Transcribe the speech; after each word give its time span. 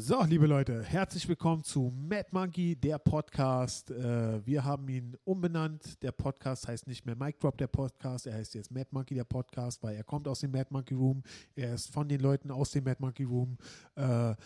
So, 0.00 0.22
liebe 0.22 0.46
Leute, 0.46 0.84
herzlich 0.84 1.28
willkommen 1.28 1.64
zu 1.64 1.92
Mad 1.92 2.28
Monkey, 2.30 2.76
der 2.76 3.00
Podcast. 3.00 3.90
Äh, 3.90 4.46
wir 4.46 4.64
haben 4.64 4.88
ihn 4.88 5.16
umbenannt. 5.24 6.00
Der 6.04 6.12
Podcast 6.12 6.68
heißt 6.68 6.86
nicht 6.86 7.04
mehr 7.04 7.16
Mic 7.16 7.40
Drop, 7.40 7.58
der 7.58 7.66
Podcast. 7.66 8.28
Er 8.28 8.34
heißt 8.34 8.54
jetzt 8.54 8.70
Mad 8.70 8.86
Monkey, 8.92 9.16
der 9.16 9.24
Podcast, 9.24 9.82
weil 9.82 9.96
er 9.96 10.04
kommt 10.04 10.28
aus 10.28 10.38
dem 10.38 10.52
Mad 10.52 10.68
Monkey 10.70 10.94
Room. 10.94 11.24
Er 11.56 11.74
ist 11.74 11.92
von 11.92 12.08
den 12.08 12.20
Leuten 12.20 12.52
aus 12.52 12.70
dem 12.70 12.84
Mad 12.84 12.98
Monkey 13.00 13.24
Room. 13.24 13.58
Äh, 13.96 14.36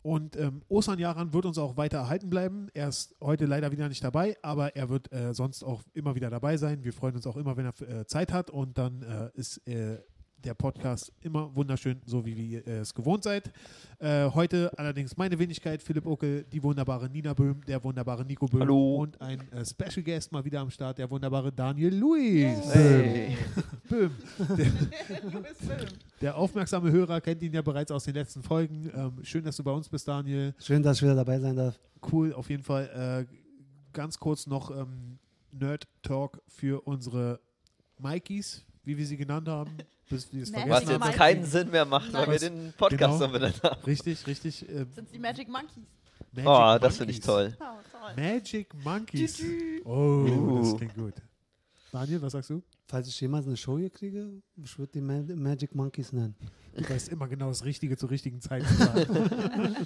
und 0.00 0.34
ähm, 0.36 0.62
Osan 0.68 0.98
Jaran 0.98 1.34
wird 1.34 1.44
uns 1.44 1.58
auch 1.58 1.76
weiter 1.76 1.98
erhalten 1.98 2.30
bleiben. 2.30 2.68
Er 2.72 2.88
ist 2.88 3.14
heute 3.20 3.44
leider 3.44 3.70
wieder 3.70 3.90
nicht 3.90 4.02
dabei, 4.02 4.34
aber 4.40 4.74
er 4.76 4.88
wird 4.88 5.12
äh, 5.12 5.34
sonst 5.34 5.62
auch 5.62 5.82
immer 5.92 6.14
wieder 6.14 6.30
dabei 6.30 6.56
sein. 6.56 6.84
Wir 6.84 6.94
freuen 6.94 7.16
uns 7.16 7.26
auch 7.26 7.36
immer, 7.36 7.58
wenn 7.58 7.66
er 7.66 7.80
äh, 7.82 8.06
Zeit 8.06 8.32
hat. 8.32 8.48
Und 8.48 8.78
dann 8.78 9.02
äh, 9.02 9.30
ist 9.34 9.58
äh, 9.68 9.98
der 10.44 10.54
Podcast 10.54 11.12
immer 11.22 11.54
wunderschön, 11.54 12.00
so 12.04 12.24
wie 12.24 12.32
ihr 12.32 12.66
es 12.66 12.94
gewohnt 12.94 13.24
seid. 13.24 13.50
Äh, 13.98 14.28
heute 14.30 14.70
allerdings 14.78 15.16
meine 15.16 15.38
Wenigkeit, 15.38 15.82
Philipp 15.82 16.06
Ockel, 16.06 16.44
die 16.44 16.62
wunderbare 16.62 17.08
Nina 17.08 17.32
Böhm, 17.32 17.62
der 17.66 17.82
wunderbare 17.82 18.24
Nico 18.24 18.46
Böhm 18.46 18.60
Hallo. 18.60 18.96
und 18.96 19.20
ein 19.20 19.40
äh, 19.52 19.64
Special 19.64 20.02
Guest 20.02 20.32
mal 20.32 20.44
wieder 20.44 20.60
am 20.60 20.70
Start, 20.70 20.98
der 20.98 21.10
wunderbare 21.10 21.50
Daniel 21.50 21.94
Luis. 21.94 22.74
Hey. 22.74 23.36
Böhm. 23.88 24.10
Der, 24.56 24.70
der 26.20 26.36
aufmerksame 26.36 26.90
Hörer 26.90 27.20
kennt 27.20 27.42
ihn 27.42 27.52
ja 27.52 27.62
bereits 27.62 27.90
aus 27.90 28.04
den 28.04 28.14
letzten 28.14 28.42
Folgen. 28.42 28.90
Ähm, 28.94 29.24
schön, 29.24 29.44
dass 29.44 29.56
du 29.56 29.64
bei 29.64 29.70
uns 29.70 29.88
bist, 29.88 30.06
Daniel. 30.06 30.54
Schön, 30.58 30.82
dass 30.82 30.98
ich 30.98 31.02
wieder 31.02 31.14
dabei 31.14 31.38
sein 31.38 31.56
darf. 31.56 31.78
Cool, 32.10 32.32
auf 32.32 32.50
jeden 32.50 32.62
Fall. 32.62 33.26
Äh, 33.28 33.34
ganz 33.92 34.18
kurz 34.18 34.46
noch 34.46 34.70
ähm, 34.70 35.18
Nerd 35.52 35.86
Talk 36.02 36.42
für 36.48 36.86
unsere 36.86 37.40
Mikeys, 37.98 38.64
wie 38.84 38.96
wir 38.96 39.06
sie 39.06 39.16
genannt 39.16 39.48
haben. 39.48 39.70
Bis 40.08 40.32
wir 40.32 40.42
es 40.42 40.52
Was 40.52 40.82
jetzt 40.88 41.00
haben. 41.00 41.12
Keinen 41.14 41.44
Sinn 41.44 41.70
mehr 41.70 41.84
macht, 41.84 42.12
weil 42.12 42.30
wir 42.30 42.38
den 42.38 42.72
Podcast 42.76 42.98
genau. 43.20 43.24
umbenannt 43.24 43.62
haben. 43.62 43.82
Richtig, 43.84 44.26
richtig. 44.26 44.68
Äh, 44.68 44.84
Sind 44.94 45.12
die 45.12 45.18
Magic 45.18 45.48
Monkeys? 45.48 45.82
Magic 46.32 46.48
Oh, 46.50 46.78
das 46.80 46.96
finde 46.98 47.12
ich 47.12 47.20
toll. 47.20 47.56
Oh, 47.58 47.64
toll. 47.90 48.12
Magic 48.16 48.74
Monkeys. 48.84 49.42
Oh, 49.84 50.58
das 50.60 50.68
Uh. 50.72 50.76
klingt 50.76 50.94
gut. 50.94 51.14
Daniel, 51.90 52.20
was 52.22 52.32
sagst 52.32 52.50
du? 52.50 52.62
Falls 52.86 53.08
ich 53.08 53.18
jemals 53.20 53.46
eine 53.46 53.56
Show 53.56 53.78
hier 53.78 53.88
kriege, 53.88 54.42
ich 54.62 54.78
würde 54.78 54.92
die 54.92 55.00
Ma 55.00 55.22
Magic 55.34 55.74
Monkeys 55.74 56.12
nennen. 56.12 56.34
Du 56.76 56.88
weißt 56.90 57.08
immer 57.10 57.28
genau 57.28 57.48
das 57.48 57.64
Richtige 57.64 57.96
zur 57.96 58.10
richtigen 58.10 58.40
Zeit 58.40 58.66
zu 58.66 58.74
sagen. 58.74 59.06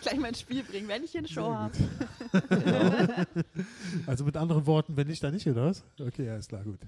Gleich 0.00 0.18
mal 0.18 0.28
ins 0.28 0.40
Spiel 0.40 0.62
bringen, 0.62 0.86
wenn 0.88 1.02
ich 1.04 1.10
hier 1.10 1.18
eine 1.18 1.28
Show 1.28 1.52
habe. 1.52 1.72
Also 4.06 4.24
mit 4.24 4.36
anderen 4.36 4.66
Worten, 4.66 4.96
wenn 4.96 5.06
nicht, 5.08 5.22
dann 5.22 5.34
nicht, 5.34 5.46
oder 5.48 5.66
was? 5.66 5.84
Okay, 6.00 6.28
alles 6.30 6.48
klar, 6.48 6.62
gut. 6.62 6.78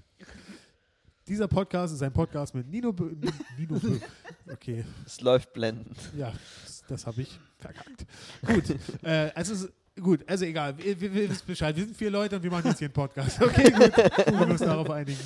Dieser 1.28 1.48
Podcast 1.48 1.92
ist 1.94 2.02
ein 2.02 2.12
Podcast 2.12 2.54
mit 2.54 2.68
Nino 2.68 2.92
Bö 2.92 3.10
Ni- 3.14 3.28
Nino 3.58 3.78
Bö 3.80 3.98
Okay, 4.52 4.84
Es 5.04 5.20
läuft 5.20 5.52
blendend. 5.52 5.96
ja, 6.16 6.32
das, 6.64 6.84
das 6.88 7.06
habe 7.06 7.22
ich 7.22 7.40
verkackt. 7.58 8.06
Gut, 8.46 8.76
äh, 9.02 9.30
also 9.34 9.54
es 9.54 9.72
gut, 10.00 10.20
also 10.28 10.44
egal, 10.44 10.78
wir, 10.78 11.00
wir, 11.00 11.12
wir 11.12 11.28
wissen 11.30 11.46
Bescheid. 11.46 11.74
Wir 11.74 11.84
sind 11.84 11.96
vier 11.96 12.10
Leute 12.10 12.36
und 12.36 12.42
wir 12.44 12.50
machen 12.50 12.68
jetzt 12.68 12.78
hier 12.78 12.86
einen 12.86 12.92
Podcast. 12.94 13.42
Okay, 13.42 13.70
gut, 13.72 13.96
wir 13.96 14.32
müssen 14.36 14.50
uns 14.52 14.60
darauf 14.60 14.88
einigen. 14.90 15.18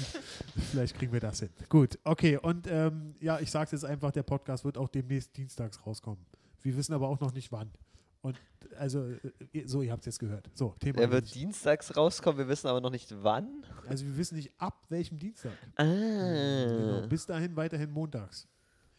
Vielleicht 0.71 0.97
kriegen 0.97 1.13
wir 1.13 1.21
das 1.21 1.41
hin. 1.41 1.51
Gut, 1.69 1.99
okay, 2.05 2.39
und 2.39 2.67
ähm, 2.71 3.15
ja, 3.21 3.39
ich 3.41 3.51
sage 3.51 3.69
jetzt 3.73 3.85
einfach, 3.85 4.11
der 4.11 4.23
Podcast 4.23 4.65
wird 4.65 4.79
auch 4.79 4.89
demnächst 4.89 5.37
dienstags 5.37 5.85
rauskommen. 5.87 6.25
Wir 6.63 6.77
wissen 6.77 6.95
aber 6.95 7.09
auch 7.09 7.21
noch 7.21 7.35
nicht 7.35 7.53
wann. 7.53 7.71
Und 8.23 8.37
also, 8.79 9.07
äh, 9.53 9.67
so, 9.67 9.81
ihr 9.83 9.93
habt 9.93 10.01
es 10.03 10.07
jetzt 10.07 10.19
gehört. 10.19 10.49
So, 10.55 10.75
Thema. 10.79 11.01
Er 11.01 11.11
wird 11.11 11.35
dienstags 11.35 11.97
rauskommen, 11.97 12.39
wir 12.39 12.49
wissen 12.49 12.67
aber 12.67 12.81
noch 12.81 12.91
nicht 12.91 13.15
wann. 13.23 13.65
Also 13.89 14.05
wir 14.05 14.17
wissen 14.17 14.37
nicht 14.37 14.53
ab 14.59 14.85
welchem 14.91 15.19
Dienstag. 15.19 15.53
Ah. 15.77 15.85
Genau. 15.85 17.07
Bis 17.09 17.25
dahin 17.27 17.57
weiterhin 17.57 17.91
montags. 17.91 18.47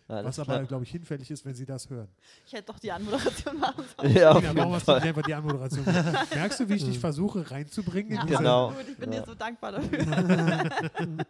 Alles 0.07 0.25
Was 0.37 0.39
aber, 0.49 0.63
glaube 0.65 0.83
ich, 0.83 0.91
hinfällig 0.91 1.31
ist, 1.31 1.45
wenn 1.45 1.53
Sie 1.53 1.65
das 1.65 1.89
hören. 1.89 2.09
Ich 2.45 2.51
hätte 2.51 2.65
doch 2.73 2.79
die 2.79 2.91
Anmoderation 2.91 3.57
machen 3.57 3.85
sollen. 3.95 4.11
Ja, 4.15 4.31
auf 4.33 4.43
Ja, 4.43 4.51
jeden 4.51 4.79
Fall. 4.81 4.99
einfach 4.99 5.21
die 5.21 5.33
Anmoderation. 5.33 5.85
Merkst 5.85 6.59
du, 6.59 6.67
wie 6.67 6.73
ich 6.73 6.83
dich 6.83 6.99
versuche 7.07 7.49
reinzubringen? 7.49 8.11
in 8.11 8.17
Ja, 8.27 8.37
Genau. 8.37 8.71
Gut, 8.71 8.89
ich 8.89 8.97
bin 8.97 9.13
Ja. 9.13 9.19
dir 9.21 9.25
so 9.25 9.35
dankbar 9.35 9.71
dafür. 9.71 9.99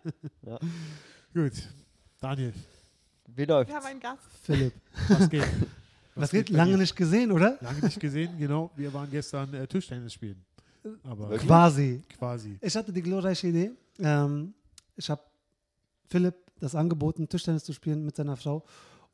Gut. 1.33 1.53
Daniel, 2.19 2.53
Wie 3.27 3.45
läuft's? 3.45 3.71
Wir 3.71 3.77
haben 3.77 3.85
einen 3.85 3.99
Gast. 3.99 4.23
Philipp. 4.43 4.73
was 5.09 5.29
geht? 5.29 5.45
Was 6.15 6.31
geht? 6.31 6.49
Lange 6.49 6.77
nicht 6.77 6.95
gesehen, 6.95 7.31
oder? 7.31 7.57
Lange 7.61 7.81
nicht 7.85 7.99
gesehen, 7.99 8.37
genau. 8.37 8.71
Wir 8.75 8.93
waren 8.93 9.09
gestern 9.09 9.53
äh, 9.53 9.65
Tischtennis 9.67 10.13
spielen. 10.13 10.43
Aber 11.03 11.29
Wirklich? 11.29 11.47
Quasi. 11.47 12.01
quasi. 12.17 12.57
Ich 12.61 12.75
hatte 12.75 12.91
die 12.91 13.01
glorreiche 13.01 13.47
Idee. 13.47 13.71
Ähm, 13.99 14.53
ich 14.95 15.09
habe 15.09 15.21
Philipp 16.09 16.35
das 16.59 16.75
angeboten, 16.75 17.27
Tischtennis 17.29 17.63
zu 17.63 17.73
spielen 17.73 18.03
mit 18.03 18.15
seiner 18.15 18.35
Frau. 18.35 18.63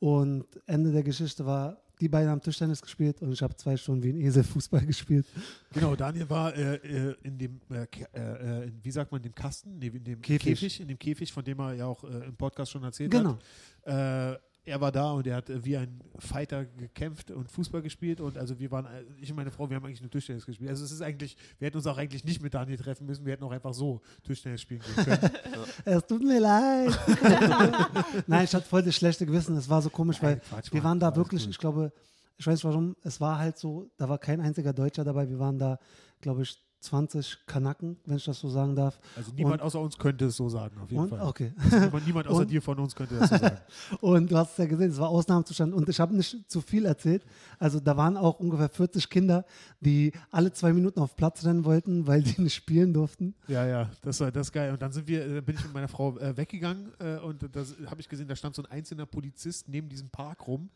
Und 0.00 0.44
Ende 0.66 0.92
der 0.92 1.02
Geschichte 1.02 1.44
war, 1.44 1.76
die 2.00 2.08
beiden 2.08 2.30
haben 2.30 2.40
Tischtennis 2.40 2.80
gespielt 2.80 3.20
und 3.22 3.32
ich 3.32 3.42
habe 3.42 3.56
zwei 3.56 3.76
Stunden 3.76 4.02
wie 4.04 4.10
ein 4.10 4.20
Esel 4.20 4.44
Fußball 4.44 4.86
gespielt. 4.86 5.26
Genau, 5.72 5.96
Daniel 5.96 6.30
war 6.30 6.54
äh, 6.54 6.76
äh, 6.76 7.14
in 7.22 7.36
dem, 7.36 7.60
äh, 7.70 7.86
Ke- 7.86 8.08
äh, 8.14 8.68
in, 8.68 8.78
wie 8.84 8.90
sagt 8.90 9.10
man, 9.10 9.20
dem 9.20 9.34
Kasten, 9.34 9.78
nee, 9.78 9.88
in 9.88 10.04
dem 10.04 10.22
Käfig. 10.22 10.58
Käfig, 10.60 10.80
in 10.80 10.88
dem 10.88 10.98
Käfig, 10.98 11.32
von 11.32 11.44
dem 11.44 11.58
er 11.58 11.74
ja 11.74 11.86
auch 11.86 12.02
äh, 12.04 12.26
im 12.26 12.36
Podcast 12.36 12.70
schon 12.72 12.84
erzählt 12.84 13.10
Genau. 13.10 13.36
hat. 13.84 14.40
Er 14.68 14.80
war 14.80 14.92
da 14.92 15.12
und 15.12 15.26
er 15.26 15.36
hat 15.36 15.48
äh, 15.48 15.64
wie 15.64 15.76
ein 15.76 16.00
Fighter 16.18 16.66
gekämpft 16.66 17.30
und 17.30 17.50
Fußball 17.50 17.80
gespielt 17.80 18.20
und 18.20 18.36
also 18.36 18.58
wir 18.58 18.70
waren, 18.70 18.84
äh, 18.86 19.02
ich 19.20 19.30
und 19.30 19.36
meine 19.36 19.50
Frau, 19.50 19.68
wir 19.68 19.76
haben 19.76 19.84
eigentlich 19.84 20.02
nur 20.02 20.10
Tischtennis 20.10 20.44
gespielt. 20.44 20.68
Also 20.68 20.84
es 20.84 20.92
ist 20.92 21.00
eigentlich, 21.00 21.36
wir 21.58 21.66
hätten 21.66 21.78
uns 21.78 21.86
auch 21.86 21.96
eigentlich 21.96 22.24
nicht 22.24 22.42
mit 22.42 22.52
Daniel 22.54 22.76
treffen 22.76 23.06
müssen, 23.06 23.24
wir 23.24 23.32
hätten 23.32 23.44
auch 23.44 23.50
einfach 23.50 23.72
so 23.72 24.02
Tischtennis 24.22 24.60
spielen 24.60 24.80
können. 24.80 25.18
Es 25.84 26.06
tut 26.06 26.22
mir 26.22 26.40
leid. 26.40 26.98
Nein, 28.26 28.44
ich 28.44 28.54
hatte 28.54 28.66
voll 28.66 28.82
das 28.82 28.94
schlechte 28.94 29.24
Gewissen. 29.24 29.56
Es 29.56 29.68
war 29.68 29.80
so 29.80 29.90
komisch, 29.90 30.22
weil 30.22 30.40
Nein, 30.50 30.62
wir 30.70 30.84
waren 30.84 31.00
da 31.00 31.14
wirklich, 31.16 31.42
gut. 31.44 31.50
ich 31.50 31.58
glaube, 31.58 31.92
ich 32.36 32.46
weiß 32.46 32.64
warum, 32.64 32.96
es 33.02 33.20
war 33.20 33.38
halt 33.38 33.58
so, 33.58 33.90
da 33.96 34.08
war 34.08 34.18
kein 34.18 34.40
einziger 34.40 34.72
Deutscher 34.72 35.04
dabei. 35.04 35.28
Wir 35.28 35.38
waren 35.38 35.58
da, 35.58 35.78
glaube 36.20 36.42
ich, 36.42 36.62
20 36.80 37.38
Kanaken, 37.46 37.96
wenn 38.06 38.16
ich 38.18 38.24
das 38.24 38.38
so 38.40 38.48
sagen 38.48 38.76
darf. 38.76 38.98
Also 39.16 39.32
niemand 39.32 39.54
Und- 39.54 39.62
außer 39.62 39.80
uns 39.80 39.98
könnte 39.98 40.26
es 40.26 40.36
so 40.36 40.48
sagen, 40.48 40.78
auf 40.80 40.90
jeden 40.90 41.02
Und, 41.02 41.08
Fall. 41.10 41.20
okay. 41.22 41.52
Niemand, 41.70 42.06
niemand 42.06 42.28
außer 42.28 42.40
Und- 42.40 42.50
dir 42.50 42.62
von 42.62 42.78
uns 42.78 42.94
könnte 42.94 43.18
das 43.18 43.30
so 43.30 43.36
sagen. 43.36 43.58
Und 44.00 44.30
du 44.30 44.36
hast 44.36 44.52
es 44.52 44.58
ja 44.58 44.66
gesehen, 44.66 44.90
es 44.90 44.98
war 44.98 45.08
Ausnahmezustand. 45.08 45.74
Und 45.74 45.88
ich 45.88 45.98
habe 45.98 46.14
nicht 46.16 46.50
zu 46.50 46.60
viel 46.60 46.84
erzählt. 46.84 47.24
Also 47.58 47.80
da 47.80 47.96
waren 47.96 48.16
auch 48.16 48.38
ungefähr 48.40 48.68
40 48.68 49.10
Kinder, 49.10 49.44
die 49.80 50.12
alle 50.30 50.52
zwei 50.52 50.72
Minuten 50.72 51.00
auf 51.00 51.16
Platz 51.16 51.44
rennen 51.44 51.64
wollten, 51.64 52.06
weil 52.06 52.22
die 52.22 52.40
nicht 52.40 52.54
spielen 52.54 52.92
durften. 52.94 53.34
Ja, 53.48 53.66
ja, 53.66 53.90
das 54.02 54.20
war 54.20 54.30
das 54.30 54.52
geil. 54.52 54.72
Und 54.72 54.80
dann 54.80 54.92
sind 54.92 55.08
wir, 55.08 55.26
äh, 55.26 55.40
bin 55.40 55.56
ich 55.56 55.64
mit 55.64 55.74
meiner 55.74 55.88
Frau 55.88 56.16
äh, 56.18 56.36
weggegangen 56.36 56.92
äh, 57.00 57.16
und 57.18 57.42
da 57.42 57.64
habe 57.90 58.00
ich 58.00 58.08
gesehen, 58.08 58.28
da 58.28 58.36
stand 58.36 58.54
so 58.54 58.62
ein 58.62 58.66
einzelner 58.70 59.06
Polizist 59.06 59.68
neben 59.68 59.88
diesem 59.88 60.08
Park 60.10 60.46
rum. 60.46 60.70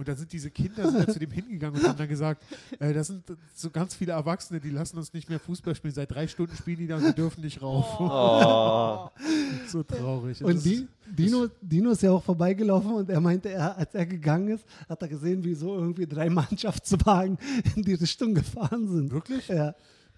Und 0.00 0.08
da 0.08 0.16
sind 0.16 0.32
diese 0.32 0.50
Kinder 0.50 0.90
sind 0.90 1.12
zu 1.12 1.18
dem 1.18 1.30
hingegangen 1.30 1.78
und 1.78 1.86
haben 1.86 1.98
dann 1.98 2.08
gesagt, 2.08 2.42
äh, 2.78 2.94
das 2.94 3.08
sind 3.08 3.22
so 3.52 3.68
ganz 3.68 3.94
viele 3.94 4.12
Erwachsene, 4.12 4.58
die 4.58 4.70
lassen 4.70 4.96
uns 4.96 5.12
nicht 5.12 5.28
mehr 5.28 5.38
Fußball 5.38 5.74
spielen. 5.74 5.92
Seit 5.92 6.10
drei 6.10 6.26
Stunden 6.26 6.56
spielen 6.56 6.78
die 6.78 6.86
da 6.86 6.96
und 6.96 7.04
wir 7.04 7.12
dürfen 7.12 7.42
nicht 7.42 7.60
rauf. 7.60 8.00
Oh. 8.00 9.10
so 9.68 9.82
traurig. 9.82 10.38
Das 10.38 10.48
Und 10.48 10.64
die, 10.64 10.88
Dino, 11.06 11.48
Dino 11.60 11.90
ist 11.90 12.02
ja 12.02 12.12
auch 12.12 12.24
vorbeigelaufen 12.24 12.94
und 12.94 13.10
er 13.10 13.20
meinte, 13.20 13.50
er, 13.50 13.76
als 13.76 13.94
er 13.94 14.06
gegangen 14.06 14.48
ist, 14.48 14.64
hat 14.88 15.02
er 15.02 15.08
gesehen, 15.08 15.44
wie 15.44 15.52
so 15.52 15.74
irgendwie 15.74 16.06
drei 16.06 16.30
Mannschaftswagen 16.30 17.36
in 17.76 17.82
die 17.82 17.92
Richtung 17.92 18.32
gefahren 18.32 18.88
sind. 18.88 19.12
Wirklich? 19.12 19.48
Ja. 19.48 19.74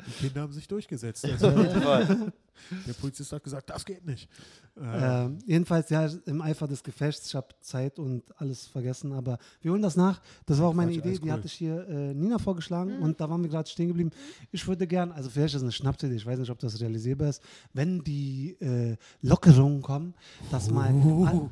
Die 0.07 0.27
Kinder 0.27 0.43
haben 0.43 0.53
sich 0.53 0.67
durchgesetzt. 0.69 1.27
Also, 1.33 1.51
der 2.87 2.93
Polizist 2.93 3.33
hat 3.33 3.43
gesagt, 3.43 3.71
das 3.71 3.85
geht 3.85 4.05
nicht. 4.07 4.29
Äh, 4.77 5.25
Ähm, 5.25 5.39
jedenfalls, 5.47 5.91
ja, 5.91 6.09
im 6.27 6.41
Eifer 6.43 6.69
des 6.69 6.83
Gefechts, 6.83 7.27
ich 7.27 7.35
habe 7.35 7.49
Zeit 7.61 7.99
und 7.99 8.23
alles 8.41 8.67
vergessen, 8.67 9.13
aber 9.13 9.39
wir 9.63 9.73
holen 9.73 9.83
das 9.83 9.97
nach. 9.97 10.21
Das 10.47 10.59
war 10.61 10.69
auch 10.69 10.75
meine 10.75 10.93
Idee, 10.93 11.19
die 11.19 11.25
cool. 11.25 11.33
hatte 11.33 11.47
ich 11.47 11.55
hier 11.55 11.87
äh, 11.89 12.15
Nina 12.15 12.39
vorgeschlagen 12.39 12.99
und 13.01 13.21
da 13.21 13.29
waren 13.29 13.43
wir 13.43 13.51
gerade 13.51 13.69
stehen 13.69 13.89
geblieben. 13.89 14.11
Ich 14.53 14.67
würde 14.69 14.87
gern, 14.87 15.11
also 15.13 15.29
vielleicht 15.31 15.55
ist 15.55 15.59
es 15.61 15.63
eine 15.63 15.73
Schnapsidee, 15.73 16.15
ich 16.15 16.25
weiß 16.27 16.39
nicht, 16.39 16.51
ob 16.51 16.59
das 16.61 16.81
realisierbar 16.81 17.31
ist, 17.31 17.43
wenn 17.73 18.05
die 18.05 18.57
äh, 18.61 18.97
Lockerungen 19.23 19.83
kommen, 19.83 20.15
dass 20.51 20.71
mal, 20.71 20.93
Oh. 20.95 21.51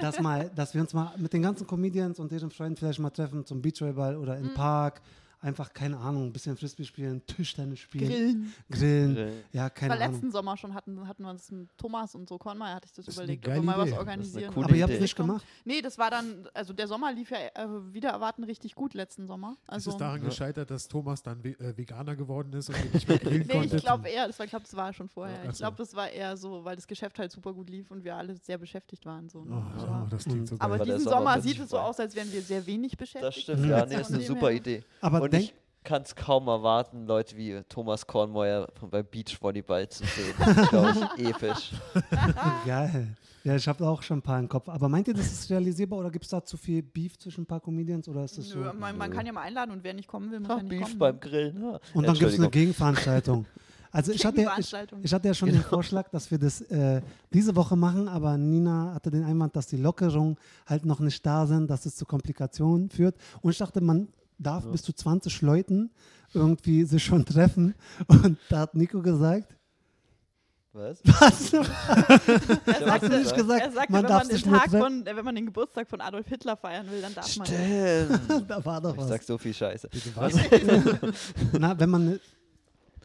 dass 0.00 0.20
mal, 0.20 0.50
dass 0.54 0.74
wir 0.74 0.80
uns 0.80 0.94
mal 0.94 1.12
mit 1.18 1.32
den 1.32 1.42
ganzen 1.42 1.66
Comedians 1.66 2.18
und 2.18 2.32
deren 2.32 2.50
Freunden 2.50 2.76
vielleicht 2.76 2.98
mal 2.98 3.10
treffen 3.10 3.44
zum 3.46 3.62
Beachvolleyball 3.62 4.16
oder 4.16 4.36
im 4.36 4.52
Park. 4.54 5.00
Einfach, 5.40 5.72
keine 5.72 5.96
Ahnung, 5.98 6.26
ein 6.26 6.32
bisschen 6.32 6.56
Frisbee 6.56 6.84
spielen, 6.84 7.24
Tischtennis 7.26 7.78
spielen, 7.78 8.08
Grillen. 8.08 8.54
grillen. 8.70 9.14
Grillen. 9.14 9.42
Ja, 9.52 9.70
keine 9.70 9.94
Ahnung. 9.94 10.12
letzten 10.14 10.32
Sommer 10.32 10.56
schon, 10.56 10.74
hatten, 10.74 11.06
hatten 11.06 11.22
wir 11.22 11.30
uns 11.30 11.50
mit 11.52 11.68
Thomas 11.78 12.16
und 12.16 12.28
so, 12.28 12.38
Kornmeier 12.38 12.74
hatte 12.74 12.86
ich 12.86 12.92
das, 12.92 13.06
Das 13.06 13.14
überlegt, 13.14 13.46
ob 13.46 13.54
wir 13.54 13.62
mal 13.62 13.78
was 13.78 13.92
organisieren. 13.92 14.52
Aber 14.52 14.74
ihr 14.74 14.82
habt 14.82 14.94
es 14.94 15.00
nicht 15.00 15.14
gemacht. 15.14 15.44
Nee, 15.64 15.80
das 15.80 15.96
war 15.96 16.10
dann, 16.10 16.48
also 16.54 16.72
der 16.72 16.88
Sommer 16.88 17.12
lief 17.12 17.30
ja 17.30 17.38
äh, 17.54 17.94
wieder 17.94 18.10
erwarten 18.10 18.42
richtig 18.42 18.74
gut 18.74 18.94
letzten 18.94 19.26
Sommer. 19.28 19.56
es 19.66 19.72
Also, 19.74 19.90
ist 19.92 20.00
daran 20.00 20.20
Ja. 20.22 20.26
gescheitert, 20.28 20.70
dass 20.72 20.88
Thomas 20.88 21.22
dann 21.22 21.42
ve 21.44 21.50
äh, 21.60 21.76
Veganer 21.76 22.16
geworden 22.16 22.52
ist 22.54 22.68
und 22.70 22.82
wir 22.82 22.90
nicht 22.90 23.06
mehr 23.08 23.18
grillen 23.18 23.38
nee, 23.46 23.52
konnte. 23.52 23.76
ich 23.76 23.82
glaube 23.82 24.08
eher, 24.08 24.26
das 24.26 24.38
war, 24.40 24.44
ich 24.44 24.50
glaube, 24.50 24.64
das 24.64 24.74
war 24.74 24.92
schon 24.92 25.08
vorher. 25.08 25.40
So. 25.44 25.50
Ich 25.50 25.56
glaube, 25.58 25.76
das 25.76 25.94
war 25.94 26.10
eher 26.10 26.36
so, 26.36 26.64
weil 26.64 26.74
das 26.74 26.86
Geschäft 26.88 27.16
halt 27.18 27.30
super 27.30 27.52
gut 27.52 27.70
lief 27.70 27.92
und 27.92 28.02
wir 28.02 28.16
alle 28.16 28.34
sehr 28.34 28.58
beschäftigt 28.58 29.06
waren. 29.06 29.28
So, 29.28 29.44
ne? 29.44 29.52
Oh, 29.54 29.80
aber, 29.82 30.02
oh, 30.04 30.10
das 30.10 30.24
klingt 30.24 30.48
so 30.48 30.56
geil. 30.56 30.64
aber 30.72 30.84
diesen 30.84 31.00
Sommer 31.04 31.40
sieht 31.40 31.60
es 31.60 31.70
so 31.70 31.78
aus, 31.78 32.00
als 32.00 32.16
wären 32.16 32.32
wir 32.32 32.42
sehr 32.42 32.66
wenig 32.66 32.96
beschäftigt. 32.96 33.22
Das 33.22 33.36
stimmt, 33.36 33.66
ja, 33.66 33.86
nee, 33.86 33.92
Von 33.94 34.00
ist 34.00 34.12
eine 34.12 34.22
super 34.24 34.50
Idee. 34.50 34.82
Aber 35.00 35.27
Und 35.28 35.32
denk, 35.34 35.44
ich 35.44 35.54
kann 35.84 36.02
es 36.02 36.14
kaum 36.14 36.48
erwarten, 36.48 37.06
Leute 37.06 37.36
wie 37.36 37.60
Thomas 37.68 38.06
Kornmeuer 38.06 38.68
beim 38.90 39.06
Beachvolleyball 39.10 39.88
zu 39.88 40.04
sehen. 40.04 40.34
Das 40.38 40.56
ist, 40.56 40.68
glaube 40.70 40.94
ich, 41.16 41.28
episch. 41.30 41.72
Geil. 42.66 43.16
Ja, 43.44 43.56
ich 43.56 43.66
habe 43.68 43.86
auch 43.86 44.02
schon 44.02 44.18
ein 44.18 44.22
paar 44.22 44.38
im 44.38 44.48
Kopf. 44.48 44.68
Aber 44.68 44.88
meint 44.88 45.08
ihr, 45.08 45.14
das 45.14 45.26
ist 45.26 45.48
realisierbar 45.50 46.00
oder 46.00 46.10
gibt 46.10 46.24
es 46.24 46.30
da 46.30 46.44
zu 46.44 46.56
viel 46.56 46.82
Beef 46.82 47.16
zwischen 47.18 47.42
ein 47.42 47.46
paar 47.46 47.60
Comedians 47.60 48.08
oder 48.08 48.24
ist 48.24 48.36
das 48.36 48.48
so? 48.48 48.58
Nö, 48.58 48.72
man, 48.74 48.98
man 48.98 49.10
kann 49.10 49.24
ja 49.24 49.32
mal 49.32 49.42
einladen 49.42 49.70
und 49.70 49.82
wer 49.84 49.94
nicht 49.94 50.08
kommen 50.08 50.30
will, 50.30 50.40
muss 50.40 50.48
ja 50.48 50.56
Ach, 50.56 50.62
nicht 50.62 50.70
Beef 50.70 50.82
kommen. 50.82 50.98
beim 50.98 51.20
Grillen. 51.20 51.62
Ja. 51.62 51.78
Und 51.94 52.06
dann 52.06 52.14
gibt 52.14 52.32
es 52.32 52.38
eine. 52.38 52.50
Gegenveranstaltung. 52.50 53.46
Also 53.90 54.12
ich 54.12 54.26
hatte, 54.26 54.42
ja- 54.42 54.54
ich, 54.58 54.74
ich 55.02 55.14
hatte 55.14 55.28
ja 55.28 55.32
schon 55.34 55.48
den 55.48 55.62
Vorschlag, 55.62 56.10
dass 56.10 56.30
wir 56.30 56.36
das 56.38 56.60
äh, 56.62 57.00
diese 57.32 57.56
Woche 57.56 57.74
machen, 57.74 58.06
aber 58.06 58.36
Nina 58.36 58.92
hatte 58.94 59.10
den 59.10 59.24
Einwand, 59.24 59.56
dass 59.56 59.66
die 59.66 59.78
Lockerungen 59.78 60.36
halt 60.66 60.84
noch 60.84 61.00
nicht 61.00 61.24
da 61.24 61.46
sind, 61.46 61.70
dass 61.70 61.86
es 61.86 61.96
zu 61.96 62.04
Komplikationen 62.04 62.90
führt. 62.90 63.14
Und 63.40 63.52
ich 63.52 63.56
dachte, 63.58 63.80
man 63.80 64.08
darf 64.38 64.66
bis 64.70 64.82
zu 64.82 64.92
20 64.92 65.42
Leuten 65.42 65.90
irgendwie 66.34 66.84
sich 66.84 67.04
schon 67.04 67.24
treffen. 67.24 67.74
Und 68.06 68.38
da 68.48 68.60
hat 68.60 68.74
Nico 68.74 69.00
gesagt, 69.02 69.54
Was? 70.72 71.00
was? 71.04 71.50
Ja, 71.52 71.62
Hast 71.62 72.86
was 72.86 73.00
du 73.00 73.18
nicht 73.18 73.34
gesagt, 73.34 73.60
er 73.62 73.72
sagte, 73.72 73.92
man 73.92 74.02
wenn 74.02 74.08
darf 74.08 74.20
man, 74.22 74.28
den 74.28 74.36
sich 74.36 74.46
nur 74.46 74.58
Tag 74.58 74.70
von, 74.70 75.04
wenn 75.06 75.24
man 75.24 75.34
den 75.34 75.46
Geburtstag 75.46 75.88
von 75.88 76.00
Adolf 76.00 76.28
Hitler 76.28 76.56
feiern 76.56 76.88
will, 76.90 77.00
dann 77.00 77.14
darf 77.14 77.24
das? 77.24 77.36
man. 77.36 77.46
Stimmt. 77.46 78.44
da 78.50 78.64
war 78.64 78.80
doch 78.80 78.92
Ich 78.92 78.98
was. 78.98 79.08
sag 79.08 79.22
so 79.22 79.38
viel 79.38 79.54
Scheiße. 79.54 79.88
Was? 80.14 80.34
Na, 81.58 81.78
wenn 81.80 81.90
man 81.90 82.20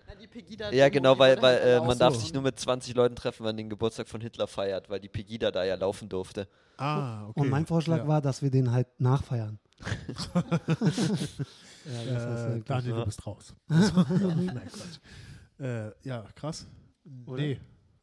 Na, 0.07 0.15
die 0.21 0.27
Pegida 0.27 0.71
Ja, 0.71 0.89
genau, 0.89 1.17
weil, 1.17 1.41
weil 1.41 1.57
äh, 1.59 1.79
man 1.79 1.97
darf 1.97 2.13
so. 2.15 2.19
sich 2.19 2.33
nur 2.33 2.43
mit 2.43 2.59
20 2.59 2.93
Leuten 2.95 3.15
treffen, 3.15 3.39
wenn 3.39 3.49
man 3.49 3.57
den 3.57 3.69
Geburtstag 3.69 4.07
von 4.07 4.21
Hitler 4.21 4.47
feiert, 4.47 4.89
weil 4.89 4.99
die 4.99 5.09
Pegida 5.09 5.49
da 5.49 5.63
ja 5.63 5.75
laufen 5.75 6.09
durfte. 6.09 6.47
Ah, 6.77 7.27
okay. 7.29 7.39
Und 7.39 7.49
mein 7.49 7.65
Vorschlag 7.65 7.99
ja. 7.99 8.07
war, 8.07 8.21
dass 8.21 8.41
wir 8.41 8.51
den 8.51 8.71
halt 8.71 8.87
nachfeiern. 8.99 9.59
Ja, 11.85 12.55
Äh, 12.55 12.61
Daniel, 12.65 12.95
du 12.95 13.05
bist 13.05 13.25
raus. 13.25 13.53
Nein, 13.67 14.61
Quatsch. 14.71 14.99
Äh, 15.59 15.91
ja, 16.07 16.25
krass. 16.35 16.65
Oder? 17.25 17.41
Nee. 17.41 17.59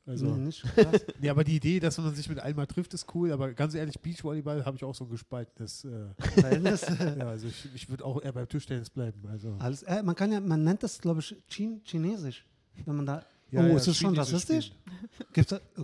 Also, 0.06 0.26
Nee, 0.26 0.46
nicht 0.46 0.62
krass. 0.74 1.04
nee, 1.20 1.28
aber 1.28 1.44
die 1.44 1.56
Idee, 1.56 1.78
dass 1.78 1.98
man 1.98 2.14
sich 2.14 2.28
mit 2.28 2.38
allen 2.40 2.56
mal 2.56 2.66
trifft, 2.66 2.94
ist 2.94 3.06
cool. 3.14 3.32
Aber 3.32 3.52
ganz 3.52 3.74
ehrlich, 3.74 3.98
Beachvolleyball 4.00 4.64
habe 4.64 4.76
ich 4.76 4.84
auch 4.84 4.94
so 4.94 5.04
ein 5.04 5.10
gespaltenes. 5.10 5.84
Äh, 5.84 6.06
Verhältnis. 6.40 6.80
ja, 6.82 7.28
also 7.28 7.46
ich, 7.48 7.68
ich 7.74 7.88
würde 7.88 8.04
auch 8.04 8.20
eher 8.22 8.32
beim 8.32 8.48
Tischtennis 8.48 8.90
bleiben. 8.90 9.22
Also, 9.28 9.56
Alles, 9.60 9.82
äh, 9.84 10.02
man 10.02 10.14
kann 10.14 10.32
ja, 10.32 10.40
man 10.40 10.64
nennt 10.64 10.82
das, 10.82 10.98
glaube 11.00 11.20
ich, 11.20 11.36
Chin 11.48 11.80
Chinesisch. 11.84 12.44
Wenn 12.84 12.96
man 12.96 13.06
da. 13.06 13.24
Ja, 13.52 13.60
oh, 13.60 13.64
ja, 13.66 13.76
ist 13.76 13.88
das 13.88 13.96
schon 13.96 14.16
rassistisch? 14.16 14.72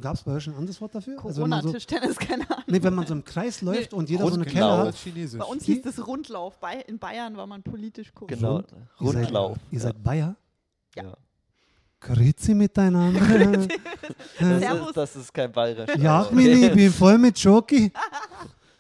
Gab 0.01 0.15
es 0.15 0.23
bei 0.23 0.33
euch 0.33 0.47
ein 0.47 0.55
anderes 0.55 0.81
Wort 0.81 0.95
dafür? 0.95 1.25
Also 1.25 1.43
wenn 1.43 1.51
man 1.51 1.61
so, 1.63 1.69
Corona-Tischtennis, 1.73 2.17
keine 2.17 2.49
Ahnung. 2.51 2.65
nee, 2.69 2.83
wenn 2.83 2.95
man 2.95 3.07
so 3.07 3.15
im 3.15 3.25
Kreis 3.25 3.61
läuft 3.63 3.93
und 3.93 4.09
jeder 4.09 4.27
so 4.29 4.35
eine 4.35 4.45
Rundlauf. 4.45 5.03
Kelle 5.05 5.25
hat. 5.33 5.39
Bei 5.39 5.45
uns 5.45 5.65
hieß 5.65 5.83
das 5.83 6.07
Rundlauf. 6.07 6.59
Bei, 6.61 6.75
in 6.87 6.99
Bayern 6.99 7.37
war 7.37 7.47
man 7.47 7.63
politisch 7.63 8.13
korrekt. 8.15 8.39
Genau. 8.39 8.57
Rund- 8.57 8.67
Ihr 9.01 9.07
seid- 9.13 9.17
Rundlauf. 9.25 9.59
Ihr 9.71 9.81
seid 9.81 10.03
Bayer? 10.03 10.37
Ja. 10.95 11.03
Ja. 11.05 11.15
Grüezi 12.01 12.55
miteinander. 12.55 13.21
Das, 14.39 14.61
Servus. 14.61 14.89
ist, 14.89 14.97
das 14.97 15.17
ist 15.17 15.33
kein 15.35 15.51
bayerisch. 15.51 15.97
ja, 15.97 16.29
Mini, 16.31 16.67
ich 16.67 16.73
bin 16.75 16.93
voll 16.93 17.19
mit 17.19 17.39
Schoki. 17.39 17.91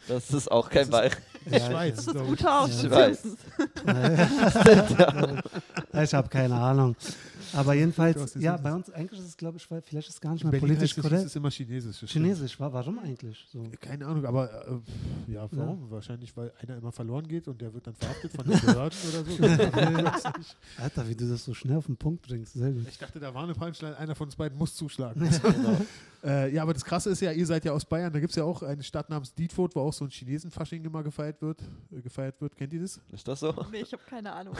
Das 0.08 0.30
ist 0.30 0.48
auch 0.52 0.70
kein 0.70 0.88
bayerisch. 0.88 1.16
Die 1.46 1.58
Schweiz, 1.58 2.04
Das 2.04 2.14
ist 2.14 2.24
guter 2.26 2.60
aus 2.60 2.70
Ich 2.70 2.80
den 2.82 2.90
weiß. 2.92 3.22
Simpsons. 3.22 3.38
ich 6.02 6.14
habe 6.14 6.28
keine 6.28 6.54
Ahnung. 6.54 6.94
Aber 7.52 7.74
jedenfalls, 7.74 8.34
es 8.36 8.42
ja, 8.42 8.56
bei 8.56 8.72
uns 8.74 8.90
eigentlich 8.90 9.20
ist 9.20 9.26
es, 9.26 9.36
glaube 9.36 9.56
ich, 9.58 9.66
vielleicht 9.66 10.08
ist 10.08 10.14
es 10.14 10.20
gar 10.20 10.32
nicht 10.32 10.44
mehr 10.44 10.50
Berlin 10.50 10.68
politisch 10.76 10.90
heißt 10.90 10.98
es, 10.98 11.04
es 11.04 11.10
korrekt. 11.10 11.26
ist 11.26 11.36
immer 11.36 11.50
Chinesisch. 11.50 12.10
Chinesisch, 12.10 12.58
wa- 12.60 12.72
warum 12.72 12.98
eigentlich? 12.98 13.46
So. 13.52 13.64
Keine 13.80 14.06
Ahnung, 14.06 14.24
aber 14.26 14.50
äh, 15.28 15.32
ja, 15.32 15.48
warum? 15.52 15.90
Wahrscheinlich, 15.90 16.36
weil 16.36 16.52
einer 16.60 16.76
immer 16.78 16.92
verloren 16.92 17.26
geht 17.28 17.48
und 17.48 17.60
der 17.60 17.72
wird 17.72 17.86
dann 17.86 17.94
verhaftet 17.94 18.32
von 18.32 18.44
den 18.46 18.60
Behörden 18.60 18.98
oder 19.08 19.24
so. 19.24 19.42
Alter, 20.82 21.08
wie 21.08 21.14
du 21.14 21.28
das 21.28 21.44
so 21.44 21.54
schnell 21.54 21.76
auf 21.76 21.86
den 21.86 21.96
Punkt 21.96 22.22
bringst. 22.22 22.56
Ich 22.88 22.98
dachte, 22.98 23.20
da 23.20 23.32
war 23.34 23.44
eine 23.44 23.54
Punchline, 23.54 23.96
einer 23.96 24.14
von 24.14 24.26
uns 24.28 24.36
beiden 24.36 24.56
muss 24.58 24.74
zuschlagen. 24.74 25.20
Äh, 26.26 26.52
ja, 26.52 26.62
aber 26.62 26.74
das 26.74 26.84
Krasse 26.84 27.10
ist 27.10 27.20
ja, 27.20 27.30
ihr 27.30 27.46
seid 27.46 27.64
ja 27.64 27.70
aus 27.72 27.84
Bayern, 27.84 28.12
da 28.12 28.18
gibt 28.18 28.30
es 28.30 28.36
ja 28.36 28.42
auch 28.42 28.62
eine 28.62 28.82
Stadt 28.82 29.08
namens 29.08 29.32
Dietfurt, 29.32 29.76
wo 29.76 29.80
auch 29.80 29.92
so 29.92 30.04
ein 30.04 30.10
Chinesen-Fasching 30.10 30.84
immer 30.84 31.02
gefeiert 31.04 31.40
wird. 31.40 31.62
Äh, 31.92 32.00
gefeiert 32.02 32.40
wird. 32.40 32.56
Kennt 32.56 32.72
ihr 32.72 32.80
das? 32.82 33.00
Ist 33.12 33.28
das 33.28 33.40
so? 33.40 33.54
Nee, 33.70 33.82
ich 33.82 33.92
habe 33.92 34.02
keine 34.08 34.32
Ahnung. 34.32 34.56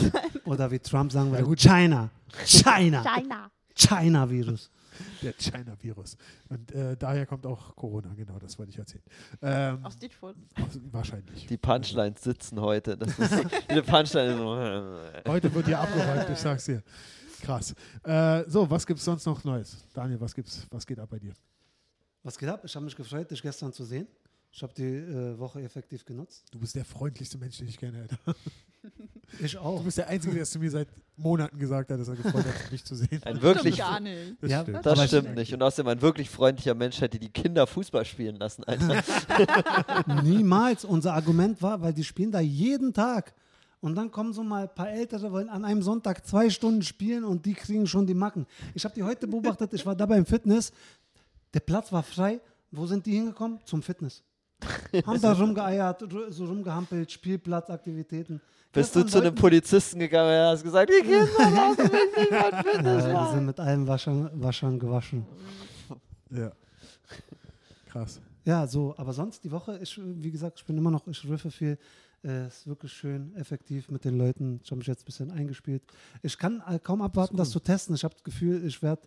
Oder 0.46 0.70
wie 0.70 0.78
Trump 0.78 1.12
sagen 1.12 1.26
Ja, 1.26 1.32
würde, 1.34 1.44
gut. 1.44 1.60
China, 1.60 2.08
China, 2.44 3.02
China. 3.02 3.50
China-Virus. 3.74 4.70
Der 5.22 5.32
China-Virus. 5.38 6.16
Und 6.48 6.72
äh, 6.72 6.96
daher 6.96 7.24
kommt 7.24 7.46
auch 7.46 7.74
Corona, 7.76 8.12
genau, 8.16 8.38
das 8.38 8.58
wollte 8.58 8.70
ich 8.72 8.78
erzählen. 8.78 9.02
Ähm, 9.40 9.84
Aus 9.84 9.96
Dietfurt. 9.98 10.36
aus- 10.56 10.78
wahrscheinlich. 10.90 11.46
Die 11.46 11.56
Punchlines 11.56 12.22
sitzen 12.22 12.60
heute. 12.60 12.96
Das 12.96 13.18
ist, 13.18 13.34
diese 13.70 13.82
Punchline. 13.82 14.98
Heute 15.26 15.54
wird 15.54 15.66
hier 15.66 15.78
abgeräumt, 15.80 16.26
ich 16.30 16.38
sag's 16.38 16.64
dir. 16.64 16.82
Krass. 17.40 17.74
Äh, 18.04 18.44
so, 18.48 18.68
was 18.70 18.86
gibt's 18.86 19.04
sonst 19.04 19.26
noch 19.26 19.42
Neues? 19.44 19.76
Daniel, 19.94 20.20
was 20.20 20.34
gibt's, 20.34 20.66
was 20.70 20.86
geht 20.86 20.98
ab 20.98 21.08
bei 21.10 21.18
dir? 21.18 21.32
Was 22.22 22.38
geht 22.38 22.48
ab? 22.48 22.62
Ich 22.64 22.74
habe 22.74 22.84
mich 22.84 22.96
gefreut, 22.96 23.30
dich 23.30 23.42
gestern 23.42 23.72
zu 23.72 23.84
sehen. 23.84 24.06
Ich 24.52 24.62
habe 24.62 24.72
die 24.74 24.82
äh, 24.82 25.38
Woche 25.38 25.62
effektiv 25.62 26.04
genutzt. 26.04 26.44
Du 26.50 26.58
bist 26.58 26.74
der 26.74 26.84
freundlichste 26.84 27.38
Mensch, 27.38 27.58
den 27.58 27.68
ich 27.68 27.78
kenne, 27.78 28.00
Alter. 28.02 28.18
Ich 29.38 29.56
auch. 29.56 29.78
Du 29.78 29.84
bist 29.84 29.98
der 29.98 30.08
Einzige, 30.08 30.34
der 30.34 30.42
es 30.42 30.50
zu 30.50 30.58
mir 30.58 30.70
seit 30.70 30.88
Monaten 31.16 31.56
gesagt 31.58 31.90
hat, 31.90 32.00
dass 32.00 32.08
er 32.08 32.16
gefreut 32.16 32.44
hat, 32.46 32.72
mich 32.72 32.84
zu 32.84 32.96
sehen. 32.96 33.22
Ein 33.22 33.36
Stimmt 33.36 33.42
wirklich. 33.42 33.76
gar 33.78 34.00
nicht. 34.00 34.36
Das 34.40 34.50
Ja, 34.50 34.62
stimmt. 34.62 34.86
Das 34.86 35.06
stimmt 35.06 35.34
nicht. 35.36 35.54
Und 35.54 35.62
außerdem 35.62 35.88
ein 35.88 36.02
wirklich 36.02 36.30
freundlicher 36.30 36.74
Mensch 36.74 37.00
hätte 37.00 37.18
die 37.18 37.28
Kinder 37.28 37.66
Fußball 37.66 38.04
spielen 38.04 38.36
lassen, 38.36 38.64
Alter. 38.64 39.02
Niemals. 40.24 40.84
Unser 40.84 41.14
Argument 41.14 41.62
war, 41.62 41.80
weil 41.80 41.92
die 41.92 42.04
spielen 42.04 42.32
da 42.32 42.40
jeden 42.40 42.92
Tag. 42.92 43.34
Und 43.80 43.94
dann 43.94 44.10
kommen 44.10 44.32
so 44.34 44.42
mal 44.42 44.64
ein 44.64 44.74
paar 44.74 44.90
Ältere, 44.90 45.32
wollen 45.32 45.48
an 45.48 45.64
einem 45.64 45.82
Sonntag 45.82 46.26
zwei 46.26 46.50
Stunden 46.50 46.82
spielen 46.82 47.24
und 47.24 47.46
die 47.46 47.54
kriegen 47.54 47.86
schon 47.86 48.06
die 48.06 48.14
Macken. 48.14 48.46
Ich 48.74 48.84
habe 48.84 48.94
die 48.94 49.02
heute 49.02 49.26
beobachtet, 49.26 49.72
ich 49.72 49.84
war 49.86 49.94
dabei 49.96 50.18
im 50.18 50.26
Fitness. 50.26 50.70
Der 51.54 51.60
Platz 51.60 51.90
war 51.90 52.02
frei. 52.02 52.40
Wo 52.70 52.86
sind 52.86 53.06
die 53.06 53.12
hingekommen? 53.12 53.58
Zum 53.64 53.82
Fitness. 53.82 54.22
Haben 55.06 55.20
da 55.20 55.32
rumgeeiert, 55.32 56.02
ru- 56.02 56.30
so 56.30 56.44
rumgehampelt, 56.44 57.10
Spielplatzaktivitäten. 57.10 58.40
Bist 58.72 58.94
du 58.94 59.02
zu 59.04 59.18
einem 59.20 59.34
Polizisten 59.34 59.98
gegangen 59.98 60.30
und 60.30 60.46
hast 60.52 60.62
gesagt, 60.62 60.90
die 60.90 61.00
Kinder 61.02 61.26
lassen 61.50 61.82
mich 61.82 61.90
nicht 62.18 62.30
mein 62.30 62.62
Fitness 62.62 63.04
Ja, 63.06 63.24
die 63.26 63.34
sind 63.34 63.46
mit 63.46 63.58
allem 63.58 63.86
Waschern, 63.88 64.30
Waschern 64.34 64.78
gewaschen. 64.78 65.26
Ja. 66.30 66.52
Krass. 67.88 68.20
Ja, 68.44 68.66
so, 68.66 68.94
aber 68.96 69.12
sonst 69.12 69.42
die 69.42 69.50
Woche, 69.50 69.78
ich, 69.82 69.98
wie 70.00 70.30
gesagt, 70.30 70.58
ich 70.60 70.64
bin 70.66 70.76
immer 70.76 70.90
noch, 70.90 71.06
ich 71.08 71.28
riffe 71.28 71.50
viel. 71.50 71.78
Es 72.22 72.58
ist 72.58 72.66
wirklich 72.66 72.92
schön, 72.92 73.34
effektiv 73.34 73.88
mit 73.88 74.04
den 74.04 74.18
Leuten. 74.18 74.60
Ich 74.62 74.70
habe 74.70 74.78
mich 74.78 74.86
jetzt 74.86 75.02
ein 75.02 75.06
bisschen 75.06 75.30
eingespielt. 75.30 75.82
Ich 76.22 76.36
kann 76.36 76.62
äh, 76.68 76.78
kaum 76.78 77.00
abwarten, 77.00 77.36
das, 77.36 77.48
zu 77.48 77.60
testen. 77.60 77.94
Ich 77.94 78.04
habe 78.04 78.14
das 78.14 78.22
Gefühl, 78.22 78.62
ich 78.66 78.82
werde, 78.82 79.00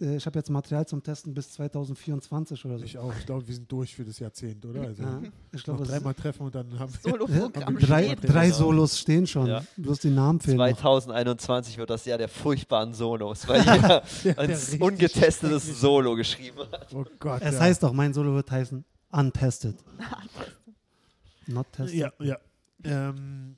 äh, 0.00 0.14
ich 0.14 0.24
habe 0.24 0.38
jetzt 0.38 0.50
Material 0.50 0.86
zum 0.86 1.02
Testen 1.02 1.34
bis 1.34 1.50
2024 1.50 2.64
oder 2.64 2.78
so. 2.78 2.84
Ich 2.84 2.96
auch. 2.96 3.12
Ich 3.18 3.26
glaube, 3.26 3.44
wir 3.48 3.54
sind 3.56 3.70
durch 3.72 3.96
für 3.96 4.04
das 4.04 4.20
Jahrzehnt, 4.20 4.64
oder? 4.64 4.82
Also 4.82 5.02
ja, 5.02 5.20
ich 5.50 5.58
noch 5.58 5.64
glaube, 5.64 5.82
es 5.82 5.88
dreimal 5.88 6.14
treffen 6.14 6.46
und 6.46 6.54
dann 6.54 6.78
haben 6.78 6.92
wir. 7.02 7.72
Drei, 7.74 8.04
steht. 8.04 8.30
drei 8.30 8.46
Genau. 8.46 8.56
Solos 8.56 8.98
stehen 9.00 9.26
schon. 9.26 9.48
Ja. 9.48 9.64
Bloß 9.76 9.98
die 9.98 10.10
Namen 10.10 10.38
fehlen. 10.38 10.56
Noch. 10.56 10.68
2021 10.68 11.76
wird 11.76 11.90
das 11.90 12.04
Jahr 12.04 12.18
der 12.18 12.28
furchtbaren 12.28 12.94
Solos, 12.94 13.48
weil 13.48 13.62
jeder 13.62 14.02
der 14.24 14.38
ein 14.38 14.56
ungetestetes 14.80 15.80
Solo 15.80 16.14
geschrieben 16.14 16.60
hat. 16.70 16.94
Oh 16.94 17.04
Gott. 17.18 17.42
Es 17.42 17.54
ja. 17.54 17.60
heißt 17.62 17.82
doch, 17.82 17.92
mein 17.92 18.14
Solo 18.14 18.32
wird 18.34 18.48
heißen 18.48 18.84
Untested. 19.10 19.74
Not 21.48 21.66
tested. 21.72 21.98
Ja, 21.98 22.12
ja. 22.20 22.38
Ähm, 22.84 23.56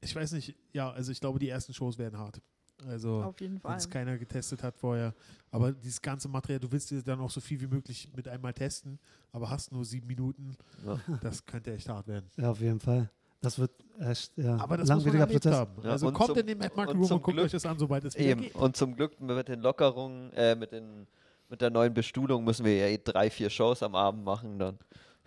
ich 0.00 0.14
weiß 0.14 0.32
nicht, 0.32 0.54
ja, 0.72 0.90
also 0.90 1.10
ich 1.12 1.20
glaube, 1.20 1.38
die 1.38 1.48
ersten 1.48 1.72
Shows 1.74 1.98
werden 1.98 2.18
hart. 2.18 2.40
Also, 2.86 3.22
Auf 3.22 3.40
jeden 3.40 3.62
wenn 3.64 3.72
es 3.72 3.88
keiner 3.88 4.18
getestet 4.18 4.62
hat 4.62 4.76
vorher. 4.76 5.14
Aber 5.50 5.72
dieses 5.72 6.00
ganze 6.02 6.28
Material, 6.28 6.60
du 6.60 6.70
willst 6.70 6.90
dir 6.90 7.02
dann 7.02 7.20
auch 7.20 7.30
so 7.30 7.40
viel 7.40 7.58
wie 7.60 7.66
möglich 7.66 8.10
mit 8.14 8.28
einmal 8.28 8.52
testen, 8.52 8.98
aber 9.32 9.48
hast 9.48 9.72
nur 9.72 9.84
sieben 9.84 10.06
Minuten. 10.06 10.54
Ja. 10.84 11.00
Das 11.22 11.44
könnte 11.46 11.72
echt 11.72 11.88
hart 11.88 12.06
werden. 12.06 12.26
Ja, 12.36 12.50
auf 12.50 12.60
jeden 12.60 12.78
Fall. 12.78 13.10
Das 13.40 13.58
wird 13.58 13.70
echt 13.98 14.36
ja, 14.36 14.56
Aber 14.56 14.76
das 14.76 14.88
muss 14.88 15.04
man 15.04 15.14
langwieriger 15.14 15.26
Prozess. 15.26 15.54
haben. 15.54 15.82
Ja, 15.82 15.90
also 15.92 16.12
kommt 16.12 16.26
zum- 16.28 16.38
in 16.38 16.46
den 16.46 16.58
Mad 16.58 16.72
Market 16.76 16.94
und 16.94 17.00
Room 17.02 17.12
und 17.12 17.22
guckt 17.22 17.36
Glück- 17.36 17.44
euch 17.46 17.52
das 17.52 17.64
an, 17.66 17.78
sobald 17.78 18.04
es 18.04 18.14
Eben. 18.14 18.42
geht. 18.42 18.54
Und 18.54 18.76
zum 18.76 18.94
Glück 18.94 19.18
mit 19.20 19.48
den 19.48 19.60
Lockerungen, 19.60 20.32
äh, 20.34 20.54
mit, 20.54 20.72
den, 20.72 21.06
mit 21.48 21.60
der 21.62 21.70
neuen 21.70 21.94
Bestuhlung 21.94 22.44
müssen 22.44 22.64
wir 22.66 22.76
ja 22.76 22.86
eh 22.88 22.98
drei, 23.02 23.30
vier 23.30 23.48
Shows 23.50 23.82
am 23.82 23.94
Abend 23.94 24.22
machen. 24.24 24.58
Dann 24.58 24.78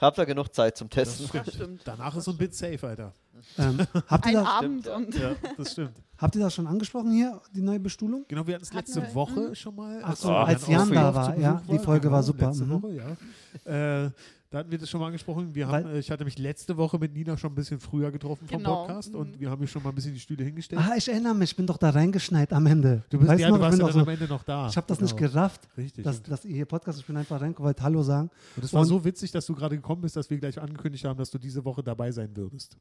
habt 0.02 0.18
ihr 0.18 0.26
genug 0.26 0.54
Zeit 0.54 0.78
zum 0.78 0.90
Das 0.90 1.18
Testen. 1.18 1.28
stimmt. 1.28 1.48
stimmt. 1.54 1.82
Danach 1.86 2.16
ist 2.16 2.26
so 2.26 2.32
ein 2.32 2.38
Bit 2.38 2.56
safe, 2.56 2.88
Alter. 2.88 3.14
Ähm, 3.58 3.80
habt 4.08 4.26
ihr 4.26 4.30
Ein 4.32 4.34
das? 4.36 4.48
Abend 4.48 4.88
und 4.88 5.16
Ja, 5.18 5.32
das 5.58 5.72
stimmt. 5.72 5.96
Habt 6.20 6.36
ihr 6.36 6.42
das 6.42 6.54
schon 6.54 6.68
angesprochen 6.68 7.12
hier, 7.12 7.42
die 7.56 7.62
neue 7.62 7.80
Bestuhlung? 7.80 8.26
Genau, 8.28 8.46
wir 8.46 8.56
hatten 8.56 8.64
es 8.66 8.74
letzte 8.74 9.02
wir. 9.02 9.16
Woche 9.16 9.40
Mhm. 9.50 9.56
schon 9.56 9.76
mal. 9.76 10.02
Ach 10.04 10.16
so, 10.16 10.28
Jan 10.30 10.48
als 10.48 10.64
auch 10.66 10.70
Jan 10.70 10.92
da 10.92 11.16
war, 11.16 11.38
ja, 11.38 11.62
die 11.72 11.80
Folge 11.80 12.12
war 12.12 12.22
super, 12.24 12.48
Letzte 12.48 12.66
mhm. 12.66 12.70
Woche, 12.82 12.94
ja. 12.94 14.06
Äh, 14.06 14.12
da 14.52 14.58
hatten 14.60 14.72
wir 14.72 14.80
das 14.80 14.90
schon 14.90 15.00
mal 15.00 15.06
angesprochen. 15.08 15.54
Wir 15.54 15.68
haben, 15.68 15.86
Weil- 15.86 15.96
äh, 15.98 16.00
ich 16.00 16.10
hatte 16.10 16.26
mich 16.26 16.40
letzte 16.40 16.76
Woche 16.76 16.98
mit 16.98 17.14
Nina 17.14 17.38
schon 17.38 17.52
ein 17.52 17.56
bisschen 17.56 17.80
früher 17.80 18.10
getroffen 18.12 18.48
vom 18.48 18.58
Genau. 18.58 18.84
Podcast 18.88 19.14
und 19.14 19.36
Mhm. 19.36 19.40
wir 19.40 19.50
haben 19.52 19.60
hier 19.60 19.68
schon 19.68 19.84
mal 19.84 19.90
ein 19.90 19.96
bisschen 19.96 20.14
die 20.16 20.20
Stühle 20.20 20.44
hingestellt. 20.44 20.82
Ah, 20.84 20.96
ich 20.98 21.08
erinnere 21.08 21.36
mich, 21.36 21.52
ich 21.52 21.56
bin 21.56 21.68
doch 21.68 21.78
da 21.78 21.92
reingeschneit 21.92 22.52
am 22.52 22.66
Ende. 22.66 23.04
du 23.12 23.20
bist, 23.20 23.30
Weißt 23.30 23.42
ja, 23.42 23.50
noch, 23.50 23.58
du 23.58 23.62
warst 23.62 23.78
ja 23.78 23.84
dann 23.86 23.94
so, 23.94 24.00
am 24.00 24.10
Ende 24.10 24.26
noch 24.28 24.42
da. 24.44 24.68
ich 24.68 24.76
habe 24.76 24.88
das 24.88 25.02
nicht 25.02 25.16
Genau. 25.16 25.32
gerafft, 25.34 25.62
Richtig. 25.78 26.04
dass, 26.04 26.24
dass 26.24 26.46
ihr 26.46 26.56
hier 26.56 26.66
Podcast, 26.66 27.00
ich 27.00 27.06
bin 27.06 27.16
einfach 27.16 27.40
reingekommen, 27.40 27.68
wollte 27.68 27.84
Hallo 27.84 28.02
sagen. 28.02 28.32
und 28.56 28.64
es 28.66 28.74
war 28.74 28.86
so 28.86 29.06
witzig, 29.06 29.32
dass 29.32 29.46
du 29.46 29.54
gerade 29.54 29.76
gekommen 29.76 30.02
bist, 30.02 30.16
dass 30.16 30.28
wir 30.32 30.40
gleich 30.40 30.60
angekündigt 30.60 31.06
haben, 31.06 31.20
dass 31.20 31.30
du 31.30 31.38
diese 31.38 31.64
Woche 31.64 31.84
dabei 31.84 32.12
sein 32.12 32.36
würdest. 32.36 32.76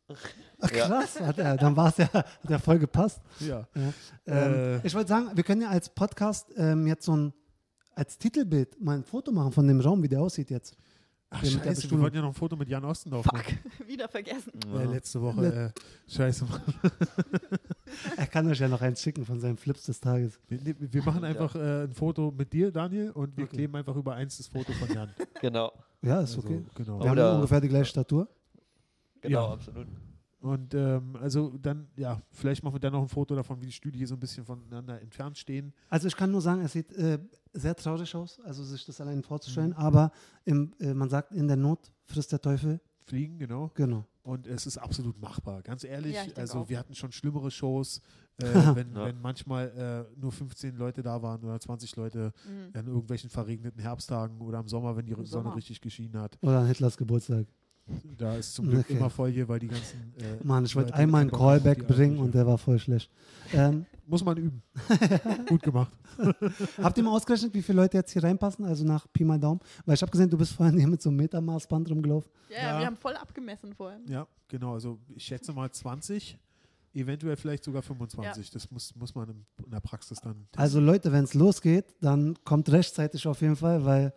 Ach, 0.61 0.73
Ja. 0.73 0.87
krass, 0.87 1.21
hat 1.21 1.39
er, 1.39 1.57
dann 1.59 1.77
war 1.77 1.89
es 1.91 1.99
ja, 1.99 2.11
hat 2.13 2.27
ja 2.49 2.59
voll 2.59 2.79
gepasst. 2.79 3.21
Ja. 3.41 3.67
Ja. 3.75 3.93
Äh. 4.33 4.75
Ähm, 4.75 4.81
ich 4.85 4.95
wollte 4.95 5.09
sagen, 5.09 5.31
wir 5.35 5.45
können 5.45 5.63
ja 5.63 5.69
als 5.69 5.89
Podcast 5.89 6.53
ähm, 6.57 6.87
jetzt 6.87 7.05
so 7.05 7.17
ein, 7.17 7.33
als 7.95 8.19
Titelbild 8.19 8.81
mal 8.81 8.97
ein 8.97 9.05
Foto 9.05 9.33
machen 9.33 9.53
von 9.53 9.67
dem 9.67 9.81
Raum, 9.81 10.03
wie 10.03 10.09
der 10.09 10.21
aussieht 10.21 10.51
jetzt. 10.51 10.77
Ach, 11.31 11.43
Ja, 11.43 11.51
der 11.59 11.65
scheiße, 11.75 11.91
wir 11.91 12.01
wollten 12.01 12.17
ja 12.17 12.23
noch 12.23 12.29
ein 12.31 12.35
Foto 12.35 12.57
mit 12.57 12.69
Jan 12.71 12.85
Ostendorf 12.87 13.25
Fuck. 13.27 13.35
machen. 13.35 13.59
Wieder 13.87 14.09
vergessen. 14.09 14.51
Äh, 14.75 14.85
letzte 14.87 15.21
Woche. 15.21 15.73
Äh, 15.77 16.11
scheiße. 16.11 16.47
Er 18.17 18.27
kann 18.27 18.47
euch 18.51 18.59
ja 18.61 18.69
noch 18.69 18.83
eins 18.83 19.01
schicken 19.01 19.25
von 19.25 19.41
seinen 19.41 19.57
Flips 19.57 19.85
des 19.85 19.99
Tages. 20.01 20.39
Wir, 20.49 20.61
nee, 20.63 20.75
wir 20.79 21.03
machen 21.03 21.25
einfach 21.25 21.55
äh, 21.55 21.85
ein 21.85 21.95
Foto 21.95 22.31
mit 22.37 22.53
dir, 22.53 22.71
Daniel, 22.71 23.11
und 23.13 23.37
wir 23.37 23.45
Okay. 23.45 23.57
kleben 23.57 23.77
einfach 23.77 23.97
über 23.97 24.15
eins 24.15 24.37
das 24.37 24.47
Foto 24.49 24.73
von 24.73 24.89
Jan. 24.95 25.11
Genau, 25.41 25.73
Ja, 26.03 26.21
ist 26.21 26.37
Also, 26.37 26.41
okay. 26.41 26.65
Genau. 26.75 27.03
Wir 27.03 27.13
Oder- 27.13 27.29
haben 27.31 27.37
ungefähr 27.37 27.61
die 27.61 27.69
gleiche 27.69 27.87
Statur. 27.87 28.29
genau, 29.23 29.47
Ja. 29.49 29.53
absolut. 29.55 29.87
Und 30.41 30.73
ähm, 30.75 31.17
also 31.17 31.57
dann, 31.59 31.89
ja, 31.97 32.21
vielleicht 32.31 32.63
machen 32.63 32.75
wir 32.75 32.81
dann 32.81 32.93
noch 32.93 33.03
ein 33.03 33.09
Foto 33.09 33.35
davon, 33.35 33.61
wie 33.61 33.67
die 33.67 33.73
Stühle 33.73 33.97
hier 33.97 34.07
so 34.07 34.15
ein 34.15 34.21
bisschen 34.21 34.45
voneinander 34.45 35.01
entfernt 35.01 35.37
stehen. 35.37 35.73
Also 35.89 36.07
ich 36.07 36.15
kann 36.17 36.31
nur 36.31 36.41
sagen, 36.41 36.61
es 36.63 36.73
sieht 36.73 36.93
äh, 36.93 37.19
sehr 37.53 37.75
traurig 37.75 38.15
aus, 38.15 38.39
also 38.45 38.63
sich 38.63 38.85
das 38.87 39.01
allein 39.01 39.23
vorzustellen, 39.23 39.71
Mhm. 39.71 39.77
aber 39.77 40.13
im, 40.45 40.73
äh, 40.79 40.95
man 40.95 41.09
sagt, 41.09 41.33
in 41.33 41.49
der 41.49 41.57
Not 41.57 41.91
frisst 42.05 42.31
der 42.31 42.41
Teufel. 42.41 42.81
Fliegen, 43.05 43.39
genau. 43.39 43.71
Genau. 43.75 44.05
Und 44.23 44.47
es 44.47 44.67
ist 44.67 44.77
absolut 44.79 45.19
machbar. 45.19 45.63
Ganz 45.63 45.83
ehrlich, 45.83 46.15
Ja, 46.15 46.23
also 46.37 46.59
auch. 46.61 46.69
wir 46.69 46.79
hatten 46.79 46.95
schon 46.95 47.11
schlimmere 47.11 47.51
Shows, 47.51 48.01
äh, 48.37 48.45
wenn, 48.77 48.95
Ja. 48.95 49.07
wenn 49.07 49.21
manchmal 49.21 50.07
äh, 50.15 50.21
nur 50.21 50.31
15 50.31 50.77
Leute 50.77 51.03
da 51.03 51.21
waren 51.23 51.43
oder 51.43 51.59
20 51.59 51.97
Leute 51.97 52.33
Mhm. 52.47 52.79
an 52.79 52.87
irgendwelchen 52.87 53.31
verregneten 53.31 53.81
Herbsttagen 53.81 54.41
oder 54.43 54.61
im 54.61 54.69
Sommer, 54.69 54.95
wenn 54.97 55.07
die 55.07 55.13
Im 55.13 55.25
Sonne 55.25 55.45
Sommer. 55.45 55.57
richtig 55.57 55.81
geschienen 55.81 56.21
hat. 56.21 56.39
Oder 56.43 56.61
an 56.61 56.67
Hitlers 56.67 56.97
Geburtstag. 56.97 57.47
Da 58.19 58.37
ist 58.37 58.55
zum 58.55 58.69
Glück 58.69 58.81
Okay. 58.85 58.95
immer 58.97 59.09
voll 59.11 59.31
hier, 59.31 59.49
weil 59.49 59.59
die 59.59 59.69
ganzen. 59.69 60.13
Äh, 60.19 60.45
Mann, 60.45 60.65
ich 60.65 60.75
wollte 60.77 60.95
einmal 60.95 61.23
einen 61.23 61.31
Callback 61.31 61.87
bringen 61.87 62.19
und 62.19 62.35
der 62.35 62.47
war 62.47 62.59
voll 62.59 62.79
schlecht. 62.79 63.11
Ähm, 63.53 63.87
Muss 64.07 64.25
man 64.25 64.37
üben. 64.37 64.63
Gut 65.49 65.63
gemacht. 65.63 65.91
habt 66.83 66.99
ihr 66.99 67.05
mal 67.05 67.13
ausgerechnet, 67.15 67.55
wie 67.55 67.63
viele 67.63 67.81
Leute 67.83 67.97
jetzt 67.97 68.13
hier 68.13 68.23
reinpassen? 68.23 68.65
Also 68.65 68.85
nach 68.85 69.07
Pi 69.13 69.25
mal 69.25 69.39
Daumen? 69.39 69.61
Weil 69.87 69.95
ich 69.95 70.03
habe 70.03 70.11
gesehen, 70.11 70.29
du 70.29 70.37
bist 70.37 70.53
vorhin 70.53 70.77
hier 70.79 70.89
mit 70.89 71.01
so 71.01 71.09
einem 71.11 71.17
Metermaßband 71.19 71.91
rumgelaufen. 71.91 72.31
Ja, 72.51 72.57
Ja. 72.57 72.63
ja, 72.73 72.79
wir 72.81 72.87
haben 72.87 72.97
voll 72.97 73.15
abgemessen 73.17 73.73
vorhin. 73.75 74.01
Ja, 74.09 74.27
genau. 74.49 74.75
Also 74.75 74.99
ich 75.15 75.25
schätze 75.25 75.53
mal 75.53 75.71
20, 75.71 76.39
eventuell 76.95 77.37
vielleicht 77.37 77.65
sogar 77.65 77.83
25. 77.83 78.51
Das 78.51 78.71
muss, 78.71 78.95
muss 78.97 79.15
man 79.15 79.29
in, 79.31 79.71
der 79.71 79.81
Praxis 79.81 80.19
dann. 80.21 80.35
testen. 80.35 80.61
Also 80.61 80.81
Leute, 80.81 81.13
wenn 81.13 81.25
es 81.25 81.35
losgeht, 81.35 81.85
dann 82.01 82.37
kommt 82.45 82.71
rechtzeitig 82.71 83.27
auf 83.27 83.41
jeden 83.41 83.57
Fall, 83.57 83.85
weil 83.85 84.13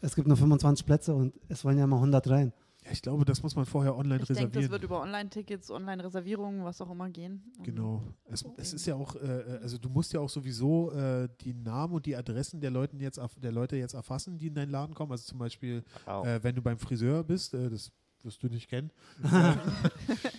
es 0.00 0.14
gibt 0.14 0.28
nur 0.28 0.36
25 0.36 0.84
Plätze 0.86 1.14
und 1.14 1.34
es 1.48 1.64
wollen 1.64 1.78
ja 1.78 1.86
mal 1.86 1.96
100 1.96 2.28
rein. 2.30 2.52
Ich 2.90 3.02
glaube, 3.02 3.24
das 3.24 3.42
muss 3.42 3.54
man 3.56 3.64
vorher 3.66 3.96
online 3.96 4.20
Ich 4.22 4.26
denke, 4.28 4.40
reservieren. 4.42 4.62
das 4.62 4.70
wird 4.70 4.82
über 4.84 5.00
Online-Tickets, 5.00 5.70
Online-Reservierungen, 5.70 6.64
was 6.64 6.80
auch 6.80 6.90
immer 6.90 7.08
gehen. 7.10 7.42
Und 7.58 7.64
Genau. 7.64 8.02
Es, 8.24 8.44
es 8.56 8.72
ist 8.74 8.86
ja 8.86 8.94
auch, 8.94 9.14
äh, 9.16 9.58
also 9.62 9.78
du 9.78 9.88
musst 9.88 10.12
ja 10.12 10.20
auch 10.20 10.28
sowieso 10.30 10.92
äh, 10.92 11.28
die 11.40 11.54
Namen 11.54 11.94
und 11.94 12.06
die 12.06 12.16
Adressen 12.16 12.60
der 12.60 12.70
Leuten 12.70 13.00
jetzt 13.00 13.20
der 13.42 13.52
Leute 13.52 13.76
jetzt 13.76 13.94
erfassen, 13.94 14.38
die 14.38 14.48
in 14.48 14.54
deinen 14.54 14.70
Laden 14.70 14.94
kommen. 14.94 15.12
Also 15.12 15.24
zum 15.24 15.38
Beispiel, 15.38 15.82
Wow. 16.06 16.26
äh, 16.26 16.42
wenn 16.42 16.54
du 16.54 16.62
beim 16.62 16.78
Friseur 16.78 17.22
bist, 17.24 17.54
äh, 17.54 17.68
das 17.70 17.92
wirst 18.22 18.42
du 18.42 18.48
nicht 18.48 18.68
kennen, 18.68 18.90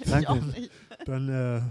Ich 0.04 0.28
auch 0.28 0.36
Danke. 0.36 0.46
nicht. 0.60 0.72
dann 1.06 1.30
äh, 1.30 1.62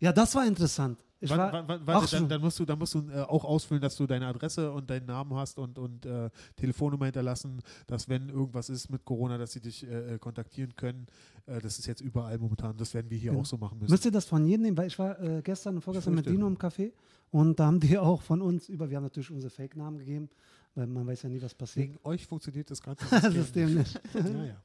Ja, 0.00 0.12
das 0.12 0.34
war 0.34 0.46
interessant. 0.46 0.98
War, 1.30 1.64
Ach 1.68 1.80
warte, 1.86 2.16
dann, 2.16 2.28
dann 2.28 2.40
musst 2.40 2.58
du, 2.58 2.64
dann 2.64 2.78
musst 2.78 2.94
du 2.94 3.00
äh, 3.10 3.20
auch 3.22 3.44
ausfüllen, 3.44 3.80
dass 3.80 3.96
du 3.96 4.06
deine 4.06 4.26
Adresse 4.26 4.72
und 4.72 4.90
deinen 4.90 5.06
Namen 5.06 5.34
hast 5.34 5.58
und, 5.58 5.78
und 5.78 6.04
äh, 6.06 6.30
Telefonnummer 6.56 7.04
hinterlassen, 7.06 7.60
dass 7.86 8.08
wenn 8.08 8.28
irgendwas 8.28 8.68
ist 8.68 8.90
mit 8.90 9.04
Corona, 9.04 9.38
dass 9.38 9.52
sie 9.52 9.60
dich 9.60 9.86
äh, 9.86 10.14
äh, 10.14 10.18
kontaktieren 10.18 10.74
können. 10.76 11.06
Äh, 11.46 11.60
das 11.60 11.78
ist 11.78 11.86
jetzt 11.86 12.00
überall 12.00 12.38
momentan. 12.38 12.76
Das 12.76 12.92
werden 12.94 13.10
wir 13.10 13.18
hier 13.18 13.32
Ja. 13.32 13.38
auch 13.38 13.46
so 13.46 13.56
machen 13.56 13.78
müssen. 13.78 13.90
Müsst 13.92 14.04
ihr 14.04 14.10
das 14.10 14.24
von 14.24 14.44
jedem 14.46 14.62
nehmen? 14.62 14.76
Weil 14.76 14.88
ich 14.88 14.98
war 14.98 15.20
äh, 15.20 15.42
gestern 15.42 15.76
und 15.76 15.82
vorgestern 15.82 16.14
mit. 16.14 16.26
Dino 16.26 16.46
im 16.46 16.56
Café 16.58 16.92
und 17.30 17.58
da 17.58 17.66
haben 17.66 17.80
die 17.80 17.96
auch 17.98 18.22
von 18.22 18.42
uns 18.42 18.68
über, 18.68 18.90
wir 18.90 18.96
haben 18.96 19.04
natürlich 19.04 19.30
unsere 19.30 19.50
Fake-Namen 19.50 19.98
gegeben, 19.98 20.28
weil 20.74 20.86
man 20.86 21.06
weiß 21.06 21.22
ja 21.22 21.28
nie, 21.28 21.40
was 21.42 21.54
passiert. 21.54 21.88
Wegen 21.90 21.98
euch 22.04 22.26
funktioniert 22.26 22.70
das 22.70 22.80
ganze 22.82 23.04
Das 23.10 23.22
System. 23.32 23.68
System 23.68 23.78
nicht. 23.78 24.00
ja, 24.14 24.44
ja. 24.44 24.56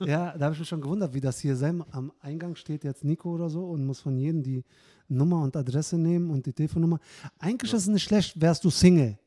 Ja, 0.06 0.36
da 0.38 0.44
habe 0.46 0.54
ich 0.54 0.60
mich 0.60 0.68
schon 0.68 0.80
gewundert, 0.80 1.14
wie 1.14 1.20
das 1.20 1.38
hier 1.38 1.54
sein. 1.56 1.84
Am 1.92 2.12
Eingang 2.20 2.56
steht 2.56 2.84
jetzt 2.84 3.04
Nico 3.04 3.30
oder 3.32 3.48
so 3.48 3.64
und 3.66 3.84
muss 3.86 4.00
von 4.00 4.16
jedem 4.16 4.42
die 4.42 4.64
Nummer 5.08 5.42
und 5.42 5.54
Adresse 5.56 5.96
nehmen 5.98 6.30
und 6.30 6.44
die 6.46 6.52
Telefonnummer. 6.52 6.98
Eigentlich 7.38 7.72
ist 7.72 7.82
es 7.82 7.86
nicht 7.88 8.02
schlecht, 8.04 8.40
wärst 8.40 8.64
du 8.64 8.70
Single. 8.70 9.18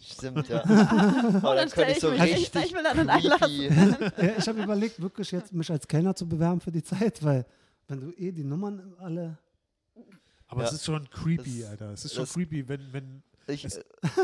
Stimmt, 0.00 0.48
ja. 0.48 0.62
Oh, 1.42 1.54
dann 1.54 1.68
stelle 1.68 1.92
ich 1.96 2.02
mich 2.02 2.20
echt, 2.20 2.56
ich 2.56 2.72
will 2.74 2.82
dann 2.82 3.08
einlassen. 3.08 3.60
ja, 4.18 4.36
ich 4.38 4.46
habe 4.48 4.62
überlegt, 4.62 5.00
wirklich 5.00 5.30
jetzt 5.32 5.52
mich 5.52 5.70
als 5.70 5.86
Kellner 5.88 6.14
zu 6.14 6.28
bewerben 6.28 6.60
für 6.60 6.70
die 6.72 6.82
Zeit, 6.82 7.22
weil 7.24 7.46
wenn 7.88 8.00
du 8.00 8.10
eh 8.12 8.30
die 8.32 8.44
Nummern 8.44 8.94
alle. 8.98 9.38
Aber 10.48 10.62
Ja. 10.62 10.68
es 10.68 10.74
ist 10.74 10.84
schon 10.84 11.08
creepy, 11.08 11.60
Das- 11.60 11.70
Alter. 11.70 11.92
Es 11.92 12.04
ist 12.04 12.14
schon 12.14 12.24
das- 12.24 12.34
creepy, 12.34 12.68
wenn, 12.68 12.80
wenn 12.92 13.22
Ich, 13.48 13.64
äh, 13.64 13.70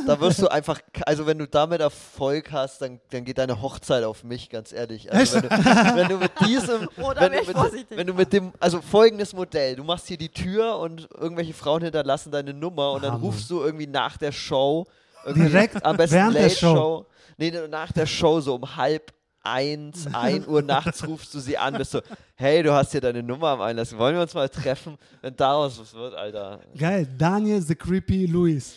da 0.07 0.21
wirst 0.21 0.41
du 0.41 0.49
einfach, 0.51 0.81
also 1.07 1.27
wenn 1.27 1.39
du 1.39 1.47
damit 1.47 1.81
Erfolg 1.81 2.53
hast, 2.53 2.83
dann, 2.83 3.01
dann 3.11 3.25
geht 3.25 3.39
deine 3.39 3.61
Hochzeit 3.61 4.05
auf 4.05 4.25
mich, 4.25 4.49
ganz 4.49 4.73
ehrlich. 4.73 5.13
Also 5.13 5.43
wenn, 5.43 5.49
du, 5.49 5.97
wenn 5.97 6.09
du 6.09 6.17
mit 6.19 6.33
diesem, 6.47 6.89
wenn, 6.97 7.33
du 7.33 7.41
ich 7.41 7.47
mit, 7.49 7.57
vorsichtig. 7.57 7.99
wenn 7.99 8.07
du 8.07 8.15
mit 8.15 8.33
dem, 8.33 8.53
also 8.61 8.81
folgendes 8.81 9.33
Modell, 9.33 9.77
du 9.77 9.85
machst 9.85 10.09
hier 10.09 10.19
die 10.19 10.29
Tür 10.29 10.79
und 10.79 11.09
irgendwelche 11.19 11.55
Frauen 11.55 11.83
hinterlassen 11.83 12.31
deine 12.31 12.55
Nummer 12.55 12.93
und 12.93 13.03
dann 13.03 13.13
Hammer. 13.13 13.25
rufst 13.25 13.51
du 13.51 13.61
irgendwie 13.61 13.87
nach 13.87 14.17
der 14.17 14.33
Show, 14.33 14.87
irgendwie 15.25 15.49
Direkt 15.49 15.85
am 15.85 15.97
besten 15.97 16.17
während 16.17 16.35
der 16.37 16.43
Late 16.43 16.55
Show. 16.57 16.75
Show, 16.75 17.07
nee, 17.37 17.51
nach 17.69 17.93
der 17.93 18.07
Show 18.07 18.41
so 18.41 18.55
um 18.55 18.77
halb 18.77 19.13
eins, 19.53 20.07
ein 20.13 20.47
Uhr 20.49 20.63
nachts 20.63 21.07
rufst 21.07 21.35
du 21.35 21.41
sie 21.41 21.57
an, 21.59 21.75
bist 21.79 21.91
so, 21.93 22.01
hey, 22.37 22.63
du 22.63 22.73
hast 22.73 22.93
hier 22.93 23.01
deine 23.01 23.23
Nummer 23.23 23.49
am 23.49 23.61
Einlass, 23.63 23.97
wollen 23.97 24.15
wir 24.15 24.23
uns 24.23 24.35
mal 24.35 24.49
treffen? 24.49 24.97
Wenn 25.23 25.35
daraus 25.37 25.79
was 25.81 25.93
wird, 25.95 26.15
Alter. 26.15 26.61
Geil, 26.77 27.07
Daniel 27.19 27.61
the 27.63 27.75
Creepy 27.75 28.27
Louis. 28.27 28.75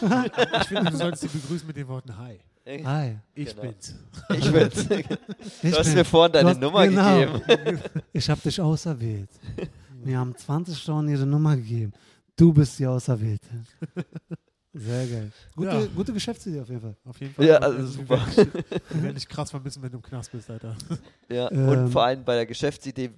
ich 0.00 0.66
finde, 0.68 0.90
du 0.90 0.96
solltest 0.96 1.22
sie 1.22 1.28
begrüßen 1.38 1.66
mit 1.66 1.76
den 1.76 1.88
Worten 1.88 2.16
Hi. 2.18 2.38
Hi. 2.84 3.18
Ich 3.34 3.50
Genau. 3.56 3.62
bin's. 3.62 3.94
Ich 4.30 4.52
bin's. 4.52 4.86
Ich 5.62 5.70
Du 5.72 5.78
hast 5.78 5.86
bin- 5.86 5.94
mir 5.94 6.04
vorhin 6.04 6.32
deine 6.32 6.50
hast- 6.50 6.60
Nummer 6.60 6.86
genau. 6.86 7.38
gegeben. 7.38 7.80
Ich 8.12 8.30
habe 8.30 8.40
dich 8.40 8.60
auserwählt. 8.60 9.30
Mir 10.04 10.18
haben 10.18 10.36
20 10.36 10.80
Frauen 10.82 11.08
ihre 11.08 11.26
Nummer 11.26 11.56
gegeben. 11.56 11.92
Du 12.36 12.52
bist 12.52 12.78
die 12.78 12.86
Auserwählte. 12.86 13.46
Sehr 14.74 15.06
geil. 15.06 15.32
Gute, 15.54 15.68
Ja. 15.68 15.86
gute 15.94 16.12
Geschäftsidee 16.14 16.60
auf 16.60 16.68
jeden 16.68 16.80
Fall. 16.80 16.96
Auf 17.04 17.20
jeden 17.20 17.34
Fall. 17.34 17.44
Ja, 17.46 17.56
also 17.58 17.78
wir 17.78 17.86
super. 17.86 18.26
Wir 18.90 19.02
werden 19.02 19.14
dich 19.14 19.28
krass 19.28 19.50
vermissen, 19.50 19.82
wenn 19.82 19.90
du 19.90 19.98
im 19.98 20.02
Knast 20.02 20.32
bist, 20.32 20.48
Alter. 20.50 20.74
Ja, 21.28 21.50
Ähm, 21.50 21.68
und 21.68 21.88
vor 21.90 22.04
allem 22.04 22.24
bei 22.24 22.36
der 22.36 22.46
Geschäftsidee. 22.46 23.10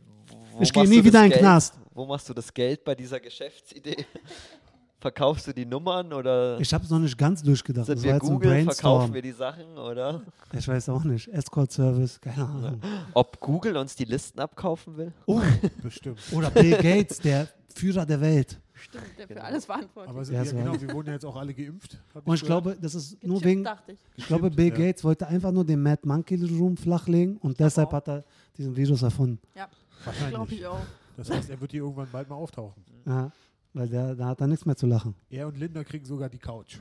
Wo 0.52 0.62
Ich 0.62 0.73
gehe 0.73 0.88
nie 0.88 1.02
wieder 1.04 1.25
in 1.25 1.30
den? 1.30 1.38
Knast. 1.38 1.75
Wo 1.92 2.04
machst 2.06 2.28
du 2.28 2.34
das 2.34 2.52
Geld 2.52 2.84
bei 2.84 2.94
dieser 2.96 3.20
Geschäftsidee? 3.20 4.04
Verkaufst 5.00 5.46
du 5.46 5.52
die 5.52 5.66
Nummern 5.66 6.12
oder 6.14 6.58
Ich 6.61 6.73
habe 6.73 6.82
es 6.82 6.88
noch 6.90 6.99
nicht 6.99 7.18
ganz 7.18 7.42
durchgedacht. 7.42 7.84
sind 7.87 7.96
Das 7.99 8.04
wir 8.04 8.18
Google, 8.18 8.64
verkaufen 8.64 9.12
wir 9.12 9.20
die 9.20 9.32
Sachen 9.32 9.76
oder? 9.76 10.23
Ich 10.56 10.66
weiß 10.66 10.88
auch 10.88 11.04
nicht. 11.04 11.28
Escort-Service, 11.28 12.20
keine 12.23 12.46
Ahnung. 12.49 12.80
Ob 13.12 13.38
Google 13.38 13.76
uns 13.76 13.94
die 13.94 14.06
Listen 14.06 14.40
abkaufen 14.40 14.96
will? 14.96 15.12
Oh, 15.26 15.42
Bestimmt. 15.82 16.18
oder 16.32 16.50
Bill 16.50 16.70
Gates, 16.78 17.18
der 17.18 17.49
Führer 17.75 18.06
der 18.06 18.20
Welt. 18.23 18.58
Stimmt, 18.85 19.05
der 19.19 19.26
für 19.26 19.35
Genau. 19.35 19.47
alles 19.47 19.64
verantwortlich. 19.64 20.11
Aber 20.11 20.25
so, 20.25 20.33
Ja, 20.33 20.43
ja, 20.43 20.45
so. 20.50 20.57
genau, 20.57 20.81
wir 20.81 20.93
wurden 20.93 21.07
ja 21.09 21.12
jetzt 21.14 21.25
auch 21.25 21.37
alle 21.37 21.55
geimpft. 21.55 21.99
Und 22.25 22.35
ich 22.35 22.43
gehört. 22.43 22.64
glaube, 22.64 22.76
das 22.81 22.95
ist 22.95 23.23
nur 23.25 23.38
Gechippt, 23.38 23.45
wegen. 23.50 23.64
dachte 23.64 23.93
ich. 23.93 23.99
Ich 24.17 24.26
glaube, 24.26 24.50
Bill 24.50 24.69
ja. 24.69 24.75
Gates 24.75 25.05
wollte 25.05 25.26
einfach 25.26 25.53
nur 25.53 25.64
den 25.64 25.83
Mad 25.83 26.03
Monkey 26.05 26.37
Room 26.57 26.76
flachlegen 26.76 27.37
und 27.38 27.59
deshalb 27.61 27.93
hat 27.93 28.09
er 28.09 28.25
diesen 28.57 28.76
Virus 28.76 29.03
erfunden. 29.03 29.38
Glaube 29.55 29.71
Wahrscheinlich. 30.05 30.53
ich 30.61 30.67
auch. 30.67 30.81
Das 31.17 31.31
heißt, 31.31 31.50
er 31.50 31.61
wird 31.61 31.71
hier 31.71 31.83
irgendwann 31.83 32.09
bald 32.11 32.29
mal 32.29 32.35
auftauchen. 32.37 32.83
Ja, 33.07 33.31
weil 33.73 33.88
der, 33.88 34.14
da 34.14 34.26
hat 34.26 34.41
er 34.41 34.47
nichts 34.49 34.67
mehr 34.67 34.76
zu 34.76 34.87
lachen. 34.87 35.14
Er 35.31 35.47
und 35.47 35.57
Linda 35.59 35.83
kriegen 35.85 36.05
sogar 36.05 36.29
die 36.29 36.38
Couch. 36.38 36.79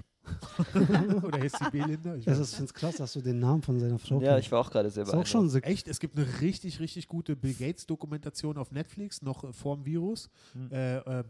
Oder 1.24 1.42
heißt 1.42 1.58
sie 1.60 1.70
B-Linda? 1.72 2.16
Ich 2.16 2.28
ist, 2.28 2.56
finde 2.56 2.66
es 2.66 2.74
krass, 2.74 2.96
dass 2.98 3.14
du 3.14 3.22
den 3.22 3.40
Namen 3.40 3.62
von 3.62 3.80
seiner 3.80 4.00
Frau 4.00 4.22
Ja, 4.22 4.34
kennst. 4.34 4.48
ich 4.48 4.52
war 4.52 4.62
auch 4.62 4.72
gerade 4.72 4.90
sehr 4.90 5.04
ist 5.04 5.14
auch 5.14 5.26
schon 5.26 5.50
so. 5.50 5.60
Echt, 5.60 5.88
es 5.88 6.00
gibt 6.00 6.18
eine 6.18 6.28
richtig, 6.42 6.80
richtig 6.80 7.08
gute 7.08 7.36
Bill 7.36 7.54
Gates 7.54 7.86
Dokumentation 7.86 8.58
auf 8.58 8.72
Netflix, 8.72 9.22
noch 9.22 9.44
äh, 9.44 9.54
vor 9.54 9.76
dem 9.76 9.86
Virus. 9.86 10.30
Hm. 10.54 10.72
Äh, 10.72 10.98
äh, 10.98 11.24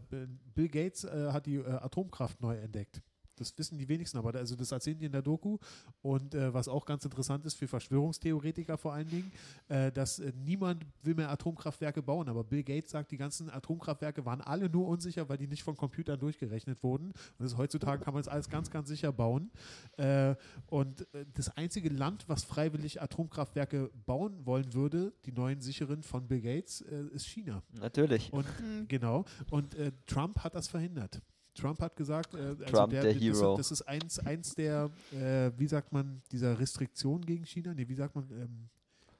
Bill 0.54 0.68
Gates 0.68 1.04
äh, 1.04 1.30
hat 1.32 1.46
die 1.46 1.56
äh, 1.56 1.68
Atomkraft 1.68 2.40
neu 2.40 2.56
entdeckt. 2.56 3.02
Das 3.36 3.56
wissen 3.58 3.78
die 3.78 3.88
wenigsten, 3.88 4.18
aber 4.18 4.32
da- 4.32 4.38
also 4.38 4.54
das 4.56 4.70
erzählen 4.72 4.98
die 4.98 5.06
in 5.06 5.12
der 5.12 5.22
Doku. 5.22 5.58
Und 6.02 6.34
äh, 6.34 6.52
was 6.54 6.68
auch 6.68 6.86
ganz 6.86 7.04
interessant 7.04 7.44
ist 7.46 7.54
für 7.54 7.66
Verschwörungstheoretiker 7.68 8.76
vor 8.78 8.92
allen 8.92 9.08
Dingen, 9.08 9.32
äh, 9.68 9.90
dass 9.92 10.18
äh, 10.18 10.32
niemand 10.44 10.84
will 11.02 11.14
mehr 11.14 11.30
Atomkraftwerke 11.30 12.02
bauen. 12.02 12.28
Aber 12.28 12.44
Bill 12.44 12.62
Gates 12.62 12.90
sagt, 12.90 13.10
die 13.10 13.16
ganzen 13.16 13.50
Atomkraftwerke 13.50 14.24
waren 14.24 14.40
alle 14.40 14.68
nur 14.68 14.86
unsicher, 14.86 15.28
weil 15.28 15.36
die 15.38 15.46
nicht 15.46 15.62
von 15.62 15.76
Computern 15.76 16.18
durchgerechnet 16.18 16.82
wurden. 16.82 17.06
Und 17.08 17.14
das 17.38 17.52
ist, 17.52 17.58
heutzutage 17.58 18.02
kann 18.04 18.14
man 18.14 18.20
es 18.20 18.28
alles 18.28 18.48
ganz, 18.48 18.70
ganz 18.70 18.88
sicher 18.88 19.12
bauen. 19.12 19.50
Äh, 19.96 20.34
und 20.68 21.02
äh, 21.14 21.26
das 21.34 21.48
einzige 21.56 21.88
Land, 21.88 22.28
was 22.28 22.44
freiwillig 22.44 23.00
Atomkraftwerke 23.02 23.90
bauen 24.06 24.44
wollen 24.46 24.72
würde, 24.74 25.12
die 25.24 25.32
neuen 25.32 25.60
sicheren 25.60 26.02
von 26.02 26.26
Bill 26.28 26.40
Gates, 26.40 26.82
äh, 26.82 27.04
ist 27.12 27.26
China. 27.26 27.62
Natürlich. 27.80 28.32
Und 28.32 28.44
Mhm. 28.60 28.86
genau. 28.88 29.24
Und 29.50 29.74
äh, 29.74 29.92
Trump 30.06 30.38
hat 30.40 30.54
das 30.54 30.68
verhindert. 30.68 31.20
Trump 31.54 31.80
hat 31.80 31.96
gesagt, 31.96 32.34
äh, 32.34 32.38
also 32.38 32.64
Trump, 32.64 32.90
der 32.90 33.04
das, 33.04 33.14
Hero. 33.14 33.56
Das 33.56 33.70
ist 33.70 33.82
eins, 33.82 34.18
eins 34.18 34.54
der, 34.54 34.90
äh, 35.12 35.50
wie 35.56 35.66
sagt 35.66 35.92
man, 35.92 36.20
dieser 36.30 36.58
Restriktionen 36.58 37.24
gegen 37.24 37.44
China? 37.44 37.72
Nee, 37.74 37.88
wie 37.88 37.94
sagt 37.94 38.14
man, 38.14 38.28
ähm, 38.30 38.68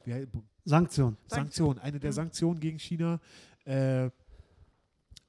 wie, 0.05 0.27
Sanktion. 0.65 1.17
Sanktionen. 1.27 1.79
Eine 1.79 1.99
der 1.99 2.11
Mhm. 2.11 2.15
Sanktionen 2.15 2.61
gegen 2.61 2.79
China, 2.79 3.21
äh, 3.65 4.11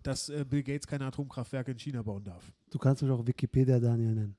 dass 0.04 0.30
äh, 0.30 0.44
Bill 0.44 0.64
Gates 0.64 0.86
keine 0.86 1.06
Atomkraftwerke 1.06 1.72
in 1.72 1.80
China 1.80 2.02
bauen 2.02 2.24
darf. 2.24 2.52
Du 2.70 2.78
kannst 2.78 3.02
mich 3.02 3.12
auch 3.12 3.26
Wikipedia 3.26 3.80
Daniel 3.80 4.14
nennen. 4.14 4.36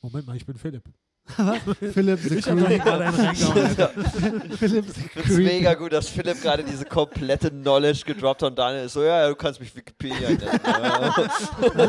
Moment 0.00 0.26
mal, 0.26 0.36
ich 0.36 0.44
bin 0.44 0.56
Philipp. 0.56 0.84
Philipp 1.26 2.20
the 2.20 2.34
Ich 2.36 2.48
habe 2.48 2.60
hier 2.60 2.78
Creep. 2.78 2.84
gerade 2.84 3.04
einen 3.06 3.16
reingehauen. 3.16 3.64
Alter. 3.64 3.88
Philipp 4.58 4.84
finde 4.84 5.20
es 5.24 5.36
mega 5.38 5.72
gut, 5.74 5.92
dass 5.92 6.08
Philipp 6.10 6.42
gerade 6.42 6.62
diese 6.62 6.84
komplette 6.84 7.50
Knowledge 7.50 8.02
gedroppt 8.04 8.42
hat 8.42 8.50
und 8.50 8.58
Daniel 8.58 8.84
ist 8.84 8.92
so, 8.92 9.02
ja, 9.02 9.22
ja, 9.22 9.28
du 9.30 9.34
kannst 9.34 9.58
mich 9.58 9.74
Wikipedia 9.74 10.28
nennen. 10.28 10.60
Ja. 10.64 11.14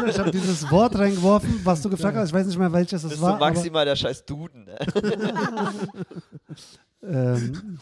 Ich 0.07 0.17
habe 0.19 0.31
dieses 0.31 0.69
Wort 0.71 0.97
reingeworfen, 0.97 1.59
was 1.65 1.81
du 1.81 1.89
gefragt 1.89 2.15
hast. 2.15 2.29
Ich 2.29 2.33
weiß 2.33 2.47
nicht 2.47 2.57
mehr, 2.57 2.71
welches 2.71 3.01
Das 3.01 3.11
ist 3.11 3.21
war. 3.21 3.35
Aber, 3.35 3.45
maximal 3.51 3.83
der 3.83 3.97
scheiß 3.97 4.23
Duden. 4.25 4.63
Ne? 4.65 4.77
ähm, 7.03 7.77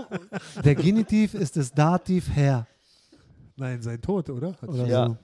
der 0.64 0.74
Genitiv 0.74 1.34
ist 1.34 1.56
das 1.56 1.70
Dativ 1.70 2.28
Herr. 2.32 2.66
Nein, 3.56 3.82
sein 3.82 4.00
Tod, 4.00 4.30
oder? 4.30 4.52
Hat 4.60 4.68
Oder 4.68 4.86
Ja. 4.86 5.06
so. 5.06 5.16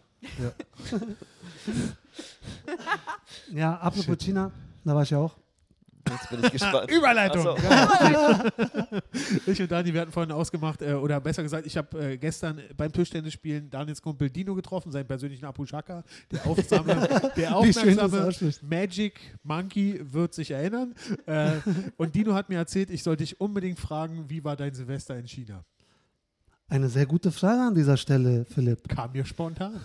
Ja, 3.52 3.76
apropos 3.78 4.18
China, 4.18 4.50
da 4.84 4.94
war 4.94 5.02
ich 5.02 5.10
ja 5.10 5.18
auch. 5.18 5.36
Jetzt 6.08 6.30
bin 6.30 6.44
ich 6.44 6.52
gespannt. 6.52 6.90
Überleitung. 6.96 7.42
So. 7.42 7.54
Geil. 7.54 8.52
ich 9.46 9.60
und 9.60 9.70
Dani, 9.70 9.92
wir 9.92 10.00
hatten 10.00 10.12
vorhin 10.12 10.32
ausgemacht, 10.32 10.82
äh, 10.82 10.94
oder 10.94 11.20
besser 11.20 11.42
gesagt, 11.42 11.66
ich 11.66 11.76
habe 11.76 12.12
äh, 12.12 12.16
gestern 12.16 12.60
beim 12.76 12.92
Tischtennisspielen 12.92 13.70
Daniels 13.70 14.00
Kumpel 14.00 14.30
Dino 14.30 14.54
getroffen, 14.54 14.90
seinen 14.92 15.06
persönlichen 15.06 15.44
Apu 15.44 15.66
Shaka. 15.66 16.02
Der 16.30 16.46
aufmerksame, 16.46 17.30
der 17.36 17.56
aufmerksame. 17.56 18.52
Magic 18.62 19.20
Monkey 19.42 20.00
wird 20.02 20.34
sich 20.34 20.50
erinnern. 20.50 20.94
Äh, 21.26 21.52
und 21.96 22.14
Dino 22.14 22.34
hat 22.34 22.48
mir 22.48 22.56
erzählt, 22.56 22.90
ich 22.90 23.02
soll 23.02 23.16
dich 23.16 23.40
unbedingt 23.40 23.78
fragen, 23.78 24.24
wie 24.28 24.42
war 24.44 24.56
dein 24.56 24.74
Silvester 24.74 25.16
in 25.16 25.26
China? 25.26 25.64
Eine 26.68 26.88
sehr 26.88 27.06
gute 27.06 27.32
Frage 27.32 27.62
an 27.62 27.74
dieser 27.74 27.96
Stelle, 27.96 28.44
Philipp. 28.44 28.88
Kam 28.88 29.12
mir 29.12 29.24
spontan. 29.24 29.80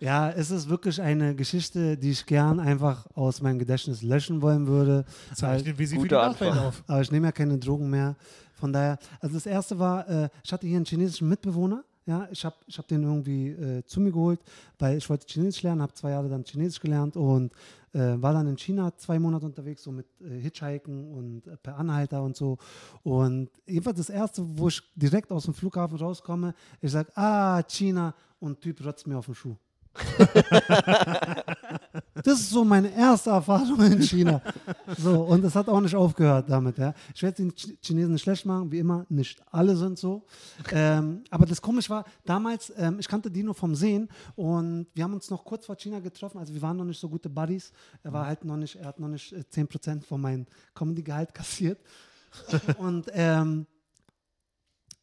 Ja, 0.00 0.30
es 0.30 0.50
ist 0.50 0.68
wirklich 0.68 1.00
eine 1.00 1.34
Geschichte, 1.34 1.96
die 1.96 2.10
ich 2.10 2.24
gern 2.24 2.60
einfach 2.60 3.06
aus 3.14 3.42
meinem 3.42 3.58
Gedächtnis 3.58 4.02
löschen 4.02 4.40
wollen 4.40 4.66
würde. 4.66 5.04
Zeichnen 5.34 5.76
wir 5.76 5.88
sie 5.88 5.98
für 5.98 6.06
die 6.06 6.14
Nachwelt 6.14 6.56
auf. 6.56 6.84
Aber 6.86 7.00
ich 7.00 7.10
nehme 7.10 7.26
ja 7.26 7.32
keine 7.32 7.58
Drogen 7.58 7.90
mehr. 7.90 8.16
Von 8.54 8.72
daher, 8.72 8.98
also 9.20 9.34
das 9.34 9.46
erste 9.46 9.78
war, 9.78 10.08
äh, 10.08 10.28
ich 10.44 10.52
hatte 10.52 10.66
hier 10.66 10.76
einen 10.76 10.86
chinesischen 10.86 11.28
Mitbewohner. 11.28 11.84
Ja, 12.06 12.26
ich 12.30 12.42
habe 12.44 12.56
ich 12.66 12.78
hab 12.78 12.88
den 12.88 13.02
irgendwie 13.02 13.48
äh, 13.50 13.84
zu 13.84 14.00
mir 14.00 14.10
geholt, 14.10 14.40
weil 14.78 14.96
ich 14.96 15.10
wollte 15.10 15.26
Chinesisch 15.28 15.62
lernen, 15.62 15.82
habe 15.82 15.92
zwei 15.92 16.10
Jahre 16.10 16.28
dann 16.30 16.42
Chinesisch 16.42 16.80
gelernt 16.80 17.16
und 17.16 17.52
äh, 17.92 18.14
war 18.16 18.32
dann 18.32 18.46
in 18.46 18.56
China 18.56 18.96
zwei 18.96 19.18
Monate 19.18 19.44
unterwegs, 19.44 19.82
so 19.82 19.92
mit 19.92 20.06
äh, 20.22 20.40
Hitchhiken 20.40 21.12
und 21.12 21.46
äh, 21.46 21.56
per 21.58 21.76
Anhalter 21.76 22.22
und 22.22 22.34
so. 22.34 22.56
Und 23.02 23.50
jedenfalls 23.66 23.98
das 23.98 24.08
erste, 24.08 24.42
wo 24.58 24.68
ich 24.68 24.80
direkt 24.94 25.30
aus 25.30 25.44
dem 25.44 25.52
Flughafen 25.52 25.98
rauskomme, 25.98 26.54
ich 26.80 26.92
sage, 26.92 27.14
ah, 27.14 27.62
China 27.64 28.14
und 28.40 28.60
Typ 28.62 28.82
rotzt 28.84 29.06
mir 29.06 29.18
auf 29.18 29.26
den 29.26 29.34
Schuh. 29.34 29.56
Das 32.24 32.40
ist 32.40 32.50
so 32.50 32.64
meine 32.64 32.92
erste 32.94 33.30
Erfahrung 33.30 33.80
in 33.80 34.02
China. 34.02 34.42
So, 34.98 35.22
und 35.22 35.44
es 35.44 35.54
hat 35.54 35.68
auch 35.68 35.80
nicht 35.80 35.94
aufgehört 35.94 36.50
damit. 36.50 36.76
Ja. 36.78 36.92
Ich 37.14 37.22
werde 37.22 37.36
den 37.36 37.52
Ch- 37.52 37.76
Chinesen 37.80 38.12
nicht 38.12 38.22
schlecht 38.22 38.44
machen, 38.44 38.70
wie 38.72 38.78
immer, 38.80 39.06
nicht 39.08 39.40
alle 39.52 39.76
sind 39.76 39.98
so. 39.98 40.24
Ähm, 40.72 41.22
aber 41.30 41.46
das 41.46 41.62
komisch 41.62 41.88
war, 41.88 42.04
damals, 42.24 42.72
ähm, 42.76 42.98
ich 42.98 43.06
kannte 43.08 43.30
Dino 43.30 43.52
vom 43.54 43.74
Sehen 43.74 44.08
und 44.34 44.88
wir 44.94 45.04
haben 45.04 45.14
uns 45.14 45.30
noch 45.30 45.44
kurz 45.44 45.66
vor 45.66 45.76
China 45.76 46.00
getroffen, 46.00 46.38
also 46.38 46.52
wir 46.52 46.60
waren 46.60 46.76
noch 46.76 46.84
nicht 46.84 47.00
so 47.00 47.08
gute 47.08 47.28
Buddies. 47.30 47.72
Er 48.02 48.12
war 48.12 48.26
halt 48.26 48.44
noch 48.44 48.56
nicht, 48.56 48.76
er 48.76 48.86
hat 48.86 48.98
noch 48.98 49.08
nicht 49.08 49.32
äh, 49.32 49.44
10% 49.54 50.02
von 50.04 50.20
meinem 50.20 50.46
Comedy-Gehalt 50.74 51.32
kassiert. 51.34 51.78
und 52.78 53.06
ähm, 53.12 53.66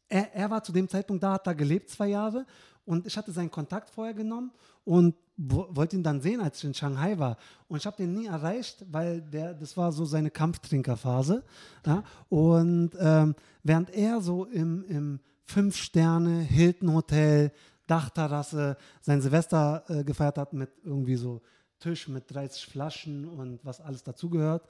er, 0.08 0.34
er 0.34 0.50
war 0.50 0.62
zu 0.62 0.72
dem 0.72 0.88
Zeitpunkt 0.88 1.22
da, 1.22 1.34
hat 1.34 1.46
da 1.46 1.52
gelebt, 1.52 1.90
zwei 1.90 2.08
Jahre. 2.08 2.46
Und 2.84 3.06
ich 3.06 3.16
hatte 3.16 3.32
seinen 3.32 3.50
Kontakt 3.50 3.90
vorher 3.90 4.14
genommen 4.14 4.52
und 4.84 5.14
wo, 5.36 5.66
wollte 5.70 5.96
ihn 5.96 6.02
dann 6.02 6.20
sehen, 6.20 6.40
als 6.40 6.58
ich 6.58 6.64
in 6.64 6.74
Shanghai 6.74 7.18
war. 7.18 7.36
Und 7.68 7.78
ich 7.78 7.86
habe 7.86 7.96
den 7.96 8.14
nie 8.14 8.26
erreicht, 8.26 8.84
weil 8.90 9.20
der, 9.20 9.54
das 9.54 9.76
war 9.76 9.92
so 9.92 10.04
seine 10.04 10.30
Kampftrinkerphase. 10.30 11.44
Ja? 11.84 12.04
Und 12.28 12.90
ähm, 12.98 13.34
während 13.62 13.90
er 13.90 14.20
so 14.20 14.44
im, 14.44 14.84
im 14.84 15.20
Fünf-Sterne-Hilton-Hotel, 15.44 17.52
Dachterrasse, 17.86 18.76
sein 19.00 19.20
Silvester 19.20 19.84
äh, 19.88 20.04
gefeiert 20.04 20.38
hat 20.38 20.52
mit 20.52 20.70
irgendwie 20.84 21.16
so 21.16 21.42
Tisch 21.78 22.08
mit 22.08 22.32
30 22.32 22.66
Flaschen 22.66 23.28
und 23.28 23.64
was 23.64 23.80
alles 23.80 24.02
dazugehört, 24.02 24.66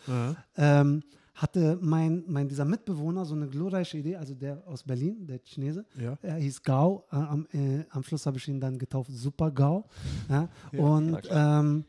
ähm, 0.57 1.03
hatte 1.37 1.79
mein, 1.81 2.25
mein 2.27 2.49
dieser 2.49 2.65
Mitbewohner 2.65 3.25
so 3.25 3.35
eine 3.35 3.47
glorreiche 3.47 3.99
Idee, 3.99 4.17
also 4.17 4.35
der 4.35 4.63
aus 4.67 4.83
Berlin, 4.83 5.27
der 5.27 5.39
Chinese, 5.45 5.85
Ja. 6.01 6.19
er 6.23 6.37
hieß 6.37 6.63
Gao, 6.63 7.05
äh, 7.13 7.17
am, 7.17 7.47
äh, 7.53 7.85
am 7.91 8.03
Schluss 8.03 8.27
habe 8.27 8.39
ich 8.39 8.49
ihn 8.49 8.59
dann 8.61 8.79
getauft, 8.79 9.11
Super 9.13 9.51
Gao. 9.51 9.85
Ja? 10.29 10.49
und 10.73 11.11
na 11.13 11.21
klar. 11.21 11.61
ähm, 11.61 11.85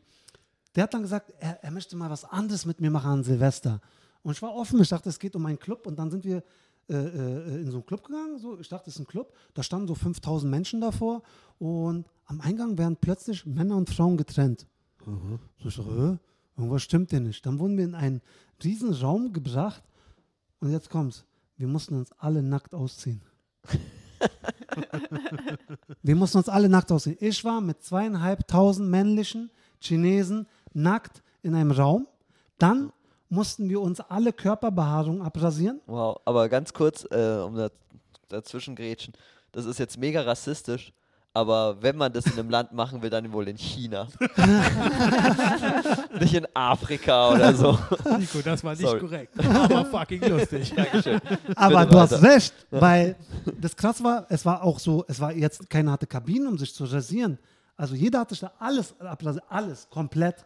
der 0.76 0.84
hat 0.84 0.94
dann 0.94 1.02
gesagt, 1.02 1.32
er, 1.40 1.62
er 1.64 1.70
möchte 1.70 1.96
mal 1.96 2.10
was 2.10 2.24
anderes 2.24 2.64
mit 2.66 2.80
mir 2.80 2.90
machen 2.90 3.10
an 3.10 3.24
Silvester. 3.24 3.80
Und 4.22 4.32
ich 4.32 4.42
war 4.42 4.54
offen, 4.54 4.80
ich 4.80 4.88
dachte, 4.90 5.08
es 5.08 5.18
geht 5.18 5.34
um 5.34 5.44
einen 5.46 5.58
Club 5.58 5.86
und 5.86 5.98
dann 5.98 6.10
sind 6.10 6.24
wir 6.24 6.42
äh, 6.90 6.94
äh, 6.94 7.60
in 7.62 7.70
so 7.70 7.78
einen 7.78 7.86
Club 7.86 8.04
gegangen. 8.04 8.38
So. 8.38 8.58
Ich 8.60 8.68
dachte, 8.68 8.90
es 8.90 8.96
ist 8.96 9.00
ein 9.00 9.06
Club. 9.06 9.32
Da 9.54 9.62
standen 9.62 9.88
so 9.88 9.94
5000 9.94 10.50
Menschen 10.50 10.80
davor 10.80 11.22
und 11.58 12.06
am 12.26 12.40
Eingang 12.42 12.76
werden 12.78 12.96
plötzlich 13.00 13.44
Männer 13.46 13.76
und 13.76 13.88
Frauen 13.90 14.16
getrennt. 14.16 14.66
So, 15.58 15.68
ich 15.68 15.76
dachte, 15.76 16.18
irgendwas 16.56 16.82
stimmt 16.82 17.10
hier 17.10 17.20
nicht. 17.20 17.44
Dann 17.46 17.58
wurden 17.58 17.76
wir 17.78 17.84
in 17.84 17.94
einen 17.94 18.20
riesen 18.64 18.92
Raum 18.92 19.32
gebracht 19.32 19.82
und 20.60 20.72
jetzt 20.72 20.90
kommt's. 20.90 21.24
Wir 21.56 21.66
mussten 21.66 21.96
uns 21.96 22.12
alle 22.18 22.42
nackt 22.42 22.74
ausziehen. 22.74 23.20
wir 26.02 26.16
mussten 26.16 26.38
uns 26.38 26.48
alle 26.48 26.68
nackt 26.68 26.92
ausziehen. 26.92 27.16
Ich 27.20 27.44
war 27.44 27.60
mit 27.60 27.82
zweieinhalbtausend 27.82 28.88
männlichen 28.88 29.50
Chinesen 29.80 30.46
nackt 30.72 31.22
in 31.42 31.54
einem 31.54 31.72
Raum. 31.72 32.06
Dann 32.58 32.92
mussten 33.28 33.68
wir 33.68 33.80
uns 33.80 34.00
alle 34.00 34.32
Körperbehaarung 34.32 35.22
abrasieren. 35.22 35.80
Wow, 35.86 36.20
aber 36.24 36.48
ganz 36.48 36.72
kurz, 36.72 37.04
äh, 37.10 37.40
um 37.44 37.56
da, 37.56 37.70
dazwischen 38.28 38.74
grätschen. 38.74 39.14
Das 39.52 39.64
ist 39.64 39.78
jetzt 39.78 39.98
mega 39.98 40.22
rassistisch, 40.22 40.92
aber 41.38 41.80
wenn 41.80 41.96
man 41.96 42.12
das 42.12 42.26
in 42.26 42.32
einem 42.32 42.50
Land 42.50 42.72
machen 42.72 43.00
will, 43.00 43.10
dann 43.10 43.32
wohl 43.32 43.46
in 43.46 43.56
China. 43.56 44.08
Nicht 46.18 46.34
in 46.34 46.48
Afrika 46.52 47.32
oder 47.32 47.54
so. 47.54 47.78
Nico, 48.18 48.40
das 48.44 48.64
war 48.64 48.72
nicht 48.72 48.82
Sorry. 48.82 48.98
korrekt. 48.98 49.34
Aber 49.46 49.84
fucking 49.84 50.20
lustig. 50.28 50.70
Dankeschön. 50.76 51.20
Aber 51.54 51.82
Bitte 51.82 51.90
du 51.92 52.00
hast 52.00 52.10
weiter. 52.10 52.22
recht, 52.34 52.54
weil 52.70 53.14
das 53.60 53.76
krass 53.76 54.02
war, 54.02 54.26
es 54.30 54.44
war 54.44 54.64
auch 54.64 54.80
so, 54.80 55.04
es 55.06 55.20
war 55.20 55.32
jetzt, 55.32 55.70
keiner 55.70 55.92
hatte 55.92 56.08
Kabinen, 56.08 56.48
um 56.48 56.58
sich 56.58 56.74
zu 56.74 56.86
rasieren. 56.86 57.38
Also 57.76 57.94
jeder 57.94 58.18
hatte 58.18 58.34
sich 58.34 58.40
da 58.40 58.50
alles 58.58 58.92
abrasiert, 59.00 59.44
alles, 59.48 59.86
komplett. 59.88 60.44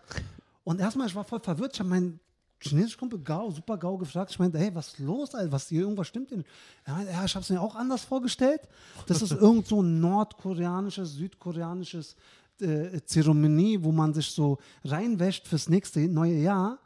Und 0.62 0.78
erstmal, 0.78 1.06
ich 1.06 1.14
war 1.14 1.24
voll 1.24 1.40
verwirrt, 1.40 1.70
ich 1.72 1.80
habe 1.80 1.88
meinen 1.88 2.20
chinesischen 2.62 2.98
Kumpel 2.98 3.18
Gao, 3.18 3.50
super 3.50 3.76
Gao 3.76 3.96
gefragt, 3.98 4.30
ich 4.30 4.38
meinte, 4.38 4.58
hey, 4.58 4.74
was 4.74 4.88
ist 4.88 4.98
los, 4.98 5.34
Alter? 5.34 5.52
was 5.52 5.68
hier, 5.68 5.82
irgendwas 5.82 6.08
stimmt 6.08 6.30
nicht. 6.30 6.46
Er 6.84 6.94
meinte, 6.94 7.12
ja, 7.12 7.24
ich 7.24 7.34
habe 7.34 7.42
es 7.42 7.50
mir 7.50 7.60
auch 7.60 7.74
anders 7.74 8.04
vorgestellt. 8.04 8.60
Das 9.06 9.22
ist 9.22 9.32
irgend 9.46 9.66
so 9.66 9.82
ein 9.82 10.00
nordkoreanisches, 10.00 11.14
südkoreanisches 11.14 12.16
äh, 12.60 13.00
Zeremonie, 13.04 13.82
wo 13.82 13.92
man 13.92 14.14
sich 14.14 14.30
so 14.30 14.58
reinwäscht 14.84 15.46
fürs 15.46 15.68
nächste 15.68 16.00
neue 16.00 16.36
Jahr. 16.36 16.78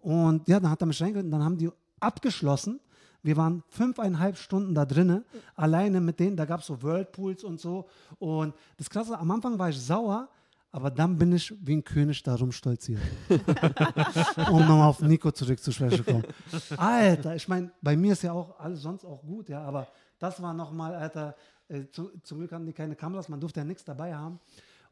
Und 0.00 0.46
ja, 0.48 0.60
dann 0.60 0.70
hat 0.70 0.82
er 0.82 0.86
mich 0.86 1.00
reingeholt 1.00 1.24
und 1.24 1.30
dann 1.30 1.42
haben 1.42 1.56
die 1.56 1.70
abgeschlossen. 1.98 2.80
Wir 3.22 3.38
waren 3.38 3.62
fünfeinhalb 3.68 4.36
Stunden 4.36 4.74
da 4.74 4.84
drinnen, 4.84 5.24
alleine 5.56 6.02
mit 6.02 6.20
denen, 6.20 6.36
da 6.36 6.44
gab 6.44 6.60
es 6.60 6.66
so 6.66 6.82
Whirlpools 6.82 7.42
und 7.42 7.58
so. 7.58 7.88
Und 8.18 8.52
das 8.76 8.90
Krasse, 8.90 9.18
am 9.18 9.30
Anfang 9.30 9.58
war 9.58 9.70
ich 9.70 9.80
sauer, 9.80 10.28
aber 10.74 10.90
dann 10.90 11.16
bin 11.16 11.32
ich 11.32 11.54
wie 11.64 11.76
ein 11.76 11.84
König 11.84 12.20
da 12.24 12.34
rumstolziert. 12.34 13.00
um 14.50 14.58
nochmal 14.58 14.88
auf 14.88 15.00
Nico 15.00 15.30
zurückzusprechen 15.30 15.98
zu 15.98 16.02
kommen. 16.02 16.24
Alter, 16.76 17.36
ich 17.36 17.46
meine, 17.46 17.70
bei 17.80 17.96
mir 17.96 18.14
ist 18.14 18.24
ja 18.24 18.32
auch 18.32 18.58
alles 18.58 18.82
sonst 18.82 19.04
auch 19.04 19.22
gut, 19.22 19.48
ja, 19.48 19.62
aber 19.62 19.86
das 20.18 20.42
war 20.42 20.52
nochmal, 20.52 20.96
Alter, 20.96 21.36
äh, 21.68 21.84
zu, 21.92 22.10
zum 22.24 22.38
Glück 22.38 22.50
hatten 22.50 22.66
die 22.66 22.72
keine 22.72 22.96
Kameras, 22.96 23.28
man 23.28 23.38
durfte 23.38 23.60
ja 23.60 23.64
nichts 23.64 23.84
dabei 23.84 24.16
haben. 24.16 24.40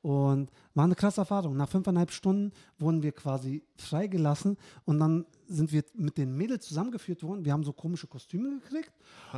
Und 0.03 0.51
war 0.75 0.85
eine 0.85 0.97
krasse 0.97 1.21
Erfahrung. 1.21 1.57
Nach 1.57 1.69
fünfeinhalb 1.69 2.11
Stunden 2.11 2.51
wurden 2.77 3.05
wir 3.05 3.13
quasi 3.13 3.63
freigelassen 3.77 4.57
und 4.85 4.99
dann 4.99 5.25
sind 5.47 5.71
wir 5.73 5.85
mit 5.95 6.19
den 6.19 6.37
Mädels 6.37 6.67
zusammengeführt 6.67 7.23
worden. 7.23 7.45
Wir 7.45 7.53
haben 7.53 7.63
so 7.63 7.73
komische 7.73 8.09
Kostüme 8.09 8.59
gekriegt. 8.59 8.91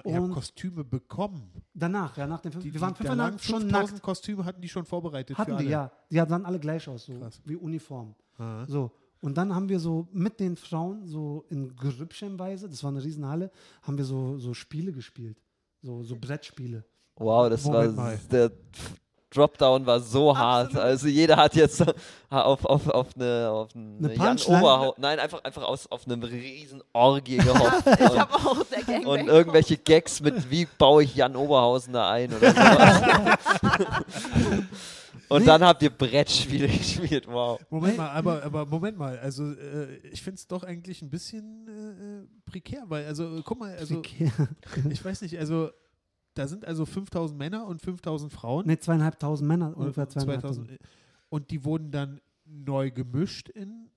Ihr 0.07 0.14
habt 0.14 0.24
Und 0.24 0.33
Kostüme 0.33 0.83
bekommen. 0.83 1.50
danach, 1.74 2.16
ja, 2.16 2.27
nach 2.27 2.40
den 2.40 2.53
fünf, 2.53 2.64
Die, 2.64 2.72
wir 2.72 2.81
waren 2.81 2.94
fünfeinhalb 2.94 3.38
Stunden 3.42 3.64
5000 3.68 3.92
nackt. 3.92 4.03
Kostüme 4.03 4.44
hatten 4.46 4.62
die 4.62 4.68
schon 4.70 4.87
vorbereitet 4.87 5.37
Hatten 5.37 5.50
für 5.53 5.57
die, 5.59 5.74
alle. 5.74 5.90
ja. 6.11 6.24
Die 6.27 6.31
sahen 6.31 6.46
alle 6.46 6.59
gleich 6.59 6.88
aus, 6.88 7.05
so 7.05 7.12
Krass. 7.18 7.42
wie 7.44 7.57
Uniform. 7.57 8.14
Aha. 8.38 8.64
So. 8.66 8.90
Und 9.20 9.37
dann 9.37 9.55
haben 9.55 9.68
wir 9.68 9.79
so 9.81 10.09
mit 10.12 10.40
den 10.40 10.57
Frauen 10.57 11.07
so 11.07 11.44
in 11.50 11.77
Grüppchenweise, 11.77 12.70
das 12.70 12.83
war 12.83 12.90
eine 12.90 13.03
Riesenhalle, 13.05 13.50
haben 13.83 13.98
wir 13.98 14.05
so, 14.07 14.38
so 14.38 14.55
Spiele 14.55 14.92
gespielt. 14.92 15.37
So, 15.83 16.03
so 16.03 16.16
Brettspiele. 16.16 16.85
Wow, 17.16 17.50
das 17.50 17.64
Moment 17.64 17.96
war 17.98 18.05
mal. 18.07 18.18
der 18.31 18.50
Dropdown 19.35 19.87
war 19.87 20.01
so 20.01 20.37
hart. 20.37 20.66
Absolut. 20.68 20.85
Also 20.87 21.09
jeder 21.09 21.37
hat 21.37 21.55
jetzt 21.57 21.83
auf, 22.31 22.64
auf, 22.64 22.88
auf 22.88 23.09
eine, 23.16 23.49
auf 23.51 23.68
eine, 23.75 23.97
Eine 23.99 24.14
Jan 24.14 24.27
Punchline? 24.37 24.59
Oberhau 24.61 24.94
Nein, 24.99 25.18
einfach, 25.18 25.42
einfach 25.44 25.62
aus, 25.62 25.90
auf 25.90 26.07
eine 26.07 26.23
riesen 26.31 26.83
Orgie 26.92 27.38
gehofft. 27.38 27.85
Ich 28.01 28.11
und, 28.11 28.20
auch 28.20 28.64
der 28.64 28.83
Gangbang. 28.83 29.07
und 29.20 29.29
irgendwelche 29.29 29.77
Gags 29.77 30.20
mit, 30.20 30.51
wie 30.51 30.66
baue 30.79 31.05
ich 31.05 31.14
Jan 31.14 31.37
Oberhausen 31.37 31.92
da 31.94 32.11
ein 32.11 32.33
oder 32.33 32.51
so. 32.53 32.61
und 35.29 35.40
Nee. 35.40 35.47
dann 35.47 35.62
habt 35.64 35.83
ihr 35.83 35.90
Brettspiele 35.90 36.68
gespielt. 36.79 37.27
Wow. 37.29 37.61
Moment 37.70 37.97
mal, 37.97 38.11
aber, 38.11 38.42
aber 38.42 38.66
Moment 38.66 38.99
mal, 38.99 39.18
also 39.18 39.53
äh, 39.53 39.97
ich 40.12 40.23
finde 40.23 40.37
es 40.38 40.47
doch 40.47 40.62
eigentlich 40.64 41.03
ein 41.03 41.11
bisschen 41.11 41.66
äh, 41.68 42.23
äh, 42.23 42.27
prekär, 42.51 42.83
weil, 42.88 43.07
also 43.07 43.38
äh, 43.38 43.42
guck 43.44 43.59
mal, 43.59 43.75
also 43.77 43.97
Okay. 43.99 44.31
ich 44.90 45.05
weiß 45.05 45.23
nicht, 45.23 45.38
also 45.38 45.70
da 46.35 46.47
sind 46.47 46.64
also 46.64 46.85
5000 46.85 47.38
Männer 47.38 47.66
und 47.66 47.81
5000 47.81 48.33
Frauen. 48.33 48.66
Ne, 48.66 48.79
zweieinhalbtausend 48.79 49.49
Männer, 49.49 49.77
ungefähr 49.77 50.09
zweieinhalbtausend. 50.09 50.68
2000, 50.68 50.90
und 51.29 51.51
die 51.51 51.64
wurden 51.64 51.90
dann 51.90 52.20
neu 52.44 52.90
gemischt 52.90 53.49
in. 53.49 53.90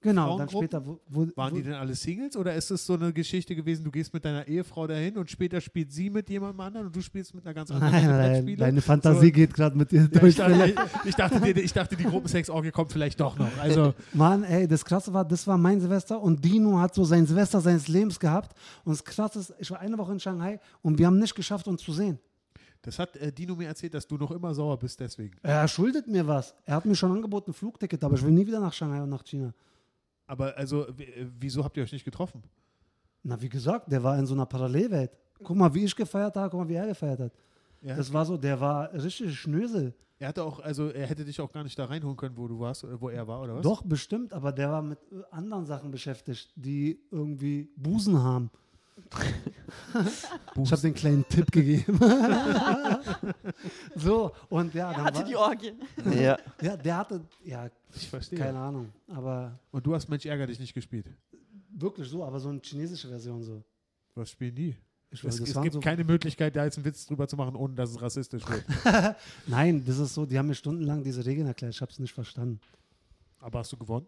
Genau, 0.00 0.38
dann 0.38 0.48
später. 0.48 0.86
Wo, 0.86 1.00
wo, 1.08 1.26
Waren 1.34 1.54
die 1.56 1.62
denn 1.64 1.72
alle 1.74 1.92
Singles 1.94 2.36
oder 2.36 2.54
ist 2.54 2.70
es 2.70 2.86
so 2.86 2.94
eine 2.94 3.12
Geschichte 3.12 3.56
gewesen, 3.56 3.82
du 3.84 3.90
gehst 3.90 4.14
mit 4.14 4.24
deiner 4.24 4.46
Ehefrau 4.46 4.86
dahin 4.86 5.18
und 5.18 5.28
später 5.28 5.60
spielt 5.60 5.90
sie 5.92 6.08
mit 6.08 6.30
jemandem 6.30 6.60
anderen 6.60 6.86
und 6.86 6.94
du 6.94 7.00
spielst 7.00 7.34
mit 7.34 7.44
einer 7.44 7.52
ganz 7.52 7.72
anderen 7.72 7.92
Nein, 7.92 8.44
nein, 8.44 8.56
deine 8.56 8.80
Fantasie 8.80 9.26
So. 9.26 9.32
geht 9.32 9.54
gerade 9.54 9.76
mit 9.76 9.90
dir 9.90 10.02
Ja, 10.02 10.06
durch. 10.20 10.24
ich, 10.30 10.36
dachte, 10.36 10.74
ich, 11.04 11.14
dachte, 11.16 11.40
die- 11.40 11.60
ich 11.60 11.72
dachte, 11.72 11.96
die 11.96 12.04
Gruppensex-Orgie 12.04 12.70
kommt 12.70 12.92
vielleicht 12.92 13.18
doch 13.20 13.36
noch. 13.38 13.50
Also, 13.58 13.92
Mann, 14.12 14.44
ey, 14.44 14.68
das 14.68 14.84
Krasse 14.84 15.12
war, 15.12 15.24
das 15.24 15.46
war 15.48 15.58
mein 15.58 15.80
Silvester 15.80 16.20
und 16.22 16.44
Dino 16.44 16.78
hat 16.78 16.94
so 16.94 17.02
sein 17.04 17.26
Silvester 17.26 17.60
seines 17.60 17.88
Lebens 17.88 18.20
gehabt. 18.20 18.56
Und 18.84 18.92
das 18.92 19.04
Krasse 19.04 19.40
ist, 19.40 19.54
ich 19.58 19.68
war 19.72 19.80
eine 19.80 19.98
Woche 19.98 20.12
in 20.12 20.20
Shanghai 20.20 20.60
und 20.80 20.96
wir 20.98 21.06
haben 21.06 21.18
nicht 21.18 21.34
geschafft, 21.34 21.66
uns 21.66 21.82
zu 21.82 21.92
sehen. 21.92 22.20
das 22.82 23.00
hat 23.00 23.16
äh, 23.16 23.32
Dino 23.32 23.56
mir 23.56 23.66
erzählt, 23.66 23.94
dass 23.94 24.06
du 24.06 24.16
noch 24.16 24.30
immer 24.30 24.54
sauer 24.54 24.78
bist 24.78 25.00
deswegen. 25.00 25.36
Er 25.42 25.66
schuldet 25.66 26.06
mir 26.06 26.24
was. 26.24 26.54
Er 26.66 26.76
hat 26.76 26.86
mir 26.86 26.94
schon 26.94 27.10
angeboten, 27.10 27.50
ein 27.50 27.54
Flugticket, 27.54 28.04
aber 28.04 28.14
ich 28.14 28.22
will 28.22 28.30
nie 28.30 28.46
wieder 28.46 28.60
nach 28.60 28.72
Shanghai 28.72 29.02
und 29.02 29.08
nach 29.10 29.24
China. 29.24 29.52
Aber 30.28 30.56
also, 30.56 30.86
äh, 30.86 31.26
wieso 31.40 31.64
habt 31.64 31.76
ihr 31.76 31.82
euch 31.82 31.92
nicht 31.92 32.04
getroffen? 32.04 32.42
Na, 33.24 33.40
wie 33.40 33.48
gesagt, 33.48 33.90
der 33.90 34.04
war 34.04 34.16
in 34.16 34.26
so 34.26 34.34
einer 34.34 34.46
Parallelwelt. 34.46 35.10
Guck 35.42 35.56
mal, 35.56 35.74
wie 35.74 35.84
ich 35.84 35.96
gefeiert 35.96 36.36
habe, 36.36 36.50
guck 36.50 36.60
mal, 36.60 36.68
wie 36.68 36.74
er 36.74 36.86
gefeiert 36.86 37.18
hat. 37.18 37.32
Ja. 37.82 37.96
Das 37.96 38.12
war 38.12 38.24
so, 38.24 38.36
der 38.36 38.60
war 38.60 38.92
richtig 38.92 39.38
Schnösel. 39.38 39.94
Er 40.20 40.28
hatte 40.28 40.44
auch, 40.44 40.60
also 40.60 40.90
er 40.90 41.06
hätte 41.06 41.24
dich 41.24 41.40
auch 41.40 41.52
gar 41.52 41.62
nicht 41.62 41.78
da 41.78 41.86
reinholen 41.86 42.16
können, 42.16 42.36
wo 42.36 42.46
du 42.46 42.58
warst, 42.58 42.84
äh, 42.84 43.00
wo 43.00 43.08
er 43.08 43.26
war, 43.26 43.42
oder 43.42 43.56
was? 43.56 43.62
Doch, 43.62 43.82
bestimmt, 43.82 44.32
aber 44.32 44.52
der 44.52 44.70
war 44.70 44.82
mit 44.82 44.98
anderen 45.30 45.64
Sachen 45.64 45.90
beschäftigt, 45.90 46.52
die 46.56 47.00
irgendwie 47.10 47.70
Busen 47.76 48.22
haben. 48.22 48.50
Ich 50.62 50.72
habe 50.72 50.82
den 50.82 50.94
kleinen 50.94 51.26
Tipp 51.28 51.50
gegeben. 51.50 51.98
so, 53.94 54.32
und 54.48 54.74
ja, 54.74 54.90
er 54.90 54.96
dann 54.96 55.04
hatte 55.06 55.18
war, 55.18 55.24
die 55.24 55.36
Orgien. 55.36 55.76
Ja. 56.14 56.38
ja, 56.60 56.76
der 56.76 56.96
hatte, 56.96 57.20
ja, 57.44 57.70
Ich 57.94 58.08
verstehe. 58.08 58.38
keine 58.38 58.58
Ahnung, 58.58 58.92
aber 59.08 59.58
Und 59.70 59.86
du 59.86 59.94
hast 59.94 60.08
Mensch 60.08 60.26
ärger 60.26 60.46
dich 60.46 60.58
nicht 60.58 60.74
gespielt. 60.74 61.06
wirklich 61.70 62.08
so, 62.08 62.24
aber 62.24 62.40
so 62.40 62.48
eine 62.48 62.60
chinesische 62.62 63.08
Version 63.08 63.42
so. 63.42 63.62
Was 64.14 64.30
spielen 64.30 64.54
die? 64.54 64.76
Ich 65.10 65.24
Es, 65.24 65.40
es 65.40 65.60
gibt 65.62 65.72
so, 65.72 65.80
keine 65.80 66.04
Möglichkeit, 66.04 66.54
da 66.54 66.64
jetzt 66.64 66.76
einen 66.76 66.84
Witz 66.84 67.06
drüber 67.06 67.26
zu 67.26 67.36
machen, 67.36 67.56
ohne 67.56 67.74
dass 67.74 67.90
es 67.90 68.00
rassistisch 68.00 68.42
wird. 68.46 68.64
Nein, 69.46 69.82
das 69.86 69.98
ist 69.98 70.12
so, 70.12 70.26
die 70.26 70.38
haben 70.38 70.48
mir 70.48 70.54
stundenlang 70.54 71.02
diese 71.02 71.24
Regeln 71.24 71.46
erklärt, 71.46 71.72
ich 71.74 71.80
habe 71.80 71.90
es 71.90 71.98
nicht 71.98 72.12
verstanden. 72.12 72.60
Aber 73.40 73.60
hast 73.60 73.72
du 73.72 73.76
gewonnen? 73.78 74.06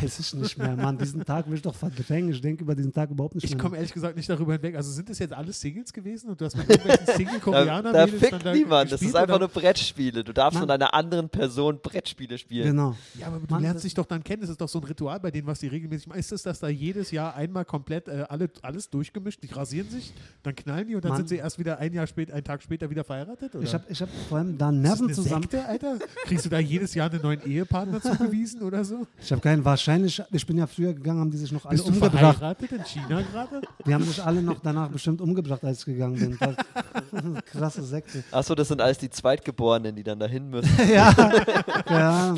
Weiß 0.00 0.18
ich 0.18 0.34
nicht 0.34 0.56
mehr, 0.58 0.74
Mann, 0.74 0.96
diesen 0.96 1.24
Tag 1.24 1.46
will 1.48 1.54
ich 1.56 1.62
doch 1.62 1.74
verdrängen, 1.74 2.30
ich 2.30 2.40
denke 2.40 2.64
über 2.64 2.74
diesen 2.74 2.92
Tag 2.92 3.10
überhaupt 3.10 3.34
nicht 3.34 3.44
Ich 3.44 3.50
mehr. 3.50 3.58
komme 3.60 3.76
ehrlich 3.76 3.92
gesagt 3.92 4.16
nicht 4.16 4.28
darüber 4.28 4.54
hinweg. 4.54 4.74
Also 4.74 4.90
sind 4.90 5.10
das 5.10 5.18
jetzt 5.18 5.34
alles 5.34 5.60
Singles 5.60 5.92
gewesen 5.92 6.30
und 6.30 6.40
du 6.40 6.46
hast 6.46 6.56
mit 6.56 6.68
irgendwelchen 6.68 7.06
Da, 7.06 7.12
Single-Koreaner 7.14 7.92
da 7.92 8.06
fickt 8.06 8.44
niemand. 8.44 8.90
Das 8.90 9.02
ist 9.02 9.14
einfach 9.14 9.38
nur 9.38 9.48
Brettspiele. 9.48 10.24
Du 10.24 10.32
darfst 10.32 10.54
Mann. 10.54 10.62
von 10.62 10.70
einer 10.70 10.94
anderen 10.94 11.28
Person 11.28 11.78
Brettspiele 11.82 12.38
spielen. 12.38 12.68
Genau. 12.68 12.96
Ja, 13.18 13.26
aber 13.26 13.38
du 13.40 13.46
Mann, 13.52 13.62
lernst 13.62 13.84
dich 13.84 13.94
doch 13.94 14.06
dann 14.06 14.24
kennen. 14.24 14.40
Das 14.40 14.50
ist 14.50 14.60
doch 14.60 14.68
so 14.68 14.78
ein 14.80 14.84
Ritual 14.84 15.20
bei 15.20 15.30
denen, 15.30 15.46
was 15.46 15.60
die 15.60 15.68
regelmäßig 15.68 16.06
machen. 16.08 16.18
Ist 16.20 16.32
es, 16.32 16.42
dass 16.42 16.60
da 16.60 16.68
jedes 16.68 17.10
Jahr 17.10 17.34
einmal 17.36 17.64
komplett 17.66 18.08
äh, 18.08 18.24
alle, 18.28 18.48
alles 18.62 18.88
durchgemischt, 18.88 19.42
die 19.42 19.52
rasieren 19.52 19.90
sich, 19.90 20.12
dann 20.42 20.54
knallen 20.56 20.86
die 20.88 20.94
und 20.94 21.04
dann 21.04 21.10
Mann. 21.10 21.18
sind 21.18 21.28
sie 21.28 21.36
erst 21.36 21.58
wieder 21.58 21.78
ein 21.78 21.92
Jahr 21.92 22.06
später, 22.06 22.32
einen 22.34 22.44
Tag 22.44 22.62
später 22.62 22.88
wieder 22.88 23.04
verheiratet? 23.04 23.54
Oder? 23.54 23.64
Ich 23.64 23.74
habe 23.74 23.84
ich 23.88 24.00
hab 24.00 24.08
vor 24.28 24.38
allem 24.38 24.56
da 24.56 24.70
ist 24.70 24.76
das 24.76 24.82
Nerven 24.82 25.04
eine 25.06 25.14
zusammen. 25.14 25.42
Sekte, 25.42 25.66
Alter? 25.66 25.98
Kriegst 26.24 26.44
du 26.46 26.48
da 26.48 26.58
jedes 26.58 26.94
Jahr 26.94 27.10
einen 27.10 27.20
neuen 27.22 27.44
Ehepartner 27.44 28.00
zugewiesen 28.00 28.62
oder 28.62 28.84
so? 28.84 29.06
Ich 29.20 29.32
habe 29.34 29.42
keinen, 29.42 29.64
wahrscheinlich, 29.64 30.22
ich 30.32 30.46
bin 30.46 30.56
ja 30.58 30.66
früher 30.66 30.94
gegangen, 30.94 31.20
haben 31.20 31.30
die 31.30 31.36
sich 31.36 31.52
noch 31.52 31.64
alle 31.66 31.76
Bist 31.76 31.86
du 31.88 31.92
umgebracht. 31.92 32.38
verheiratet 32.38 32.72
in 32.72 32.84
China 32.84 33.22
gerade? 33.22 33.60
Die 33.86 33.92
haben 33.94 34.04
sich 34.04 34.22
alle 34.22 34.42
noch 34.42 34.60
danach 34.62 34.88
bestimmt 34.88 35.20
umgebracht, 35.20 35.62
als 35.64 35.80
ich 35.80 35.84
gegangen 35.86 36.14
bin. 36.18 36.38
Das- 36.40 37.44
Krasse 37.52 37.82
Sekte. 37.82 38.24
Achso, 38.30 38.54
das 38.54 38.68
sind 38.68 38.80
alles 38.80 38.98
die 38.98 39.10
Zweitgeborenen, 39.10 39.94
die 39.94 40.02
dann 40.02 40.18
dahin 40.18 40.48
müssen. 40.48 40.70
ja, 40.92 41.12
ja. 41.90 42.34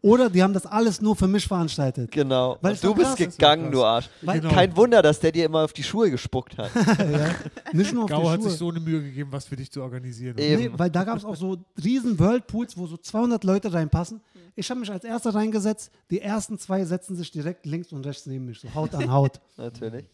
Oder 0.00 0.28
die 0.28 0.42
haben 0.42 0.52
das 0.52 0.66
alles 0.66 1.00
nur 1.00 1.14
für 1.16 1.28
mich 1.28 1.46
veranstaltet. 1.46 2.10
Genau. 2.10 2.58
Weil 2.60 2.76
du 2.76 2.94
bist 2.94 3.16
gegangen, 3.16 3.70
du 3.70 3.84
Arsch. 3.84 4.08
Weil, 4.20 4.40
Genau. 4.40 4.54
Kein 4.54 4.76
Wunder, 4.76 5.00
dass 5.02 5.20
der 5.20 5.30
dir 5.32 5.44
immer 5.46 5.60
auf 5.64 5.72
die 5.72 5.82
Schuhe 5.84 6.10
gespuckt 6.10 6.58
hat. 6.58 6.70
ja, 6.74 7.30
nicht 7.72 7.92
nur 7.92 8.04
auf 8.04 8.10
Gau 8.10 8.22
die 8.22 8.28
hat 8.30 8.40
Schuhe. 8.40 8.50
sich 8.50 8.58
so 8.58 8.70
eine 8.70 8.80
Mühe 8.80 9.00
gegeben, 9.02 9.30
was 9.30 9.44
für 9.44 9.54
dich 9.56 9.70
zu 9.70 9.82
organisieren. 9.82 10.36
Eben. 10.38 10.62
Nee, 10.62 10.70
weil 10.74 10.90
da 10.90 11.04
gab 11.04 11.18
es 11.18 11.24
auch 11.24 11.36
so 11.36 11.58
riesen 11.82 12.18
Whirlpools, 12.18 12.76
wo 12.76 12.86
so 12.86 12.96
200 12.96 13.44
Leute 13.44 13.72
reinpassen. 13.72 14.20
Ich 14.54 14.70
habe 14.70 14.80
mich 14.80 14.90
als 14.90 15.04
erster 15.04 15.34
reingesetzt. 15.34 15.90
Die 16.10 16.20
ersten 16.20 16.58
zwei 16.58 16.84
setzen 16.84 17.16
sich 17.16 17.30
direkt 17.30 17.66
links 17.66 17.92
und 17.92 18.04
rechts 18.04 18.26
neben 18.26 18.46
mich, 18.46 18.60
so 18.60 18.72
Haut 18.74 18.94
an 18.94 19.10
Haut. 19.10 19.40
Natürlich. 19.56 20.06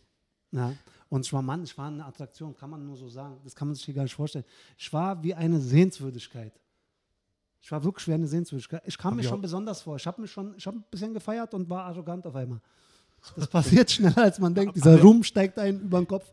Ja. 0.53 0.75
Und 1.09 1.25
ich 1.25 1.33
war 1.33 1.43
Mann, 1.43 1.65
ich 1.65 1.77
war 1.77 1.89
eine 1.89 2.05
Attraktion, 2.05 2.55
kann 2.55 2.71
man 2.71 2.85
nur 2.85 2.97
so 2.97 3.09
sagen. 3.09 3.39
Das 3.45 3.55
kann 3.55 3.69
man 3.69 3.75
sich 3.75 3.85
hier 3.85 3.95
gar 3.95 4.03
nicht 4.03 4.15
vorstellen. 4.15 4.45
Ich 4.77 4.93
war 4.93 5.23
wie 5.23 5.35
eine 5.35 5.59
Sehenswürdigkeit. 5.61 6.53
Ich 7.61 7.73
war 7.73 7.83
wirklich 7.83 8.07
wie 8.07 8.13
eine 8.13 8.27
Sehenswürdigkeit. 8.27 8.83
Ich 8.87 8.97
kam 8.97 9.17
mir 9.17 9.25
schon 9.25 9.41
besonders 9.41 9.83
vor. 9.83 9.97
Ich 9.97 10.07
habe 10.07 10.21
mich 10.21 10.31
schon, 10.31 10.55
ich 10.57 10.67
habe 10.67 10.79
ein 10.79 10.85
bisschen 10.91 11.13
gefeiert 11.13 11.55
und 11.55 11.69
war 11.69 11.85
arrogant 11.85 12.27
auf 12.27 12.35
einmal. 12.37 12.61
Das 13.37 13.49
passiert 13.49 13.91
schneller, 13.91 14.19
als 14.19 14.39
man 14.39 14.55
denkt. 14.55 14.77
Dieser 14.77 15.01
Ruhm 15.01 15.23
steigt 15.25 15.59
einen 15.59 15.81
über 15.81 15.99
den 15.99 16.07
Kopf. 16.07 16.31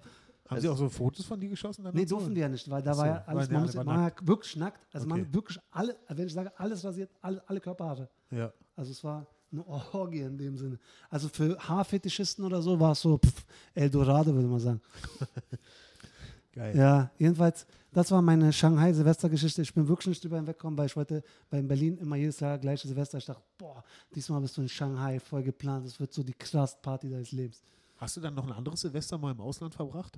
Haben 0.48 0.62
sie 0.62 0.70
auch 0.70 0.78
so 0.78 0.88
Fotos 0.90 1.26
von 1.26 1.40
dir 1.40 1.50
geschossen? 1.50 1.84
dann 1.84 1.96
Nee, 1.96 2.06
so? 2.06 2.18
durften 2.18 2.36
die 2.36 2.42
ja 2.42 2.50
nicht, 2.50 2.70
weil 2.70 2.82
da 2.84 2.92
Ach 2.92 2.98
war 2.98 3.06
so, 3.06 3.12
ja 3.12 3.24
alles, 3.26 3.50
man, 3.50 3.62
muss, 3.64 3.74
man 3.76 3.88
ja 3.88 4.12
wirklich 4.22 4.56
nackt. 4.58 4.86
Also 4.94 5.08
Okay. 5.08 5.20
man 5.22 5.34
wirklich 5.34 5.60
alle, 5.72 5.96
wenn 6.10 6.28
ich 6.28 6.34
sage, 6.34 6.52
alles 6.60 6.84
rasiert, 6.84 7.10
alle, 7.22 7.42
alle 7.48 7.60
Körperhaare. 7.60 8.10
Ja. 8.32 8.54
Also 8.76 8.92
es 8.92 9.04
war 9.04 9.26
eine 9.52 9.66
Orgie 9.68 10.20
in 10.22 10.38
dem 10.38 10.58
Sinne. 10.58 10.78
Also 11.10 11.30
für 11.30 11.58
Haarfetischisten 11.58 12.44
oder 12.46 12.62
so 12.62 12.80
war 12.80 12.92
es 12.92 13.02
so 13.02 13.18
pff, 13.18 13.46
Eldorado, 13.74 14.34
würde 14.34 14.48
man 14.48 14.60
sagen. 14.60 14.82
Geil. 16.54 16.78
Ja, 16.78 17.12
jedenfalls, 17.18 17.66
das 17.92 18.12
war 18.12 18.22
meine 18.22 18.54
Shanghai-Silvestergeschichte. 18.54 19.62
Ich 19.62 19.74
bin 19.74 19.88
wirklich 19.88 20.08
nicht 20.08 20.24
drüber 20.24 20.38
hinweggekommen, 20.38 20.78
weil 20.78 20.86
ich 20.86 20.96
wollte 20.96 21.22
bei 21.50 21.62
Berlin 21.62 21.98
immer 21.98 22.16
jedes 22.16 22.40
Jahr 22.40 22.58
gleiche 22.58 22.88
Silvester. 22.88 23.18
Ich 23.18 23.26
dachte, 23.26 23.44
boah, 23.58 23.84
diesmal 24.14 24.40
bist 24.42 24.56
du 24.56 24.62
in 24.62 24.70
Shanghai 24.70 25.20
voll 25.20 25.44
geplant. 25.44 25.86
Das 25.86 26.00
wird 26.00 26.14
so 26.14 26.24
die 26.24 26.34
krass 26.34 26.82
Party 26.82 27.10
deines 27.10 27.32
Lebens. 27.34 27.62
Hast 27.98 28.16
du 28.16 28.22
dann 28.22 28.36
noch 28.36 28.46
ein 28.46 28.54
anderes 28.54 28.82
Silvester 28.82 29.18
mal 29.18 29.32
im 29.32 29.42
Ausland 29.42 29.74
verbracht? 29.76 30.18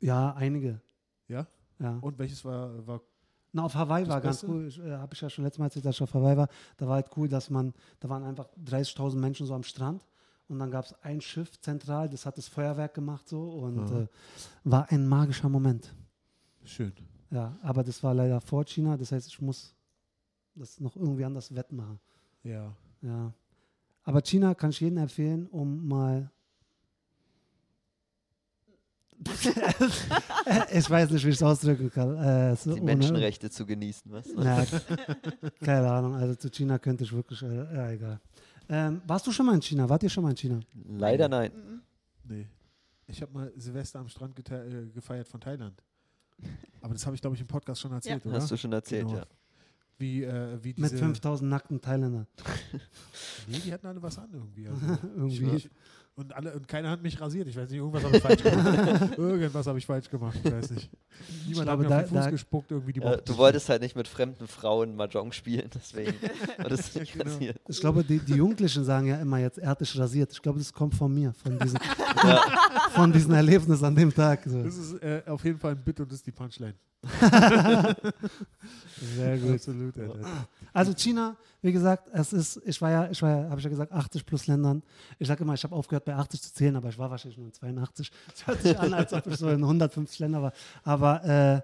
Ja, 0.00 0.32
einige. 0.34 0.80
Ja? 1.26 1.46
Ja. 1.78 1.98
Und 2.00 2.18
welches 2.18 2.44
war, 2.44 2.86
war 2.86 3.00
Na, 3.52 3.64
auf 3.64 3.74
Hawaii 3.74 4.04
Das 4.04 4.14
war 4.14 4.20
ganz 4.20 4.42
cool. 4.44 4.68
Äh, 4.84 4.92
Habe 4.92 5.14
ich 5.14 5.20
ja 5.20 5.30
schon 5.30 5.44
letztes 5.44 5.58
Mal 5.58 5.66
erzählt, 5.66 5.84
dass 5.84 5.96
ich 5.96 6.02
auf 6.02 6.14
Hawaii 6.14 6.36
war. 6.36 6.48
Da 6.76 6.86
war 6.86 6.94
halt 6.96 7.10
cool, 7.16 7.28
dass 7.28 7.50
man, 7.50 7.72
da 8.00 8.08
waren 8.08 8.24
einfach 8.24 8.48
30.000 8.64 9.16
Menschen 9.16 9.46
so 9.46 9.54
am 9.54 9.62
Strand. 9.62 10.04
Und 10.48 10.58
dann 10.58 10.70
gab 10.70 10.86
es 10.86 10.94
ein 11.02 11.20
Schiff 11.20 11.60
zentral, 11.60 12.08
das 12.08 12.24
hat 12.24 12.38
das 12.38 12.48
Feuerwerk 12.48 12.94
gemacht 12.94 13.28
so 13.28 13.42
und 13.50 13.80
Aha. 13.80 14.00
äh, 14.00 14.06
war 14.64 14.90
ein 14.90 15.06
magischer 15.06 15.48
Moment. 15.50 15.94
schön? 16.64 16.92
Ja, 17.30 17.54
aber 17.62 17.84
das 17.84 18.02
war 18.02 18.14
leider 18.14 18.40
vor 18.40 18.64
China, 18.64 18.96
das 18.96 19.12
heißt, 19.12 19.28
ich 19.28 19.42
muss 19.42 19.74
das 20.54 20.80
noch 20.80 20.96
irgendwie 20.96 21.24
anders 21.26 21.54
wettmachen. 21.54 22.00
Ja. 22.42 22.74
Ja. 23.02 23.32
Aber 24.04 24.22
China 24.22 24.54
kann 24.54 24.70
ich 24.70 24.80
jedem 24.80 24.96
empfehlen, 24.98 25.46
um 25.48 25.86
mal. 25.86 26.30
ich 30.72 30.88
weiß 30.90 31.10
nicht, 31.10 31.24
wie 31.24 31.28
ich 31.30 31.34
es 31.36 31.42
ausdrücken 31.42 31.90
kann. 31.90 32.16
Äh, 32.16 32.56
so 32.56 32.72
Die 32.74 32.80
ohne- 32.80 32.92
Menschenrechte 32.94 33.50
zu 33.50 33.66
genießen, 33.66 34.10
was? 34.12 34.26
Ja, 34.36 34.64
keine 35.64 35.90
Ahnung, 35.90 36.14
also 36.14 36.34
zu 36.34 36.48
China 36.50 36.78
könnte 36.78 37.04
ich 37.04 37.12
wirklich, 37.12 37.42
äh, 37.42 37.74
ja, 37.74 37.90
egal. 37.90 38.20
Ähm, 38.68 39.00
warst 39.06 39.26
du 39.26 39.32
schon 39.32 39.46
mal 39.46 39.54
in 39.54 39.62
China? 39.62 39.88
Wart 39.88 40.02
ihr 40.02 40.08
schon 40.10 40.22
mal 40.22 40.30
in 40.30 40.36
China? 40.36 40.60
Leider 40.88 41.28
nein. 41.28 41.50
Mhm. 41.54 41.80
Nee. 42.24 42.46
Ich 43.06 43.22
habe 43.22 43.32
mal 43.32 43.52
Silvester 43.56 43.98
am 44.00 44.08
Strand 44.08 44.38
äh, 44.50 44.86
gefeiert 44.94 45.26
von 45.26 45.40
Thailand. 45.40 45.82
Aber 46.82 46.92
das 46.94 47.04
habe 47.06 47.16
ich, 47.16 47.22
glaube 47.22 47.34
ich, 47.34 47.40
im 47.40 47.48
Podcast 47.48 47.80
schon 47.80 47.92
erzählt, 47.92 48.24
oder? 48.26 48.36
Hast 48.36 48.50
du 48.50 48.56
schon 48.56 48.72
erzählt, 48.72 49.06
Genau. 49.06 49.18
ja. 49.20 49.26
wie, 49.96 50.22
äh, 50.24 50.58
wie 50.62 50.74
Mit 50.76 50.92
diese. 50.92 50.98
5000 50.98 51.50
nackten 51.50 51.80
Thailändern. 51.80 52.26
Nee, 53.48 53.58
die 53.64 53.72
hatten 53.72 53.86
alle 53.86 54.00
was 54.02 54.18
an 54.18 54.28
irgendwie. 54.32 54.68
Also, 54.68 54.80
Irgendwie. 55.16 55.56
Ich, 55.56 55.70
und, 56.18 56.34
alle, 56.34 56.52
und 56.54 56.66
keiner 56.68 56.90
hat 56.90 57.02
mich 57.02 57.20
rasiert. 57.20 57.46
Ich 57.48 57.56
weiß 57.56 57.70
nicht, 57.70 57.78
irgendwas 57.78 58.02
habe 58.04 58.16
ich 58.16 58.22
falsch 58.22 58.42
gemacht. 58.42 59.18
irgendwas 59.18 59.66
habe 59.66 59.78
ich 59.78 59.86
falsch 59.86 60.10
gemacht. 60.10 60.38
Ich 60.42 60.52
weiß 60.52 60.70
nicht. 60.72 60.90
Niemand 61.46 61.64
glaube, 61.66 61.70
hat 61.70 61.78
mir 61.78 61.88
da- 61.88 61.96
auf 61.96 62.02
den 62.02 62.08
Fuß 62.16 62.24
da- 62.24 62.30
gespuckt. 62.30 62.70
Irgendwie 62.72 62.92
die 62.92 63.00
Ja, 63.00 63.06
mochten 63.10 63.24
du 63.24 63.36
wolltest 63.38 63.68
halt 63.68 63.82
nicht 63.82 63.94
mit 63.96 64.08
fremden 64.08 64.46
Frauen 64.48 64.96
Mahjong 64.96 65.32
spielen, 65.32 65.70
deswegen 65.74 66.14
war 66.58 66.68
das 66.68 66.94
nicht 66.94 67.12
Genau. 67.12 67.24
passiert. 67.24 67.60
Ich 67.68 67.80
glaube, 67.80 68.02
die, 68.04 68.18
die 68.18 68.34
Jugendlichen 68.34 68.84
sagen 68.84 69.06
ja 69.06 69.16
immer 69.20 69.38
jetzt, 69.38 69.58
er 69.58 69.70
hat 69.70 69.80
dich 69.80 69.96
rasiert. 69.98 70.32
Ich 70.32 70.42
glaube, 70.42 70.58
das 70.58 70.72
kommt 70.72 70.94
von 70.94 71.14
mir, 71.14 71.32
von 71.34 71.58
diesem, 71.58 71.78
Ja. 72.24 72.42
von 72.90 73.12
diesem 73.12 73.32
Erlebnis 73.34 73.82
an 73.82 73.94
dem 73.94 74.12
Tag. 74.12 74.40
So. 74.44 74.62
Das 74.62 74.76
ist 74.76 74.94
äh, 75.02 75.22
auf 75.26 75.44
jeden 75.44 75.58
Fall 75.58 75.72
ein 75.72 75.82
Bit 75.84 76.00
und 76.00 76.10
das 76.10 76.18
ist 76.18 76.26
die 76.26 76.32
Punchline. 76.32 76.74
Sehr 79.16 79.38
gut. 79.38 79.54
Absolut. 79.54 79.96
Alter. 79.98 80.48
Also 80.78 80.94
China, 80.94 81.36
wie 81.60 81.72
gesagt, 81.72 82.08
es 82.12 82.32
ist, 82.32 82.62
ich 82.64 82.80
war 82.80 82.90
ja, 82.92 83.10
ich 83.10 83.20
war 83.20 83.30
ja, 83.30 83.50
habe 83.50 83.58
ich 83.58 83.64
ja 83.64 83.70
gesagt, 83.70 83.90
80 83.90 84.24
plus 84.24 84.46
Ländern. 84.46 84.84
Ich 85.18 85.26
sage 85.26 85.42
immer, 85.42 85.54
ich 85.54 85.64
habe 85.64 85.74
aufgehört 85.74 86.04
bei 86.04 86.14
80 86.14 86.40
zu 86.40 86.54
zählen, 86.54 86.76
aber 86.76 86.88
ich 86.88 86.96
war 86.96 87.10
wahrscheinlich 87.10 87.36
nur 87.36 87.48
in 87.48 87.52
82. 87.52 88.12
Es 88.32 88.46
hört 88.46 88.62
sich 88.62 88.78
an, 88.78 88.94
als 88.94 89.12
ob 89.12 89.26
ich 89.26 89.36
so 89.36 89.48
in 89.48 89.64
150 89.64 90.20
Ländern 90.20 90.42
war. 90.42 90.52
Aber 90.84 91.24
äh, 91.24 91.62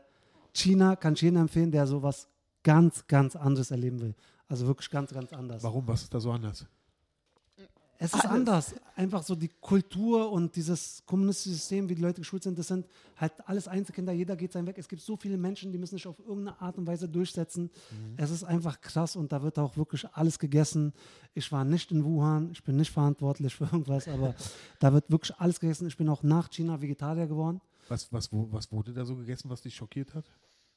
China 0.53 0.97
kann 0.97 1.13
ich 1.15 1.21
jedem 1.21 1.43
empfehlen, 1.43 1.71
der 1.71 1.87
sowas 1.87 2.27
ganz, 2.65 3.07
ganz 3.07 3.37
anderes 3.37 3.71
erleben 3.71 4.01
will. 4.01 4.17
Also 4.49 4.67
wirklich 4.67 4.91
ganz, 4.91 5.15
ganz 5.15 5.33
anders. 5.33 5.63
Warum? 5.63 5.87
Was 5.87 6.03
ist 6.03 6.13
da 6.13 6.19
so 6.19 6.33
anders? 6.33 6.67
Es 7.99 8.13
ist 8.13 8.25
Alles. 8.25 8.31
anders. 8.31 8.75
Einfach 8.97 9.23
so 9.23 9.35
die 9.35 9.51
Kultur 9.61 10.31
und 10.31 10.55
dieses 10.57 11.03
kommunistische 11.07 11.55
System, 11.55 11.89
wie 11.89 11.95
die 11.95 12.03
Leute 12.03 12.21
geschult 12.21 12.43
sind, 12.43 12.59
das 12.59 12.69
sind 12.69 12.87
halt 13.17 13.33
alles 13.47 13.69
Einzelkinder, 13.69 14.13
jeder 14.13 14.37
geht 14.37 14.53
seinen 14.53 14.67
Weg. 14.67 14.79
Es 14.79 14.89
gibt 14.89 15.03
so 15.03 15.17
viele 15.17 15.37
Menschen, 15.37 15.73
die 15.73 15.79
müssen 15.79 15.97
sich 15.97 16.07
auf 16.07 16.19
irgendeine 16.19 16.61
Art 16.61 16.77
und 16.77 16.87
Weise 16.87 17.09
durchsetzen. 17.09 17.71
Es 18.17 18.31
ist 18.31 18.45
einfach 18.45 18.81
krass 18.81 19.17
und 19.17 19.33
da 19.33 19.43
wird 19.43 19.59
auch 19.59 19.77
wirklich 19.77 20.07
alles 20.13 20.39
gegessen. 20.39 20.93
Ich 21.35 21.51
war 21.53 21.65
nicht 21.65 21.93
in 21.93 22.05
Wuhan, 22.05 22.51
ich 22.53 22.63
bin 22.65 22.77
nicht 22.77 22.91
verantwortlich 22.91 23.55
für 23.55 23.65
irgendwas, 23.65 24.09
aber 24.09 24.35
da 24.81 24.93
wird 24.93 25.11
wirklich 25.11 25.37
alles 25.39 25.61
gegessen. 25.61 25.87
Ich 25.87 25.97
bin 25.97 26.09
auch 26.09 26.23
nach 26.23 26.51
China 26.51 26.81
Vegetarier 26.81 27.27
geworden. 27.27 27.61
Was, 27.89 28.13
was, 28.13 28.29
was 28.33 28.73
wurde 28.73 28.93
da 28.93 29.05
so 29.05 29.17
gegessen, 29.17 29.51
was 29.51 29.63
dich 29.63 29.75
schockiert 29.75 30.15
hat? 30.15 30.25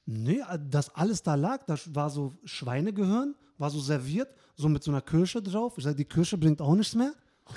Nee, 0.10 0.42
das 0.70 0.94
alles 0.96 1.22
da 1.22 1.36
lag, 1.36 1.66
da 1.66 1.76
war 1.94 2.10
so 2.10 2.34
Schweinegehirn, 2.46 3.36
war 3.58 3.70
so 3.70 3.80
serviert, 3.82 4.30
so 4.56 4.70
mit 4.70 4.82
so 4.82 4.90
einer 4.92 5.02
Kirsche 5.02 5.42
drauf. 5.42 5.74
Ich 5.78 5.84
sage, 5.84 5.98
die 5.98 6.06
Kirsche 6.06 6.38
bringt 6.38 6.62
auch 6.62 6.74
nichts 6.76 6.96
mehr. 6.96 7.12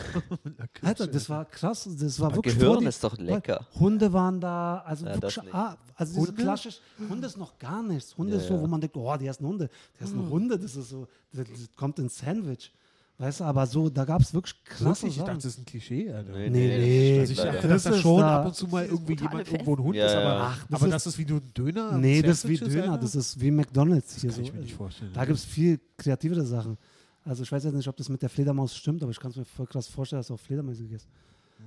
Alter, 0.83 1.07
das 1.07 1.29
war 1.31 1.45
krass. 1.45 1.89
Das 1.99 2.19
war 2.19 2.27
Aber 2.29 2.37
wirklich 2.37 2.59
Gehirn 2.59 2.81
die- 2.81 2.87
ist 2.87 3.03
doch 3.05 3.17
lecker. 3.19 3.67
Hunde 3.79 4.13
waren 4.13 4.41
da, 4.41 4.79
also 4.85 5.07
Ja, 5.07 5.15
wirklich, 5.15 5.55
ah, 5.55 5.77
also 5.95 6.21
diese 6.21 6.33
klassisch, 6.33 6.81
Hunde 7.09 7.27
ist 7.29 7.37
noch 7.37 7.57
gar 7.59 7.83
nichts. 7.85 8.17
Hunde 8.19 8.35
Ja, 8.35 8.41
ist 8.41 8.49
so, 8.49 8.55
ja. 8.55 8.61
wo 8.63 8.67
man 8.67 8.81
denkt, 8.81 8.97
oh, 8.97 9.17
die 9.17 9.27
essen 9.29 9.47
Hunde. 9.47 9.69
Die 9.99 10.05
essen 10.05 10.29
Hunde, 10.29 10.59
das 10.59 10.75
ist 10.75 10.89
so, 10.91 11.07
das, 11.33 11.47
das 11.49 11.69
kommt 11.77 11.99
ins 12.01 12.19
Sandwich. 12.19 12.73
Weißt 13.21 13.41
du, 13.41 13.45
aber 13.45 13.67
so, 13.67 13.91
da 13.91 14.07
gab 14.07 14.23
es 14.23 14.33
wirklich 14.33 14.65
krasse 14.65 15.03
Wirklich? 15.03 15.19
Ich 15.19 15.23
dachte, 15.23 15.35
das 15.35 15.45
ist 15.45 15.59
ein 15.59 15.65
Klischee, 15.67 16.11
Alter. 16.11 16.33
Nee, 16.33 16.49
Nee, 16.49 16.69
nee, 16.69 16.79
nee, 16.79 17.21
Also 17.21 17.33
ich 17.33 17.39
dachte, 17.39 17.69
das 17.69 17.83
dass 17.83 17.83
da 17.83 17.91
ist 17.91 18.01
schon 18.01 18.21
da- 18.21 18.41
ab 18.41 18.47
und 18.47 18.55
zu 18.55 18.67
mal 18.67 18.87
irgendwie 18.87 19.13
jemand 19.15 19.35
Fest. 19.41 19.53
irgendwo 19.53 19.77
ein 19.77 19.83
Hund 19.83 19.97
Ja, 19.97 20.07
ist, 20.07 20.13
ja. 20.15 20.21
aber, 20.21 20.41
Ach, 20.45 20.67
das 20.71 20.81
aber 20.81 20.87
ist- 20.87 20.93
das 20.95 21.07
ist 21.09 21.19
wie 21.19 21.25
du 21.27 21.37
ein 21.37 21.53
Döner. 21.55 21.99
Nee, 21.99 22.23
das 22.23 22.45
ist 22.45 22.49
wie 22.49 22.57
Döner, 22.57 22.97
das 22.97 23.15
ist 23.15 23.39
wie 23.39 23.51
McDonalds 23.51 24.15
Das 24.15 24.21
hier 24.23 24.31
kann 24.31 24.37
so. 24.37 24.43
ich 24.43 24.53
mir 24.55 24.61
nicht 24.61 24.75
vorstellen. 24.75 25.11
Da 25.13 25.25
gibt 25.27 25.37
es 25.39 25.45
viel 25.45 25.79
kreativere 25.99 26.45
Sachen. 26.47 26.79
Also 27.23 27.43
ich 27.43 27.53
weiß 27.53 27.63
jetzt 27.65 27.75
nicht, 27.75 27.89
ob 27.89 27.97
das 27.99 28.09
mit 28.09 28.23
der 28.23 28.31
Fledermaus 28.31 28.75
stimmt, 28.75 29.03
aber 29.03 29.13
ich 29.13 29.21
kann 29.21 29.31
es 29.33 29.37
mir 29.37 29.45
voll 29.45 29.67
krass 29.67 29.87
vorstellen, 29.87 30.21
dass 30.21 30.29
du 30.29 30.35
auch 30.35 30.41
Fledermäuse 30.41 30.83
gegessen 30.83 31.09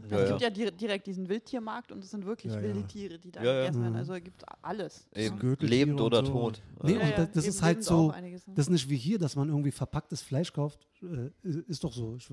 Ja, 0.09 0.17
es 0.19 0.29
ja. 0.29 0.37
gibt 0.49 0.57
ja 0.59 0.69
di 0.71 0.77
direkt 0.77 1.07
diesen 1.07 1.27
Wildtiermarkt 1.29 1.91
und 1.91 2.03
es 2.03 2.11
sind 2.11 2.25
wirklich 2.25 2.51
Ja, 2.53 2.59
ja. 2.59 2.65
wilde 2.67 2.85
Tiere, 2.87 3.17
die 3.19 3.31
da 3.31 3.41
Ja, 3.43 3.53
ja. 3.53 3.59
gegessen 3.61 3.81
werden. 3.81 3.93
Mhm. 3.93 3.99
Also 3.99 4.13
es 4.13 4.23
gibt 4.23 4.43
alles. 4.61 5.07
Eben, 5.13 5.57
lebend 5.59 6.01
oder 6.01 6.25
so. 6.25 6.31
tot. 6.31 6.61
Nee, 6.83 6.93
Ja. 6.95 6.99
und 7.01 7.17
das- 7.17 7.31
das 7.31 7.47
ist 7.47 7.61
halt 7.61 7.83
so- 7.83 8.11
ne? 8.11 8.37
Das 8.47 8.65
ist 8.67 8.69
nicht 8.69 8.89
wie 8.89 8.97
hier, 8.97 9.17
dass 9.17 9.35
man 9.35 9.47
irgendwie 9.49 9.71
verpacktes 9.71 10.21
Fleisch 10.21 10.51
kauft. 10.51 10.87
Äh, 11.01 11.29
ist 11.67 11.83
doch 11.83 11.93
so. 11.93 12.15
Ich 12.17 12.29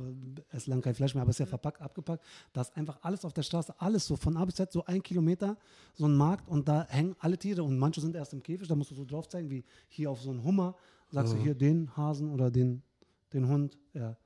esse 0.50 0.68
lang 0.70 0.80
kein 0.80 0.94
Fleisch 0.94 1.14
mehr, 1.14 1.22
aber 1.22 1.30
es 1.30 1.36
ist 1.36 1.40
ja 1.40 1.46
verpackt, 1.46 1.80
abgepackt. 1.80 2.24
Da 2.52 2.60
ist 2.62 2.76
einfach 2.76 2.98
alles 3.02 3.24
auf 3.24 3.32
der 3.32 3.42
Straße, 3.42 3.72
alles 3.80 4.04
so 4.06 4.16
von 4.16 4.36
A 4.36 4.44
bis 4.44 4.56
Z, 4.56 4.72
so 4.72 4.84
ein 4.84 5.02
Kilometer, 5.02 5.56
so 5.94 6.06
ein 6.06 6.14
Markt 6.16 6.48
und 6.48 6.68
da 6.68 6.86
hängen 6.88 7.14
alle 7.20 7.38
Tiere 7.38 7.62
und 7.62 7.78
manche 7.78 8.00
sind 8.00 8.16
erst 8.16 8.32
im 8.32 8.42
Käfig, 8.42 8.66
da 8.68 8.74
musst 8.74 8.90
du 8.90 8.94
so 8.96 9.04
drauf 9.04 9.28
zeigen, 9.28 9.48
wie 9.48 9.64
hier 9.88 10.10
auf 10.10 10.20
so 10.20 10.30
einen 10.30 10.42
Hummer. 10.42 10.74
Sagst 11.12 11.32
Ja. 11.32 11.38
du 11.38 11.44
hier 11.44 11.54
den 11.54 11.96
Hasen 11.96 12.30
oder 12.30 12.50
den, 12.50 12.82
den 13.32 13.48
Hund. 13.48 13.76
Ja. 13.94 14.16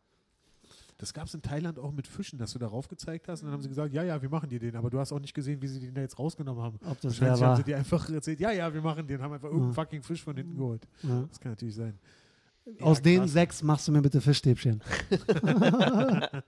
Das 0.99 1.13
gab 1.13 1.27
es 1.27 1.35
in 1.35 1.43
Thailand 1.43 1.79
auch 1.79 1.91
mit 1.93 2.07
Fischen, 2.07 2.39
dass 2.39 2.53
du 2.53 2.59
darauf 2.59 2.87
gezeigt 2.89 3.27
hast 3.29 3.41
und 3.43 3.47
dann 3.47 3.55
haben 3.55 3.63
sie 3.63 3.69
gesagt, 3.69 3.93
ja, 3.93 4.03
ja, 4.05 4.23
wir 4.23 4.29
machen 4.29 4.49
dir 4.49 4.61
den, 4.61 4.77
aber 4.77 4.91
du 4.91 4.99
hast 4.99 5.13
auch 5.13 5.19
nicht 5.19 5.35
gesehen, 5.35 5.61
wie 5.61 5.67
sie 5.67 5.81
den 5.81 5.93
da 5.95 6.01
jetzt 6.01 6.19
rausgenommen 6.19 6.63
haben. 6.63 6.79
Ob 6.89 7.01
das 7.01 7.21
Wahrscheinlich 7.21 7.43
haben 7.43 7.57
sie 7.57 7.65
dir 7.65 7.77
einfach 7.77 8.09
erzählt, 8.11 8.39
ja, 8.41 8.53
ja, 8.53 8.73
wir 8.73 8.81
machen 8.81 9.07
den, 9.07 9.21
haben 9.21 9.33
einfach 9.33 9.49
irgendeinen 9.49 9.75
fucking 9.75 10.03
Fisch 10.03 10.23
von 10.23 10.37
hinten 10.37 10.57
geholt. 10.57 10.87
Ja. 11.03 11.25
Das 11.29 11.41
kann 11.41 11.53
natürlich 11.53 11.75
sein. 11.75 11.99
Aus 12.81 12.99
Ja, 12.99 13.03
den 13.03 13.21
krass. 13.23 13.33
sechs 13.33 13.63
machst 13.63 13.89
du 13.89 13.93
mir 13.93 14.03
bitte 14.03 14.21
Fischstäbchen. 14.21 14.81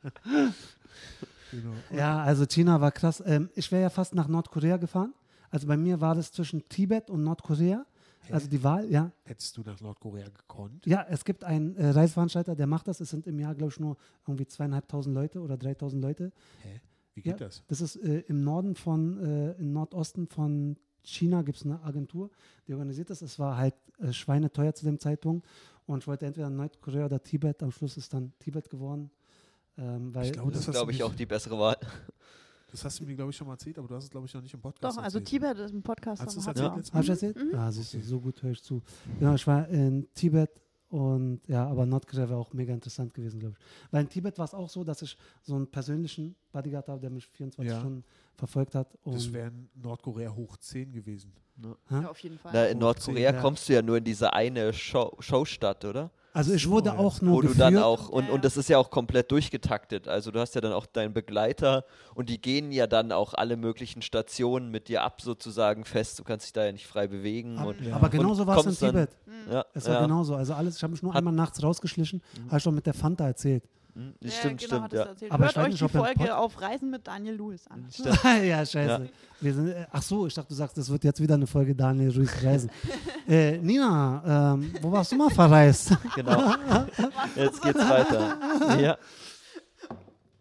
Genau. 1.53 1.73
Ja, 1.95 2.19
also 2.23 2.45
China 2.45 2.81
war 2.81 2.91
krass. 2.91 3.23
Ähm, 3.25 3.49
ich 3.55 3.71
wäre 3.71 3.83
ja 3.83 3.91
fast 3.91 4.15
nach 4.15 4.27
Nordkorea 4.27 4.79
gefahren. 4.79 5.15
Also 5.51 5.67
bei 5.69 5.77
mir 5.77 6.01
war 6.01 6.15
das 6.17 6.33
zwischen 6.33 6.69
Tibet 6.69 7.09
und 7.09 7.23
Nordkorea. 7.23 7.87
Also 8.35 8.49
die 8.49 8.63
Wahl, 8.63 8.91
ja. 8.91 9.11
Hättest 9.25 9.57
du 9.57 9.63
nach 9.63 9.81
Nordkorea 9.81 10.29
gekonnt? 10.29 10.87
Ja, 10.87 11.07
es 11.09 11.25
gibt 11.25 11.45
einen 11.45 11.77
äh, 11.77 11.91
Reiseveranstalter, 11.91 12.55
der 12.57 12.67
macht 12.67 12.89
das. 12.89 13.01
Es 13.01 13.11
sind 13.11 13.27
im 13.27 13.39
Jahr, 13.39 13.55
glaube 13.55 13.73
ich, 13.73 13.81
nur 13.81 13.97
irgendwie 14.27 14.47
zweieinhalbtausend 14.47 15.15
Leute 15.15 15.41
oder 15.41 15.57
dreitausend 15.57 16.03
Leute. 16.03 16.33
Hä? 16.63 16.81
Wie 17.15 17.23
geht 17.23 17.41
Ja. 17.41 17.47
das? 17.47 17.63
Das 17.69 17.81
ist 17.81 17.97
äh, 17.97 18.21
im 18.29 18.43
Norden 18.43 18.75
von, 18.75 19.19
äh, 19.19 19.53
im 19.53 19.73
Nordosten 19.73 20.27
von 20.27 20.77
China 21.03 21.43
gibt 21.43 21.59
es 21.59 21.65
eine 21.65 21.81
Agentur, 21.83 22.31
die 22.67 22.73
organisiert 22.75 23.11
das. 23.11 23.23
Es 23.23 23.39
war 23.39 23.57
halt 23.57 23.75
äh, 23.99 24.13
schweineteuer 24.13 24.75
zu 24.75 24.85
dem 24.85 24.99
Zeitpunkt. 24.99 25.47
Und 25.87 26.03
ich 26.03 26.09
wollte 26.09 26.27
entweder 26.27 26.51
Nordkorea 26.51 27.07
oder 27.07 27.23
Tibet. 27.23 27.63
Am 27.63 27.71
Schluss 27.71 27.97
ist 27.97 28.13
dann 28.13 28.33
Tibet 28.41 28.69
geworden. 28.69 29.11
Ähm, 29.79 30.13
weil 30.15 30.27
Ich 30.27 30.33
glaube, 30.33 30.51
Das 30.51 30.63
Das 30.63 30.69
ist, 30.69 30.75
glaube 30.75 30.91
ich, 30.93 31.03
auch 31.05 31.15
die 31.15 31.27
bessere 31.27 31.59
Wahl. 31.59 31.77
Das 32.71 32.85
hast 32.85 32.99
du 33.01 33.05
mir, 33.05 33.15
glaube 33.15 33.31
ich, 33.31 33.37
schon 33.37 33.47
mal 33.47 33.55
erzählt, 33.55 33.79
aber 33.79 33.87
du 33.89 33.95
hast 33.95 34.05
es, 34.05 34.11
glaube 34.11 34.27
ich, 34.27 34.35
noch 34.35 34.43
nicht 34.43 34.53
im 34.55 34.61
Podcast 34.61 34.97
Doch, 34.99 35.03
also 35.03 35.19
erzählt. 35.19 35.43
Tibet 35.43 35.59
ist 35.59 35.73
ein 35.73 35.83
Podcast. 35.83 36.23
Hast 36.23 36.35
du 36.37 36.41
es 36.41 36.47
erzählt 36.47 36.67
er- 36.67 36.73
Hab 36.77 37.03
ich 37.03 37.07
Mhm. 37.09 37.11
erzählt? 37.13 37.37
Mhm. 37.37 37.51
Ja, 37.53 37.71
siehst 37.73 37.95
du, 37.95 38.01
so 38.03 38.21
gut 38.21 38.43
höre 38.43 38.51
ich 38.53 38.63
zu. 38.63 38.83
Genau, 39.19 39.35
ich 39.35 39.47
war 39.47 39.69
in 39.69 40.09
Tibet 40.15 40.51
und 40.89 41.41
ja, 41.47 41.67
aber 41.67 41.87
Nordkorea 41.87 42.29
wäre 42.29 42.39
auch 42.39 42.53
mega 42.53 42.73
interessant 42.75 43.15
gewesen, 43.15 43.39
glaube 43.41 43.55
ich. 43.59 43.93
Weil 43.93 44.03
in 44.03 44.09
Tibet 44.09 44.37
war 44.39 44.45
es 44.47 44.55
auch 44.55 44.69
so, 44.69 44.83
dass 44.85 45.01
ich 45.03 45.17
so 45.43 45.55
einen 45.55 45.67
persönlichen 45.71 46.35
Bodyguard 46.53 46.89
habe, 46.89 47.01
der 47.01 47.11
mich 47.11 47.27
24 47.29 47.73
Ja. 47.73 47.79
Stunden 47.81 48.05
verfolgt 48.35 48.75
hat. 48.75 48.97
Das 49.05 49.33
wäre 49.33 49.49
in 49.49 49.69
Nordkorea 49.75 50.35
hoch 50.35 50.57
10 50.59 50.93
gewesen. 50.93 51.33
Ja, 51.91 52.11
auf 52.11 52.19
jeden 52.19 52.39
Fall. 52.39 52.53
Na, 52.53 52.67
in 52.67 52.79
Nordkorea 52.79 53.31
zehn, 53.31 53.35
ja. 53.37 53.41
kommst 53.41 53.69
du 53.69 53.73
ja 53.73 53.81
nur 53.83 53.97
in 53.97 54.05
diese 54.05 54.33
eine 54.33 54.73
Show, 54.75 55.17
Showstadt, 55.21 55.85
oder? 55.87 56.11
Also 56.37 56.53
ich 56.53 56.69
wurde 56.69 56.91
ja. 56.91 56.99
auch 56.99 57.21
nur 57.23 57.35
Wo 57.37 57.41
du 57.41 57.49
geführt. 57.49 57.61
dann 57.67 57.79
auch, 57.79 58.09
und, 58.09 58.29
und 58.31 58.45
das 58.45 58.57
ist 58.57 58.69
ja 58.69 58.79
auch 58.79 58.91
komplett 58.91 59.31
durchgetaktet. 59.33 60.07
Also 60.07 60.31
du 60.31 60.39
hast 60.41 60.55
ja 60.55 60.61
dann 60.61 60.73
auch 60.73 60.87
deinen 60.87 61.13
Begleiter 61.15 61.85
und 62.15 62.29
die 62.29 62.41
gehen 62.41 62.71
ja 62.73 62.87
dann 62.87 63.11
auch 63.13 63.35
alle 63.35 63.57
möglichen 63.57 64.03
Stationen 64.03 64.71
mit 64.71 64.89
dir 64.89 65.03
ab 65.03 65.21
sozusagen 65.23 65.85
fest. 65.85 66.19
Du 66.19 66.25
kannst 66.25 66.47
dich 66.47 66.53
da 66.53 66.65
ja 66.67 66.73
nicht 66.73 66.87
frei 66.87 67.07
bewegen. 67.09 67.59
Ab- 67.59 67.67
Und, 67.69 67.81
Ja. 67.81 67.97
Aber 67.97 68.09
genauso 68.09 68.47
war 68.47 68.57
es 68.59 68.63
in 68.63 68.67
kommst 68.69 68.83
dann- 68.83 68.91
Tibet. 68.91 69.11
ja, 69.51 69.65
Es 69.75 69.89
war 69.89 70.03
genauso. 70.03 70.35
Also 70.37 70.55
alles, 70.55 70.77
ich 70.77 70.83
habe 70.83 70.93
mich 70.93 71.03
nur 71.03 71.13
Hat- 71.13 71.19
einmal 71.19 71.33
nachts 71.35 71.63
rausgeschlichen, 71.63 72.23
habe 72.49 72.59
ich 72.59 72.63
schon 72.63 72.75
mit 72.75 72.87
der 72.87 72.95
Fanta 72.95 73.27
erzählt. 73.27 73.65
Hm, 73.97 74.13
Ja, 74.21 74.31
stimmt, 74.31 74.61
genau, 74.61 74.77
stimmt, 74.77 74.93
ja. 74.93 75.03
erzählt. 75.05 75.33
Aber 75.33 75.45
Hört 75.47 75.57
euch 75.57 75.75
die 75.79 75.89
Folge 75.89 76.19
Pod- 76.21 76.31
auf 76.31 76.61
Reisen 76.61 76.91
mit 76.91 77.07
Daniel 77.07 77.35
Lewis 77.37 77.67
an. 77.69 77.87
Ja, 78.45 78.65
scheiße. 78.67 79.09
Wir 79.41 79.55
sind, 79.55 79.69
äh, 79.69 79.87
ach 79.91 80.03
so, 80.03 80.27
ich 80.27 80.35
dachte, 80.35 80.49
du 80.51 80.55
sagst, 80.55 80.77
das 80.77 80.91
wird 80.91 81.03
jetzt 81.05 81.21
wieder 81.21 81.35
eine 81.35 81.47
Folge 81.47 81.75
Daniel 81.75 82.11
Ruiz 82.15 82.31
Reisen. 82.43 82.71
äh, 83.29 83.57
Nina, 83.59 84.53
ähm, 84.55 84.71
wo 84.83 84.93
warst 84.93 85.13
du 85.13 85.17
mal 85.17 85.31
verreist? 85.31 85.97
Genau. 86.15 86.55
Jetzt 87.37 87.63
geht's 87.63 87.79
weiter. 87.81 88.79
Ja. 88.81 88.99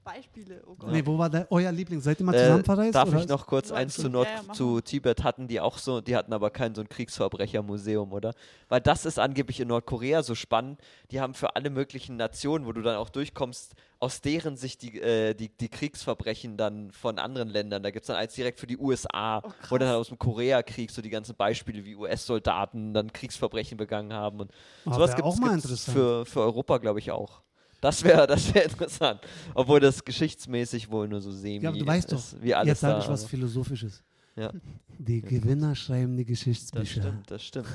Beispiele, 0.06 0.62
oh 0.68 0.76
Gott. 0.76 0.92
nee, 0.92 1.06
wo 1.06 1.18
war 1.18 1.30
der, 1.30 1.52
euer 1.52 1.72
Liebling? 1.72 2.00
Seid 2.00 2.20
ihr 2.20 2.26
mal 2.26 2.34
Äh, 2.36 2.40
zusammen 2.40 2.64
verreist? 2.64 2.96
darf 2.96 3.10
oder? 3.10 3.20
ich 3.22 3.28
noch 3.28 3.46
kurz 3.48 3.70
Ja, 3.72 3.76
eins 3.76 3.96
zu, 3.96 4.04
ja, 4.04 4.10
Nord 4.10 4.28
ja, 4.28 4.42
mach 4.48 4.56
zu 4.56 4.80
Tibet 4.80 5.24
hatten 5.24 5.48
die 5.48 5.60
auch 5.60 5.78
so, 5.78 6.00
die 6.00 6.16
hatten 6.16 6.32
aber 6.32 6.52
kein 6.52 6.74
so 6.76 6.82
ein 6.82 6.88
Kriegsverbrechermuseum, 6.90 8.14
oder? 8.14 8.34
Weil 8.70 8.82
das 8.82 9.06
ist 9.06 9.20
angeblich 9.20 9.60
in 9.60 9.68
Nordkorea 9.68 10.24
so 10.24 10.36
spannend. 10.36 10.80
Die 11.12 11.20
haben 11.20 11.34
für 11.34 11.56
alle 11.56 11.70
möglichen 11.70 12.16
Nationen, 12.18 12.66
wo 12.66 12.72
du 12.72 12.82
dann 12.82 12.96
auch 12.98 13.10
durchkommst, 13.10 13.74
aus 14.00 14.22
deren 14.22 14.56
Sicht 14.58 14.82
die, 14.84 15.02
äh, 15.02 15.34
die, 15.34 15.50
die 15.50 15.70
Kriegsverbrechen 15.70 16.56
dann 16.58 16.92
von 16.92 17.18
anderen 17.20 17.50
Ländern. 17.50 17.82
Da 17.84 17.92
gibt 17.92 18.04
es 18.04 18.08
dann 18.08 18.18
eins 18.18 18.34
direkt 18.34 18.60
für 18.60 18.68
die 18.68 18.78
USA, 18.78 19.42
Oh, 19.44 19.52
wo 19.70 19.78
dann 19.78 19.90
aus 19.96 20.10
dem 20.10 20.20
Koreakrieg 20.20 20.92
so 20.92 21.02
die 21.02 21.10
ganzen 21.10 21.36
Beispiele, 21.36 21.84
wie 21.84 21.96
US-Soldaten 21.96 22.94
dann 22.94 23.12
Kriegsverbrechen 23.12 23.78
begangen 23.78 24.14
haben. 24.14 24.40
Und 24.40 24.52
Ah, 24.86 24.94
sowas 24.94 25.16
gibt 25.16 25.28
es 25.28 25.86
für, 25.86 26.26
für 26.26 26.42
Europa, 26.42 26.78
glaube 26.78 27.00
ich, 27.00 27.12
auch. 27.12 27.42
Das 27.86 28.04
wäre 28.04 28.26
das 28.34 28.52
wär 28.54 28.64
interessant. 28.66 29.22
Obwohl 29.54 29.80
das 29.80 30.04
geschichtsmäßig 30.04 30.90
wohl 30.90 31.08
nur 31.08 31.22
so 31.22 31.32
semi 31.32 31.64
Ja, 31.64 31.70
aber 31.70 31.78
du 31.78 31.86
weißt 31.86 32.12
doch, 32.12 32.18
ist, 32.18 32.42
wie 32.42 32.56
alles 32.56 32.68
Jetzt 32.70 32.80
sage 32.80 32.96
da. 32.96 33.00
ich 33.04 33.08
was 33.10 33.22
aber- 33.22 33.30
Philosophisches. 33.30 34.04
Ja. 34.36 34.52
Die 34.98 35.22
Gewinner 35.22 35.76
schreiben 35.76 36.18
die 36.18 36.24
Das 36.26 36.30
Geschichtsbücher. 36.30 37.02
stimmt, 37.04 37.30
das 37.32 37.44
stimmt. 37.44 37.68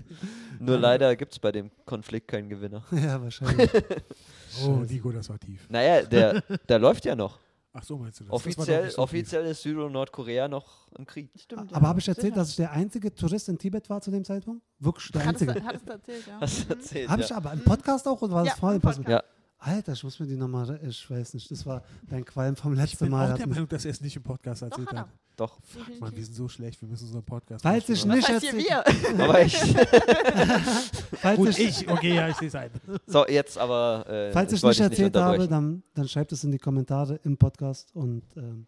Nur 0.60 0.78
leider 0.78 1.14
gibt 1.16 1.32
es 1.32 1.38
bei 1.40 1.50
dem 1.52 1.70
Konflikt 1.84 2.28
keinen 2.28 2.48
Gewinner. 2.48 2.82
ja, 2.92 3.20
wahrscheinlich. 3.20 3.68
Oh, 4.64 4.76
Nico, 4.88 5.10
das 5.10 5.28
war 5.28 5.38
tief. 5.40 5.68
Naja, 5.68 6.02
der, 6.02 6.40
der 6.68 6.78
läuft 6.78 7.04
ja 7.04 7.14
noch. 7.16 7.38
Ach 7.72 7.82
so, 7.82 7.98
meinst 7.98 8.20
du 8.20 8.24
das? 8.24 8.30
das 8.30 8.42
doch 8.42 8.50
Offiziell, 8.62 8.84
nicht 8.84 8.94
so 8.94 9.02
offiziell 9.02 9.44
ist 9.46 9.62
Süd- 9.62 9.76
und 9.76 9.92
Nordkorea 9.92 10.48
noch 10.48 10.88
im 10.96 11.04
Krieg. 11.04 11.30
Stimmt. 11.36 11.72
Aber 11.74 11.82
ja. 11.82 11.88
habe 11.88 12.00
ich 12.00 12.08
erzählt, 12.08 12.26
Sicher. 12.32 12.36
dass 12.36 12.50
ich 12.50 12.56
der 12.56 12.72
einzige 12.72 13.14
Tourist 13.14 13.48
in 13.50 13.58
Tibet 13.58 13.90
war 13.90 14.00
zu 14.00 14.10
dem 14.10 14.24
Zeitpunkt? 14.24 14.62
Wirklich 14.78 15.12
der 15.12 15.28
einzige. 15.28 15.52
du, 15.54 15.62
hattest 15.64 15.86
du 15.88 15.92
erzählt, 15.92 16.26
ja. 16.26 16.40
Hast 16.40 16.58
du 16.60 16.64
Mhm. 16.64 16.70
erzählt? 16.80 17.08
Habe 17.10 17.20
ja. 17.20 17.26
ich 17.26 17.34
aber 17.34 17.52
im 17.52 17.60
Podcast 17.64 18.08
auch 18.08 18.22
oder 18.22 18.32
war 18.34 18.44
das 18.44 18.54
Ja, 18.54 18.56
vorher? 18.58 18.76
im 18.76 18.82
im 18.82 18.82
Podcast? 18.94 19.08
Ja. 19.08 19.22
Alter, 19.60 19.92
ich 19.92 20.04
muss 20.04 20.20
mir 20.20 20.26
die 20.26 20.36
nochmal, 20.36 20.78
ich 20.88 21.10
weiß 21.10 21.34
nicht, 21.34 21.50
das 21.50 21.66
war 21.66 21.82
dein 22.08 22.24
Qualm 22.24 22.54
vom 22.54 22.74
Ich 22.74 22.78
letzten 22.78 23.06
bin 23.06 23.10
Mal. 23.10 23.26
auch 23.26 23.30
hat 23.32 23.40
der 23.40 23.48
Meinung, 23.48 23.68
dass 23.68 23.84
er 23.84 23.90
es 23.90 24.00
nicht 24.00 24.14
im 24.14 24.22
Podcast 24.22 24.62
Doch, 24.62 24.68
erzählt 24.70 24.88
hat 24.90 24.96
hat. 24.98 25.06
er. 25.08 25.12
Doch. 25.36 25.58
Fuck, 25.62 26.00
Mann, 26.00 26.14
wir 26.16 26.24
sind 26.24 26.34
so 26.34 26.48
schlecht, 26.48 26.80
wir 26.80 26.88
müssen 26.88 27.04
unseren 27.06 27.24
Podcast 27.24 27.62
Falls 27.62 27.88
ich 27.88 28.04
machen. 28.04 28.18
nicht 28.18 28.52
wir. 28.52 28.84
Aber 29.24 29.42
ich. 29.42 29.56
falls 31.20 31.36
Gut, 31.36 31.48
ich, 31.50 31.82
ich, 31.82 31.90
okay, 31.90 32.14
ja, 32.14 32.28
ich 32.28 32.36
sehe 32.36 32.48
es 32.48 32.54
ein. 32.54 32.70
So, 33.06 33.26
jetzt 33.26 33.58
aber. 33.58 34.04
Äh, 34.08 34.32
falls 34.32 34.52
ich 34.52 34.62
wollte 34.62 34.82
nicht 34.82 34.90
erzählt 34.92 35.16
habe, 35.16 35.26
unterbrechen. 35.42 35.50
dann, 35.50 35.82
dann 35.94 36.08
schreibt 36.08 36.32
es 36.32 36.44
in 36.44 36.52
die 36.52 36.58
Kommentare 36.58 37.18
im 37.24 37.36
Podcast 37.36 37.94
und 37.94 38.22
ähm, 38.36 38.66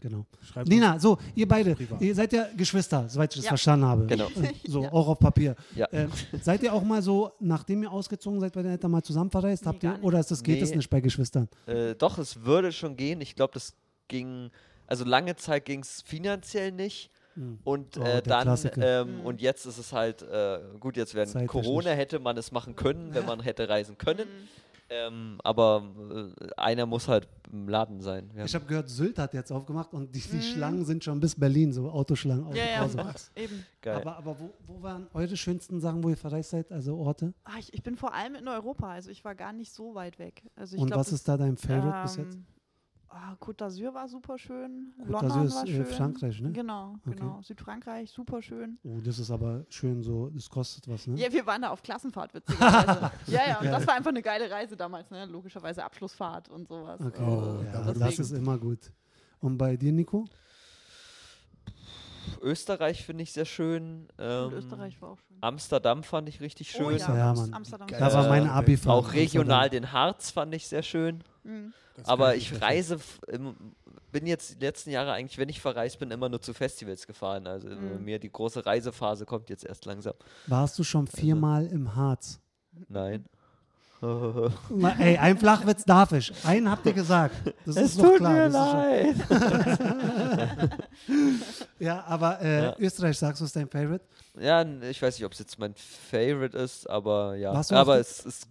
genau. 0.00 0.26
Schreibt 0.42 0.68
Nina, 0.68 0.98
so, 0.98 1.18
ihr 1.34 1.46
beide, 1.46 1.74
Privat. 1.74 2.00
ihr 2.00 2.14
seid 2.14 2.32
ja 2.32 2.46
Geschwister, 2.56 3.08
soweit 3.08 3.30
ich 3.32 3.36
das 3.36 3.44
Ja. 3.44 3.48
verstanden 3.50 3.86
habe. 3.86 4.06
Genau. 4.06 4.26
Äh, 4.26 4.52
So, 4.66 4.82
Ja. 4.82 4.92
auch 4.92 5.08
auf 5.08 5.18
Papier. 5.18 5.54
Ja. 5.74 5.86
Ähm, 5.92 6.10
seid 6.42 6.62
ihr 6.62 6.72
auch 6.72 6.82
mal 6.82 7.02
so, 7.02 7.32
nachdem 7.40 7.82
ihr 7.82 7.90
ausgezogen 7.92 8.40
seid, 8.40 8.52
bei 8.52 8.62
den 8.62 8.72
Eltern 8.72 8.90
mal 8.90 9.02
zusammen 9.02 9.30
verreist? 9.30 9.64
Nee, 9.64 9.68
Habt 9.68 9.82
ihr, 9.84 9.98
oder 10.02 10.18
ist 10.20 10.30
das, 10.30 10.42
geht 10.42 10.60
es 10.62 10.70
Nee. 10.70 10.76
nicht 10.76 10.90
bei 10.90 11.00
Geschwistern? 11.00 11.48
Äh, 11.66 11.94
doch, 11.94 12.18
es 12.18 12.42
würde 12.44 12.72
schon 12.72 12.96
gehen. 12.96 13.20
Ich 13.20 13.34
glaube, 13.36 13.52
das 13.54 13.74
ging. 14.08 14.50
Also 14.86 15.04
lange 15.04 15.36
Zeit 15.36 15.64
ging 15.66 15.80
es 15.82 16.02
finanziell 16.02 16.72
nicht. 16.72 17.10
Und 17.64 17.96
Oh, 17.96 18.02
äh, 18.02 18.20
dann, 18.22 18.58
ähm, 18.78 19.20
Mhm. 19.20 19.26
und 19.26 19.40
jetzt 19.40 19.64
ist 19.64 19.78
es 19.78 19.92
halt, 19.92 20.20
äh, 20.20 20.58
gut, 20.80 20.96
jetzt 20.96 21.14
während. 21.14 21.46
Corona 21.46 21.90
hätte 21.90 22.18
man 22.18 22.36
es 22.36 22.50
machen 22.50 22.74
können, 22.74 23.14
wenn 23.14 23.24
man 23.24 23.40
hätte 23.40 23.68
reisen 23.68 23.96
können. 23.96 24.26
Ähm, 24.92 25.38
aber 25.44 25.84
äh, 26.40 26.48
einer 26.56 26.84
muss 26.84 27.06
halt 27.06 27.28
im 27.52 27.68
Laden 27.68 28.00
sein. 28.00 28.28
Ja. 28.36 28.44
Ich 28.44 28.54
habe 28.56 28.64
gehört, 28.66 28.88
Sylt 28.88 29.18
hat 29.18 29.34
jetzt 29.34 29.52
aufgemacht 29.52 29.92
und 29.94 30.12
die, 30.14 30.20
die 30.20 30.36
Mhm. 30.36 30.40
Schlangen 30.42 30.84
sind 30.84 31.04
schon 31.04 31.20
bis 31.20 31.34
Berlin, 31.38 31.72
so 31.72 31.88
Autoschlangen. 31.90 32.54
Ja, 32.56 32.64
ja, 32.64 32.82
Autokurse. 32.82 33.30
eben. 33.36 33.64
Geil. 33.80 33.96
Aber, 33.96 34.16
aber 34.16 34.40
wo, 34.40 34.50
wo 34.66 34.82
waren 34.82 35.06
eure 35.14 35.36
schönsten 35.36 35.80
Sachen, 35.80 36.02
wo 36.02 36.08
ihr 36.08 36.16
verreist 36.16 36.50
seid, 36.50 36.72
also 36.72 36.96
Orte? 36.96 37.32
Ah, 37.44 37.52
ich, 37.60 37.72
ich 37.72 37.82
bin 37.84 37.96
vor 37.96 38.12
allem 38.14 38.34
in 38.34 38.48
Europa, 38.48 38.90
also 38.90 39.10
ich 39.10 39.24
war 39.24 39.34
gar 39.36 39.52
nicht 39.52 39.72
so 39.72 39.94
weit 39.94 40.18
weg. 40.18 40.42
Also 40.56 40.74
ich 40.74 40.82
und 40.82 40.88
glaub, 40.88 41.00
was 41.00 41.12
ist 41.12 41.28
da 41.28 41.36
dein 41.36 41.56
Favorite 41.56 42.02
bis 42.02 42.16
jetzt? 42.16 42.38
Ah, 43.12 43.34
Côte 43.40 43.56
d'Azur 43.58 43.92
war 43.92 44.06
super 44.06 44.38
schön. 44.38 44.94
Côte 45.00 45.10
London 45.10 45.28
d'Azur 45.28 45.44
ist, 45.46 45.54
war 45.56 45.66
schön. 45.66 45.84
Frankreich, 45.86 46.40
ne? 46.40 46.52
Genau, 46.52 46.94
Okay. 47.04 47.16
genau. 47.16 47.42
Südfrankreich, 47.42 48.08
super 48.12 48.40
schön. 48.40 48.78
Oh, 48.84 49.00
das 49.02 49.18
ist 49.18 49.32
aber 49.32 49.64
schön 49.68 50.00
so, 50.04 50.30
das 50.30 50.48
kostet 50.48 50.86
was, 50.86 51.08
ne? 51.08 51.16
Ja, 51.18 51.32
wir 51.32 51.44
waren 51.44 51.62
da 51.62 51.70
auf 51.70 51.82
Klassenfahrt, 51.82 52.32
witzigerweise. 52.34 53.10
ja, 53.26 53.40
ja, 53.48 53.58
und 53.58 53.64
Ja. 53.66 53.72
das 53.72 53.86
war 53.88 53.94
einfach 53.96 54.10
eine 54.10 54.22
geile 54.22 54.48
Reise 54.48 54.76
damals, 54.76 55.10
ne? 55.10 55.26
Logischerweise 55.26 55.82
Abschlussfahrt 55.82 56.48
und 56.50 56.68
sowas. 56.68 57.00
Okay, 57.00 57.20
Oh, 57.22 57.62
ja, 57.64 57.84
ja, 57.86 57.92
das 57.94 58.18
ist 58.20 58.30
immer 58.30 58.56
gut. 58.58 58.92
Und 59.40 59.58
bei 59.58 59.76
dir, 59.76 59.90
Nico? 59.92 60.26
Österreich 62.42 63.04
finde 63.04 63.22
ich 63.24 63.32
sehr 63.32 63.44
schön. 63.44 64.06
Ähm, 64.18 64.52
Österreich 64.52 65.00
war 65.02 65.10
auch 65.10 65.18
schön. 65.18 65.36
Amsterdam 65.40 66.02
fand 66.02 66.28
ich 66.28 66.40
richtig 66.40 66.70
schön. 66.70 66.86
Oh, 66.86 66.90
ja. 66.90 67.16
Ja. 67.16 67.30
Amsterdam. 67.52 67.88
Da 67.88 68.12
war 68.12 68.28
meine 68.28 68.52
Abi-Fahrt. 68.52 68.96
Auch 68.96 69.12
regional 69.12 69.68
den 69.68 69.92
Harz 69.92 70.30
fand 70.30 70.54
ich 70.54 70.68
sehr 70.68 70.82
schön. 70.82 71.24
Mhm. 71.44 71.72
Aber 72.04 72.34
ich 72.36 72.60
reise, 72.60 72.98
im, 73.28 73.54
bin 74.12 74.26
jetzt 74.26 74.54
die 74.60 74.64
letzten 74.64 74.90
Jahre 74.90 75.12
eigentlich, 75.12 75.38
wenn 75.38 75.48
ich 75.48 75.60
verreist 75.60 75.98
bin, 75.98 76.10
immer 76.10 76.28
nur 76.28 76.40
zu 76.40 76.52
Festivals 76.54 77.06
gefahren. 77.06 77.46
Also 77.46 77.68
äh, 77.68 77.74
Mhm. 77.74 78.04
mir 78.04 78.18
die 78.18 78.30
große 78.32 78.64
Reisephase 78.64 79.24
kommt 79.26 79.50
jetzt 79.50 79.64
erst 79.64 79.84
langsam. 79.84 80.14
Warst 80.46 80.78
du 80.78 80.84
schon 80.84 81.06
viermal 81.06 81.66
im 81.66 81.94
Harz? 81.94 82.40
Nein. 82.88 83.24
Na, 84.02 84.96
Ey, 84.98 85.18
ein 85.18 85.36
Flachwitz 85.36 85.84
darf 85.84 86.12
ich. 86.12 86.32
Einen 86.46 86.70
habt 86.70 86.86
ihr 86.86 86.94
gesagt. 86.94 87.34
Das 87.66 87.76
ist 87.76 88.00
doch 88.00 88.16
klar. 88.16 88.48
das 88.48 89.18
ist 89.18 89.28
schon- 89.28 90.70
Ja, 91.78 92.04
aber 92.06 92.40
äh, 92.40 92.62
Ja. 92.64 92.76
Österreich, 92.78 93.18
sagst 93.18 93.40
du, 93.42 93.44
ist 93.44 93.54
dein 93.56 93.68
Favorite? 93.68 94.02
Ja, 94.40 94.62
ich 94.62 95.02
weiß 95.02 95.16
nicht, 95.16 95.24
ob 95.26 95.32
es 95.32 95.38
jetzt 95.38 95.58
mein 95.58 95.74
Favorite 95.74 96.56
ist, 96.56 96.88
aber 96.88 97.36
ja. 97.36 97.52
Aber 97.52 97.98
es, 97.98 98.24
es 98.24 98.46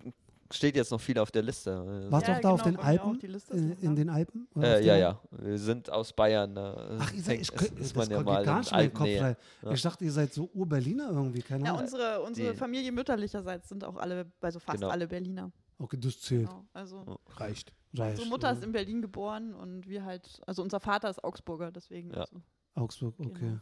steht 0.52 0.76
jetzt 0.76 0.92
noch 0.92 1.00
viel 1.02 1.18
auf 1.20 1.32
der 1.32 1.42
Liste. 1.44 1.72
Also, 1.78 2.12
Warst 2.12 2.28
du 2.28 2.32
Ja, 2.32 2.38
auch 2.38 2.42
da 2.42 2.50
auf 2.52 2.64
genau, 2.64 2.70
den 2.70 2.74
mir 2.96 3.02
auch, 3.02 3.06
Alpen? 3.08 3.20
die 3.20 3.28
Liste 3.28 3.54
ist 3.54 3.62
In, 3.62 3.72
in 3.78 3.90
da. 3.90 3.94
den 3.96 4.10
Alpen? 4.10 4.48
Auf 4.56 4.64
Äh, 4.64 4.78
den 4.78 4.86
ja, 4.88 4.98
ja. 4.98 5.20
Wir 5.32 5.58
sind 5.58 5.90
aus 5.92 6.14
Bayern. 6.14 6.56
Da 6.56 6.98
Ach, 7.00 7.14
ihr 7.14 7.22
seid, 7.22 7.42
ich, 7.42 7.52
ist, 7.52 7.80
ist 7.80 7.96
man 7.96 8.10
ja 8.10 8.22
mal 8.22 8.44
gar 8.46 8.56
in 8.56 8.60
nicht 8.62 8.72
in 8.72 8.78
den 8.80 8.94
Kopf 8.94 9.08
rein. 9.08 9.36
Ja. 9.62 9.72
Ich 9.72 9.82
dachte, 9.82 10.06
ihr 10.06 10.12
seid 10.12 10.34
so 10.34 10.50
Ur-Berliner 10.54 11.10
irgendwie, 11.12 11.42
keine 11.42 11.66
Ja, 11.66 11.72
Ahnung. 11.72 11.84
unsere, 11.84 12.22
unsere 12.22 12.52
Die- 12.52 12.58
Familie 12.58 12.92
mütterlicherseits 12.92 13.70
sind 13.70 13.84
auch 13.84 13.98
alle, 13.98 14.32
also 14.42 14.60
fast 14.60 14.80
Genau. 14.80 14.92
alle 14.92 15.08
Berliner. 15.08 15.52
Okay, 15.78 15.98
das 16.00 16.20
zählt. 16.20 16.48
Genau. 16.48 16.66
Also 16.74 17.04
Oh. 17.08 17.16
Reicht. 17.38 17.74
Reicht. 17.96 18.12
unsere 18.18 18.28
Mutter 18.30 18.52
ist 18.52 18.64
in 18.64 18.72
Berlin 18.72 19.02
geboren 19.02 19.54
und 19.56 19.88
wir 19.88 20.04
halt, 20.06 20.42
also 20.46 20.62
unser 20.62 20.80
Vater 20.80 21.10
ist 21.10 21.24
Augsburger, 21.24 21.72
deswegen. 21.72 22.12
Ja. 22.12 22.18
Also, 22.22 22.42
Augsburg, 22.76 23.16
okay. 23.20 23.58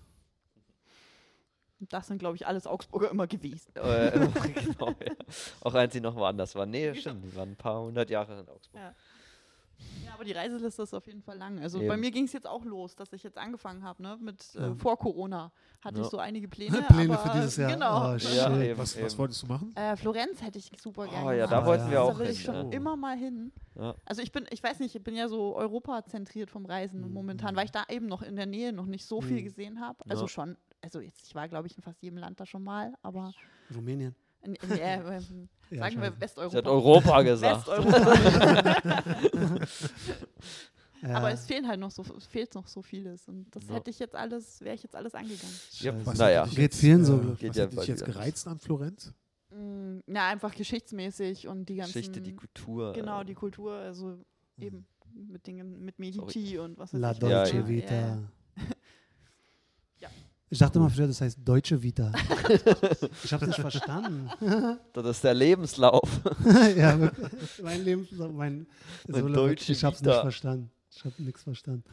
Das 1.79 2.07
sind, 2.07 2.17
glaube 2.17 2.35
ich, 2.35 2.47
alles 2.47 2.65
Augsburger 2.67 3.11
immer 3.11 3.27
gewesen. 3.27 3.71
Äh, 3.75 4.11
genau, 4.53 4.87
ja. 4.89 5.13
Auch 5.61 5.73
als 5.73 5.93
sie 5.93 6.01
noch 6.01 6.15
woanders 6.15 6.55
waren. 6.55 6.69
Nee, 6.71 6.93
stimmt, 6.95 7.23
die 7.23 7.35
waren 7.35 7.49
ein 7.51 7.55
paar 7.55 7.81
hundert 7.81 8.09
Jahre 8.09 8.39
in 8.39 8.47
Augsburg. 8.49 8.81
Ja. 8.81 8.93
Ja, 10.03 10.15
aber 10.15 10.23
die 10.23 10.31
Reiseliste 10.31 10.81
ist 10.81 10.93
auf 10.95 11.05
jeden 11.05 11.21
Fall 11.21 11.37
lang. 11.37 11.59
Also 11.59 11.77
bei 11.77 11.85
Eben. 11.85 11.99
mir 11.99 12.09
ging 12.09 12.23
es 12.25 12.33
jetzt 12.33 12.47
auch 12.47 12.65
los, 12.65 12.95
dass 12.95 13.13
ich 13.13 13.21
jetzt 13.21 13.37
angefangen 13.37 13.83
habe, 13.83 14.01
ne? 14.01 14.17
Mit 14.19 14.55
äh, 14.55 14.73
vor 14.73 14.97
Corona 14.97 15.51
hatte 15.81 15.99
Ja. 15.99 16.03
ich 16.03 16.09
so 16.09 16.17
einige 16.17 16.47
Pläne. 16.47 16.81
Pläne 16.89 17.13
aber, 17.19 17.29
für 17.31 17.37
dieses 17.37 17.57
Jahr. 17.57 17.71
Genau. 17.73 18.13
Oh, 18.13 18.17
Ja, 18.17 18.75
Was, 18.77 18.99
was 18.99 19.15
wolltest 19.19 19.43
du 19.43 19.47
machen? 19.47 19.75
Äh, 19.75 19.95
Florenz 19.95 20.41
hätte 20.41 20.57
ich 20.57 20.71
super 20.81 21.03
Oh 21.07 21.11
gerne 21.11 21.37
ja, 21.37 21.45
da 21.45 21.59
Ah, 21.61 21.65
wollten 21.67 21.83
ja. 21.85 21.91
wir 21.91 22.01
auch 22.03 22.13
Da 22.13 22.17
will 22.19 22.29
ich 22.31 22.41
schon 22.41 22.55
ja. 22.71 22.75
immer 22.77 22.95
mal 22.95 23.15
hin. 23.15 23.51
Ja. 23.75 23.93
Also 24.05 24.23
ich 24.23 24.31
bin, 24.31 24.47
ich 24.49 24.63
weiß 24.63 24.79
nicht, 24.79 24.95
ich 24.95 25.03
bin 25.03 25.15
ja 25.15 25.27
so 25.27 25.55
europazentriert 25.55 26.49
vom 26.49 26.65
Reisen 26.65 27.01
Mhm. 27.07 27.13
momentan, 27.13 27.55
weil 27.55 27.65
ich 27.65 27.71
da 27.71 27.83
eben 27.89 28.07
noch 28.07 28.23
in 28.23 28.35
der 28.35 28.47
Nähe 28.47 28.73
noch 28.73 28.87
nicht 28.87 29.05
so 29.05 29.21
viel 29.21 29.41
Mhm. 29.41 29.43
gesehen 29.45 29.79
habe. 29.81 29.99
Also 30.09 30.23
Ja. 30.23 30.27
schon, 30.29 30.57
also 30.87 31.01
jetzt, 31.01 31.27
ich 31.27 31.35
war 31.35 31.47
glaube 31.49 31.67
ich 31.67 31.75
in 31.75 31.83
fast 31.83 32.01
jedem 32.01 32.17
Land 32.17 32.39
da 32.39 32.45
schon 32.45 32.63
mal, 32.63 32.93
aber 33.01 33.33
Rumänien. 33.75 34.15
in, 34.41 34.55
in, 34.55 34.71
äh, 34.71 34.95
ähm, 35.17 35.49
Ja, 35.69 35.79
sagen 35.79 35.95
wir 35.97 36.03
scheiße. 36.05 36.15
Sie 36.15 36.21
Westeuropa. 36.21 36.57
hat 36.57 36.67
Europa 36.67 37.21
gesagt. 37.23 37.67
Westeuropa. 37.67 39.03
Ja, 41.03 41.09
Aber 41.17 41.31
es 41.31 41.45
fehlen 41.45 41.67
halt 41.67 41.79
noch 41.79 41.91
so, 41.91 42.01
fehlt 42.03 42.55
noch 42.55 42.65
so 42.67 42.81
vieles 42.81 43.27
und 43.27 43.55
das 43.55 43.67
Ja. 43.67 43.75
hätte 43.75 43.91
ich 43.91 43.99
jetzt 43.99 44.15
alles, 44.15 44.61
wäre 44.61 44.73
ich 44.73 44.81
jetzt 44.81 44.95
alles 44.95 45.13
angegangen. 45.13 45.53
Ja. 45.73 45.93
Was 46.05 46.17
Naja. 46.17 46.43
dich 46.45 46.55
Geht 46.55 46.59
jetzt, 46.63 46.79
vielen 46.79 47.05
so, 47.05 47.17
äh. 47.21 47.35
Geht 47.35 47.49
Was 47.51 47.57
ja 47.57 47.63
hat 47.65 47.71
dich 47.73 47.87
jetzt 47.87 48.01
wieder. 48.01 48.13
gereizt 48.13 48.47
an 48.47 48.57
Florenz? 48.57 49.13
Mm, 49.51 49.99
Ja, 50.07 50.27
einfach 50.29 50.55
geschichtsmäßig 50.55 51.47
und 51.47 51.69
die 51.69 51.75
ganzen, 51.75 51.93
Geschichte, 51.93 52.19
die 52.19 52.35
Kultur. 52.35 52.93
genau, 52.93 53.21
äh, 53.21 53.25
die 53.25 53.35
Kultur, 53.35 53.73
also 53.73 54.17
eben 54.57 54.87
mit 55.13 55.45
Dingen, 55.45 55.85
mit 55.85 55.99
Medici 55.99 56.57
und 56.57 56.79
was 56.79 56.95
weiß 56.95 56.99
La 56.99 57.11
ich. 57.11 57.19
Ja, 57.19 57.43
Dolce 57.43 57.57
ja. 57.57 57.67
Vita. 57.67 58.17
Ich 60.49 60.59
dachte 60.59 60.79
mal 60.79 60.89
früher, 60.89 61.07
das 61.07 61.19
heißt 61.19 61.39
Deutsche 61.43 61.81
Vita. 61.81 62.11
ich 63.23 63.33
habe 63.33 63.47
nicht 63.47 63.59
verstanden. 63.59 64.29
Das 64.93 65.05
ist 65.05 65.23
der 65.23 65.33
Lebenslauf. 65.33 66.09
ja, 66.75 66.99
wirklich. 66.99 67.29
mein 67.61 67.83
Leben, 67.83 68.07
mein, 68.33 68.67
Mein 69.07 69.33
Deutsche 69.33 69.71
ich 69.71 69.83
habe 69.83 69.95
es 69.95 70.01
nicht 70.01 70.19
verstanden. 70.19 70.71
Ich 70.89 71.03
habe 71.05 71.21
nichts 71.21 71.43
verstanden. 71.43 71.83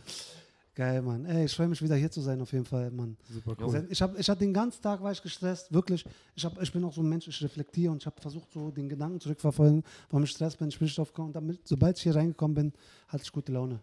Geil, 0.75 1.03
Mann. 1.03 1.25
Ey, 1.27 1.45
ich 1.45 1.55
freue 1.55 1.69
mich 1.69 1.81
wieder 1.83 1.95
hier 1.95 2.11
zu 2.11 2.21
sein, 2.21 2.41
auf 2.41 2.53
jeden 2.53 2.65
Fall, 2.65 2.91
Mann. 2.91 3.17
Super 3.31 3.55
Cool. 3.61 3.87
Ich, 3.91 4.03
hab, 4.03 4.19
ich 4.19 4.29
hatte 4.29 4.41
den 4.41 4.53
ganzen 4.53 4.83
Tag 4.83 5.01
war 5.03 5.13
ich 5.13 5.23
gestresst, 5.23 5.73
wirklich. 5.73 6.05
Ich, 6.35 6.45
hab, 6.45 6.61
ich 6.61 6.73
bin 6.73 6.83
auch 6.85 6.93
so 6.93 7.01
ein 7.01 7.09
Mensch, 7.09 7.29
ich 7.29 7.43
reflektiere 7.43 7.93
und 7.93 8.03
ich 8.03 8.07
habe 8.07 8.21
versucht, 8.21 8.51
so 8.53 8.71
den 8.73 8.89
Gedanken 8.89 9.21
zurückverfolgen, 9.21 9.85
warum 10.11 10.25
ich 10.25 10.31
Stress 10.31 10.57
bin. 10.57 10.69
Ich 10.69 10.79
bin 10.79 10.87
nicht 10.87 10.99
drauf 10.99 11.09
gekommen. 11.09 11.29
Und 11.29 11.37
damit, 11.37 11.69
sobald 11.69 11.97
ich 11.97 12.03
hier 12.03 12.17
reingekommen 12.17 12.55
bin, 12.55 12.73
hatte 13.07 13.23
ich 13.23 13.31
gute 13.31 13.53
Laune. 13.53 13.81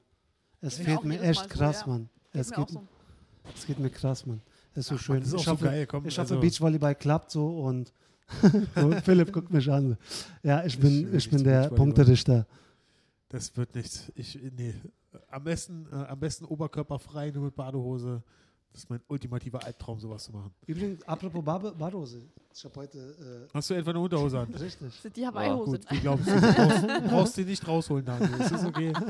Es 0.60 0.78
Geht 0.78 0.88
fehlt 0.88 1.04
mir 1.06 1.22
echt 1.22 1.42
Mal 1.42 1.50
so, 1.50 1.56
krass, 1.56 1.82
ja. 1.82 1.88
Mann. 1.88 2.10
Geht 2.32 2.42
Es 2.42 2.50
mir 2.50 2.56
geht, 2.58 2.66
auch 2.66 2.70
so. 2.70 2.88
es 3.56 3.66
geht 3.66 3.80
mir 3.80 3.90
krass, 3.90 4.26
Mann. 4.26 4.42
Es 4.74 4.78
ist 4.80 4.88
so 4.88 4.96
Ach, 4.96 5.00
schön. 5.00 5.16
Mann, 5.16 5.22
das 5.24 5.28
ist 5.30 5.34
auch 5.36 5.40
ich 5.40 5.46
so 5.46 5.52
hoffe, 5.52 5.66
geil. 5.66 5.88
Komm, 5.88 6.06
ich 6.06 6.18
hoffe 6.18 6.34
also- 6.34 6.40
Beachvolleyball 6.42 6.96
klappt 6.96 7.32
so 7.32 7.60
und 7.64 7.94
so, 8.76 8.92
Philipp 9.04 9.34
guckt 9.34 9.52
mich 9.52 9.70
an. 9.70 9.98
Ja, 10.44 10.64
ich 10.66 10.76
Ich 10.76 10.80
bin, 10.80 11.08
ich 11.08 11.12
nicht 11.14 11.30
bin 11.32 11.40
zum 11.40 11.48
der. 11.48 11.68
Punkterichter. 11.70 12.46
Das 13.30 13.56
wird 13.58 13.76
nichts. 13.76 14.12
Ich, 14.16 14.40
nee. 14.58 14.74
Am 15.30 15.44
besten, 15.44 15.86
äh, 15.92 15.96
am 15.96 16.20
besten 16.20 16.46
oberkörperfrei, 16.46 17.32
nur 17.32 17.46
mit 17.46 17.56
Badehose. 17.56 18.24
Das 18.72 18.84
ist 18.84 18.90
mein 18.90 19.02
ultimativer 19.10 19.62
Albtraum, 19.66 20.00
sowas 20.00 20.24
zu 20.24 20.32
machen. 20.32 20.52
Übrigens, 20.66 21.04
apropos 21.06 21.44
Bade- 21.44 21.74
Badehose. 21.78 22.22
Ich 22.56 22.64
habe 22.64 22.76
heute. 22.80 23.50
Hast 23.54 23.70
du 23.70 23.74
etwa 23.74 23.90
eine 23.90 24.00
Unterhose 24.00 24.40
an? 24.40 24.54
Äh, 24.54 24.58
richtig. 24.60 24.88
Das 24.94 25.02
sind 25.02 25.18
die 25.18 25.28
Hawaii-Hose. 25.28 25.72
Gut, 25.80 26.02
glauben 26.02 26.24
es. 26.26 26.34
Du 26.34 26.40
brauchst, 26.54 26.84
du 26.84 27.02
brauchst 27.10 27.36
sie 27.36 27.44
nicht 27.44 27.68
rausholen, 27.68 28.06
Daniel. 28.06 28.30
Es 28.40 28.52
ist 28.52 28.64
okay. 28.66 28.94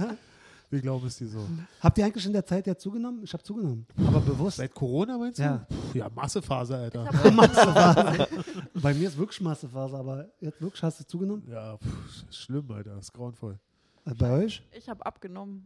Wir 0.72 0.80
glauben 0.82 1.06
es 1.06 1.18
dir 1.18 1.28
so. 1.28 1.46
Habt 1.82 1.98
ihr 1.98 2.06
eigentlich 2.06 2.26
in 2.26 2.32
der 2.34 2.46
Zeit 2.46 2.66
ja 2.66 2.76
zugenommen? 2.78 3.22
Ich 3.24 3.34
habe 3.34 3.44
zugenommen. 3.44 3.86
Aber 4.08 4.22
bewusst. 4.22 4.58
Seit 4.58 4.74
Corona 4.74 5.18
meinst 5.18 5.38
du? 5.38 5.44
Ja. 5.44 5.68
Pff, 5.70 5.96
Ja, 5.96 6.10
Massephase, 6.16 6.76
Alter. 6.78 7.04
Massephase. 7.32 8.28
Bei 8.82 8.94
mir 8.94 9.08
ist 9.10 9.18
wirklich 9.18 9.42
Massephase, 9.42 9.98
aber 9.98 10.30
jetzt 10.40 10.62
wirklich 10.62 10.82
hast 10.82 11.02
du 11.02 11.06
zugenommen? 11.06 11.44
Ja, 11.50 11.78
pff, 11.78 12.26
ist 12.30 12.36
schlimm, 12.38 12.72
Alter. 12.72 12.96
Das 12.96 13.06
ist 13.06 13.14
grauenvoll. 13.14 13.60
Äh, 14.06 14.14
Bei 14.16 14.32
euch? 14.32 14.64
Ich 14.72 14.88
habe 14.90 15.06
abgenommen. 15.06 15.64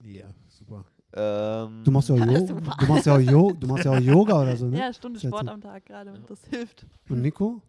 Ja, 0.00 0.26
super. 0.48 0.84
Ähm, 1.14 1.82
Du 1.84 1.90
machst 1.92 2.08
ja 2.08 2.16
auch, 2.16 2.18
Ja, 2.26 2.40
super. 2.46 2.76
du 2.80 2.86
machst 2.86 3.06
ja 3.06 3.14
auch, 3.14 3.20
jo 3.20 3.52
du 3.52 3.66
machst 3.68 3.84
ja 3.84 3.92
auch 3.92 4.00
Yoga 4.00 4.42
oder 4.42 4.56
so, 4.56 4.66
ne? 4.66 4.78
Ja, 4.78 4.92
Stunde 4.92 5.20
Sport 5.20 5.46
am 5.48 5.60
Tag 5.60 5.86
gerade. 5.86 6.14
Das 6.26 6.40
hilft. 6.50 6.84
Und 7.08 7.22
Nico? 7.22 7.62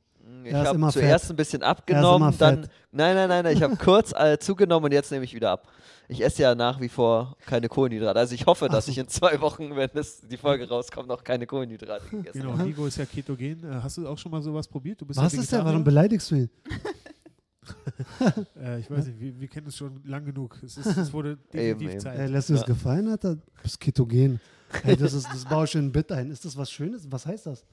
Ich 0.45 0.51
Er 0.53 0.61
ist 0.63 0.67
habe 0.69 0.91
zuerst 0.91 1.25
fett. 1.25 1.33
ein 1.33 1.35
bisschen 1.37 1.63
abgenommen, 1.63 2.33
dann. 2.37 2.61
fett. 2.63 2.71
Nein, 2.91 3.15
nein, 3.15 3.29
nein, 3.29 3.43
nein, 3.43 3.55
ich 3.57 3.63
habe 3.63 3.75
kurz 3.83 4.13
äh, 4.13 4.37
zugenommen 4.39 4.85
und 4.85 4.91
jetzt 4.93 5.11
nehme 5.11 5.25
ich 5.25 5.33
wieder 5.33 5.51
ab. 5.51 5.67
Ich 6.09 6.23
esse 6.23 6.41
ja 6.43 6.53
nach 6.55 6.79
wie 6.81 6.89
vor 6.89 7.35
keine 7.45 7.67
Kohlenhydrate. 7.69 8.19
Also 8.19 8.35
ich 8.35 8.45
hoffe, 8.45 8.67
dass 8.69 8.87
ich 8.87 8.97
in 8.97 9.07
zwei 9.07 9.39
Wochen, 9.41 9.75
wenn 9.75 9.89
das, 9.93 10.21
die 10.21 10.37
Folge 10.37 10.67
rauskommt, 10.67 11.07
noch 11.07 11.23
keine 11.23 11.45
Kohlenhydrate 11.47 12.07
gegessen 12.09 12.41
Genau, 12.41 12.53
habe. 12.53 12.63
Nico 12.63 12.85
ist 12.85 12.97
ja 12.97 13.05
ketogen. 13.05 13.63
Äh, 13.63 13.81
Hast 13.81 13.97
du 13.97 14.07
auch 14.07 14.17
schon 14.17 14.31
mal 14.31 14.41
sowas 14.41 14.67
probiert? 14.67 14.99
Du 15.01 15.05
bist 15.05 15.19
Was 15.19 15.31
ja 15.33 15.39
ist? 15.39 15.47
Vegetarier. 15.51 15.65
Warum 15.71 15.83
beleidigst 15.83 16.29
du 16.31 16.35
ihn? 16.35 16.49
Äh, 18.61 18.79
ich 18.81 18.91
weiß 18.91 19.07
nicht, 19.07 19.19
wir, 19.19 19.39
wir 19.39 19.47
kennen 19.47 19.67
es 19.67 19.77
schon 19.77 20.01
lang 20.05 20.25
genug. 20.25 20.59
Es, 20.63 20.75
ist, 20.77 20.97
es 20.97 21.13
wurde 21.13 21.37
definitiv 21.53 21.91
eben. 21.91 21.99
Zeit. 22.01 22.19
Ey, 22.19 22.27
lässt 22.27 22.49
dir 22.49 22.53
das 22.53 22.61
Ja. 22.63 22.67
gefallen, 22.67 23.07
Alter? 23.07 23.35
Du 23.35 23.41
bist 23.61 23.79
ketogen. 23.79 24.39
Ey, 24.83 24.97
das, 24.97 25.13
ist, 25.13 25.27
das 25.31 25.45
baue 25.45 25.65
ich 25.65 25.75
in 25.75 25.85
ein 25.85 25.91
Bit 25.91 26.11
ein. 26.11 26.29
Ist 26.31 26.43
das 26.43 26.57
was 26.57 26.69
Schönes? 26.71 27.09
Was 27.09 27.25
heißt 27.25 27.45
das? 27.45 27.63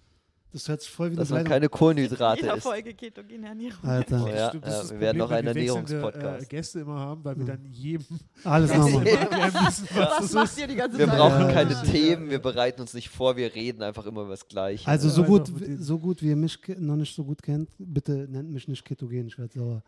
Das 0.53 0.69
hört 0.69 0.81
sich 0.81 0.91
voll 0.91 1.09
wie 1.09 1.13
eine 1.13 1.21
Dass 1.21 1.31
man 1.31 1.45
keine 1.45 1.69
Kohlenhydrate 1.69 2.47
isst. 2.47 2.63
Folge 2.65 2.93
ketogene 2.95 3.47
Ernährung. 3.47 3.85
Alter. 3.89 4.25
Oh 4.25 4.29
ja, 4.29 4.35
ja, 4.35 4.49
ist 4.81 4.91
wir 4.91 4.99
werden 5.01 5.19
noch 5.19 5.31
einen 5.31 5.45
wir 5.47 5.55
Ernährungspodcast. 5.55 6.43
Äh, 6.43 6.47
Gäste 6.47 6.81
immer 6.81 6.99
haben, 6.99 7.25
weil 7.25 7.39
wir 7.39 7.45
dann 7.45 7.65
jedem 7.71 8.07
Alles 8.43 8.75
nochmal. 8.75 9.05
müssen, 9.05 9.89
was 9.95 10.23
Was 10.23 10.33
macht 10.33 10.45
ist. 10.47 10.59
ihr 10.59 10.67
die 10.67 10.75
ganze 10.75 10.99
Wir 10.99 11.07
Zeit? 11.07 11.17
brauchen 11.19 11.41
Ja, 11.43 11.53
keine 11.53 11.73
ja, 11.73 11.83
Themen, 11.83 12.31
wir 12.31 12.41
bereiten 12.41 12.81
uns 12.81 12.95
nicht 12.95 13.11
vor, 13.11 13.37
wir 13.37 13.55
reden 13.55 13.83
einfach 13.83 14.07
immer 14.07 14.23
über 14.23 14.31
das 14.31 14.49
Gleiche. 14.49 14.89
Also 14.89 15.09
so 15.09 15.23
gut, 15.23 15.53
so 15.79 15.99
gut 16.01 16.21
wie 16.23 16.31
ihr 16.31 16.37
mich 16.37 16.59
noch 16.79 16.97
nicht 16.97 17.15
so 17.15 17.23
gut 17.25 17.43
kennt, 17.43 17.71
bitte 17.79 18.27
nennt 18.29 18.51
mich 18.51 18.67
nicht 18.67 18.85
ketogen, 18.85 19.29
ich 19.29 19.39
werde 19.39 19.53
sauer. 19.55 19.83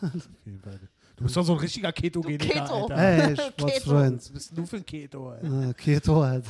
Okay, 0.00 0.58
beide. 0.62 0.88
Du 1.16 1.24
bist 1.24 1.36
doch 1.36 1.44
so 1.44 1.52
ein 1.52 1.58
richtiger 1.60 1.92
Ketogeniker, 1.92 2.60
Keto. 2.60 2.86
Alter. 2.86 2.96
Ey, 3.28 3.36
Sportsfreund. 3.36 4.16
Was 4.16 4.28
bist 4.30 4.58
du 4.58 4.66
für 4.66 4.76
ein 4.76 4.84
Keto, 4.86 5.28
Alter? 5.30 5.68
Äh, 5.70 5.74
Keto 5.74 6.22
halt. 6.22 6.44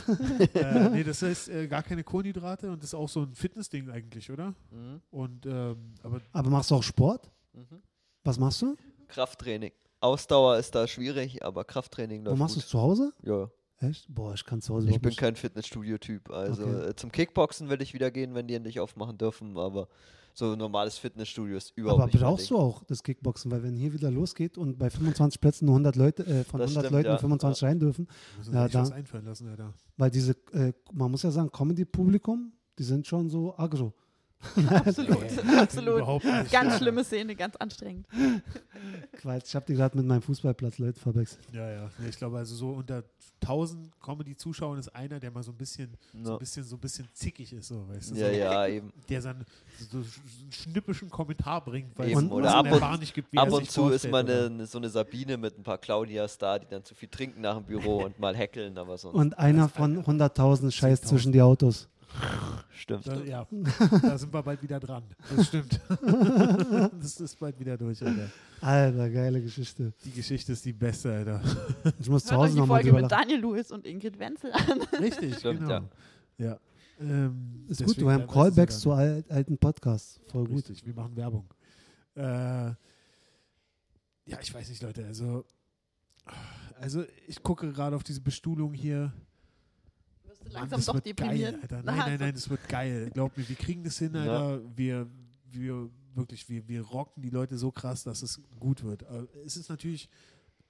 äh, 0.54 0.88
nee, 0.90 1.04
das 1.04 1.20
heißt 1.20 1.48
äh, 1.50 1.66
gar 1.68 1.82
keine 1.82 2.02
Kohlenhydrate 2.02 2.70
und 2.70 2.78
das 2.82 2.90
ist 2.90 2.94
auch 2.94 3.08
so 3.08 3.22
ein 3.22 3.34
Fitnessding 3.34 3.90
eigentlich, 3.90 4.30
oder? 4.30 4.54
Mhm. 4.70 5.02
Und 5.10 5.44
ähm, 5.46 5.92
aber 6.02 6.20
Aber 6.32 6.50
machst 6.50 6.70
du 6.70 6.76
auch 6.76 6.82
Sport? 6.82 7.30
Mhm. 7.52 7.82
Was 8.24 8.38
machst 8.38 8.62
du? 8.62 8.74
Krafttraining. 9.08 9.72
Ausdauer 10.00 10.56
ist 10.58 10.74
da 10.74 10.86
schwierig, 10.86 11.44
aber 11.44 11.64
Krafttraining 11.64 12.22
Wo 12.24 12.30
läuft 12.30 12.38
machst 12.38 12.56
du 12.56 12.60
es 12.60 12.68
zu 12.68 12.80
Hause? 12.80 13.12
Ja, 13.22 13.50
Echt? 13.80 14.06
Boah, 14.08 14.32
ich 14.34 14.44
kann 14.46 14.62
zu 14.62 14.74
Hause 14.74 14.88
ich 14.88 15.00
bin 15.00 15.10
nicht. 15.10 15.18
kein 15.18 15.36
Fitnessstudio-Typ. 15.36 16.30
Also 16.30 16.62
Okay. 16.62 16.88
äh, 16.90 16.96
zum 16.96 17.12
Kickboxen 17.12 17.68
will 17.68 17.82
ich 17.82 17.92
wieder 17.92 18.10
gehen, 18.10 18.34
wenn 18.34 18.46
die 18.46 18.54
endlich 18.54 18.80
aufmachen 18.80 19.18
dürfen, 19.18 19.58
aber 19.58 19.88
so 20.36 20.52
ein 20.52 20.58
normales 20.58 20.98
Fitnessstudio 20.98 21.56
ist 21.56 21.72
überhaupt 21.76 22.02
Aber 22.02 22.10
nicht 22.12 22.20
brauchst 22.20 22.50
du 22.50 22.58
auch 22.58 22.82
das 22.84 23.02
Kickboxen, 23.02 23.50
weil 23.50 23.62
wenn 23.62 23.76
hier 23.76 23.92
wieder 23.92 24.10
losgeht 24.10 24.58
und 24.58 24.78
bei 24.78 24.90
25 24.90 25.40
Plätzen 25.40 25.66
nur 25.66 25.74
100 25.76 25.94
Leute, 25.96 26.26
äh, 26.26 26.42
von 26.44 26.58
Das 26.60 26.70
100 26.70 26.86
stimmt, 26.86 26.92
Leuten 26.92 27.06
ja. 27.08 27.18
25 27.18 27.62
rein 27.62 27.78
dürfen, 27.78 28.08
müssen 28.36 28.52
Ja, 28.54 28.68
da- 28.68 28.82
einfallen 28.88 29.24
lassen, 29.24 29.48
Alter. 29.48 29.72
weil 29.96 30.10
diese, 30.10 30.32
äh, 30.52 30.72
man 30.92 31.10
muss 31.10 31.22
ja 31.22 31.30
sagen, 31.30 31.50
Comedy-Publikum, 31.52 32.52
die 32.78 32.82
sind 32.82 33.06
schon 33.06 33.30
so 33.30 33.56
aggro. 33.56 33.92
Absolut, 34.70 35.18
absolut. 35.58 35.96
Überhaupt 35.96 36.24
nicht. 36.24 36.50
Ganz 36.52 36.76
schlimme 36.78 37.04
Szene, 37.04 37.34
ganz 37.36 37.56
anstrengend. 37.56 38.06
Quatsch, 39.20 39.44
ich 39.48 39.54
habe 39.56 39.66
die 39.66 39.74
gerade 39.74 39.96
mit 39.96 40.06
meinem 40.06 40.22
Fußballplatz 40.22 40.78
Leute 40.78 41.00
verwechselt. 41.00 41.40
Ja, 41.52 41.70
ja. 41.70 41.90
Nee, 41.98 42.08
ich 42.08 42.16
glaube, 42.16 42.38
also 42.38 42.54
so 42.54 42.70
unter 42.70 43.02
1000 43.42 43.90
Comedy-Zuschauern 44.00 44.78
ist 44.78 44.88
einer, 44.94 45.20
der 45.20 45.30
mal 45.30 45.42
so 45.42 45.52
ein 45.52 45.56
bisschen, 45.56 45.96
so 46.22 46.30
Ja. 46.30 46.32
ein 46.36 46.38
bisschen, 46.38 46.64
so 46.64 46.76
ein 46.76 46.80
bisschen 46.80 47.08
zickig 47.12 47.52
ist, 47.52 47.68
so, 47.68 47.86
weißt 47.88 48.10
du? 48.12 48.14
Ja, 48.16 48.28
so, 48.28 48.34
ja, 48.34 48.66
eben. 48.66 48.92
Der 49.08 49.20
dann 49.20 49.44
so, 49.78 50.00
so 50.02 50.20
einen 50.42 50.52
schnippischen 50.52 51.10
Kommentar 51.10 51.62
bringt, 51.64 51.98
weil 51.98 52.10
Eben, 52.10 52.26
es 52.26 52.30
oder 52.32 52.50
so 52.50 52.56
ab 52.56 52.72
und- 52.72 52.80
Bar 52.80 52.98
nicht 52.98 53.14
gibt, 53.14 53.32
wie 53.32 53.38
Ab 53.38 53.48
er 53.48 53.54
und 53.54 53.70
zu 53.70 53.88
ist 53.90 54.06
oder? 54.06 54.18
eine, 54.18 54.66
so 54.66 54.78
eine 54.78 54.88
Sabine 54.88 55.36
mit 55.36 55.58
ein 55.58 55.62
paar 55.62 55.78
Claudias 55.78 56.38
da, 56.38 56.58
die 56.58 56.66
dann 56.68 56.84
zu 56.84 56.94
viel 56.94 57.08
trinken 57.08 57.40
nach 57.40 57.56
dem 57.56 57.64
Büro 57.64 58.04
und 58.04 58.18
mal 58.18 58.34
heckeln, 58.36 58.78
aber 58.78 58.96
sonst 58.98 59.14
Und 59.14 59.38
einer 59.38 59.68
von 59.68 60.04
100.000 60.04 60.70
scheißt 60.70 61.04
10.000. 61.04 61.08
zwischen 61.08 61.32
die 61.32 61.42
Autos. 61.42 61.88
stimmt. 62.74 63.06
Da, 63.06 63.22
ja, 63.22 63.46
da 64.02 64.18
sind 64.18 64.32
wir 64.32 64.42
bald 64.42 64.62
wieder 64.62 64.80
dran. 64.80 65.04
Das 65.34 65.48
stimmt. 65.48 65.80
das 67.00 67.20
ist 67.20 67.38
bald 67.38 67.58
wieder 67.58 67.76
durch, 67.76 68.04
Alter. 68.04 68.30
Alter, 68.60 69.10
geile 69.10 69.42
Geschichte. 69.42 69.92
Die 70.04 70.12
Geschichte 70.12 70.52
ist 70.52 70.64
die 70.64 70.72
beste, 70.72 71.12
Alter. 71.12 71.42
Ich 71.98 72.08
muss 72.08 72.24
zu 72.24 72.32
Hört 72.32 72.40
euch 72.40 72.46
Hause 72.46 72.54
die 72.54 72.60
nochmal 72.60 72.82
Folge 72.82 72.90
drüber 72.90 73.02
mit. 73.02 73.12
Daniel 73.12 73.40
Lewis 73.40 73.70
und 73.70 73.86
Ingrid 73.86 74.18
Wenzel 74.18 74.52
an. 74.52 74.82
Richtig, 75.00 75.38
Stimmt, 75.38 75.60
genau. 75.60 75.88
Ja. 76.38 76.58
Ähm, 77.00 77.64
Ist 77.68 77.84
gut, 77.84 77.98
wir 77.98 78.12
haben 78.12 78.20
ja, 78.20 78.26
Callbacks 78.26 78.80
zu 78.80 78.92
al 78.92 79.24
alten 79.28 79.58
Podcasts. 79.58 80.20
Voll 80.28 80.46
gut. 80.46 80.56
Richtig, 80.68 80.86
wir 80.86 80.94
machen 80.94 81.16
Werbung. 81.16 81.52
Äh, 82.16 82.22
ja, 84.26 84.38
ich 84.40 84.54
weiß 84.54 84.68
nicht, 84.68 84.82
Leute, 84.82 85.04
also 85.04 85.44
also 86.80 87.04
ich 87.26 87.42
gucke 87.42 87.72
gerade 87.72 87.96
auf 87.96 88.04
diese 88.04 88.20
Bestuhlung 88.20 88.72
hier. 88.72 89.12
Mann, 90.54 90.62
langsam 90.62 90.78
das 90.78 90.86
doch 90.86 90.94
wird 90.94 91.06
deprimiert. 91.06 91.52
geil, 91.52 91.60
Alter. 91.62 91.82
Nein, 91.82 91.96
nein, 91.98 92.16
nein, 92.20 92.34
das 92.34 92.48
wird 92.48 92.68
geil. 92.68 93.10
Glaub 93.12 93.36
mir, 93.36 93.48
wir 93.48 93.56
kriegen 93.56 93.84
das 93.84 93.98
hin, 93.98 94.14
Ja. 94.14 94.20
Alter. 94.22 94.62
Wir, 94.76 95.06
wir 95.50 95.90
wirklich, 96.14 96.48
wir, 96.48 96.66
wir 96.68 96.80
rocken 96.82 97.22
die 97.22 97.30
Leute 97.30 97.58
so 97.58 97.70
krass, 97.70 98.04
dass 98.04 98.22
es 98.22 98.40
gut 98.58 98.82
wird. 98.84 99.04
Aber 99.08 99.26
es 99.44 99.56
ist 99.56 99.68
natürlich 99.68 100.08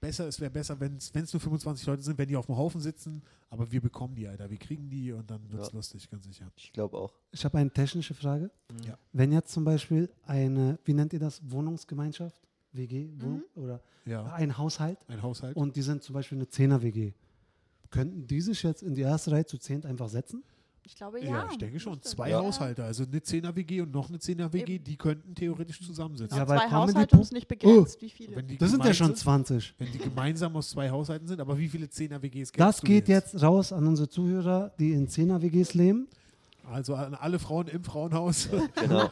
besser, 0.01 0.27
es 0.27 0.39
wäre 0.39 0.51
besser, 0.51 0.79
wenn 0.79 0.97
es 0.97 1.13
nur 1.33 1.39
25 1.39 1.85
Leute 1.87 2.01
sind, 2.03 2.17
wenn 2.17 2.27
die 2.27 2.35
auf 2.35 2.45
dem 2.47 2.57
Haufen 2.57 2.81
sitzen, 2.81 3.23
aber 3.49 3.71
wir 3.71 3.81
bekommen 3.81 4.13
die, 4.15 4.27
Alter. 4.27 4.49
Wir 4.49 4.57
kriegen 4.57 4.89
die 4.89 5.11
und 5.11 5.29
dann 5.31 5.49
wird 5.51 5.61
es 5.61 5.69
Ja. 5.69 5.75
lustig, 5.75 6.09
ganz 6.09 6.25
sicher. 6.25 6.51
Ich 6.57 6.71
glaube 6.73 6.97
auch. 6.97 7.13
Ich 7.31 7.43
habe 7.45 7.57
eine 7.57 7.71
technische 7.71 8.13
Frage. 8.13 8.51
Ja. 8.85 8.97
Wenn 9.13 9.31
jetzt 9.31 9.51
zum 9.51 9.63
Beispiel 9.63 10.09
eine, 10.25 10.77
wie 10.83 10.93
nennt 10.93 11.13
ihr 11.13 11.19
das, 11.19 11.41
Wohnungsgemeinschaft, 11.49 12.41
WG, 12.73 13.09
Wohnung, 13.19 13.43
oder 13.55 13.81
Ja, 14.05 14.25
ein 14.33 14.57
Haushalt 14.57 14.97
ein 15.07 15.21
Haushalt. 15.21 15.55
und 15.55 15.75
die 15.75 15.81
sind 15.81 16.03
zum 16.03 16.13
Beispiel 16.13 16.37
eine 16.37 16.45
10er-WG, 16.45 17.13
könnten 17.95 18.27
die 18.27 18.41
sich 18.41 18.61
jetzt 18.63 18.83
in 18.83 18.93
die 18.95 19.01
erste 19.01 19.31
Reihe 19.31 19.45
zu 19.45 19.57
10 19.57 19.85
einfach 19.85 20.09
setzen? 20.09 20.43
Ich 20.87 20.95
glaube, 20.95 21.19
ja, 21.19 21.29
ja. 21.31 21.47
ich 21.49 21.57
denke 21.57 21.79
schon. 21.79 21.93
Müsste. 21.93 22.09
Zwei 22.09 22.29
Ja. 22.29 22.39
Haushalte, 22.39 22.83
also 22.83 23.05
eine 23.05 23.17
10er-WG 23.19 23.81
und 23.81 23.91
noch 23.91 24.09
eine 24.09 24.19
10er-WG, 24.19 24.73
Eben. 24.75 24.83
die 24.83 24.95
könnten 24.97 25.33
theoretisch 25.33 25.81
zusammensitzen. 25.81 26.37
Ja, 26.37 26.45
zwei 26.45 26.69
Haushalte 26.69 27.15
es 27.15 27.21
ist 27.23 27.33
nicht 27.33 27.47
begrenzt, 27.47 27.99
wie 28.03 28.09
viele. 28.11 28.35
Wenn 28.35 28.47
die 28.47 28.57
Das 28.57 28.69
sind 28.69 28.85
ja 28.85 28.93
schon 28.93 29.07
gemeinsam- 29.07 29.45
20. 29.45 29.73
Wenn 29.79 29.91
die 29.91 29.97
gemeinsam 29.97 30.55
aus 30.55 30.69
zwei 30.69 30.91
Haushalten 30.91 31.25
sind, 31.27 31.39
aber 31.39 31.57
wie 31.57 31.69
viele 31.69 31.87
10er-WGs 31.87 32.51
kennst 32.51 32.59
Das 32.59 32.77
du 32.81 32.85
geht 32.87 33.07
jetzt 33.07 33.41
raus 33.41 33.73
an 33.73 33.87
unsere 33.87 34.07
Zuhörer, 34.09 34.73
die 34.77 34.91
in 34.91 35.07
10er-WGs 35.07 35.73
leben, 35.73 36.07
Also 36.71 36.95
an 36.95 37.13
alle 37.13 37.39
Frauen 37.39 37.67
im 37.67 37.83
Frauenhaus, 37.83 38.49
Genau. 38.75 39.09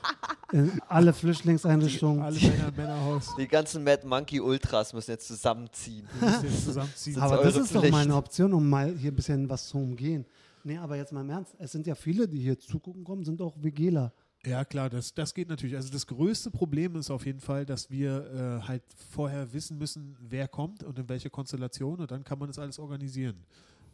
in 0.51 0.71
alle 0.87 1.13
Flüchtlingseinrichtungen. 1.13 2.21
alle 2.21 2.39
Männer 2.39 2.67
im 2.69 2.75
Männerhaus. 2.75 3.35
Die 3.37 3.47
ganzen 3.47 3.83
Mad 3.83 4.05
Monkey 4.07 4.39
Ultras 4.39 4.93
müssen 4.93 5.11
jetzt 5.11 5.27
zusammenziehen. 5.27 6.07
Die 6.19 6.25
müssen 6.25 6.43
jetzt 6.45 6.65
zusammenziehen. 6.65 7.19
Aber 7.19 7.37
das 7.43 7.55
ist 7.55 7.73
doch 7.75 7.79
Pflicht. 7.81 7.91
mal 7.91 8.03
eine 8.03 8.15
Option, 8.15 8.53
um 8.53 8.67
mal 8.69 8.93
hier 8.95 9.11
ein 9.11 9.15
bisschen 9.15 9.47
was 9.49 9.67
zu 9.67 9.77
umgehen. 9.77 10.25
Nee, 10.63 10.77
aber 10.77 10.95
jetzt 10.95 11.11
mal 11.11 11.21
im 11.21 11.29
Ernst. 11.29 11.53
Es 11.59 11.71
sind 11.71 11.85
ja 11.87 11.95
viele, 11.95 12.27
die 12.27 12.39
hier 12.39 12.57
zugucken 12.59 13.03
kommen, 13.03 13.23
sind 13.23 13.41
auch 13.41 13.55
WGler. 13.61 14.13
Ja, 14.45 14.65
klar, 14.65 14.89
das, 14.89 15.13
das 15.13 15.33
geht 15.33 15.47
natürlich. 15.49 15.75
Also 15.75 15.89
das 15.91 16.05
größte 16.07 16.51
Problem 16.51 16.95
ist 16.97 17.09
auf 17.09 17.25
jeden 17.25 17.39
Fall, 17.39 17.65
dass 17.65 17.89
wir 17.89 18.59
äh, 18.63 18.67
halt 18.67 18.83
vorher 19.11 19.53
wissen 19.53 19.77
müssen, 19.77 20.17
wer 20.19 20.47
kommt 20.49 20.83
und 20.83 20.99
in 20.99 21.07
welche 21.07 21.29
Konstellation 21.29 21.99
und 21.99 22.11
dann 22.11 22.23
kann 22.25 22.39
man 22.39 22.49
das 22.49 22.59
alles 22.59 22.77
organisieren. 22.79 23.45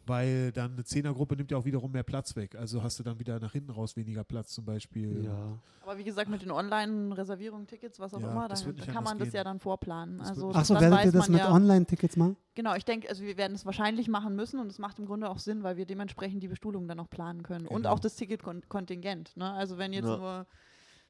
Weil 0.06 0.50
dann 0.52 0.72
eine 0.72 0.84
Zehnergruppe 0.84 1.36
nimmt 1.36 1.50
ja 1.50 1.58
auch 1.58 1.64
wiederum 1.64 1.92
mehr 1.92 2.02
Platz 2.02 2.34
weg. 2.34 2.54
Also 2.56 2.82
hast 2.82 2.98
du 2.98 3.02
dann 3.02 3.18
wieder 3.18 3.38
nach 3.38 3.52
hinten 3.52 3.70
raus 3.70 3.96
weniger 3.96 4.24
Platz 4.24 4.50
zum 4.50 4.64
Beispiel. 4.64 5.24
Ja. 5.24 5.58
Aber 5.82 5.98
wie 5.98 6.04
gesagt, 6.04 6.30
mit 6.30 6.42
den 6.42 6.50
Online-Reservierungen, 6.50 7.66
Tickets, 7.66 8.00
was 8.00 8.14
auch 8.14 8.20
Ja, 8.20 8.30
immer, 8.30 8.48
das 8.48 8.64
dann 8.64 8.74
nicht 8.74 8.88
kann 8.88 9.04
man 9.04 9.18
das 9.18 9.28
gehen. 9.28 9.36
ja 9.36 9.44
dann 9.44 9.58
vorplanen. 9.60 10.18
Das 10.18 10.28
Also 10.30 10.50
Achso, 10.52 10.74
werdet 10.74 10.90
weiß 10.90 11.06
ihr 11.06 11.12
das 11.12 11.28
man 11.28 11.32
mit 11.32 11.40
ja, 11.42 11.52
Online-Tickets 11.52 12.16
machen? 12.16 12.36
Genau, 12.54 12.74
ich 12.74 12.84
denke, 12.84 13.08
also 13.08 13.22
wir 13.24 13.36
werden 13.36 13.54
es 13.54 13.64
wahrscheinlich 13.66 14.08
machen 14.08 14.34
müssen 14.36 14.58
und 14.58 14.68
es 14.70 14.78
macht 14.78 14.98
im 14.98 15.06
Grunde 15.06 15.28
auch 15.28 15.38
Sinn, 15.38 15.62
weil 15.62 15.76
wir 15.76 15.86
dementsprechend 15.86 16.42
die 16.42 16.48
Bestuhlung 16.48 16.88
dann 16.88 16.98
auch 16.98 17.08
planen 17.10 17.42
können. 17.42 17.66
Und 17.66 17.82
Genau. 17.82 17.90
auch 17.90 18.00
das 18.00 18.16
Ticketkontingent. 18.16 19.36
Ne? 19.36 19.50
Also 19.52 19.78
wenn 19.78 19.92
jetzt 19.92 20.06
Ja. 20.06 20.16
nur, 20.16 20.46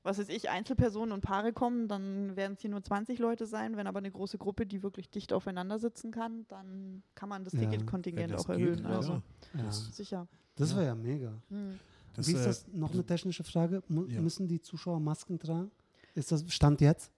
was 0.03 0.18
weiß 0.18 0.28
ich, 0.30 0.48
Einzelpersonen 0.51 1.12
und 1.12 1.20
Paare 1.20 1.53
kommen, 1.53 1.86
dann 1.88 2.34
werden 2.36 2.55
es 2.55 2.61
hier 2.61 2.70
nur 2.70 2.82
20 2.82 3.18
Leute 3.18 3.46
sein. 3.46 3.76
Wenn 3.76 3.86
aber 3.86 3.98
eine 3.98 4.11
große 4.11 4.38
Gruppe, 4.38 4.64
die 4.66 4.82
wirklich 4.82 5.11
dicht 5.11 5.32
aufeinander 5.32 5.78
sitzen 5.78 6.11
kann, 6.11 6.46
dann 6.48 7.03
kann 7.14 7.28
man 7.28 7.44
das 7.44 7.53
Ja. 7.53 7.61
Ticketkontingent 7.61 8.34
auch 8.34 8.46
geht, 8.46 8.59
erhöhen. 8.59 8.82
ja. 8.84 8.90
Also 8.90 9.12
Ja. 9.55 9.62
Das- 9.64 9.94
sicher. 9.96 10.26
Das 10.57 10.70
Ja. 10.70 10.76
wäre 10.78 10.86
ja 10.86 10.94
mega. 10.94 11.32
Hm. 11.51 11.78
Das, 12.14 12.26
Wie 12.28 12.32
ist 12.32 12.44
das? 12.44 12.66
Noch 12.72 12.92
eine 12.92 13.05
technische 13.05 13.44
Frage. 13.44 13.82
Mu 13.88 14.05
Ja. 14.07 14.20
Müssen 14.20 14.48
die 14.48 14.61
Zuschauer 14.61 15.01
Masken 15.01 15.38
tragen? 15.38 15.70
Ist 16.14 16.32
das 16.32 16.44
Stand 16.53 16.80
jetzt? 16.80 17.12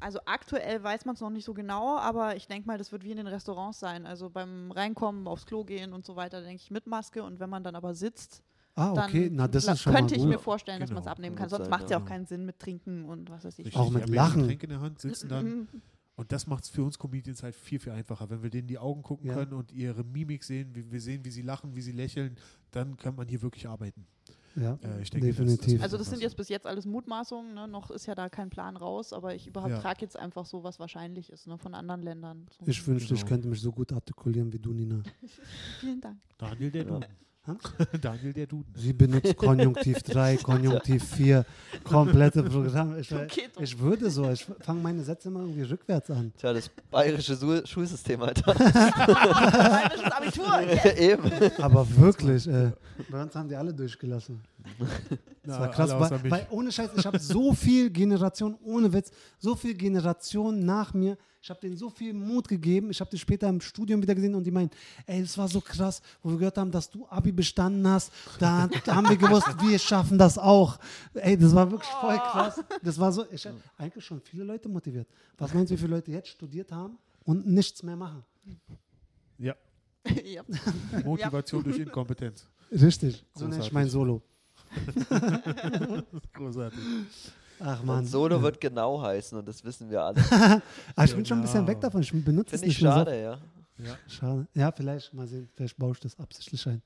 Also 0.00 0.20
aktuell 0.24 0.82
weiß 0.82 1.04
man 1.04 1.14
es 1.14 1.20
noch 1.20 1.28
nicht 1.28 1.44
so 1.44 1.52
genau, 1.52 1.98
aber 1.98 2.36
ich 2.36 2.46
denke 2.46 2.66
mal, 2.66 2.78
das 2.78 2.90
wird 2.92 3.04
wie 3.04 3.10
in 3.10 3.18
den 3.18 3.26
Restaurants 3.26 3.78
sein. 3.80 4.06
Also 4.06 4.30
beim 4.30 4.70
Reinkommen, 4.70 5.26
aufs 5.26 5.44
Klo 5.44 5.64
gehen 5.64 5.92
und 5.92 6.06
so 6.06 6.16
weiter, 6.16 6.40
denke 6.40 6.56
ich 6.62 6.70
mit 6.70 6.86
Maske. 6.86 7.22
Und 7.22 7.38
wenn 7.40 7.50
man 7.50 7.64
dann 7.64 7.74
aber 7.74 7.94
sitzt, 7.94 8.42
Ah, 8.78 8.94
dann 8.94 9.04
okay. 9.08 9.28
Na, 9.32 9.48
das 9.48 9.66
ist 9.66 9.80
schon 9.80 9.92
mal 9.92 9.98
könnte 9.98 10.14
ich 10.14 10.24
mir 10.24 10.38
vorstellen, 10.38 10.80
dass 10.80 10.88
Genau. 10.90 11.00
man 11.00 11.06
es 11.06 11.10
abnehmen 11.10 11.36
Kann 11.36 11.48
Sonst 11.48 11.68
macht 11.68 11.84
es 11.84 11.90
ja 11.90 11.98
ja. 11.98 12.02
auch 12.04 12.08
keinen 12.08 12.26
Sinn 12.26 12.44
mit 12.46 12.58
Trinken 12.58 13.04
und 13.04 13.28
was 13.30 13.44
weiß 13.44 13.58
ich. 13.58 13.66
richtig, 13.66 13.76
Auch 13.80 13.90
mit 13.90 14.08
ja 14.08 14.14
Lachen. 14.14 14.42
Getränk 14.42 14.62
in 14.62 14.70
der 14.70 14.80
Hand, 14.80 15.00
sitzen 15.00 15.28
dann 15.28 15.44
Mhm. 15.46 15.68
Und 16.16 16.32
das 16.32 16.48
macht 16.48 16.64
es 16.64 16.70
für 16.70 16.82
uns 16.82 16.98
Comedians 16.98 17.44
halt 17.44 17.54
viel, 17.54 17.78
viel 17.78 17.92
einfacher. 17.92 18.28
Wenn 18.28 18.42
wir 18.42 18.50
denen 18.50 18.62
in 18.62 18.66
die 18.66 18.78
Augen 18.78 19.02
gucken 19.02 19.28
Ja. 19.28 19.34
können 19.34 19.52
und 19.52 19.70
ihre 19.70 20.02
Mimik 20.02 20.42
sehen, 20.42 20.74
wie 20.74 20.90
wir 20.90 21.00
sehen, 21.00 21.24
wie 21.24 21.30
sie 21.30 21.42
lachen, 21.42 21.76
wie 21.76 21.80
sie 21.80 21.92
lächeln, 21.92 22.34
dann 22.72 22.96
kann 22.96 23.14
man 23.14 23.28
hier 23.28 23.40
wirklich 23.40 23.68
arbeiten. 23.68 24.04
Ja. 24.56 24.76
Äh, 24.82 25.00
ich 25.02 25.10
denke, 25.10 25.28
Definitiv. 25.28 25.74
wird 25.74 25.82
Also 25.82 25.96
das 25.96 26.10
sind 26.10 26.20
jetzt 26.20 26.36
bis 26.36 26.48
jetzt 26.48 26.66
alles 26.66 26.86
Mutmaßungen, 26.86 27.54
ne? 27.54 27.68
noch 27.68 27.92
ist 27.92 28.06
ja 28.06 28.16
da 28.16 28.28
kein 28.28 28.50
Plan 28.50 28.76
raus, 28.76 29.12
aber 29.12 29.36
ich 29.36 29.46
übertrage 29.46 30.00
jetzt 30.00 30.16
einfach 30.18 30.44
so, 30.44 30.64
was 30.64 30.80
wahrscheinlich 30.80 31.30
ist, 31.30 31.46
ne? 31.46 31.56
von 31.56 31.72
anderen 31.72 32.02
Ländern. 32.02 32.46
So. 32.58 32.66
Ich 32.66 32.84
wünschte, 32.84 33.14
ich 33.14 33.20
Genau. 33.20 33.28
könnte 33.28 33.46
mich 33.48 33.60
so 33.60 33.70
gut 33.70 33.92
artikulieren 33.92 34.52
wie 34.52 34.58
du, 34.58 34.72
Nina. 34.72 35.00
Vielen 35.80 36.00
Dank. 36.00 36.18
Daniel, 36.36 36.72
der 36.72 36.84
Ja. 36.84 37.00
Daniel 38.00 38.32
der 38.32 38.46
Duden. 38.46 38.72
Sie 38.74 38.92
benutzt 38.92 39.36
Konjunktiv 39.36 40.02
3, 40.02 40.36
Konjunktiv 40.42 41.04
4, 41.04 41.44
komplette 41.84 42.42
Programme. 42.42 43.00
Ich, 43.00 43.14
ich 43.58 43.78
würde 43.78 44.10
so, 44.10 44.30
ich 44.30 44.46
fange 44.60 44.82
meine 44.82 45.02
Sätze 45.02 45.28
immer 45.28 45.40
irgendwie 45.40 45.62
rückwärts 45.62 46.10
an. 46.10 46.32
Tja, 46.36 46.52
das 46.52 46.70
bayerische 46.90 47.34
Su 47.36 47.64
Schulsystem, 47.64 48.22
Alter. 48.22 48.54
Bayerisches 48.54 50.12
Abitur. 50.12 50.48
Yes. 50.68 50.98
Eben. 50.98 51.30
Aber 51.58 51.86
wirklich, 51.96 52.46
äh, 52.46 52.72
bei 53.10 53.22
uns 53.22 53.34
haben 53.34 53.48
die 53.48 53.56
alle 53.56 53.72
durchgelassen. 53.72 54.40
Das 55.44 55.58
war 55.58 55.70
krass, 55.70 56.22
mich. 56.22 56.30
weil 56.30 56.46
ohne 56.50 56.70
Scheiß, 56.70 56.90
ich 56.96 57.06
habe 57.06 57.18
so 57.18 57.52
viel 57.54 57.90
Generation, 57.90 58.56
ohne 58.64 58.92
Witz, 58.92 59.10
so 59.38 59.54
viel 59.54 59.74
Generation 59.74 60.64
nach 60.64 60.92
mir. 60.94 61.16
Ich 61.40 61.50
habe 61.50 61.60
denen 61.60 61.76
so 61.76 61.88
viel 61.88 62.12
Mut 62.12 62.48
gegeben. 62.48 62.90
Ich 62.90 63.00
habe 63.00 63.10
die 63.10 63.18
später 63.18 63.48
im 63.48 63.60
Studium 63.60 64.02
wieder 64.02 64.14
gesehen 64.14 64.34
und 64.34 64.44
die 64.44 64.50
meinen, 64.50 64.70
ey, 65.06 65.22
das 65.22 65.38
war 65.38 65.48
so 65.48 65.60
krass, 65.60 66.02
wo 66.22 66.30
wir 66.30 66.38
gehört 66.38 66.58
haben, 66.58 66.70
dass 66.70 66.90
du 66.90 67.06
Abi 67.08 67.30
bestanden 67.30 67.86
hast. 67.86 68.12
Da, 68.38 68.68
da 68.84 68.96
haben 68.96 69.08
wir 69.08 69.16
gewusst, 69.16 69.46
wir 69.60 69.78
schaffen 69.78 70.18
das 70.18 70.36
auch. 70.36 70.78
Ey, 71.14 71.36
das 71.38 71.54
war 71.54 71.70
wirklich 71.70 71.90
voll 71.90 72.16
krass. 72.16 72.60
Das 72.82 72.98
war 72.98 73.12
so, 73.12 73.24
ich 73.30 73.46
habe 73.46 73.56
eigentlich 73.76 74.04
schon 74.04 74.20
viele 74.20 74.44
Leute 74.44 74.68
motiviert. 74.68 75.08
Was 75.36 75.54
meinst 75.54 75.70
du, 75.70 75.74
wie 75.76 75.78
viele 75.78 75.94
Leute 75.94 76.10
jetzt 76.10 76.28
studiert 76.28 76.72
haben 76.72 76.98
und 77.24 77.46
nichts 77.46 77.82
mehr 77.82 77.96
machen? 77.96 78.24
Ja, 79.38 79.54
ja. 80.24 80.42
Motivation 81.04 81.62
durch 81.62 81.78
Inkompetenz. 81.78 82.48
Richtig, 82.70 83.24
so 83.34 83.46
nenne 83.46 83.62
ich 83.62 83.72
mein 83.72 83.88
Solo. 83.88 84.22
Großartig. 86.32 86.78
Ach 87.60 87.82
man. 87.82 88.04
Solo 88.04 88.40
wird 88.42 88.60
genau 88.60 89.02
heißen 89.02 89.38
und 89.38 89.46
das 89.48 89.64
wissen 89.64 89.90
wir 89.90 90.02
alle. 90.02 90.22
Ah, 90.96 91.04
ich 91.04 91.14
bin 91.14 91.24
schon 91.24 91.38
ein 91.38 91.42
bisschen 91.42 91.66
weg 91.66 91.80
davon. 91.80 92.00
Ich 92.00 92.12
benutze 92.12 92.54
es 92.54 92.60
Finde 92.60 92.72
ich 92.72 92.80
nicht 92.80 92.82
mehr 92.82 92.92
so. 92.92 92.98
schade, 92.98 93.22
ja. 93.22 93.38
Schade. 94.08 94.46
Ja, 94.54 94.72
vielleicht, 94.72 95.14
mal 95.14 95.26
sehen. 95.26 95.48
Vielleicht 95.54 95.76
baue 95.76 95.92
ich 95.92 96.00
das 96.00 96.18
absichtlich 96.18 96.66
ein. 96.66 96.82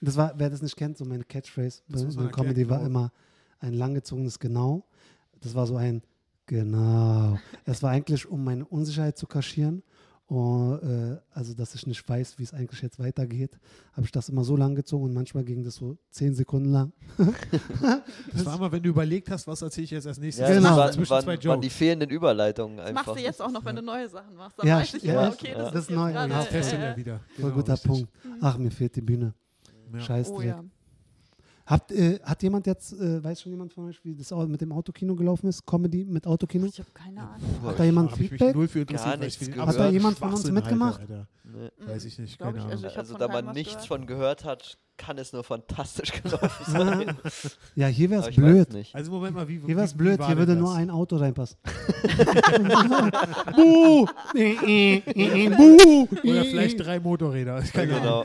Das 0.00 0.16
war, 0.16 0.32
wer 0.36 0.50
das 0.50 0.62
nicht 0.62 0.76
kennt, 0.76 0.96
so 0.98 1.04
meine 1.04 1.24
Catchphrase 1.24 1.82
Das 1.88 2.04
bei 2.16 2.24
bei 2.24 2.28
Comedy 2.30 2.60
erklären, 2.62 2.70
war 2.70 2.78
genau. 2.78 2.88
immer 2.88 3.12
ein 3.60 3.74
langgezogenes 3.74 4.38
Genau. 4.38 4.84
Das 5.40 5.54
war 5.54 5.66
so 5.66 5.76
ein 5.76 6.02
Genau. 6.46 7.38
Es 7.64 7.82
war 7.82 7.90
eigentlich, 7.90 8.26
um 8.26 8.44
meine 8.44 8.64
Unsicherheit 8.64 9.18
zu 9.18 9.26
kaschieren. 9.26 9.82
Und, 10.28 10.80
äh, 10.82 11.18
also, 11.32 11.54
dass 11.54 11.74
ich 11.76 11.86
nicht 11.86 12.08
weiß, 12.08 12.36
wie 12.38 12.42
es 12.42 12.52
eigentlich 12.52 12.82
jetzt 12.82 12.98
weitergeht, 12.98 13.56
habe 13.92 14.06
ich 14.06 14.10
das 14.10 14.28
immer 14.28 14.42
so 14.42 14.56
lang 14.56 14.74
gezogen 14.74 15.04
und 15.04 15.14
manchmal 15.14 15.44
ging 15.44 15.62
das 15.62 15.76
so 15.76 15.96
zehn 16.10 16.34
Sekunden 16.34 16.70
lang. 16.72 16.92
Das 18.32 18.44
war 18.44 18.56
immer, 18.56 18.72
wenn 18.72 18.82
du 18.82 18.88
überlegt 18.90 19.30
hast, 19.30 19.46
was 19.46 19.62
erzähle 19.62 19.84
ich 19.84 19.90
jetzt 19.92 20.06
als 20.06 20.18
nächstes. 20.18 20.48
Ja, 20.48 20.54
Genau. 20.54 20.70
das 20.70 20.76
waren, 20.78 20.92
Zwischen 20.94 21.10
waren, 21.10 21.22
zwei 21.40 21.44
waren 21.48 21.60
die 21.60 21.70
fehlenden 21.70 22.10
Überleitungen 22.10 22.76
Das 22.76 22.86
einfach. 22.86 23.06
machst 23.06 23.20
du 23.20 23.24
jetzt 23.24 23.40
auch 23.40 23.50
noch, 23.52 23.64
wenn 23.64 23.76
du 23.76 23.82
neue 23.82 24.08
Sachen 24.08 24.34
machst. 24.34 24.58
Dann 24.58 24.66
Ja, 24.66 24.78
weiß 24.78 24.94
ich 24.94 25.02
ja, 25.04 25.12
immer, 25.12 25.32
okay, 25.32 25.50
ja. 25.52 25.58
das, 25.58 25.72
Das 25.72 25.82
ist 25.84 25.90
ist 25.90 25.94
neu, 25.96 26.12
ja. 26.12 26.26
Das 26.26 26.46
äh, 26.52 26.76
er 26.76 26.96
wieder. 26.96 27.20
Voll 27.20 27.44
Genau, 27.44 27.54
guter 27.54 27.72
richtig. 27.74 27.90
Punkt. 27.90 28.12
Ach, 28.40 28.58
mir 28.58 28.70
fehlt 28.72 28.96
die 28.96 29.00
Bühne. 29.02 29.32
Ja. 29.92 30.00
Scheiß 30.00 30.28
Oh 30.30 30.38
Dreck. 30.38 30.48
ja. 30.48 30.64
Habt, 31.66 31.90
äh, 31.90 32.20
hat 32.22 32.42
jemand 32.44 32.66
jetzt, 32.68 32.92
äh, 32.92 33.22
weiß 33.24 33.40
schon 33.42 33.50
jemand 33.50 33.72
von 33.72 33.88
euch, 33.88 33.98
wie 34.04 34.14
das 34.14 34.30
mit 34.46 34.60
dem 34.60 34.70
Autokino 34.70 35.16
gelaufen 35.16 35.48
ist? 35.48 35.66
Comedy 35.66 36.04
mit 36.04 36.24
Autokino? 36.26 36.66
Ich 36.66 36.78
habe 36.78 36.90
keine 36.94 37.20
Ahnung. 37.22 37.40
Hat 37.64 37.78
da 37.78 37.84
jemand 37.84 38.12
ich 38.12 38.18
mich 38.20 38.28
Feedback? 38.30 38.54
null 38.54 38.68
für 38.68 38.86
Gar 38.86 39.16
nichts 39.16 39.40
gehört. 39.40 39.66
Hat 39.68 39.76
da 39.76 39.88
jemand 39.88 40.16
von 40.18 40.32
uns 40.32 40.48
mitgemacht? 40.50 41.00
Alter. 41.00 41.26
nee. 41.42 41.70
Weiß 41.86 42.04
ich 42.04 42.18
nicht, 42.20 42.38
Glaub 42.38 42.50
keine 42.54 42.58
ich, 42.58 42.64
Ahnung. 42.64 42.72
also 42.72 42.86
ich 42.86 42.92
hab 42.92 42.98
Also 43.00 43.12
von 43.14 43.20
da 43.20 43.28
man 43.28 43.52
nichts 43.54 43.72
gehört. 43.72 43.88
von 43.88 44.06
gehört 44.06 44.44
hat, 44.44 44.78
kann 44.96 45.18
es 45.18 45.32
nur 45.32 45.42
fantastisch 45.42 46.12
gelaufen 46.22 46.64
sein. 46.72 47.16
Ja, 47.74 47.88
hier 47.88 48.10
wäre 48.10 48.28
es 48.28 48.34
blöd. 48.36 48.68
Also 48.92 49.10
Moment 49.10 49.34
mal, 49.34 49.48
wie, 49.48 49.58
Hier 49.58 49.74
wäre 49.76 49.86
es 49.86 49.94
wie 49.94 49.98
blöd, 49.98 50.20
war 50.20 50.28
hier 50.28 50.36
würde 50.38 50.52
das? 50.54 50.60
nur 50.60 50.72
ein 50.72 50.88
Auto 50.90 51.16
reinpassen. 51.16 51.58
Buh! 53.56 54.06
Buh! 55.56 56.08
Oder 56.22 56.44
vielleicht 56.44 56.78
drei 56.80 57.00
Motorräder. 57.00 57.60
Keine 57.72 57.96
Ahnung. 58.00 58.24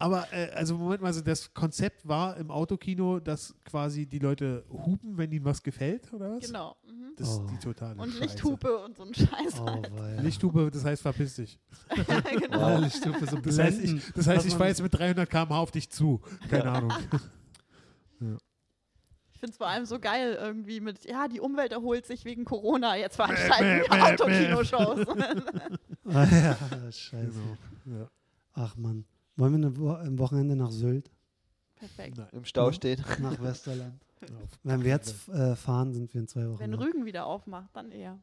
Aber 0.00 0.26
äh, 0.32 0.50
also 0.54 0.76
Moment 0.78 1.02
mal, 1.02 1.08
also 1.08 1.20
das 1.20 1.52
Konzept 1.52 2.08
war 2.08 2.36
im 2.38 2.50
Autokino, 2.50 3.20
dass 3.20 3.54
quasi 3.66 4.06
die 4.06 4.18
Leute 4.18 4.64
hupen, 4.70 5.18
wenn 5.18 5.30
ihnen 5.30 5.44
was 5.44 5.62
gefällt, 5.62 6.10
oder 6.14 6.30
was? 6.36 6.46
Genau. 6.46 6.74
Mhm. 6.86 7.12
Das 7.16 7.28
ist 7.28 7.40
Oh. 7.40 7.46
die 7.52 7.58
totale 7.58 8.00
Und 8.00 8.08
Scheiße. 8.10 8.20
Lichthupe 8.24 8.78
und 8.78 8.96
so 8.96 9.02
ein 9.04 9.12
Scheiß. 9.14 9.60
Oh, 9.60 9.82
weia. 9.92 10.20
Lichthupe, 10.22 10.70
das 10.70 10.84
heißt 10.86 11.02
verpiss 11.02 11.36
dich. 11.36 11.60
genau. 12.40 12.58
Ja, 12.60 12.78
Lichthupe, 12.78 13.26
so 13.26 13.36
Das 13.38 13.58
heißt, 13.58 13.78
ich, 13.82 14.12
das 14.14 14.26
heißt, 14.26 14.46
ich 14.46 14.54
fahre 14.54 14.68
jetzt 14.68 14.82
mit 14.82 14.94
300 14.94 15.28
km/h 15.28 15.58
auf 15.60 15.70
dich 15.70 15.90
zu. 15.90 16.20
Keine 16.48 16.70
Ahnung. 16.70 16.92
Ich 19.32 19.40
finde 19.40 19.52
es 19.52 19.56
vor 19.56 19.68
allem 19.68 19.86
so 19.86 19.98
geil 19.98 20.36
irgendwie 20.38 20.80
mit, 20.80 21.06
ja, 21.06 21.26
die 21.26 21.40
Umwelt 21.40 21.72
erholt 21.72 22.04
sich 22.04 22.26
wegen 22.26 22.44
Corona, 22.44 22.96
jetzt 22.96 23.16
veranstalten 23.16 23.90
wir 23.90 24.04
Autokinoshows. 24.04 25.06
Ah, 26.12 26.24
ja, 26.30 26.56
scheiße. 26.92 27.32
Genau. 27.86 28.00
Ja. 28.00 28.10
Ach 28.52 28.76
man. 28.76 29.04
Wollen 29.40 29.62
wir 29.62 29.76
Wo 29.78 29.90
am 29.90 30.18
Wochenende 30.18 30.54
nach 30.54 30.70
Sylt, 30.70 31.10
Perfekt. 31.76 32.18
Nein. 32.18 32.28
Im 32.32 32.44
Stau 32.44 32.70
stehen. 32.72 33.02
nach 33.22 33.40
Westerland? 33.42 33.94
Wenn 34.62 34.82
wir 34.84 34.90
jetzt 34.90 35.28
äh, 35.30 35.56
fahren, 35.56 35.94
sind 35.94 36.12
wir 36.12 36.20
in 36.20 36.28
zwei 36.28 36.46
Wochen. 36.48 36.58
Wenn 36.60 36.72
da. 36.72 36.78
Rügen 36.78 37.06
wieder 37.06 37.24
aufmacht, 37.24 37.70
dann 37.74 37.90
eher. 37.90 38.18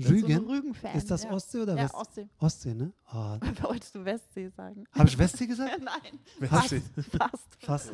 Rügen? 0.00 0.40
So 0.44 0.50
Rügen-Fan. 0.52 0.96
Ist 0.96 1.08
das 1.12 1.22
ja. 1.22 1.30
Ostsee 1.30 1.60
oder 1.60 1.76
Ja, 1.76 1.84
West 1.84 1.94
Ostsee. 1.94 2.28
Ostsee, 2.40 2.74
ne? 2.74 2.92
Oh, 3.14 3.38
Wolltest 3.62 3.94
du 3.94 4.04
Westsee 4.04 4.48
sagen? 4.48 4.82
Habe 4.90 5.08
ich 5.08 5.16
Westsee 5.16 5.46
gesagt? 5.46 5.78
Nein, 5.78 6.48
fast. 6.48 6.74
fast. 7.16 7.56
Fast. 7.60 7.92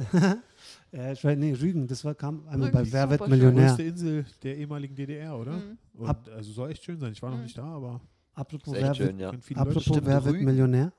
ja, 0.91 1.13
ich 1.13 1.23
weiß, 1.23 1.37
nee, 1.37 1.53
Rügen, 1.53 1.87
das 1.87 2.03
war, 2.07 2.15
kam 2.15 2.49
einmal 2.49 2.71
Rügen 2.71 2.73
bei 2.85 2.93
Wer 2.93 3.11
wird 3.11 3.29
Millionär. 3.29 3.67
größte 3.67 3.83
Insel 3.83 4.25
der 4.43 4.57
ehemaligen 4.57 4.95
DDR, 4.95 5.37
oder? 5.39 5.53
Mhm. 5.53 5.77
Und, 5.93 6.09
Ab- 6.09 6.27
also 6.35 6.51
soll 6.53 6.71
echt 6.71 6.83
schön 6.83 6.99
sein. 6.99 7.13
Ich 7.13 7.21
war 7.21 7.29
noch 7.29 7.37
Mhm. 7.37 7.43
nicht 7.43 7.59
da, 7.59 7.65
aber 7.65 8.01
Apropos, 8.35 8.73
wer, 8.73 8.95
schön, 8.95 9.19
ja. 9.19 9.29
apropos 9.29 9.87
Wer 10.03 10.25
wird 10.25 10.35
Rügen. 10.37 10.47
Millionär? 10.47 10.91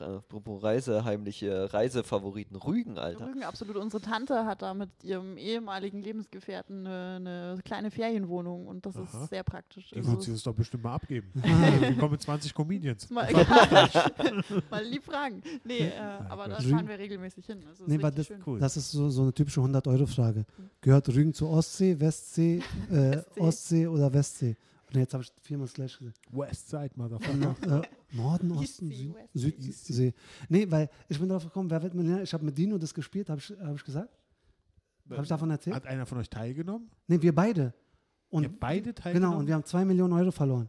Apropos 0.00 0.62
Reise, 0.62 1.04
heimliche 1.04 1.72
Reisefavoriten. 1.72 2.56
Rügen, 2.56 2.98
Alter. 2.98 3.26
Rügen, 3.26 3.42
absolut. 3.42 3.76
Unsere 3.76 4.02
Tante 4.02 4.44
hat 4.44 4.62
da 4.62 4.74
mit 4.74 4.90
ihrem 5.02 5.36
ehemaligen 5.36 6.02
Lebensgefährten 6.02 6.86
eine, 6.86 7.52
eine 7.52 7.62
kleine 7.64 7.90
Ferienwohnung 7.90 8.66
und 8.66 8.86
das 8.86 8.96
Aha. 8.96 9.22
ist 9.22 9.30
sehr 9.30 9.42
praktisch. 9.42 9.90
Die 9.90 9.96
Also 9.96 10.10
wird 10.12 10.22
sie 10.22 10.30
uns 10.32 10.42
doch 10.42 10.54
bestimmt 10.54 10.84
mal 10.84 10.94
abgeben. 10.94 11.30
Wir 11.34 11.96
kommen 11.96 12.12
mit 12.12 12.22
20 12.22 12.54
Comedians. 12.54 13.08
mal, 13.10 13.28
mal 14.70 14.84
lieb 14.84 15.04
fragen. 15.04 15.42
Nee, 15.64 15.88
äh, 15.88 15.92
aber 16.28 16.48
da 16.48 16.60
fahren 16.60 16.88
wir 16.88 16.98
regelmäßig 16.98 17.46
hin. 17.46 17.62
Also 17.68 17.84
Nee, 17.86 17.96
ist 17.96 18.02
weil 18.02 18.10
richtig 18.10 18.28
das- 18.28 18.36
schön. 18.36 18.42
Cool. 18.46 18.58
Das 18.60 18.76
ist 18.76 18.90
so, 18.90 19.08
so 19.10 19.22
eine 19.22 19.32
typische 19.34 19.60
100-Euro-Frage. 19.60 20.44
Gehört 20.80 21.08
Rügen 21.08 21.34
zu 21.34 21.48
Ostsee, 21.48 21.98
Westsee, 21.98 22.62
äh, 22.90 22.92
Westsee. 22.92 23.40
Ostsee 23.40 23.86
oder 23.86 24.12
Westsee? 24.12 24.56
Und 24.92 25.00
jetzt 25.00 25.12
habe 25.12 25.22
ich 25.22 25.32
viermal 25.42 25.68
gleiche 25.68 25.98
gesagt. 25.98 26.18
Westside, 26.30 26.90
Motherfucker. 26.96 27.82
Äh, 27.82 28.16
Norden, 28.16 28.52
Osten, 28.58 28.90
Süd. 29.34 29.62
Südsee. 29.62 30.14
Nee, 30.48 30.70
weil 30.70 30.88
ich 31.08 31.18
bin 31.18 31.28
darauf 31.28 31.44
gekommen, 31.44 31.70
wer 31.70 31.82
wird 31.82 31.94
Millionär? 31.94 32.22
Ich 32.22 32.32
habe 32.32 32.44
mit 32.44 32.56
Dino 32.56 32.78
das 32.78 32.94
gespielt, 32.94 33.28
habe 33.28 33.40
ich, 33.40 33.50
hab 33.50 33.76
ich 33.76 33.84
gesagt? 33.84 34.18
Habe 35.10 35.22
ich 35.22 35.28
davon 35.28 35.50
erzählt? 35.50 35.76
Hat 35.76 35.86
einer 35.86 36.06
von 36.06 36.18
euch 36.18 36.28
teilgenommen? 36.28 36.90
Nee, 37.06 37.20
wir 37.20 37.34
beide. 37.34 37.74
Und, 38.30 38.42
Ihr 38.42 38.50
beide 38.60 38.94
teilgenommen? 38.94 39.30
genau, 39.30 39.40
und 39.40 39.46
wir 39.46 39.54
haben 39.54 39.64
2 39.64 39.84
Millionen 39.84 40.12
Euro 40.12 40.30
verloren. 40.30 40.68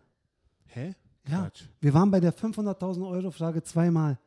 Hä? 0.68 0.96
Ja. 1.28 1.42
Quatsch. 1.42 1.64
Wir 1.82 1.94
waren 1.94 2.10
bei 2.10 2.20
der 2.20 2.34
500.000 2.34 3.08
Euro 3.10 3.32
Frage 3.32 3.62
zweimal. 3.64 4.18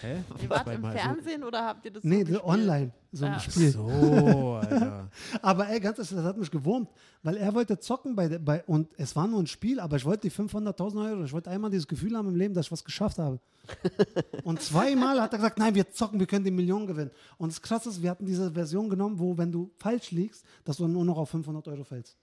Hä? 0.00 0.22
Ihr 0.42 0.50
wart 0.50 0.66
im 0.68 0.82
Fernsehen 0.82 1.42
oder 1.44 1.64
habt 1.64 1.84
ihr 1.84 1.90
das 1.92 2.04
Nee, 2.04 2.24
so 2.24 2.44
online, 2.44 2.92
so 3.12 3.24
ein 3.24 3.32
Ja. 3.32 3.40
Spiel. 3.40 3.70
So, 3.70 4.60
Alter. 4.62 5.10
Aber 5.42 5.68
ey, 5.68 5.80
ganz 5.80 5.98
ehrlich, 5.98 6.10
das 6.12 6.24
hat 6.24 6.36
mich 6.36 6.50
gewurmt, 6.50 6.88
weil 7.22 7.36
er 7.36 7.54
wollte 7.54 7.78
zocken 7.78 8.14
bei, 8.14 8.28
der- 8.28 8.38
bei 8.38 8.62
und 8.64 8.88
es 8.96 9.14
war 9.16 9.26
nur 9.26 9.40
ein 9.42 9.46
Spiel, 9.46 9.80
aber 9.80 9.96
ich 9.96 10.04
wollte 10.04 10.28
die 10.28 10.30
500.000 10.30 11.04
Euro, 11.10 11.24
ich 11.24 11.32
wollte 11.32 11.50
einmal 11.50 11.70
dieses 11.70 11.88
Gefühl 11.88 12.16
haben 12.16 12.28
im 12.28 12.36
Leben, 12.36 12.54
dass 12.54 12.66
ich 12.66 12.72
was 12.72 12.84
geschafft 12.84 13.18
habe. 13.18 13.40
und 14.44 14.60
zweimal 14.62 15.20
hat 15.20 15.32
er 15.32 15.38
gesagt, 15.38 15.58
nein, 15.58 15.74
wir 15.74 15.90
zocken, 15.90 16.20
wir 16.20 16.26
können 16.26 16.44
die 16.44 16.50
Million 16.50 16.86
gewinnen. 16.86 17.10
Und 17.36 17.52
das 17.52 17.60
Krasse 17.60 17.88
ist, 17.88 18.02
wir 18.02 18.10
hatten 18.10 18.24
diese 18.26 18.52
Version 18.52 18.88
genommen, 18.88 19.18
wo, 19.18 19.36
wenn 19.36 19.50
du 19.52 19.70
falsch 19.78 20.10
liegst, 20.12 20.44
dass 20.64 20.76
du 20.78 20.86
nur 20.86 21.04
noch 21.04 21.18
auf 21.18 21.30
500 21.30 21.66
Euro 21.68 21.84
fällst. 21.84 22.16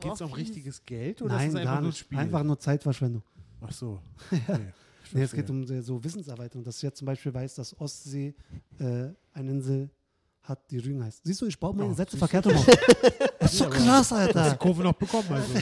Geht 0.00 0.12
es 0.12 0.20
um 0.20 0.32
richtiges 0.32 0.84
Geld 0.84 1.22
oder 1.22 1.34
nein, 1.36 1.48
ist 1.48 1.54
es 1.54 1.60
einfach 1.60 1.72
gar 1.74 1.80
nur 1.80 1.88
nicht. 1.90 1.98
Spiel? 1.98 2.18
Einfach 2.18 2.42
nur 2.42 2.58
Zeitverschwendung. 2.58 3.22
Ach 3.60 3.72
so. 3.72 4.00
Okay. 4.48 4.72
Nee, 5.12 5.22
es 5.22 5.32
geht 5.32 5.48
um 5.50 5.66
so 5.82 6.02
Wissenserweiterung, 6.02 6.64
dass 6.64 6.76
ich 6.76 6.82
jetzt 6.82 6.98
zum 6.98 7.06
Beispiel 7.06 7.32
weiß, 7.34 7.54
dass 7.56 7.78
Ostsee 7.80 8.34
äh, 8.78 9.08
eine 9.32 9.50
Insel 9.50 9.90
hat, 10.42 10.70
die 10.70 10.78
Rügen 10.78 11.04
heißt. 11.04 11.20
Siehst 11.24 11.40
du, 11.42 11.46
ich 11.46 11.58
baue 11.58 11.74
meine 11.74 11.90
Oh, 11.90 11.94
Sätze 11.94 12.12
du? 12.16 12.18
verkehrt 12.18 12.46
rum. 12.46 12.54
Das 13.40 13.52
ist 13.52 13.58
so 13.60 13.68
krass, 13.70 14.10
Hast 14.10 14.34
die 14.34 14.38
Alter. 14.38 14.56
Kurve 14.56 14.82
noch 14.82 14.92
bekommen, 14.94 15.28
also. 15.30 15.54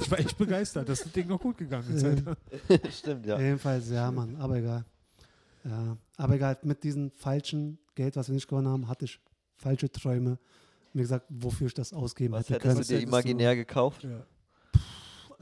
Ich 0.00 0.10
war 0.10 0.18
echt 0.18 0.36
begeistert, 0.38 0.88
dass 0.88 1.02
das 1.02 1.12
Ding 1.12 1.28
noch 1.28 1.38
gut 1.38 1.58
gegangen 1.58 1.94
ist. 1.94 2.02
Alter. 2.04 2.36
Stimmt, 2.90 3.26
ja. 3.26 3.38
Jedenfalls, 3.38 3.90
ja, 3.90 4.10
Mann, 4.10 4.34
aber 4.36 4.56
egal. 4.56 4.84
Ja, 5.64 5.96
aber 6.16 6.34
egal, 6.34 6.58
mit 6.62 6.82
diesem 6.82 7.10
falschen 7.12 7.78
Geld, 7.94 8.16
was 8.16 8.28
wir 8.28 8.34
nicht 8.34 8.48
gewonnen 8.48 8.66
haben, 8.68 8.88
hatte 8.88 9.04
ich 9.04 9.20
falsche 9.56 9.90
Träume. 9.92 10.38
Mir 10.94 11.02
gesagt, 11.02 11.26
wofür 11.28 11.68
ich 11.68 11.74
das 11.74 11.92
ausgeben 11.92 12.32
Was 12.34 12.48
hätte 12.50 12.54
hättest 12.54 12.62
können. 12.62 12.74
du 12.76 12.80
Was 12.80 12.88
dir 12.88 12.96
du- 12.98 13.02
imaginär 13.04 13.56
gekauft? 13.56 14.02
Ja. 14.04 14.26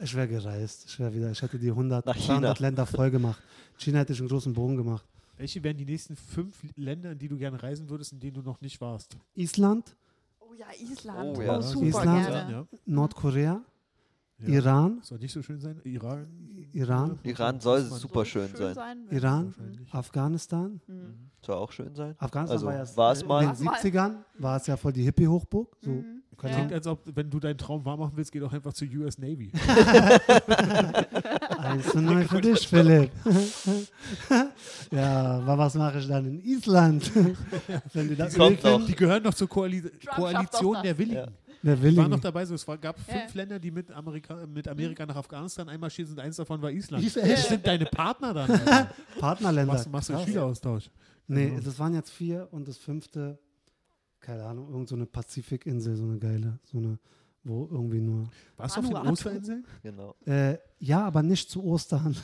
Ich 0.03 0.15
wäre 0.15 0.29
gereist. 0.29 0.85
Ich 0.89 0.99
wäre 0.99 1.13
wieder, 1.15 1.31
ich 1.31 1.43
hätte 1.43 1.59
die 1.59 1.69
100, 1.71 2.07
Nach 2.07 2.15
China. 2.15 2.27
200 2.39 2.61
Länder 2.61 2.87
voll 2.87 3.11
gemacht. 3.11 3.43
China 3.79 3.99
hätte 4.01 4.13
ich 4.13 4.19
einen 4.21 4.29
großen 4.29 4.53
Bogen 4.53 4.77
gemacht. 4.77 5.05
Welche 5.37 5.63
wären 5.63 5.77
die 5.77 5.85
nächsten 5.85 6.17
fünf 6.17 6.57
Länder, 6.77 7.13
in 7.13 7.19
die 7.19 7.29
du 7.29 7.37
gerne 7.37 7.63
reisen 7.63 7.89
würdest, 7.89 8.13
in 8.13 8.21
denen 8.21 8.35
du 8.35 8.43
noch 8.43 8.61
nicht 8.61 8.81
warst? 8.81 9.17
Island, 9.35 9.97
Oh 10.41 10.53
ja, 10.55 10.67
Island. 10.81 11.39
Oh 11.39 11.41
Oh, 11.41 11.43
ja. 11.43 11.63
super 11.63 11.87
Island. 11.87 12.27
gerne. 12.27 12.69
Nordkorea, 12.87 13.63
Ja. 14.43 14.49
Iran, 14.55 14.99
Soll 15.03 15.19
nicht 15.19 15.33
so 15.33 15.43
schön 15.43 15.61
sein. 15.61 15.81
Iran. 15.85 16.27
Iran, 16.73 17.19
Iran 17.25 17.61
soll 17.61 17.81
super 17.83 18.25
schön 18.25 18.49
sein. 18.55 18.77
wenn- 19.09 19.17
Iran. 19.19 19.55
Afghanistan. 19.91 20.81
Mhm. 20.87 21.15
Soll 21.45 21.57
auch 21.57 21.73
schön 21.73 21.95
sein. 21.95 22.15
Afghanistan 22.19 22.57
Also, 22.57 22.67
war 22.67 22.75
ja 22.75 22.97
war 22.97 23.13
es 23.13 23.25
mal- 23.25 23.43
in 23.43 23.49
den 23.51 23.57
70ern, 23.57 24.25
war 24.39 24.57
es 24.57 24.67
ja 24.67 24.77
voll 24.77 24.93
die 24.93 25.03
Hippie-Hochburg. 25.03 25.77
So, 25.81 25.91
Mhm. 25.91 26.05
Klingt, 26.37 26.71
Ja. 26.71 26.77
als 26.79 26.87
ob, 26.87 27.01
wenn 27.15 27.29
du 27.29 27.39
deinen 27.39 27.59
Traum 27.59 27.85
wahr 27.85 27.99
machen 27.99 28.13
willst, 28.15 28.33
geh 28.33 28.41
doch 28.41 28.51
einfach 28.51 28.73
zur 28.73 28.89
US 28.97 29.19
Navy. 29.19 29.53
Eins 31.59 31.89
zu 31.91 32.01
neu 32.01 32.25
für 32.25 32.41
dich, 32.41 32.67
Philipp. 32.67 33.11
ja, 34.91 35.39
aber 35.39 35.59
was 35.59 35.75
mache 35.75 35.99
ich 35.99 36.09
dann 36.09 36.27
in 36.27 36.41
Island? 36.41 37.11
Wenn 37.93 38.09
du 38.09 38.17
das. 38.17 38.35
Die 38.87 38.95
gehören 38.95 39.23
doch 39.23 39.35
zur 39.35 39.49
Koali 39.49 39.83
schafft 39.83 40.07
Koalition 40.17 40.77
der. 40.83 40.97
Willigen. 40.99 41.27
wer 41.47 41.50
will 41.63 41.93
Ich 41.93 41.97
war 41.97 42.09
noch 42.09 42.21
dabei, 42.21 42.45
so, 42.47 42.55
es 42.55 42.67
war, 42.67 42.79
gab 42.79 42.97
Ja. 43.07 43.15
fünf 43.21 43.35
Länder, 43.35 43.59
die 43.59 43.71
mit 43.71 43.91
Amerika, 43.91 44.47
mit 44.47 44.67
Amerika 44.69 45.05
nach 45.07 45.17
Afghanistan 45.17 45.69
einmarschiert 45.69 46.09
sind. 46.09 46.19
Eins 46.21 46.37
davon 46.37 46.61
war 46.63 46.71
Island. 46.71 47.05
Ist 47.05 47.17
Das 47.17 47.49
sind 47.49 47.67
deine 47.67 47.87
Partner 47.87 48.33
dann. 48.35 48.61
Partnerländer. 49.21 49.75
Machst, 49.75 49.91
machst 49.91 50.09
du 50.09 50.15
einen. 50.17 50.27
Schüleraustausch? 50.27 50.91
Nee, 51.27 51.51
Genau. 51.51 51.61
das 51.61 51.79
waren 51.79 51.95
jetzt 51.95 52.11
vier 52.11 52.49
und 52.51 52.67
das 52.67 52.77
fünfte, 52.79 53.39
keine 54.21 54.45
Ahnung, 54.45 54.71
irgend 54.71 54.89
so 54.89 54.95
eine 54.97 55.07
Pazifikinsel, 55.07 55.97
so 55.97 56.05
eine 56.05 56.19
geile, 56.19 56.59
so 56.65 56.79
eine, 56.79 56.99
wo 57.45 57.69
irgendwie 57.71 58.01
nur. 58.01 58.29
Warst 58.57 58.77
du 58.77 58.81
auf 58.81 58.87
den. 58.89 58.97
Osterinseln? 58.97 59.65
Genau. 59.83 60.15
Äh, 60.27 60.59
ja, 60.79 61.05
aber 61.05 61.23
nicht 61.23 61.49
zu 61.51 61.63
Ostern. 61.65 62.17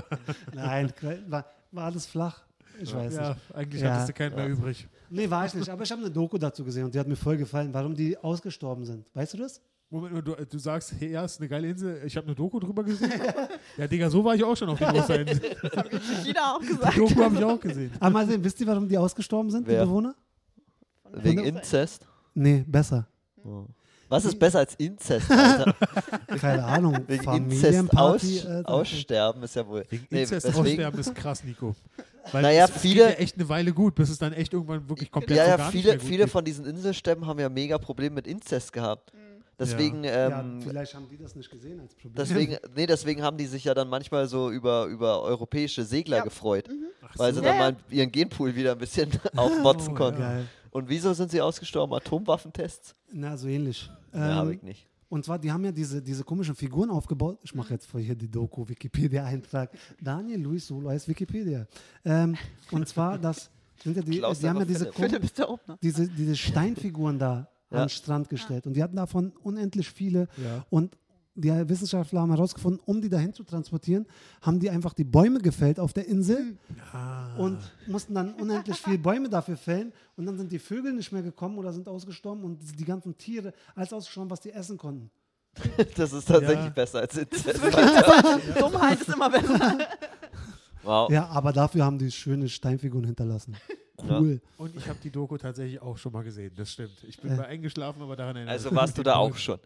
Nein, 0.54 0.92
war, 1.28 1.44
war 1.72 1.84
alles 1.84 2.06
flach. 2.06 2.45
Ich 2.80 2.94
weiß 2.94 3.14
ja, 3.14 3.28
nicht. 3.30 3.54
eigentlich 3.54 3.82
Ja. 3.82 3.92
hattest 3.92 4.08
du 4.10 4.12
keinen 4.12 4.34
mehr 4.34 4.48
übrig. 4.48 4.86
Nee, 5.10 5.30
war 5.30 5.46
ich 5.46 5.54
nicht. 5.54 5.68
Aber 5.68 5.82
ich 5.82 5.90
habe 5.90 6.02
eine 6.02 6.10
Doku 6.10 6.36
dazu 6.38 6.64
gesehen 6.64 6.84
und 6.84 6.94
die 6.94 6.98
hat 6.98 7.06
mir 7.06 7.16
voll 7.16 7.36
gefallen, 7.36 7.72
warum 7.72 7.94
die 7.94 8.16
ausgestorben 8.18 8.84
sind. 8.84 9.06
Weißt 9.14 9.34
du 9.34 9.38
das? 9.38 9.60
Moment, 9.88 10.14
mal, 10.14 10.22
du, 10.22 10.34
du 10.34 10.58
sagst, 10.58 10.94
hey, 10.98 11.12
ja, 11.12 11.24
ist 11.24 11.38
eine 11.40 11.48
geile 11.48 11.68
Insel. 11.68 12.02
Ich 12.04 12.16
habe 12.16 12.26
eine 12.26 12.34
Doku 12.34 12.58
drüber 12.58 12.82
gesehen. 12.82 13.12
ja, 13.76 13.86
Digga, 13.86 14.10
so 14.10 14.24
war 14.24 14.34
ich 14.34 14.42
auch 14.42 14.56
schon 14.56 14.68
auf 14.68 14.78
den 14.78 14.88
Osterinseln. 14.88 15.40
Das 15.62 15.76
habe 15.76 15.88
ich 15.96 16.24
China 16.24 16.54
auch 16.56 16.60
Die 16.60 16.66
gesagt. 16.66 16.98
Doku 16.98 17.22
habe 17.22 17.36
ich 17.36 17.44
auch 17.44 17.60
gesehen. 17.60 17.92
Aber 18.00 18.10
mal 18.10 18.26
sehen, 18.26 18.42
wisst 18.42 18.60
ihr, 18.60 18.66
warum 18.66 18.88
die 18.88 18.98
ausgestorben 18.98 19.50
sind, 19.50 19.66
Wer? 19.66 19.80
die 19.82 19.86
Bewohner? 19.86 20.14
Wegen 21.12 21.44
Inzest. 21.44 22.06
Nee, 22.34 22.64
besser. 22.66 23.06
Oh. 23.44 23.66
Was 24.08 24.24
ist 24.24 24.38
besser 24.38 24.60
als 24.60 24.74
Inzest, 24.76 25.30
Alter? 25.30 25.74
Keine 26.40 26.64
Ahnung. 26.64 26.98
Wegen 27.06 27.50
Inzest 27.50 27.96
aus, 27.96 28.22
aussterben 28.64 29.42
ist 29.42 29.56
ja 29.56 29.66
wohl. 29.66 29.84
Wegen 29.90 30.06
Nee, 30.10 30.22
Inzest 30.22 30.46
aussterben 30.46 31.00
ist 31.00 31.14
krass, 31.14 31.42
Nico. 31.44 31.74
Weil 32.32 32.42
Naja, 32.42 32.64
es, 32.64 32.70
es 32.74 32.80
viele- 32.82 33.06
geht 33.06 33.14
ja 33.18 33.22
echt 33.22 33.36
eine 33.36 33.48
Weile 33.48 33.72
gut, 33.72 33.94
bis 33.94 34.10
es 34.10 34.18
dann 34.18 34.32
echt 34.32 34.52
irgendwann 34.52 34.88
wirklich 34.88 35.10
komplett 35.10 35.36
Ja, 35.38 35.44
so 35.44 35.50
ja, 35.50 35.56
gar 35.56 35.64
nicht 35.66 35.72
viele, 35.72 35.88
mehr 35.90 35.98
gut 35.98 36.06
viele 36.08 36.24
geht. 36.24 36.32
von 36.32 36.44
diesen 36.44 36.66
Inselstämmen 36.66 37.26
haben 37.26 37.38
ja 37.38 37.48
mega 37.48 37.78
Probleme 37.78 38.16
mit 38.16 38.26
Inzest 38.26 38.72
gehabt. 38.72 39.12
Deswegen, 39.58 40.04
Ja, 40.04 40.40
ähm, 40.40 40.60
vielleicht 40.62 40.94
haben 40.94 41.08
die 41.08 41.16
das 41.16 41.34
nicht 41.34 41.50
gesehen 41.50 41.80
als 41.80 41.94
Problem. 41.94 42.14
deswegen, 42.14 42.56
nee, 42.76 42.86
deswegen 42.86 43.22
haben 43.22 43.38
die 43.38 43.46
sich 43.46 43.64
ja 43.64 43.72
dann 43.74 43.88
manchmal 43.88 44.26
so 44.28 44.50
über, 44.50 44.84
über 44.86 45.22
europäische 45.22 45.82
Segler 45.84 46.18
Ja. 46.18 46.24
gefreut, 46.24 46.68
Ach 47.02 47.14
weil 47.18 47.32
so. 47.32 47.40
sie 47.40 47.46
Ja, 47.46 47.52
dann 47.52 47.60
ja. 47.60 47.70
mal 47.72 47.76
ihren 47.90 48.12
Genpool 48.12 48.54
wieder 48.54 48.72
ein 48.72 48.78
bisschen 48.78 49.08
aufmotzen 49.36 49.92
Oh, 49.92 49.96
konnten. 49.96 50.20
Geil. 50.20 50.44
Und 50.76 50.88
wieso 50.90 51.12
sind 51.14 51.30
sie 51.30 51.40
ausgestorben? 51.40 51.94
Atomwaffentests? 51.96 52.94
Na, 53.12 53.36
so 53.38 53.48
ähnlich. 53.48 53.90
Ja, 54.12 54.20
habe 54.36 54.50
Ähm, 54.50 54.56
ich 54.58 54.62
nicht. 54.62 54.86
und 55.08 55.24
zwar, 55.24 55.38
die 55.38 55.50
haben 55.50 55.64
ja 55.64 55.72
diese, 55.72 56.02
diese 56.02 56.22
komischen 56.22 56.54
Figuren 56.54 56.90
aufgebaut. 56.90 57.38
Ich 57.42 57.54
mache 57.54 57.72
jetzt 57.72 57.86
vor 57.86 57.98
hier 58.00 58.14
die 58.14 58.30
Doku, 58.30 58.68
Wikipedia-Eintrag. 58.68 59.70
Daniel 60.02 60.40
Luis 60.42 60.66
Solo 60.66 60.90
heißt 60.90 61.08
Wikipedia. 61.08 61.66
Ähm, 62.04 62.36
und 62.72 62.86
zwar, 62.86 63.16
das 63.18 63.50
sind 63.82 63.96
ja 63.96 64.02
die, 64.02 64.18
Klaus 64.18 64.40
die 64.40 64.48
haben 64.48 64.58
ja 64.58 64.64
diese, 64.66 64.92
Philipp. 64.92 65.24
Philipp 65.34 65.80
diese, 65.80 66.08
diese 66.08 66.36
Steinfiguren 66.36 67.18
da 67.18 67.48
Ja. 67.70 67.78
an 67.78 67.84
den 67.84 67.88
Strand 67.88 68.28
gestellt. 68.28 68.66
Und 68.66 68.74
die 68.74 68.82
hatten 68.82 68.96
davon 68.96 69.32
unendlich 69.42 69.88
viele. 69.90 70.28
Ja. 70.36 70.66
Und 70.70 70.98
die 71.36 71.50
Wissenschaftler 71.68 72.20
haben 72.22 72.30
herausgefunden, 72.30 72.80
um 72.86 73.00
die 73.00 73.08
dahin 73.08 73.32
zu 73.32 73.44
transportieren, 73.44 74.06
haben 74.42 74.58
die 74.58 74.70
einfach 74.70 74.94
die 74.94 75.04
Bäume 75.04 75.38
gefällt 75.40 75.78
auf 75.78 75.92
der 75.92 76.06
Insel 76.08 76.56
Ah. 76.92 77.36
und 77.36 77.58
mussten 77.86 78.14
dann 78.14 78.34
unendlich 78.34 78.78
viele 78.78 78.98
Bäume 78.98 79.28
dafür 79.28 79.56
fällen. 79.56 79.92
Und 80.16 80.26
dann 80.26 80.36
sind 80.38 80.50
die 80.50 80.58
Vögel 80.58 80.92
nicht 80.94 81.12
mehr 81.12 81.22
gekommen 81.22 81.58
oder 81.58 81.72
sind 81.72 81.88
ausgestorben 81.88 82.42
und 82.44 82.58
die 82.80 82.84
ganzen 82.84 83.16
Tiere 83.16 83.52
alles 83.74 83.92
ausgestorben, 83.92 84.30
was 84.30 84.40
die 84.40 84.50
essen 84.52 84.76
konnten. 84.78 85.10
Das 85.96 86.12
ist 86.12 86.26
tatsächlich 86.26 86.64
Ja. 86.66 86.68
besser 86.70 87.00
als 87.00 87.16
Inzest. 87.18 87.60
Dummheit 88.60 89.00
ist 89.00 89.08
immer 89.08 89.30
besser. 89.30 89.78
Wow. 90.82 91.10
Ja, 91.10 91.26
aber 91.26 91.52
dafür 91.52 91.84
haben 91.84 91.98
die 91.98 92.10
schöne 92.12 92.48
Steinfiguren 92.48 93.04
hinterlassen. 93.06 93.56
Ja. 94.06 94.20
Cool. 94.20 94.40
Und 94.58 94.76
ich 94.76 94.86
habe 94.88 94.98
die 95.02 95.10
Doku 95.10 95.36
tatsächlich 95.38 95.80
auch 95.80 95.96
schon 95.96 96.12
mal 96.12 96.22
gesehen, 96.22 96.52
das 96.56 96.70
stimmt. 96.70 97.02
Ich 97.08 97.18
bin 97.20 97.32
Äh. 97.32 97.36
mal 97.36 97.46
eingeschlafen, 97.46 98.02
aber 98.02 98.14
daran 98.14 98.36
erinnere 98.36 98.52
Also 98.52 98.66
ich 98.68 98.72
mich 98.72 98.80
warst 98.80 98.98
du 98.98 99.02
da 99.02 99.16
auch 99.16 99.34
schon. 99.36 99.58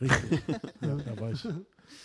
Richtig. 0.00 0.42
ja, 0.82 0.94
da 0.96 1.20
war 1.20 1.30
ich. 1.32 1.44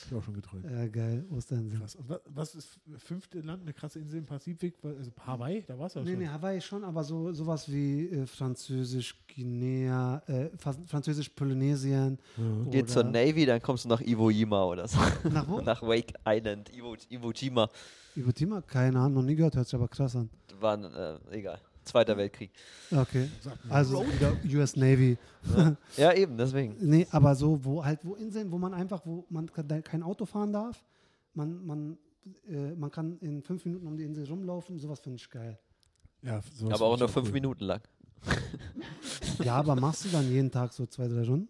Ich 0.07 0.13
auch 0.15 0.23
schon 0.23 0.35
geträumt. 0.35 0.63
Ja, 0.69 0.87
geil. 0.87 1.25
Osterinseln. 1.35 1.79
Krass. 1.81 1.95
Und 1.95 2.07
wa- 2.07 2.19
was 2.25 2.53
ist 2.55 2.79
fünfte 2.97 3.41
Land, 3.41 3.63
eine 3.63 3.73
krasse 3.73 3.99
Insel 3.99 4.19
im 4.19 4.25
Pazifik? 4.25 4.75
Also 4.83 5.11
Hawaii, 5.25 5.63
da 5.67 5.77
warst 5.77 5.95
du 5.95 5.99
ja 5.99 6.05
Nee, 6.05 6.11
schon. 6.11 6.19
nee, 6.19 6.27
Hawaii 6.27 6.61
schon, 6.61 6.83
aber 6.83 7.03
so 7.03 7.33
sowas 7.33 7.69
wie 7.71 8.05
äh, 8.09 8.25
Französisch 8.27 9.15
Guinea, 9.27 10.21
äh, 10.27 10.49
Fa- 10.57 10.75
Französisch 10.85 11.29
Polynesien. 11.29 12.19
Ja. 12.37 12.43
Geh 12.69 12.85
zur 12.85 13.03
Navy, 13.05 13.45
dann 13.45 13.61
kommst 13.61 13.85
du 13.85 13.89
nach 13.89 14.01
Iwo 14.01 14.29
Jima 14.29 14.63
oder 14.63 14.87
so. 14.87 14.99
Nach 15.31 15.47
wo? 15.47 15.59
Nach 15.61 15.81
Wake 15.81 16.13
Island, 16.27 16.71
Iwo, 16.75 16.95
Iwo 17.09 17.31
Jima. 17.31 17.69
Iwo 18.15 18.29
Jima? 18.35 18.61
Keine 18.61 18.99
Ahnung, 18.99 19.15
noch 19.15 19.23
nie 19.23 19.35
gehört, 19.35 19.55
hört 19.55 19.67
sich 19.67 19.75
aber 19.75 19.87
krass 19.87 20.15
an. 20.15 20.29
War, 20.59 20.77
äh, 20.79 21.17
egal. 21.37 21.59
Zweiter 21.83 22.15
Weltkrieg. 22.15 22.51
Okay. 22.91 23.29
Also 23.69 24.05
wieder 24.05 24.33
US 24.59 24.75
Navy. 24.75 25.17
Ja, 25.97 26.13
eben, 26.13 26.37
deswegen. 26.37 26.75
Nee, 26.79 27.07
aber 27.11 27.33
so, 27.35 27.63
wo 27.65 27.83
halt, 27.83 27.99
wo 28.05 28.13
Inseln, 28.15 28.51
wo 28.51 28.57
man 28.59 28.73
einfach, 28.73 29.01
wo 29.05 29.25
man 29.29 29.51
ke- 29.51 29.81
kein 29.81 30.03
Auto 30.03 30.25
fahren 30.25 30.53
darf, 30.53 30.83
man, 31.33 31.65
man, 31.65 31.97
äh, 32.47 32.73
man 32.75 32.91
kann 32.91 33.17
in 33.19 33.41
fünf 33.41 33.65
Minuten 33.65 33.87
um 33.87 33.97
die 33.97 34.03
Insel 34.03 34.25
rumlaufen, 34.27 34.77
sowas 34.77 34.99
finde 34.99 35.17
ich 35.17 35.29
geil. 35.29 35.57
ja, 36.21 36.41
sowas 36.53 36.75
Aber 36.79 36.85
auch 36.91 36.99
nur 36.99 37.09
fünf 37.09 37.27
cool. 37.27 37.33
Minuten 37.33 37.63
lang. 37.65 37.81
Ja, 39.43 39.55
aber 39.55 39.75
machst 39.75 40.05
du 40.05 40.09
dann 40.09 40.29
jeden 40.29 40.51
Tag 40.51 40.71
so 40.73 40.85
zwei, 40.85 41.07
drei 41.07 41.23
Runden? 41.23 41.49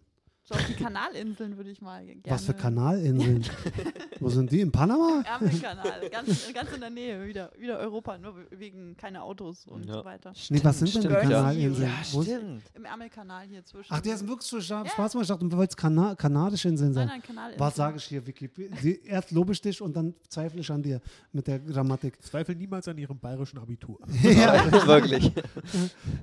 So 0.51 0.57
auf 0.59 0.65
die 0.65 0.73
Kanalinseln 0.73 1.55
würde 1.57 1.69
ich 1.71 1.81
mal 1.81 2.03
gerne. 2.05 2.21
Was 2.25 2.45
für 2.45 2.53
Kanalinseln? 2.53 3.45
Wo 4.19 4.29
sind 4.29 4.51
die? 4.51 4.59
In 4.61 4.71
Panama? 4.71 5.23
Ärmelkanal, 5.25 6.09
ganz, 6.11 6.53
ganz 6.53 6.71
in 6.73 6.81
der 6.81 6.89
Nähe, 6.89 7.25
wieder, 7.25 7.51
wieder 7.57 7.79
Europa, 7.79 8.17
nur 8.17 8.35
wegen 8.51 8.95
keine 8.97 9.21
Autos 9.23 9.65
und 9.65 9.85
Ja. 9.85 9.93
so 9.93 10.05
weiter. 10.05 10.33
Nee, 10.49 10.59
was 10.63 10.79
sind 10.79 10.93
denn 10.93 11.01
die 11.03 11.07
Stimmt, 11.07 11.23
ja. 11.31 11.39
Kanalinseln? 11.41 11.87
Ja, 11.89 11.93
Wo 12.11 12.21
ist- 12.21 12.27
stimmt. 12.27 12.63
Im 12.75 12.85
Ärmelkanal 12.85 13.45
hier 13.47 13.63
zwischen. 13.63 13.93
Ach, 13.93 14.01
die 14.01 14.09
sind 14.09 14.27
wirklich 14.27 14.47
so 14.49 14.57
Scha- 14.57 14.87
Spaß 14.87 15.13
gemacht. 15.13 15.23
Ich 15.23 15.27
dachte, 15.29 15.47
du 15.47 15.57
wolltest 15.57 15.77
Kana 15.77 16.15
kanadische 16.15 16.67
Inseln 16.67 16.91
Nein, 16.91 16.95
sein. 16.95 17.07
nein, 17.07 17.21
Kanalinseln. 17.23 17.59
Was 17.59 17.75
sage 17.75 17.97
ich 17.97 18.03
hier, 18.03 18.27
Wikipedia? 18.27 18.75
Die- 18.81 19.01
Erst 19.05 19.31
lobe 19.31 19.53
ich 19.53 19.61
dich 19.61 19.81
und 19.81 19.95
dann 19.95 20.13
zweifle 20.27 20.59
ich 20.59 20.69
an 20.71 20.83
dir 20.83 20.99
mit 21.31 21.47
der 21.47 21.59
Grammatik. 21.59 22.21
Zweifel 22.21 22.55
niemals 22.55 22.87
an 22.87 22.97
ihrem 22.97 23.17
bayerischen 23.17 23.57
Abitur. 23.57 23.99
ja. 24.23 24.71
Wirklich. 24.87 25.31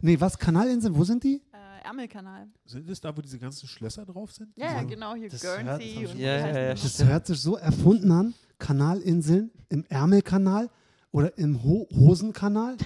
Nee, 0.02 0.20
was? 0.20 0.38
Kanalinseln? 0.38 0.94
Wo 0.94 1.04
sind 1.04 1.24
die? 1.24 1.36
Äh, 1.52 1.56
Ärmelkanal. 1.84 2.48
Sind 2.64 2.88
es 2.88 3.00
da, 3.00 3.16
wo 3.16 3.20
diese 3.20 3.38
ganzen 3.38 3.66
Schlösser 3.68 4.04
drauf 4.04 4.32
sind? 4.32 4.56
Ja, 4.56 4.72
ja, 4.74 4.82
genau, 4.82 5.14
hier 5.14 5.28
Das 5.28 5.42
hört- 5.42 5.58
das 5.58 5.64
Guernsey 5.78 5.86
ich- 6.04 6.10
und 6.10 6.18
Ja, 6.18 6.36
ja, 6.38 6.60
ja, 6.60 6.74
Das 6.74 7.04
hört 7.04 7.26
sich 7.26 7.40
so 7.40 7.56
erfunden 7.56 8.10
an. 8.12 8.34
Kanalinseln 8.58 9.50
im 9.68 9.84
Ärmelkanal 9.88 10.68
oder 11.12 11.36
im 11.38 11.62
Ho 11.62 11.86
Hosenkanal. 11.94 12.76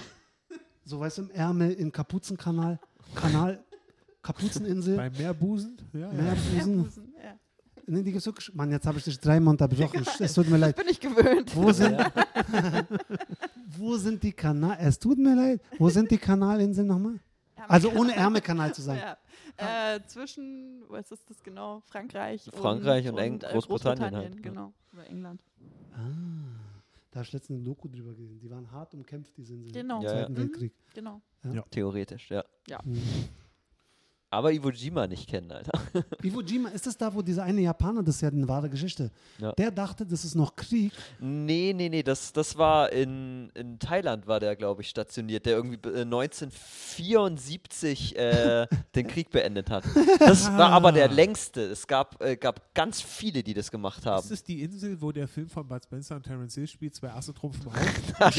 So 0.84 1.01
weißt 1.01 1.18
du, 1.18 1.22
im 1.22 1.30
Ärmel, 1.30 1.72
im 1.72 1.90
Kapuzenkanal. 1.93 2.78
Kanal, 3.14 3.62
Kapuzeninsel, 4.22 4.97
Beim 4.97 5.12
Meerbusen? 5.12 5.76
Ja. 5.93 6.09
Meerbusen. 6.12 6.76
Meerbusen, 6.76 7.14
ja. 7.22 7.34
Nee, 7.86 8.03
die 8.03 8.12
gibt's 8.12 8.26
wirklich. 8.26 8.55
Mann, 8.55 8.70
jetzt 8.70 8.86
habe 8.86 8.99
ich 8.99 9.05
dich 9.05 9.18
dreimal 9.18 9.53
unterbrochen. 9.53 10.05
Es 10.20 10.34
tut 10.34 10.49
mir 10.49 10.57
leid. 10.57 10.76
Bin 10.76 10.86
ich 10.88 11.01
gewöhnt. 11.01 11.55
Wo 11.57 11.72
sind, 11.72 11.97
wo 13.76 13.97
sind 13.97 14.22
die 14.22 14.32
Kanal... 14.32 14.76
Es 14.80 14.99
tut 14.99 15.18
mir 15.18 15.34
leid. 15.34 15.61
Wo 15.78 15.88
sind 15.88 16.11
die 16.11 16.18
Kanalinseln 16.18 16.86
nochmal? 16.86 17.18
Also 17.69 17.91
ohne 17.93 18.15
Ärmelkanal 18.17 18.75
zu 18.75 18.83
sein. 18.83 18.99
Ja. 18.99 19.95
Äh, 19.97 20.01
zwischen, 20.07 20.83
was 20.89 21.11
ist 21.13 21.29
das 21.29 21.43
genau? 21.43 21.81
Frankreich, 21.81 22.49
Frankreich 22.53 23.07
und 23.09 23.15
und, 23.15 23.21
und 23.21 23.45
äh, 23.45 23.53
Großbritannien 23.53 24.11
Großbritannien, 24.11 24.15
halt, 24.17 24.35
ja. 24.37 24.41
genau. 24.41 24.73
Oder 24.93 25.07
England. 25.09 25.43
Ah, 25.93 25.99
da 27.11 27.17
habe 27.19 27.27
ich 27.27 27.33
letztens 27.33 27.57
eine 27.59 27.65
Doku 27.65 27.89
drüber 27.89 28.15
gesehen. 28.15 28.39
Die 28.41 28.51
waren 28.51 28.71
hart 28.71 28.95
umkämpft, 28.95 29.37
die 29.37 29.43
Inseln 29.43 29.73
Genau. 29.73 29.97
im 29.99 30.03
Ja, 30.05 30.11
Zweiten 30.11 30.33
ja. 30.35 30.39
Weltkrieg. 30.39 30.73
Genau. 30.95 31.23
Theoretisch, 31.71 32.31
ja. 32.31 32.45
Mhm. 32.85 33.03
Aber 34.33 34.51
Iwo 34.51 34.70
Jima 34.70 35.07
nicht 35.07 35.28
kennen, 35.28 35.53
Alter. 35.53 35.78
Iwo 36.22 36.41
Jima, 36.41 36.70
ist 36.70 36.87
das 36.87 36.97
da, 36.97 37.14
wo 37.14 37.20
dieser 37.20 37.43
eine 37.43 37.61
Japaner, 37.61 38.03
das 38.03 38.14
ist 38.14 38.20
ja 38.22 38.30
eine 38.30 38.49
wahre 38.49 38.70
Geschichte, 38.70 39.11
Ja. 39.39 39.53
der 39.53 39.70
dachte, 39.70 40.07
das 40.07 40.24
ist 40.24 40.35
noch 40.35 40.57
Krieg. 40.57 40.91
Nee, 41.20 41.74
nee, 41.76 41.91
nee, 41.91 42.03
das, 42.03 42.33
das 42.33 42.57
war 42.57 42.91
in, 42.93 43.51
in 43.55 43.78
Thailand, 43.78 44.26
war 44.26 44.41
der, 44.41 44.57
glaube 44.57 44.80
ich, 44.80 44.89
stationiert, 44.89 45.45
der 45.45 45.57
irgendwie 45.57 45.76
äh, 45.87 46.01
1974 46.01 48.16
äh, 48.16 48.66
den 48.95 49.07
Krieg 49.07 49.30
beendet 49.30 49.68
hat. 49.70 49.85
Das 50.18 50.47
war 50.57 50.70
aber 50.70 50.93
der 50.93 51.09
längste. 51.09 51.61
Es 51.62 51.87
gab, 51.87 52.22
äh, 52.22 52.37
gab 52.37 52.74
ganz 52.74 53.01
viele, 53.03 53.43
die 53.43 53.53
das 53.55 53.70
gemacht 53.70 54.07
haben. 54.07 54.24
Ist 54.24 54.30
es 54.33 54.43
die 54.45 54.62
Insel, 54.62 55.01
wo 55.03 55.12
der 55.12 55.28
Film 55.28 55.49
von 55.51 55.66
Bud 55.68 55.85
Spencer 55.85 56.16
und 56.16 56.22
Terence 56.22 56.55
Hill 56.55 56.66
spielt, 56.66 56.95
zwei 56.95 57.11
Asse 57.11 57.35
trumpfen 57.35 57.66
auf? 57.66 57.74
Nein. 58.18 58.33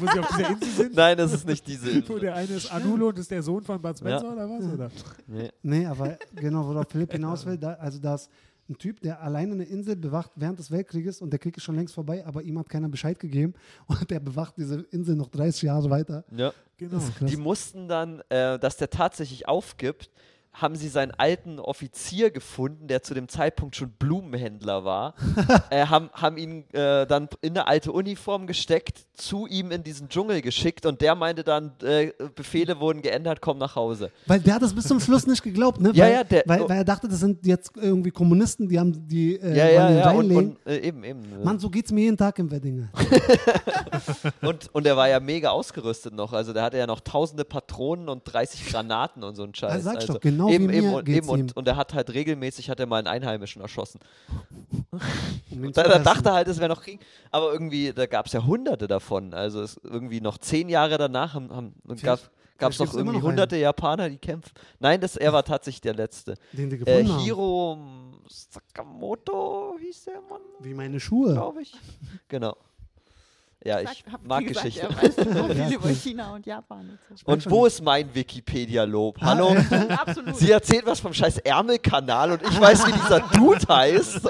wo 0.00 0.06
sie 0.12 0.20
auf 0.20 0.28
dieser 0.36 0.50
Insel 0.50 0.70
sind? 0.70 0.94
Nein, 0.94 1.16
das 1.16 1.32
ist 1.32 1.44
nicht 1.46 1.66
diese 1.66 1.86
Wo 1.86 1.90
Insel. 1.98 2.20
der 2.20 2.34
eine 2.36 2.54
ist 2.54 2.70
Anulo 2.70 3.08
und 3.08 3.18
ist 3.18 3.28
der 3.30 3.42
Sohn 3.42 3.64
von 3.64 3.80
Bud 3.82 3.98
Spencer 3.98 4.24
Ja. 4.24 4.32
oder 4.32 4.48
was? 4.48 4.64
Oder? 4.72 4.90
Nee. 5.32 5.50
Nee, 5.62 5.86
aber 5.86 6.18
genau, 6.34 6.66
worauf 6.68 6.86
Philipp 6.90 7.12
hinaus 7.12 7.46
will, 7.46 7.56
da, 7.56 7.72
also 7.74 7.98
das, 7.98 8.28
ein 8.68 8.76
Typ, 8.76 9.00
der 9.00 9.20
alleine 9.22 9.54
eine 9.54 9.64
Insel 9.64 9.96
bewacht 9.96 10.30
während 10.36 10.58
des 10.58 10.70
Weltkrieges 10.70 11.20
und 11.20 11.30
der 11.30 11.38
Krieg 11.38 11.56
ist 11.56 11.62
schon 11.62 11.74
längst 11.74 11.94
vorbei, 11.94 12.24
aber 12.24 12.42
ihm 12.42 12.58
hat 12.58 12.68
keiner 12.68 12.88
Bescheid 12.88 13.18
gegeben 13.18 13.54
und 13.86 14.10
der 14.10 14.20
bewacht 14.20 14.54
diese 14.56 14.82
Insel 14.90 15.16
noch 15.16 15.28
30 15.28 15.62
Jahre 15.62 15.88
weiter. 15.90 16.24
Ja. 16.36 16.52
Genau. 16.76 17.00
Die 17.20 17.36
mussten 17.36 17.88
dann, 17.88 18.22
äh, 18.28 18.58
dass 18.58 18.76
der 18.76 18.90
tatsächlich 18.90 19.46
aufgibt, 19.46 20.10
haben 20.54 20.76
sie 20.76 20.88
seinen 20.88 21.12
alten 21.12 21.58
Offizier 21.58 22.30
gefunden, 22.30 22.86
der 22.86 23.02
zu 23.02 23.14
dem 23.14 23.26
Zeitpunkt 23.28 23.74
schon 23.74 23.90
Blumenhändler 23.90 24.84
war, 24.84 25.14
äh, 25.70 25.86
haben, 25.86 26.10
haben 26.12 26.36
ihn 26.36 26.64
äh, 26.72 27.06
dann 27.06 27.28
in 27.40 27.52
eine 27.52 27.66
alte 27.66 27.90
Uniform 27.90 28.46
gesteckt, 28.46 29.06
zu 29.14 29.46
ihm 29.46 29.70
in 29.70 29.82
diesen 29.82 30.08
Dschungel 30.10 30.42
geschickt 30.42 30.84
und 30.84 31.00
der 31.00 31.14
meinte 31.14 31.42
dann, 31.42 31.72
äh, 31.82 32.12
Befehle 32.34 32.80
wurden 32.80 33.00
geändert, 33.02 33.40
komm 33.40 33.56
nach 33.58 33.76
Hause. 33.76 34.10
Weil 34.26 34.40
der 34.40 34.54
hat 34.56 34.62
das 34.62 34.74
bis 34.74 34.86
zum 34.86 35.00
Schluss 35.00 35.26
nicht 35.26 35.42
geglaubt, 35.42 35.80
ne? 35.80 35.90
Ja, 35.94 36.04
weil, 36.04 36.12
ja, 36.12 36.24
der- 36.24 36.42
weil, 36.46 36.68
weil 36.68 36.76
er 36.78 36.84
dachte, 36.84 37.08
das 37.08 37.20
sind 37.20 37.46
jetzt 37.46 37.72
irgendwie 37.76 38.10
Kommunisten, 38.10 38.68
die 38.68 38.78
haben 38.78 39.08
die 39.08 39.36
äh, 39.36 39.56
ja, 39.56 39.68
ja, 39.68 39.90
ja, 39.90 40.10
und, 40.10 40.30
und 40.32 40.56
äh, 40.66 40.78
eben, 40.80 41.02
eben. 41.04 41.20
äh, 41.40 41.44
Mann, 41.44 41.58
so 41.58 41.70
geht's 41.70 41.90
mir 41.92 42.02
jeden 42.02 42.16
Tag 42.16 42.38
im 42.38 42.50
Wedding. 42.50 42.88
Und, 44.40 44.74
und 44.74 44.86
er 44.86 44.96
war 44.96 45.08
ja 45.08 45.20
mega 45.20 45.50
ausgerüstet 45.50 46.14
noch. 46.14 46.32
Also 46.32 46.52
der 46.52 46.62
hatte 46.62 46.78
ja 46.78 46.86
noch 46.86 47.00
tausende 47.00 47.44
Patronen 47.44 48.08
und 48.08 48.22
30 48.24 48.66
Granaten 48.66 49.22
und 49.22 49.34
so 49.36 49.44
ein 49.44 49.54
Scheiß. 49.54 49.84
Ja, 49.84 49.90
also 49.92 50.14
doch, 50.14 50.20
genau 50.48 50.54
eben, 50.54 50.68
wie 50.70 50.76
eben, 50.76 50.90
mir 50.90 50.96
und, 50.98 51.04
geht's 51.04 51.18
eben 51.18 51.28
und, 51.28 51.38
ihm. 51.40 51.52
und 51.54 51.68
er 51.68 51.76
hat 51.76 51.94
halt 51.94 52.12
regelmäßig 52.12 52.70
hat 52.70 52.80
er 52.80 52.86
mal 52.86 52.98
einen 52.98 53.06
Einheimischen 53.06 53.62
erschossen. 53.62 54.00
Ihn 55.50 55.72
Da, 55.72 55.82
da 55.84 55.98
dachte 55.98 56.28
er 56.28 56.34
halt, 56.34 56.48
es 56.48 56.58
wäre 56.58 56.68
noch 56.68 56.82
Krieg. 56.82 57.00
Aber 57.30 57.52
irgendwie, 57.52 57.92
da 57.92 58.06
gab 58.06 58.26
es 58.26 58.32
ja 58.32 58.44
hunderte 58.44 58.86
davon. 58.88 59.34
Also 59.34 59.62
es, 59.62 59.80
irgendwie 59.82 60.20
noch 60.20 60.38
zehn 60.38 60.68
Jahre 60.68 60.98
danach 60.98 61.34
haben, 61.34 61.50
haben, 61.54 61.74
gab 62.06 62.20
es 62.70 62.78
noch 62.78 62.92
irgendwie 62.94 63.12
noch 63.12 63.14
einen. 63.14 63.22
hunderte 63.22 63.56
Japaner, 63.56 64.08
die 64.08 64.18
kämpfen. 64.18 64.52
Nein, 64.78 65.00
das, 65.00 65.16
er 65.16 65.32
war 65.32 65.44
tatsächlich 65.44 65.80
der 65.80 65.94
Letzte. 65.94 66.34
den 66.52 66.70
die 66.70 66.76
Äh, 66.76 66.78
gefunden 66.78 67.12
haben. 67.12 67.18
Hiro 67.24 67.78
Sakamoto 68.28 69.76
hieß 69.80 70.04
der 70.04 70.20
Mann, 70.22 70.40
Wie 70.60 70.74
meine 70.74 71.00
Schuhe. 71.00 71.32
glaube 71.32 71.62
ich. 71.62 71.72
Genau. 72.28 72.56
Ja, 73.64 73.80
ich 73.80 73.88
Sag- 73.88 74.12
hab 74.12 74.26
mag 74.26 74.44
gesagt, 74.46 74.66
Geschichte. 74.66 74.88
Er 74.88 75.02
weiß 75.02 75.14
so 75.16 75.54
viel 75.54 75.74
über. 75.76 75.88
China 75.90 76.34
und 76.34 76.44
Japan. 76.46 76.98
Und 77.10 77.18
so. 77.18 77.26
Und 77.26 77.50
wo 77.50 77.66
ist 77.66 77.82
mein 77.82 78.12
Wikipedia-Lob? 78.14 79.20
Hallo? 79.20 79.54
Absolut. 79.88 80.36
Sie 80.36 80.50
erzählt 80.50 80.84
was 80.84 80.98
vom 81.00 81.12
scheiß 81.14 81.38
Ärmelkanal 81.38 82.32
und 82.32 82.42
ich 82.42 82.60
weiß, 82.60 82.86
wie 82.88 82.92
dieser 82.92 83.20
Dude 83.20 83.66
heißt. 83.68 84.28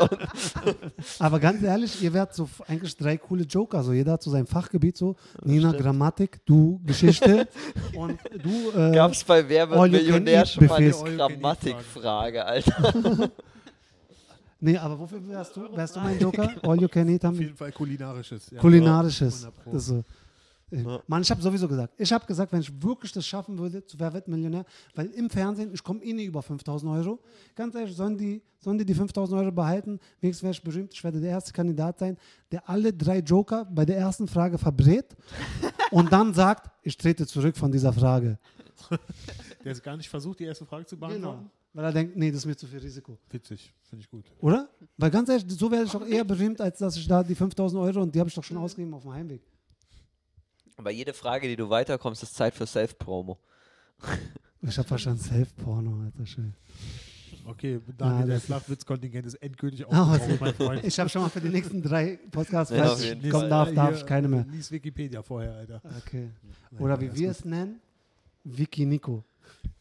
Aber 1.19 1.41
ganz 1.41 1.63
ehrlich, 1.63 2.03
ihr 2.03 2.13
werdet 2.13 2.35
so 2.35 2.49
eigentlich 2.69 2.97
drei 2.97 3.17
coole 3.17 3.45
Joker. 3.45 3.83
So 3.83 3.93
jeder 3.93 4.13
hat 4.13 4.23
so 4.23 4.31
sein 4.31 4.47
Fachgebiet 4.47 4.97
so. 4.97 5.17
Nina 5.43 5.71
stimmt. 5.71 5.83
Grammatik, 5.85 6.45
du 6.45 6.81
Geschichte 6.85 7.49
und 7.95 8.19
du. 8.43 8.71
Äh, 8.79 8.93
Gab 8.95 9.13
es 9.13 9.25
bei 9.25 9.49
Wer 9.49 9.71
wird 9.71 9.91
Millionär 9.91 10.45
schon 10.45 10.67
mal 10.67 10.77
eine 10.77 10.91
Grammatikfrage, 10.91 12.45
Alter? 12.45 13.31
Nee, 14.63 14.79
aber 14.79 14.99
wofür 14.99 15.21
wärst 15.29 15.55
du? 15.57 15.77
Wärst 15.77 15.97
du 15.97 16.01
mein 16.01 16.19
Joker? 16.19 16.49
All 16.63 16.81
you 16.81 16.89
can 16.89 17.09
eat 17.09 17.23
haben 17.25 17.35
Auf 17.35 17.41
jeden 17.41 17.57
Fall 17.57 17.73
kulinarisches. 17.73 18.51
Ja. 18.51 18.59
Kulinarisches. 18.61 19.45
100 19.45 19.63
Pro. 19.65 19.71
Das 19.73 19.83
ist 19.83 19.89
so. 19.89 19.97
Äh, 19.99 20.03
Ja. 20.83 21.01
Mann, 21.07 21.21
ich 21.21 21.31
habe 21.31 21.43
sowieso 21.43 21.69
gesagt, 21.69 21.93
ich 21.99 22.11
habe 22.11 22.25
gesagt, 22.25 22.51
wenn 22.51 22.61
ich 22.63 22.83
wirklich 22.83 23.13
das 23.13 23.27
schaffen 23.27 23.59
würde, 23.59 23.85
zu 23.85 24.01
Wer 24.01 24.11
wird 24.15 24.27
Millionär, 24.27 24.65
weil 24.95 25.07
im 25.09 25.29
Fernsehen, 25.29 25.71
ich 25.75 25.83
komme 25.85 26.03
eh 26.03 26.15
nie 26.15 26.25
über 26.25 26.41
5000 26.43 26.91
Euro. 26.91 27.19
Ganz 27.55 27.75
ehrlich, 27.75 27.95
sollen 27.95 28.17
die, 28.17 28.41
sollen 28.59 28.79
die 28.79 28.87
die 28.87 28.95
5000 28.95 29.39
Euro 29.39 29.53
behalten? 29.53 30.01
Wenigstens 30.23 30.43
wäre 30.45 30.53
ich 30.53 30.63
berühmt, 30.63 30.95
ich 30.95 31.05
werde 31.05 31.21
der 31.21 31.29
erste 31.29 31.53
Kandidat 31.53 31.99
sein, 31.99 32.17
der 32.51 32.67
alle 32.71 32.91
drei 32.91 33.19
Joker 33.19 33.67
bei 33.67 33.85
der 33.85 33.99
ersten 33.99 34.27
Frage 34.27 34.57
verbrät 34.57 35.15
und 35.91 36.11
dann 36.11 36.33
sagt, 36.33 36.71
ich 36.83 36.97
trete 36.97 37.27
zurück 37.27 37.55
von 37.59 37.71
dieser 37.71 37.93
Frage. 37.93 38.39
Der 39.65 39.73
ist 39.73 39.83
gar 39.83 39.97
nicht 39.97 40.09
versucht, 40.09 40.41
die 40.41 40.45
erste 40.45 40.67
Frage 40.67 40.87
zu 40.87 40.97
beantworten. 40.99 41.51
Weil 41.75 41.85
er 41.87 41.93
denkt, 41.93 42.17
nee, 42.17 42.31
das 42.31 42.41
ist 42.41 42.47
mir 42.47 42.57
zu 42.57 42.67
viel 42.67 42.81
Risiko. 42.81 43.19
Witzig, 43.31 43.73
finde 43.89 44.03
ich 44.05 44.11
gut. 44.11 44.27
Oder? 44.41 44.69
Weil 44.99 45.11
ganz 45.11 45.29
ehrlich, 45.31 45.47
so 45.49 45.71
werde 45.71 45.85
ich 45.87 45.91
doch 45.93 46.07
eher 46.07 46.25
berühmt, 46.25 46.61
als 46.61 46.79
dass 46.79 46.97
ich 46.97 47.07
da 47.09 47.23
die 47.23 47.35
5000 47.35 47.81
Euro 47.81 48.03
und 48.03 48.15
die 48.15 48.19
habe 48.21 48.29
ich 48.29 48.35
doch 48.35 48.45
schon 48.45 48.59
ausgegeben 48.59 48.93
auf 48.93 49.03
dem 49.03 49.13
Heimweg. 49.13 49.41
Aber 50.77 50.91
jede 50.91 51.15
Frage, 51.15 51.49
die 51.49 51.57
du 51.57 51.69
weiterkommst, 51.71 52.23
ist 52.23 52.35
Zeit 52.35 52.55
für 52.55 52.67
Self-Promo. 52.67 53.39
Ich 54.65 54.79
habe 54.79 54.87
verstanden, 54.87 55.19
Self-Porno, 55.19 56.05
Alter, 56.05 56.25
schön. 56.25 56.55
Okay, 57.45 57.81
Daniel, 57.99 58.21
Ja, 58.21 58.27
der 58.27 58.41
Flachwitz-Kontingent 58.41 59.27
ist 59.27 59.35
endgültig 59.35 59.85
Ah, 59.91 60.15
aufgebraucht, 60.15 60.41
mein 60.41 60.55
Freund. 60.55 60.85
Ich 60.85 61.01
habe 61.01 61.11
schon 61.11 61.23
mal 61.23 61.29
für 61.31 61.41
die 61.41 61.49
nächsten 61.49 61.83
drei 61.83 62.21
Podcasts, 62.31 62.73
Ja, 62.73 62.85
falls 62.87 63.03
ich 63.03 63.29
kommen 63.29 63.51
darf, 63.51 63.75
darf 63.75 63.97
ich 63.97 64.07
keine 64.07 64.29
mehr. 64.29 64.47
Lies 64.49 64.71
Wikipedia 64.71 65.21
vorher, 65.21 65.55
Alter. 65.55 65.83
Okay. 66.07 66.31
Oder 66.79 67.01
wie 67.01 67.13
wir 67.13 67.31
es 67.33 67.45
nennen, 67.45 67.81
Wiki 68.45 68.87
Nico. 68.87 69.25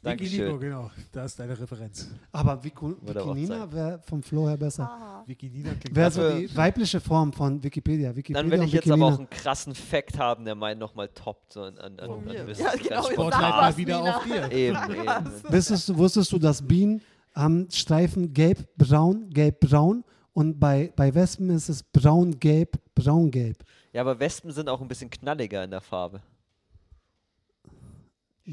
Wiki 0.04 0.24
Nico, 0.24 0.38
Dankeschön. 0.46 0.60
genau. 0.60 0.92
Da 1.12 1.26
ist 1.26 1.40
deine 1.40 1.60
Referenz. 1.60 2.10
Aber 2.32 2.64
Vico, 2.64 2.96
Würde 3.02 3.22
auch 3.24 3.28
Wiki 3.36 3.42
Nina 3.42 3.60
sein. 3.60 3.72
wäre 3.74 4.00
vom 4.04 4.24
Flow 4.24 4.48
her 4.50 4.58
besser. 4.58 4.90
Ah. 4.90 5.24
Wiki 5.28 5.50
Nina 5.50 5.70
klingt 5.80 5.96
Wäre 5.96 6.10
so 6.12 6.38
die 6.38 6.56
weibliche 6.58 7.00
Form 7.00 7.32
von 7.32 7.64
Wikipedia. 7.64 8.10
Wikipedia 8.16 8.42
Dann 8.42 8.52
will 8.52 8.60
und 8.62 8.66
ich 8.66 8.74
jetzt 8.74 8.86
Wiki 8.86 8.94
aber 8.94 9.06
auch 9.14 9.18
einen 9.20 9.30
krassen 9.30 9.76
Fact 9.76 10.18
haben, 10.18 10.46
der 10.46 10.56
meinen 10.56 10.80
nochmal 10.80 11.08
toppt. 11.10 11.54
So 11.54 11.62
an, 11.64 11.78
an, 11.78 12.00
an, 12.00 12.08
Von 12.08 12.28
an. 12.30 12.36
Ja, 12.36 12.72
genau, 12.76 13.04
sag 13.04 13.18
mal 13.18 13.78
wieder 13.78 13.98
Nina. 14.00 14.18
auf 14.18 14.24
dir. 14.24 14.52
Eben, 14.52 14.78
eben. 14.92 15.32
Wusstest, 15.50 15.90
du- 15.90 15.98
wusstest 15.98 16.32
du, 16.32 16.40
dass 16.40 16.68
Bienen 16.68 17.02
haben 17.36 17.68
Streifen 17.72 18.34
gelb-braun, 18.34 19.30
gelb-braun 19.30 20.04
und 20.34 20.60
bei, 20.60 20.92
bei 20.96 21.14
Wespen 21.14 21.50
ist 21.52 21.70
es 21.70 21.84
braun-gelb, 21.84 22.78
braun-gelb. 22.96 23.58
Ja, 23.94 24.02
aber 24.02 24.20
Wespen 24.20 24.52
sind 24.52 24.68
auch 24.70 24.82
ein 24.82 24.88
bisschen 24.88 25.10
knalliger 25.10 25.64
in 25.64 25.72
der 25.72 25.82
Farbe. 25.82 26.22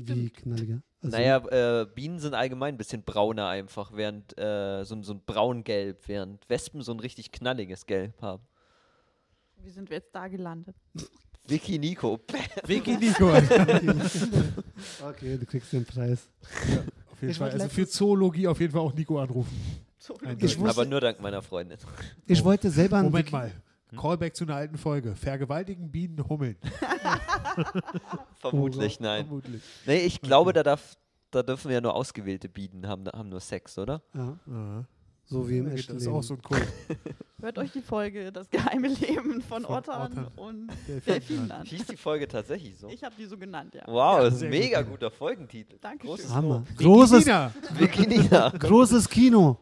Wie 0.07 0.31
knalliger. 0.31 0.83
Also, 1.03 1.17
naja, 1.17 1.37
äh, 1.83 1.87
Bienen 1.95 2.19
sind 2.19 2.35
allgemein 2.35 2.75
ein 2.75 2.79
bisschen 2.79 3.03
brauner 3.03 3.49
einfach, 3.49 3.93
während 3.95 4.37
äh, 4.39 4.85
so, 4.85 4.95
ein- 4.97 5.03
so 5.05 5.15
ein 5.15 5.21
braun-gelb, 5.25 6.07
während 6.09 6.49
Wespen 6.49 6.83
so 6.83 6.93
ein 6.93 7.01
richtig 7.01 7.31
knalliges 7.33 7.87
Gelb 7.87 8.21
haben. 8.21 8.43
Wie 9.63 9.71
sind 9.71 9.89
wir 9.91 9.99
jetzt 9.99 10.15
da 10.15 10.29
gelandet? 10.29 10.77
Vicky 11.47 11.79
Nico. 11.79 12.21
Wiki 12.67 12.97
Nico. 12.97 13.33
Okay, 15.05 15.37
du 15.39 15.47
kriegst 15.47 15.73
den 15.73 15.85
Preis. 15.85 16.29
Auf 17.11 17.21
jeden 17.21 17.31
Ich 17.33 17.39
Fall. 17.39 17.51
Also 17.51 17.69
für 17.69 17.87
Zoologie 17.87 18.47
auf 18.47 18.61
jeden 18.61 18.73
Fall 18.73 18.83
auch 18.83 18.95
Nico 18.95 19.19
anrufen. 19.19 19.57
Ich 20.39 20.59
wusste- 20.59 20.71
aber 20.71 20.85
nur 20.89 21.01
dank 21.01 21.21
meiner 21.21 21.43
Freundin. 21.43 21.79
Ich 22.27 22.45
wollte 22.45 22.71
selber 22.71 22.97
einen 22.99 23.07
Moment 23.07 23.27
Wiki- 23.27 23.37
mal. 23.37 23.53
Callback 23.97 24.37
zu 24.37 24.45
einer 24.45 24.57
alten 24.57 24.77
Folge. 24.77 25.15
Vergewaltigen 25.17 25.91
Bienen 25.91 26.29
Hummeln. 26.29 26.57
Vermutlich, 28.41 29.01
nein. 29.01 29.27
Vermutlich. 29.27 29.63
Nee, 29.87 30.01
ich 30.01 30.21
glaube, 30.21 30.53
da, 30.53 30.63
darf, 30.63 30.97
da 31.31 31.43
dürfen 31.43 31.71
ja 31.71 31.81
nur 31.81 31.95
ausgewählte 31.95 32.49
Bienen 32.49 32.87
haben, 32.87 33.07
haben 33.09 33.29
nur 33.29 33.41
Sex, 33.41 33.79
oder? 33.79 34.03
Ja, 34.15 34.39
Ja. 34.47 34.85
so 35.27 35.49
wie 35.49 35.59
im 35.59 35.67
Das 35.67 35.75
echten 35.75 35.97
ist 35.97 36.05
Leben. 36.05 36.17
auch 36.17 36.23
so 36.23 36.35
ein 36.35 36.43
Kult. 36.43 36.67
Hört 37.41 37.57
euch 37.59 37.71
die 37.71 37.83
Folge 37.83 38.33
Das 38.33 38.51
geheime 38.51 38.89
Leben 38.89 39.41
von, 39.43 39.63
Von 39.63 39.77
Ottern, 39.77 40.03
Ottern. 40.13 40.29
und 40.37 40.69
Delfinen 41.07 41.51
an. 41.53 41.65
Hieß 41.67 41.87
die 41.87 41.97
Folge 41.97 42.27
tatsächlich 42.27 42.77
so? 42.79 42.89
Ich 42.89 43.05
habe 43.05 43.15
die 43.17 43.27
so 43.27 43.37
genannt, 43.39 43.75
ja. 43.75 43.83
Wow, 43.87 44.21
das 44.23 44.35
ist 44.35 44.43
ein 44.43 44.51
mega 44.51 44.83
gut. 44.83 44.93
guter 44.95 45.11
Folgentitel. 45.11 45.77
Dankeschön. 45.81 46.09
Großes 46.17 46.35
Hammer. 46.35 46.65
Großes, 46.77 47.27
großes 48.59 49.09
Kino. 49.09 49.57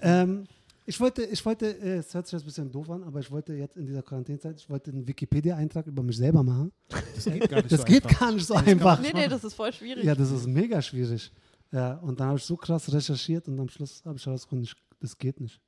Ähm, 0.00 0.46
ich 0.84 0.98
wollte, 1.00 1.24
ich 1.24 1.44
wollte, 1.44 1.66
äh, 1.66 1.96
es 1.98 2.12
hört 2.14 2.26
sich 2.26 2.32
jetzt 2.32 2.42
ein 2.42 2.46
bisschen 2.46 2.70
doof 2.70 2.90
an, 2.90 3.02
aber 3.04 3.20
ich 3.20 3.30
wollte 3.30 3.54
jetzt 3.54 3.76
in 3.76 3.86
dieser 3.86 4.02
Quarantänezeit, 4.02 4.58
ich 4.58 4.68
wollte 4.68 4.90
einen 4.90 5.06
Wikipedia-Eintrag 5.06 5.86
über 5.86 6.02
mich 6.02 6.16
selber 6.16 6.42
machen. 6.42 6.72
Das 7.14 7.24
geht 7.24 7.48
gar 7.48 7.56
nicht 7.62 7.72
Das 7.72 7.80
so 7.80 7.86
geht 7.86 8.04
einfach. 8.04 8.20
gar 8.20 8.32
nicht 8.32 8.46
so 8.46 8.54
einfach. 8.54 9.00
Nee, 9.00 9.12
nee, 9.14 9.28
das 9.28 9.44
ist 9.44 9.54
voll 9.54 9.72
schwierig. 9.72 10.04
Ja, 10.04 10.14
das 10.14 10.30
ist 10.30 10.46
mega 10.46 10.80
schwierig. 10.82 11.30
Ja, 11.70 11.94
und 11.98 12.18
dann 12.20 12.28
habe 12.28 12.38
ich 12.38 12.44
so 12.44 12.56
krass 12.56 12.92
recherchiert 12.92 13.48
und 13.48 13.58
am 13.58 13.68
Schluss 13.68 14.02
habe 14.04 14.16
ich 14.18 14.26
herausgefunden, 14.26 14.68
das 15.00 15.16
geht 15.16 15.40
nicht. 15.40 15.60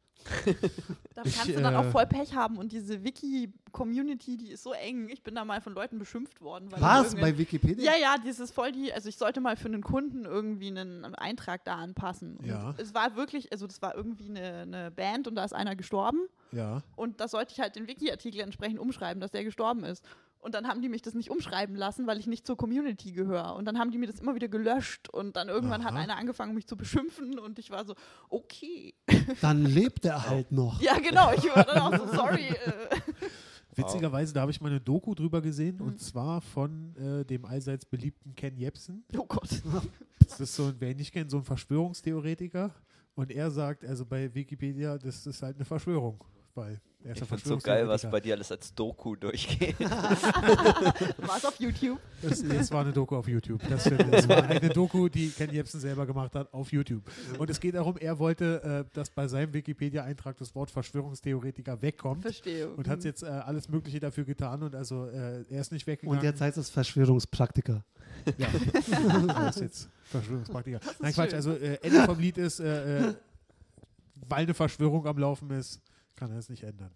Da 1.14 1.22
Ich, 1.24 1.36
kannst 1.36 1.48
du 1.56 1.60
dann 1.62 1.76
auch 1.76 1.84
äh, 1.84 1.90
voll 1.90 2.06
Pech 2.06 2.34
haben 2.34 2.56
und 2.56 2.72
diese 2.72 3.04
Wiki-Community, 3.04 4.36
die 4.36 4.50
ist 4.50 4.62
so 4.62 4.72
eng. 4.72 5.08
Ich 5.08 5.22
bin 5.22 5.34
da 5.34 5.44
mal 5.44 5.60
von 5.60 5.74
Leuten 5.74 5.98
beschimpft 5.98 6.40
worden. 6.40 6.70
Was? 6.70 7.14
Bei 7.14 7.36
Wikipedia? 7.36 7.92
Ja, 7.92 7.98
ja, 7.98 8.16
dieses 8.18 8.50
voll 8.50 8.72
die, 8.72 8.92
also 8.92 9.08
ich 9.08 9.16
sollte 9.16 9.40
mal 9.40 9.56
für 9.56 9.66
einen 9.68 9.82
Kunden 9.82 10.24
irgendwie 10.24 10.68
einen 10.68 11.14
Eintrag 11.14 11.64
da 11.64 11.76
anpassen. 11.76 12.36
Und 12.38 12.46
Ja. 12.46 12.74
Es 12.78 12.94
war 12.94 13.16
wirklich, 13.16 13.52
also 13.52 13.66
das 13.66 13.82
war 13.82 13.94
irgendwie 13.94 14.28
eine, 14.30 14.62
eine 14.62 14.90
Band 14.90 15.28
und 15.28 15.34
da 15.34 15.44
ist 15.44 15.52
einer 15.52 15.76
gestorben 15.76 16.20
Ja. 16.52 16.82
und 16.96 17.20
da 17.20 17.28
sollte 17.28 17.52
ich 17.52 17.60
halt 17.60 17.76
den 17.76 17.86
Wiki-Artikel 17.86 18.40
entsprechend 18.40 18.78
umschreiben, 18.78 19.20
dass 19.20 19.30
der 19.30 19.44
gestorben 19.44 19.84
ist. 19.84 20.04
Und 20.44 20.54
dann 20.54 20.68
haben 20.68 20.82
die 20.82 20.90
mich 20.90 21.00
das 21.00 21.14
nicht 21.14 21.30
umschreiben 21.30 21.74
lassen, 21.74 22.06
weil 22.06 22.18
ich 22.18 22.26
nicht 22.26 22.46
zur 22.46 22.58
Community 22.58 23.12
gehöre. 23.12 23.56
Und 23.56 23.64
dann 23.64 23.78
haben 23.78 23.90
die 23.90 23.96
mir 23.96 24.06
das 24.06 24.20
immer 24.20 24.34
wieder 24.34 24.48
gelöscht 24.48 25.08
und 25.08 25.36
dann 25.36 25.48
irgendwann 25.48 25.82
hat 25.84 25.92
Aha. 25.92 26.00
einer 26.00 26.16
angefangen, 26.16 26.54
mich 26.54 26.66
zu 26.66 26.76
beschimpfen 26.76 27.38
und 27.38 27.58
ich 27.58 27.70
war 27.70 27.86
so, 27.86 27.94
okay. 28.28 28.94
Dann 29.40 29.64
lebt 29.64 30.04
er 30.04 30.28
halt 30.28 30.52
noch. 30.52 30.82
Ja, 30.82 30.98
genau, 30.98 31.32
ich 31.32 31.44
war 31.44 31.64
dann 31.64 31.78
auch 31.78 31.96
so, 31.96 32.14
sorry. 32.14 32.48
Äh. 32.48 33.00
Witzigerweise, 33.76 34.34
da 34.34 34.42
habe 34.42 34.50
ich 34.52 34.60
mal 34.60 34.68
eine 34.68 34.80
Doku 34.80 35.14
drüber 35.14 35.40
gesehen 35.40 35.76
Mhm. 35.76 35.86
und 35.86 36.00
zwar 36.00 36.40
von 36.42 36.94
äh, 36.96 37.24
dem 37.24 37.44
allseits 37.46 37.86
beliebten 37.86 38.34
Ken 38.34 38.56
Jebsen. 38.56 39.02
Oh 39.16 39.24
Gott. 39.26 39.48
Das 40.26 40.40
ist 40.40 40.56
so, 40.56 40.64
ein, 40.66 40.74
wer 40.78 40.90
ihn 40.90 40.96
nicht 40.96 41.12
kennt, 41.12 41.30
so 41.30 41.36
ein 41.36 41.44
Verschwörungstheoretiker. 41.44 42.74
Und 43.14 43.30
er 43.30 43.50
sagt, 43.50 43.84
also 43.84 44.04
bei 44.06 44.34
Wikipedia, 44.34 44.96
das 44.98 45.26
ist 45.26 45.42
halt 45.42 45.56
eine 45.56 45.64
Verschwörung. 45.66 46.24
Weil 46.54 46.80
Ich 47.12 47.22
finde 47.22 47.42
so 47.44 47.58
geil, 47.58 47.86
was 47.86 48.08
bei 48.10 48.18
dir 48.18 48.34
alles 48.34 48.50
als 48.50 48.74
Doku 48.74 49.14
durchgeht. 49.14 49.78
War 49.80 51.36
es 51.36 51.44
auf 51.44 51.60
YouTube? 51.60 51.98
Das, 52.22 52.42
das 52.42 52.70
war 52.70 52.80
eine 52.80 52.92
Doku 52.92 53.16
auf 53.16 53.28
YouTube. 53.28 53.60
Das, 53.68 53.82
stimmt. 53.82 54.06
das 54.12 54.26
war 54.26 54.42
eine 54.42 54.70
Doku, 54.70 55.10
die 55.10 55.28
Ken 55.28 55.52
Jebsen 55.52 55.80
selber 55.80 56.06
gemacht 56.06 56.34
hat 56.34 56.52
auf 56.54 56.72
YouTube. 56.72 57.02
Und 57.38 57.50
es 57.50 57.60
geht 57.60 57.74
darum, 57.74 57.98
er 57.98 58.18
wollte, 58.18 58.86
äh, 58.88 58.94
dass 58.94 59.10
bei 59.10 59.28
seinem 59.28 59.52
Wikipedia-Eintrag 59.52 60.38
das 60.38 60.54
Wort 60.54 60.70
Verschwörungstheoretiker 60.70 61.82
wegkommt. 61.82 62.22
Verstehe. 62.22 62.70
Und 62.70 62.88
hat 62.88 63.04
jetzt 63.04 63.22
äh, 63.22 63.26
alles 63.26 63.68
Mögliche 63.68 64.00
dafür 64.00 64.24
getan 64.24 64.62
und 64.62 64.74
also 64.74 65.06
äh, 65.06 65.44
er 65.50 65.60
ist 65.60 65.72
nicht 65.72 65.86
weggegangen. 65.86 66.18
Und 66.18 66.24
jetzt 66.24 66.40
heißt 66.40 66.56
es 66.56 66.70
Verschwörungspraktiker. 66.70 67.84
ja. 68.38 68.48
er 69.28 69.48
ist 69.50 69.60
jetzt 69.60 69.90
Verschwörungspraktiker. 70.04 70.80
Nein, 71.00 71.12
Quatsch, 71.12 71.30
schön. 71.30 71.36
also 71.36 71.52
Ende 71.52 72.04
vom 72.04 72.18
Lied 72.18 72.38
ist, 72.38 72.60
weil 72.60 73.16
eine 74.30 74.54
Verschwörung 74.54 75.06
am 75.06 75.18
Laufen 75.18 75.50
ist, 75.50 75.82
kann 76.16 76.30
er 76.30 76.38
es 76.38 76.48
nicht 76.48 76.62
ändern. 76.62 76.90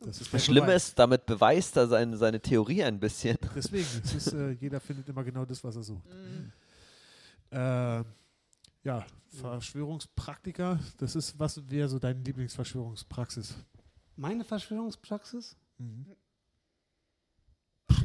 Das 0.00 0.20
ist 0.20 0.32
Das 0.34 0.44
Schlimme 0.44 0.66
Beweis. 0.66 0.88
ist, 0.88 0.98
damit 0.98 1.24
beweist 1.26 1.76
er 1.76 1.86
seine, 1.86 2.16
seine 2.16 2.40
Theorie 2.40 2.82
ein 2.82 3.00
bisschen. 3.00 3.38
Deswegen, 3.54 3.86
es 4.02 4.14
ist, 4.14 4.32
äh, 4.32 4.50
jeder 4.50 4.80
findet 4.80 5.08
immer 5.08 5.24
genau 5.24 5.44
das, 5.44 5.62
was 5.64 5.76
er 5.76 5.82
sucht. 5.82 6.04
Mhm. 6.12 6.52
Äh, 7.50 8.04
ja, 8.82 9.06
Verschwörungspraktiker, 9.28 10.78
das 10.98 11.16
ist, 11.16 11.38
was 11.38 11.70
wäre 11.70 11.88
so 11.88 11.98
deine 11.98 12.20
Lieblingsverschwörungspraxis? 12.20 13.54
Meine 14.16 14.44
Verschwörungspraxis? 14.44 15.56
Mhm. 15.78 16.06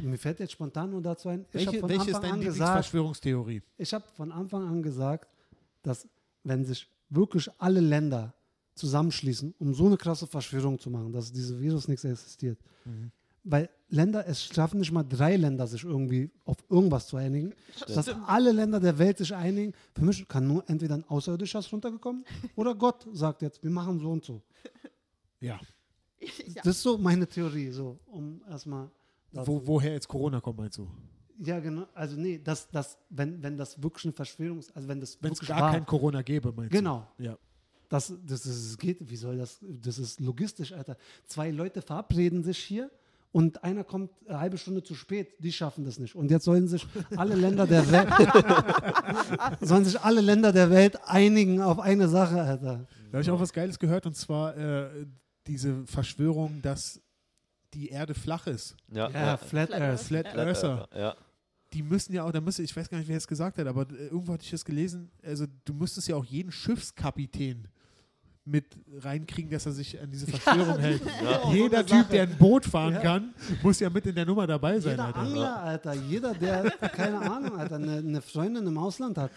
Mir 0.02 0.18
fällt 0.18 0.40
jetzt 0.40 0.52
spontan 0.52 0.90
nur 0.90 1.02
dazu 1.02 1.28
ein. 1.28 1.44
Ich 1.48 1.66
Welche, 1.66 1.80
von 1.80 1.88
welche 1.90 2.10
ist 2.10 2.14
Anfang 2.16 2.22
deine 2.22 2.34
an 2.34 2.40
gesagt, 2.40 2.58
Lieblingsverschwörungstheorie? 2.58 3.62
ich 3.76 3.92
habe 3.94 4.04
von 4.16 4.32
Anfang 4.32 4.66
an 4.66 4.82
gesagt, 4.82 5.28
dass 5.82 6.08
wenn 6.44 6.64
sich 6.64 6.88
wirklich 7.10 7.50
alle 7.58 7.80
Länder 7.80 8.32
zusammenschließen, 8.80 9.54
um 9.58 9.72
so 9.74 9.86
eine 9.86 9.96
krasse 9.96 10.26
Verschwörung 10.26 10.78
zu 10.78 10.90
machen, 10.90 11.12
dass 11.12 11.32
dieses 11.32 11.58
Virus 11.60 11.86
nichts 11.88 12.04
existiert, 12.04 12.58
Mhm. 12.84 13.10
weil 13.44 13.68
Länder, 13.88 14.26
es 14.26 14.44
schaffen 14.44 14.78
nicht 14.80 14.92
mal 14.92 15.02
drei 15.02 15.36
Länder, 15.36 15.66
sich 15.66 15.84
irgendwie 15.84 16.30
auf 16.44 16.56
irgendwas 16.68 17.06
zu 17.08 17.16
einigen, 17.16 17.52
dass 17.88 18.08
alle 18.26 18.52
Länder 18.52 18.78
der 18.80 18.96
Welt 18.98 19.18
sich 19.18 19.34
einigen. 19.34 19.72
Für 19.94 20.04
mich 20.04 20.26
kann 20.28 20.46
nur 20.46 20.62
entweder 20.68 20.94
ein 20.94 21.04
Außerirdischer 21.08 21.60
runtergekommen 21.72 22.24
oder 22.56 22.74
Gott 22.74 23.06
sagt 23.12 23.42
jetzt, 23.42 23.62
wir 23.62 23.70
machen 23.70 23.98
so 23.98 24.10
und 24.10 24.24
so. 24.24 24.42
Ja. 25.40 25.58
ja. 26.20 26.62
Das 26.64 26.76
ist 26.76 26.82
so 26.82 26.98
meine 26.98 27.26
Theorie, 27.26 27.70
so 27.70 27.98
um 28.06 28.42
erstmal. 28.48 28.90
Wo, 29.32 29.60
woher 29.64 29.92
jetzt 29.92 30.08
Corona 30.08 30.40
kommt, 30.40 30.58
meinst 30.58 30.78
du? 30.78 30.86
Ja, 31.42 31.58
genau. 31.60 31.86
Also 31.94 32.16
nee, 32.16 32.38
das, 32.42 32.68
das, 32.70 32.98
wenn, 33.08 33.42
wenn 33.42 33.56
das 33.56 33.82
wirklich 33.82 34.04
eine 34.04 34.12
Verschwörung 34.12 34.58
ist, 34.58 34.74
also 34.76 34.86
wenn 34.88 35.00
das 35.00 35.16
Wenn 35.22 35.32
es 35.32 35.38
wirklich 35.38 35.48
gar 35.48 35.60
war, 35.62 35.70
kein 35.72 35.86
Corona 35.86 36.20
gäbe, 36.22 36.52
meinst 36.52 36.72
Genau. 36.72 37.06
du? 37.16 37.24
Ja. 37.24 37.38
Das, 37.90 38.14
das, 38.24 38.42
das 38.42 38.78
geht, 38.78 39.10
wie 39.10 39.16
soll 39.16 39.36
das, 39.36 39.58
das 39.60 39.98
ist 39.98 40.20
logistisch, 40.20 40.72
Alter. 40.72 40.96
Zwei 41.26 41.50
Leute 41.50 41.82
verabreden 41.82 42.44
sich 42.44 42.58
hier 42.58 42.88
und 43.32 43.64
einer 43.64 43.82
kommt 43.82 44.12
eine 44.28 44.38
halbe 44.38 44.58
Stunde 44.58 44.82
zu 44.82 44.94
spät, 44.94 45.34
die 45.40 45.52
schaffen 45.52 45.84
das 45.84 45.98
nicht. 45.98 46.14
Und 46.14 46.30
jetzt 46.30 46.44
sollen 46.44 46.68
sich 46.68 46.86
alle 47.16 47.34
Länder 47.34 47.66
der 47.66 47.90
Welt, 47.90 48.08
sollen 49.60 49.84
sich 49.84 50.00
alle 50.00 50.20
Länder 50.20 50.52
der 50.52 50.70
Welt 50.70 50.98
einigen 51.04 51.60
auf 51.60 51.80
eine 51.80 52.08
Sache, 52.08 52.40
Alter. 52.40 52.86
Da 53.10 53.12
habe 53.12 53.22
ich 53.22 53.30
auch 53.30 53.40
was 53.40 53.52
Geiles 53.52 53.78
gehört 53.80 54.06
und 54.06 54.14
zwar 54.14 54.56
äh, 54.56 55.06
diese 55.48 55.84
Verschwörung, 55.84 56.62
dass 56.62 57.00
die 57.74 57.88
Erde 57.88 58.14
flach 58.14 58.46
ist. 58.46 58.76
Ja, 58.92 59.10
Ja, 59.10 59.36
Flat 59.36 59.70
Flat 59.70 59.82
Earth. 59.82 60.00
Flat. 60.00 60.26
Earther. 60.26 60.88
Ja. 60.94 61.16
Die 61.72 61.82
müssen 61.82 62.12
ja 62.12 62.22
auch, 62.22 62.30
da 62.30 62.40
müsste, 62.40 62.62
ich 62.62 62.76
weiß 62.76 62.88
gar 62.88 62.98
nicht, 62.98 63.08
wer 63.08 63.16
es 63.16 63.26
gesagt 63.26 63.58
hat, 63.58 63.66
aber 63.66 63.82
äh, 63.90 64.06
irgendwo 64.06 64.32
hatte 64.32 64.44
ich 64.44 64.50
das 64.50 64.64
gelesen, 64.64 65.10
also 65.24 65.46
du 65.64 65.74
müsstest 65.74 66.06
ja 66.06 66.14
auch 66.14 66.24
jeden 66.24 66.52
Schiffskapitän 66.52 67.68
mit 68.50 68.64
reinkriegen, 68.98 69.50
dass 69.50 69.64
er 69.66 69.72
sich 69.72 70.00
an 70.00 70.10
diese 70.10 70.26
Verschwörung 70.26 70.78
hält. 70.78 71.02
Ja. 71.22 71.52
Jeder 71.52 71.86
Typ, 71.86 72.08
der 72.10 72.24
ein 72.24 72.36
Boot 72.36 72.64
fahren 72.66 72.94
Ja. 72.94 73.00
kann, 73.00 73.34
muss 73.62 73.78
ja 73.80 73.88
mit 73.88 74.04
in 74.06 74.14
der 74.14 74.26
Nummer 74.26 74.46
dabei 74.46 74.80
sein, 74.80 74.92
Jeder 74.92 75.04
Alter. 75.06 75.18
Angler, 75.20 75.62
Alter, 75.62 75.92
jeder, 75.94 76.34
der, 76.34 76.70
keine 76.70 77.18
Ahnung, 77.20 77.56
Alter, 77.58 77.76
eine, 77.76 77.96
eine 77.98 78.20
Freundin 78.20 78.66
im 78.66 78.76
Ausland 78.78 79.16
hat, 79.18 79.30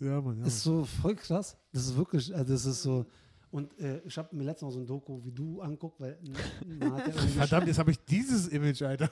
Ja, 0.00 0.20
Mann, 0.20 0.38
ja, 0.40 0.46
ist 0.46 0.62
so 0.62 0.84
voll 0.84 1.16
krass. 1.16 1.56
Das 1.72 1.84
ist 1.86 1.96
wirklich, 1.96 2.34
also 2.34 2.52
das 2.52 2.64
ist 2.66 2.82
so. 2.82 3.06
Und 3.50 3.78
äh, 3.80 4.00
ich 4.04 4.16
habe 4.18 4.34
mir 4.36 4.44
letztens 4.44 4.68
noch 4.68 4.72
so 4.72 4.80
ein 4.80 4.86
Doku 4.86 5.24
wie 5.24 5.32
du 5.32 5.60
anguckt, 5.62 5.98
weil 6.00 6.18
n- 6.22 6.78
man 6.78 6.92
hat 6.92 7.06
ja 7.08 7.14
irgendwie 7.14 7.38
Verdammt, 7.38 7.66
jetzt 7.66 7.78
habe 7.78 7.90
ich 7.92 7.98
dieses 8.04 8.48
Image, 8.48 8.82
Alter. 8.82 9.08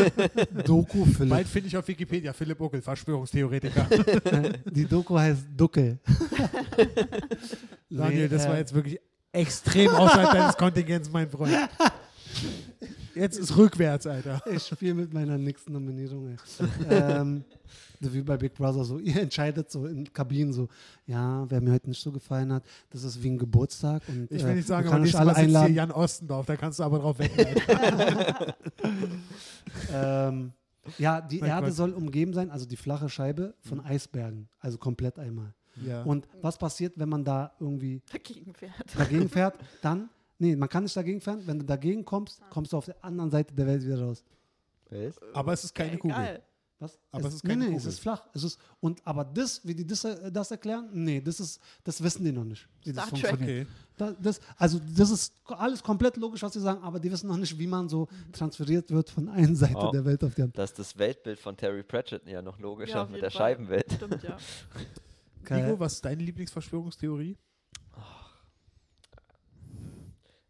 Doku 0.64 1.04
Philipp. 1.04 1.30
Bald 1.30 1.48
finde 1.48 1.68
ich 1.68 1.76
auf 1.76 1.86
Wikipedia 1.88 2.32
Philipp 2.32 2.60
Uckel, 2.60 2.80
Verschwörungstheoretiker. 2.82 3.86
Äh, 4.24 4.52
Die 4.70 4.84
Doku 4.86 5.18
heißt 5.18 5.46
Duckel. 5.56 5.98
Daniel, 7.90 8.28
das 8.28 8.44
äh, 8.44 8.48
war 8.48 8.58
jetzt 8.58 8.74
wirklich 8.74 9.00
extrem 9.32 9.90
außerhalb 9.90 10.30
deines 10.32 10.56
Kontingents, 10.56 11.10
mein 11.10 11.28
Freund. 11.28 11.52
Jetzt 13.14 13.38
ist 13.38 13.56
rückwärts, 13.56 14.06
Alter. 14.06 14.42
Ich 14.50 14.66
spiele 14.66 14.94
mit 14.94 15.12
meiner 15.12 15.38
nächsten 15.38 15.72
Nominierung. 15.72 16.28
Ey. 16.28 16.36
ähm, 16.90 17.44
wie 18.00 18.20
bei 18.22 18.36
Big 18.36 18.54
Brother, 18.54 18.84
so 18.84 18.98
ihr 18.98 19.22
entscheidet 19.22 19.70
so 19.70 19.86
in 19.86 20.12
Kabinen 20.12 20.52
so, 20.52 20.68
ja, 21.06 21.48
wer 21.48 21.60
mir 21.60 21.72
heute 21.72 21.88
nicht 21.88 22.02
so 22.02 22.12
gefallen 22.12 22.52
hat, 22.52 22.64
das 22.90 23.02
ist 23.02 23.22
wie 23.22 23.30
ein 23.30 23.38
Geburtstag 23.38 24.02
und 24.08 24.30
Ich 24.30 24.42
will 24.42 24.50
äh, 24.50 24.54
nicht 24.56 24.68
sagen, 24.68 24.88
aber 24.88 24.98
nächstes 24.98 25.20
alle 25.20 25.32
Mal 25.32 25.40
sitzt 25.40 25.58
hier. 25.58 25.70
Jan 25.70 25.90
Ostendorf, 25.90 26.46
da 26.46 26.56
kannst 26.56 26.78
du 26.78 26.82
aber 26.82 26.98
drauf 26.98 27.18
wetten. 27.18 27.60
Ähm, 29.92 30.52
ja, 30.98 31.20
die 31.20 31.38
Mein 31.38 31.50
Erde 31.50 31.66
Gott. 31.68 31.76
soll 31.76 31.92
umgeben 31.92 32.32
sein, 32.32 32.50
also 32.50 32.66
die 32.66 32.76
flache 32.76 33.08
Scheibe 33.08 33.54
von 33.60 33.80
Eisbergen, 33.80 34.48
also 34.60 34.78
komplett 34.78 35.18
einmal. 35.18 35.54
Ja. 35.84 36.02
Und 36.02 36.28
was 36.40 36.58
passiert, 36.58 36.94
wenn 36.96 37.08
man 37.08 37.24
da 37.24 37.52
irgendwie 37.58 38.02
Dagegen 38.12 38.54
fährt. 38.54 38.74
dagegen 38.96 39.28
fährt? 39.28 39.56
Dann, 39.82 40.08
nee, 40.44 40.56
man 40.56 40.68
kann 40.68 40.82
nicht 40.84 40.96
dagegen 40.96 41.20
fahren. 41.20 41.42
Wenn 41.46 41.58
du 41.58 41.64
dagegen 41.64 42.04
kommst, 42.04 42.40
kommst 42.50 42.72
du 42.72 42.76
auf 42.76 42.84
der 42.86 43.02
anderen 43.02 43.30
Seite 43.30 43.54
der 43.54 43.66
Welt 43.66 43.84
wieder 43.84 44.00
raus. 44.00 44.22
Was? 44.90 45.14
aber 45.32 45.52
es 45.52 45.64
ist 45.64 45.74
keine 45.74 45.98
Kugel. 45.98 46.42
Was? 46.78 46.98
Aber 47.12 47.28
es 47.28 47.34
ist 47.34 47.44
keine 47.44 47.64
nee, 47.64 47.70
nee, 47.70 47.76
es 47.76 47.86
ist 47.86 48.00
flach. 48.00 48.26
Es 48.34 48.42
ist, 48.42 48.58
und, 48.80 49.00
aber 49.06 49.24
das, 49.24 49.64
wie 49.64 49.74
die 49.74 49.86
das, 49.86 50.04
äh, 50.04 50.30
das 50.30 50.50
erklären, 50.50 50.90
nee, 50.92 51.20
das, 51.20 51.40
ist, 51.40 51.60
das 51.84 52.02
wissen 52.02 52.24
die 52.24 52.32
noch 52.32 52.44
nicht, 52.44 52.68
wie 52.82 52.92
das 52.92 53.06
Star 53.06 53.18
funktioniert. 53.18 53.66
Okay. 53.66 53.66
Da, 53.96 54.12
das, 54.20 54.40
also 54.56 54.80
das 54.94 55.10
ist 55.10 55.32
alles 55.46 55.82
komplett 55.82 56.16
logisch, 56.16 56.42
was 56.42 56.52
sie 56.52 56.60
sagen, 56.60 56.82
aber 56.82 56.98
die 56.98 57.10
wissen 57.10 57.28
noch 57.28 57.36
nicht, 57.36 57.56
wie 57.58 57.66
man 57.66 57.88
so 57.88 58.08
transferiert 58.32 58.90
wird 58.90 59.08
von 59.08 59.28
einer 59.28 59.54
Seite 59.64 59.76
Oh. 59.76 59.90
der 59.92 60.04
Welt 60.04 60.22
auf 60.24 60.34
die 60.34 60.42
andere. 60.42 60.60
Das 60.62 60.70
ist 60.70 60.78
das 60.78 60.98
Weltbild 60.98 61.38
von 61.38 61.56
Terry 61.56 61.82
Pratchett 61.84 62.26
ja 62.26 62.42
noch 62.42 62.58
logischer 62.58 62.98
Ja, 62.98 63.04
mit 63.06 63.22
der 63.22 63.30
Fall. 63.30 63.52
Scheibenwelt. 63.54 63.92
Stimmt, 63.92 64.22
ja. 64.22 64.36
Nico, 65.50 65.78
was 65.78 65.94
ist 65.94 66.04
deine 66.04 66.22
Lieblingsverschwörungstheorie? 66.22 67.36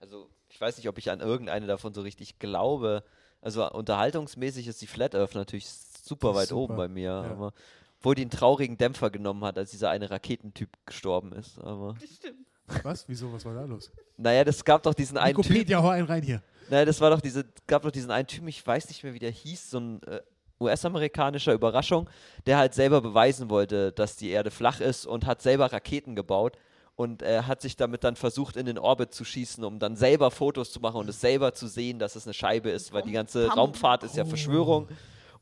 Also, 0.00 0.30
ich 0.54 0.60
weiß 0.60 0.76
nicht, 0.76 0.88
ob 0.88 0.98
ich 0.98 1.10
an 1.10 1.18
irgendeine 1.18 1.66
davon 1.66 1.92
so 1.94 2.02
richtig 2.02 2.38
glaube. 2.38 3.02
Also, 3.40 3.68
unterhaltungsmäßig 3.72 4.68
ist 4.68 4.80
die 4.80 4.86
Flat 4.86 5.16
Earth 5.16 5.34
natürlich 5.34 5.68
super 5.68 6.32
weit 6.34 6.48
super, 6.48 6.60
oben 6.60 6.76
bei 6.76 6.86
mir. 6.86 7.02
ja. 7.02 7.22
Aber, 7.24 7.52
obwohl 7.98 8.14
die 8.14 8.22
einen 8.22 8.30
traurigen 8.30 8.78
Dämpfer 8.78 9.10
genommen 9.10 9.44
hat, 9.44 9.58
als 9.58 9.72
dieser 9.72 9.90
eine 9.90 10.10
Raketentyp 10.10 10.70
gestorben 10.86 11.32
ist. 11.32 11.58
Aber, 11.58 11.96
Stimmt. 11.98 12.46
Was? 12.84 13.08
Wieso? 13.08 13.32
Was 13.32 13.44
war 13.44 13.54
da 13.54 13.64
los? 13.64 13.90
naja, 14.16 14.44
das 14.44 14.64
gab 14.64 14.84
doch 14.84 14.94
diesen 14.94 15.18
einen 15.18 15.34
Typ. 15.34 15.44
Wikipedia, 15.46 15.82
hau 15.82 15.88
einen 15.88 16.06
rein 16.06 16.22
hier. 16.22 16.40
Naja, 16.70 16.84
das 16.84 17.00
war 17.00 17.10
doch 17.10 17.20
diese, 17.20 17.44
gab 17.66 17.82
doch 17.82 17.90
diesen 17.90 18.12
einen 18.12 18.28
Typ, 18.28 18.46
ich 18.46 18.64
weiß 18.64 18.88
nicht 18.88 19.02
mehr, 19.02 19.12
wie 19.12 19.18
der 19.18 19.32
hieß, 19.32 19.70
so 19.70 19.80
ein 19.80 20.02
äh, 20.04 20.20
US-amerikanischer 20.60 21.52
Überraschung, 21.52 22.08
der 22.46 22.58
halt 22.58 22.74
selber 22.74 23.00
beweisen 23.00 23.50
wollte, 23.50 23.90
dass 23.90 24.16
die 24.16 24.30
Erde 24.30 24.52
flach 24.52 24.80
ist 24.80 25.04
und 25.04 25.26
hat 25.26 25.42
selber 25.42 25.72
Raketen 25.72 26.14
gebaut 26.14 26.56
und 26.96 27.22
äh, 27.22 27.42
hat 27.42 27.60
sich 27.60 27.76
damit 27.76 28.04
dann 28.04 28.16
versucht, 28.16 28.56
in 28.56 28.66
den 28.66 28.78
Orbit 28.78 29.12
zu 29.14 29.24
schießen, 29.24 29.64
um 29.64 29.78
dann 29.78 29.96
selber 29.96 30.30
Fotos 30.30 30.72
zu 30.72 30.80
machen 30.80 30.96
und 30.98 31.08
es 31.08 31.20
selber 31.20 31.52
zu 31.54 31.66
sehen, 31.66 31.98
dass 31.98 32.14
es 32.16 32.26
eine 32.26 32.34
Scheibe 32.34 32.70
ist, 32.70 32.92
weil 32.92 33.02
die 33.02 33.12
ganze 33.12 33.48
Raumfahrt 33.48 34.04
ist 34.04 34.16
ja 34.16 34.24
Oh. 34.24 34.28
Verschwörung. 34.28 34.88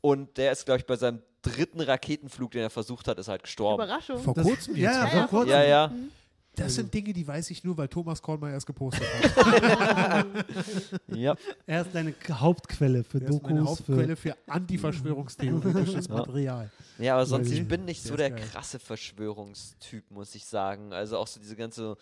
Und 0.01 0.37
der 0.37 0.51
ist, 0.51 0.65
glaube 0.65 0.79
ich, 0.79 0.85
bei 0.85 0.95
seinem 0.95 1.21
dritten 1.41 1.79
Raketenflug, 1.79 2.51
den 2.51 2.61
er 2.61 2.69
versucht 2.69 3.07
hat, 3.07 3.19
ist 3.19 3.27
halt 3.27 3.43
gestorben. 3.43 3.83
Überraschung. 3.83 4.17
Vor 4.19 4.33
kurzem 4.33 4.75
ja, 4.75 5.01
oder? 5.01 5.09
vor 5.09 5.19
ja, 5.19 5.27
kurzem. 5.27 5.49
Ja, 5.49 5.63
ja. 5.63 5.91
Das 6.55 6.75
sind 6.75 6.93
Dinge, 6.93 7.13
die 7.13 7.27
weiß 7.27 7.49
ich 7.49 7.63
nur, 7.63 7.75
weil 7.77 7.87
Thomas 7.87 8.21
Kornmeier 8.21 8.53
erst 8.53 8.67
gepostet 8.67 9.03
hat. 9.35 10.25
ja. 11.07 11.35
Er 11.65 11.81
ist 11.81 11.89
deine 11.95 12.13
Hauptquelle 12.29 13.03
für 13.03 13.17
ist 13.17 13.23
meine 13.23 13.59
Dokus. 13.61 13.79
Für, 13.81 13.93
Hauptquelle 13.93 14.15
für 14.15 14.35
antiverschwörungstheoretisches 14.47 16.07
Ja. 16.07 16.13
Material. 16.15 16.71
Ja, 16.99 17.13
aber 17.15 17.25
sonst, 17.25 17.51
ich 17.51 17.67
bin 17.67 17.85
nicht 17.85 18.03
Der 18.03 18.07
so 18.09 18.13
ist 18.13 18.19
der 18.19 18.31
geil. 18.31 18.43
krasse 18.51 18.77
Verschwörungstyp, 18.79 20.09
muss 20.11 20.35
ich 20.35 20.45
sagen. 20.45 20.93
Also 20.93 21.17
auch 21.17 21.27
so 21.27 21.39
diese 21.39 21.55
ganze 21.55 21.97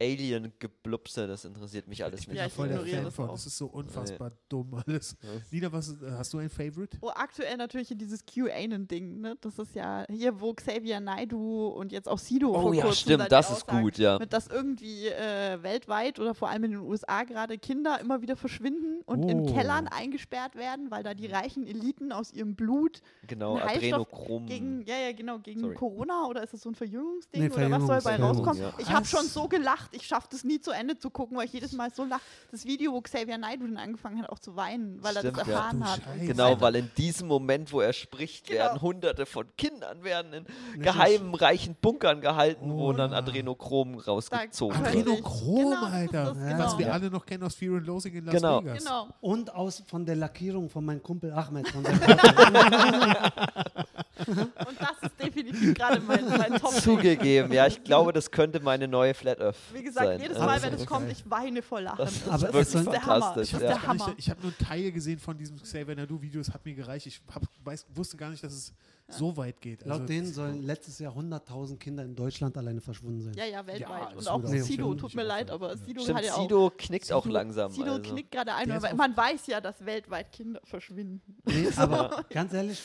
Alien-Geblupse, 0.00 1.26
das 1.26 1.44
interessiert 1.44 1.86
mich 1.88 2.02
alles 2.04 2.20
Ich 2.20 2.26
bin 2.26 2.34
nicht. 2.34 2.38
Ja, 2.38 2.44
ja 2.44 2.48
ich 2.48 2.52
voll 2.54 2.68
der 2.68 2.80
Fan 2.80 3.04
das 3.04 3.14
von. 3.14 3.28
auch. 3.28 3.32
Das 3.32 3.46
ist 3.46 3.58
so 3.58 3.66
unfassbar 3.66 4.32
dumm 4.48 4.74
alles. 4.86 5.16
Ja. 5.22 5.28
Nina, 5.50 5.72
was, 5.72 5.88
ist- 5.88 6.02
äh, 6.02 6.10
hast 6.12 6.32
du 6.32 6.38
ein 6.38 6.48
Favorite? 6.48 6.96
Oh, 7.00 7.10
aktuell 7.14 7.56
natürlich 7.56 7.88
hier 7.88 7.96
dieses 7.96 8.24
QAnon-Ding, 8.24 9.20
ne? 9.20 9.36
Das 9.40 9.58
ist 9.58 9.74
ja 9.74 10.06
hier, 10.08 10.40
wo 10.40 10.54
Xavier 10.54 11.00
Naidu 11.00 11.68
und 11.68 11.92
jetzt 11.92 12.08
auch 12.08 12.18
Sido 12.18 12.48
Oh 12.50 12.60
vor 12.62 12.74
ja, 12.74 12.90
stimmt, 12.92 13.30
das 13.30 13.50
ist 13.50 13.62
Aussagen, 13.64 13.82
gut, 13.82 13.98
ja. 13.98 14.18
Mit 14.18 14.32
dass 14.32 14.46
irgendwie 14.46 15.08
äh, 15.08 15.62
weltweit 15.62 16.18
oder 16.18 16.34
vor 16.34 16.48
allem 16.48 16.64
in 16.64 16.70
den 16.72 16.80
USA 16.80 17.24
gerade 17.24 17.58
Kinder 17.58 18.00
immer 18.00 18.22
wieder 18.22 18.36
verschwinden 18.36 19.02
und 19.04 19.28
in 19.28 19.40
Oh. 19.40 19.52
Kellern 19.54 19.88
eingesperrt 19.88 20.54
werden, 20.54 20.90
weil 20.90 21.02
da 21.02 21.14
die 21.14 21.26
reichen 21.26 21.66
Eliten 21.66 22.12
aus 22.12 22.32
ihrem 22.32 22.54
Blut 22.54 23.00
Genau, 23.26 23.56
Adrenochrom. 23.58 24.46
gegen, 24.46 24.82
ja, 24.86 24.96
ja, 24.98 25.12
genau, 25.12 25.38
gegen 25.38 25.60
Sorry. 25.60 25.74
Corona 25.74 26.26
oder 26.26 26.42
ist 26.42 26.52
das 26.52 26.62
so 26.62 26.70
ein 26.70 26.74
Verjüngungsding 26.74 27.42
Nee, 27.42 27.50
oder 27.50 27.70
was 27.70 27.86
soll 27.86 28.00
bei 28.02 28.16
rauskommen? 28.16 28.60
ja. 28.62 28.72
Ich 28.78 28.88
habe 28.88 29.02
Was? 29.02 29.10
schon 29.10 29.26
so 29.26 29.48
gelacht 29.48 29.89
gelacht. 29.90 30.02
Ich 30.02 30.06
schaffe 30.06 30.28
das 30.30 30.44
nie 30.44 30.60
zu 30.60 30.70
Ende 30.70 30.98
zu 30.98 31.10
gucken, 31.10 31.36
weil 31.36 31.46
ich 31.46 31.52
jedes 31.52 31.72
Mal 31.72 31.90
so 31.92 32.04
lache. 32.04 32.20
Das 32.50 32.64
Video, 32.64 32.92
wo 32.92 33.00
Xavier 33.00 33.38
Naidoo 33.38 33.66
dann 33.66 33.76
angefangen 33.76 34.22
hat, 34.22 34.30
auch 34.30 34.38
zu 34.38 34.56
weinen, 34.56 35.02
weil 35.02 35.16
er 35.16 35.20
Stimmt, 35.22 35.38
das 35.38 35.46
ja. 35.48 35.54
erfahren 35.54 35.80
Du 35.80 35.86
hat. 35.86 36.02
Scheiße. 36.02 36.26
Genau, 36.26 36.60
weil 36.60 36.76
in 36.76 36.90
diesem 36.96 37.28
Moment, 37.28 37.72
wo 37.72 37.80
er 37.80 37.92
spricht, 37.92 38.46
Genau. 38.46 38.60
werden 38.60 38.80
hunderte 38.82 39.26
von 39.26 39.46
Kindern 39.56 40.02
werden 40.04 40.32
in 40.32 40.46
geheimen, 40.82 41.34
reichen 41.34 41.74
Bunkern 41.80 42.20
gehalten, 42.20 42.70
wo 42.72 42.90
Oh, 42.90 42.92
dann 42.92 43.12
ja. 43.12 43.18
Adrenochrom 43.18 43.98
rausgezogen 43.98 44.78
wird. 44.84 44.96
Adrenochrom, 44.96 45.70
Genau, 45.70 45.80
das 45.80 45.92
Alter. 45.92 46.24
das, 46.24 46.38
genau. 46.38 46.58
Was 46.64 46.78
wir 46.78 46.92
alle 46.92 47.10
noch 47.10 47.26
kennen 47.26 47.44
aus 47.44 47.54
Fear 47.54 47.76
and 47.76 47.86
Loathing 47.86 48.14
in 48.14 48.24
Las 48.24 48.34
Genau. 48.34 48.64
Vegas. 48.64 48.78
Genau. 48.84 49.08
Und 49.20 49.54
aus 49.54 49.82
von 49.86 50.04
der 50.06 50.16
Lackierung 50.16 50.68
von 50.70 50.84
meinem 50.84 51.02
Kumpel 51.02 51.32
Ahmed. 51.32 51.66
Und 54.38 54.80
das 54.80 55.02
ist 55.10 55.22
definitiv 55.22 55.74
gerade 55.74 56.00
mein, 56.00 56.26
mein 56.28 56.54
top 56.60 56.72
Zugegeben, 56.72 57.52
ja, 57.52 57.66
ich 57.66 57.82
glaube, 57.84 58.12
das 58.12 58.30
könnte 58.30 58.60
meine 58.60 58.88
neue 58.88 59.14
Flat 59.14 59.40
Earth 59.40 59.56
Wie 59.72 59.82
gesagt, 59.82 60.06
sein. 60.06 60.20
jedes 60.20 60.36
Also, 60.36 60.46
Mal, 60.46 60.54
das 60.54 60.62
wenn 60.64 60.74
ist 60.74 60.80
es 60.80 60.86
kommt, 60.86 61.10
ich 61.12 61.30
weine 61.30 61.62
vor 61.62 61.80
Lachen. 61.80 61.98
Das 61.98 62.12
ist 62.12 62.28
Aber 62.28 62.60
es 62.60 62.72
wirklich 62.74 62.84
der 62.90 63.06
Hammer. 63.06 63.20
fantastisch. 63.22 63.50
Das 63.52 63.60
ist 63.62 63.68
Ja. 63.68 63.74
nicht, 63.74 63.86
Hammer. 63.86 64.14
ich 64.16 64.30
habe 64.30 64.42
nur 64.42 64.56
Teile 64.58 64.92
gesehen 64.92 65.18
von 65.18 65.36
diesem 65.36 65.60
Xavier 65.60 65.96
Nadu 65.96 66.20
Video, 66.20 66.40
es 66.40 66.50
hat 66.52 66.64
mir 66.64 66.74
gereicht. 66.74 67.06
Ich 67.06 67.20
hab, 67.34 67.42
weiß, 67.64 67.86
wusste 67.94 68.16
gar 68.16 68.30
nicht, 68.30 68.42
dass 68.44 68.52
es 68.52 68.72
so 69.08 69.36
weit 69.36 69.60
geht. 69.60 69.80
Laut 69.84 69.92
Also, 70.02 70.04
denen 70.06 70.32
sollen 70.32 70.62
letztes 70.62 71.00
Jahr 71.00 71.12
100.000 71.16 71.78
Kinder 71.78 72.04
in 72.04 72.14
Deutschland 72.14 72.56
alleine 72.56 72.80
verschwunden 72.80 73.20
sein. 73.22 73.34
Ja, 73.34 73.44
ja, 73.44 73.66
weltweit. 73.66 73.80
Ja, 73.80 74.10
das 74.14 74.26
und 74.26 74.28
auch 74.28 74.44
auch 74.44 74.48
Sido, 74.48 74.94
tut 74.94 75.14
mir 75.16 75.24
leid, 75.24 75.50
aber 75.50 75.76
Sido 75.76 76.02
Stimmt, 76.02 76.18
hat 76.18 76.24
ja 76.26 76.34
auch. 76.34 76.42
Sido 76.42 76.72
knickt 76.78 77.12
auch 77.12 77.24
Sido- 77.24 77.32
langsam. 77.32 77.72
Sido 77.72 77.94
also. 77.94 78.02
knickt 78.02 78.30
gerade 78.30 78.54
ein, 78.54 78.70
ist 78.70 78.84
aber 78.84 78.94
man 78.94 79.16
weiß 79.16 79.48
ja, 79.48 79.60
dass 79.60 79.84
weltweit 79.84 80.30
Kinder 80.30 80.60
verschwinden. 80.62 81.20
Nee, 81.44 81.68
aber 81.76 82.24
ganz 82.30 82.52
ehrlich, 82.52 82.80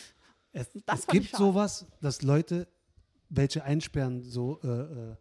es, 0.56 0.70
Das 0.86 1.00
es 1.02 1.08
gibt 1.08 1.36
sowas, 1.36 1.86
dass 2.02 2.22
Leute 2.22 2.68
welche 3.30 3.64
einsperren, 3.64 4.22
so, 4.24 4.60
äh, 4.64 4.68
äh, 4.68 5.16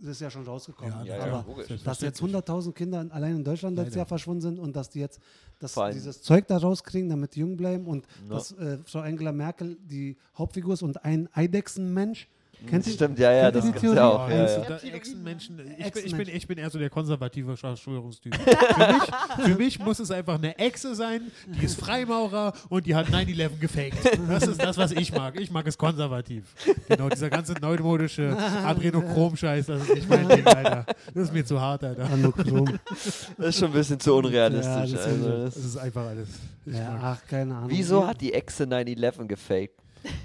das 0.00 0.10
ist 0.16 0.20
ja 0.20 0.30
schon 0.30 0.44
rausgekommen. 0.44 0.92
Ja, 0.92 1.04
Ja, 1.04 1.26
ja, 1.26 1.32
aber 1.38 1.44
logisch. 1.48 1.82
dass 1.82 2.00
jetzt 2.00 2.20
100.000 2.20 2.72
Kinder 2.72 3.06
allein 3.10 3.36
in 3.36 3.44
Deutschland 3.44 3.76
letztes 3.76 3.92
Leider. 3.94 4.00
Jahr 4.00 4.06
verschwunden 4.06 4.42
sind 4.42 4.58
und 4.58 4.74
dass 4.76 4.90
die 4.90 5.00
jetzt 5.00 5.20
dass 5.60 5.74
dieses 5.92 6.20
Zeug 6.20 6.46
da 6.48 6.58
rauskriegen, 6.58 7.08
damit 7.08 7.34
die 7.36 7.40
jung 7.40 7.56
bleiben 7.56 7.86
und 7.86 8.04
Ja. 8.28 8.34
dass 8.34 8.52
äh, 8.52 8.78
Frau 8.84 8.98
Angela 9.00 9.32
Merkel 9.32 9.76
die 9.82 10.16
Hauptfigur 10.36 10.74
ist 10.74 10.82
und 10.82 11.02
ein 11.04 11.28
Eidechsenmensch. 11.32 12.28
Kennt 12.68 12.86
ihr? 12.86 12.92
Stimmt, 12.92 13.18
ja, 13.18 13.32
ja, 13.32 13.50
das 13.50 13.64
gibt's 13.64 13.80
Theorie? 13.80 13.96
ja 13.96 14.08
auch. 14.08 14.28
Ja, 14.28 14.46
Ja. 14.46 14.76
Echsenmenschen. 14.94 15.60
Ich 15.78 15.92
bin, 15.92 16.04
ich, 16.06 16.16
bin, 16.16 16.28
ich 16.28 16.46
bin 16.48 16.58
eher 16.58 16.70
so 16.70 16.78
der 16.78 16.90
konservative 16.90 17.56
Verschwörungstyp. 17.56 18.34
für, 18.36 18.92
mich, 18.92 19.44
für 19.52 19.54
mich 19.56 19.78
muss 19.78 19.98
es 19.98 20.10
einfach 20.10 20.34
eine 20.38 20.58
Echse 20.58 20.94
sein, 20.94 21.22
die 21.46 21.64
ist 21.64 21.78
Freimaurer 21.80 22.52
und 22.68 22.86
die 22.86 22.94
hat 22.94 23.08
9-11 23.08 23.58
gefaked. 23.60 24.18
Das 24.28 24.46
ist 24.46 24.62
das, 24.62 24.76
was 24.78 24.92
ich 24.92 25.12
mag. 25.12 25.38
Ich 25.38 25.50
mag 25.50 25.66
es 25.66 25.76
konservativ. 25.78 26.44
Genau, 26.88 27.08
dieser 27.08 27.30
ganze 27.30 27.52
neumodische 27.60 28.36
Adrenochrom-Scheiß, 28.64 29.66
das 29.66 29.82
ist 29.82 29.94
nicht 29.94 30.08
mein 30.08 30.28
Ding, 30.28 30.46
Alter. 30.46 30.86
Das 31.14 31.24
ist 31.24 31.32
mir 31.32 31.44
zu 31.44 31.60
hart, 31.60 31.84
Alter. 31.84 32.04
Anochrom. 32.10 32.78
Das 33.38 33.48
ist 33.48 33.58
schon 33.58 33.68
ein 33.68 33.72
bisschen 33.74 34.00
zu 34.00 34.14
unrealistisch. 34.14 34.66
Ja, 34.66 34.86
das 34.86 35.06
also, 35.06 35.28
Das 35.28 35.54
das 35.54 35.64
ist 35.64 35.76
einfach 35.76 36.06
alles. 36.06 36.28
Ich 36.66 36.74
ja, 36.74 36.90
mag- 36.92 37.00
ach, 37.02 37.26
keine 37.28 37.54
Ahnung. 37.54 37.70
wieso 37.70 38.06
hat 38.06 38.20
die 38.20 38.32
Echse 38.32 38.64
9-11 38.64 39.26
gefaked? 39.26 39.74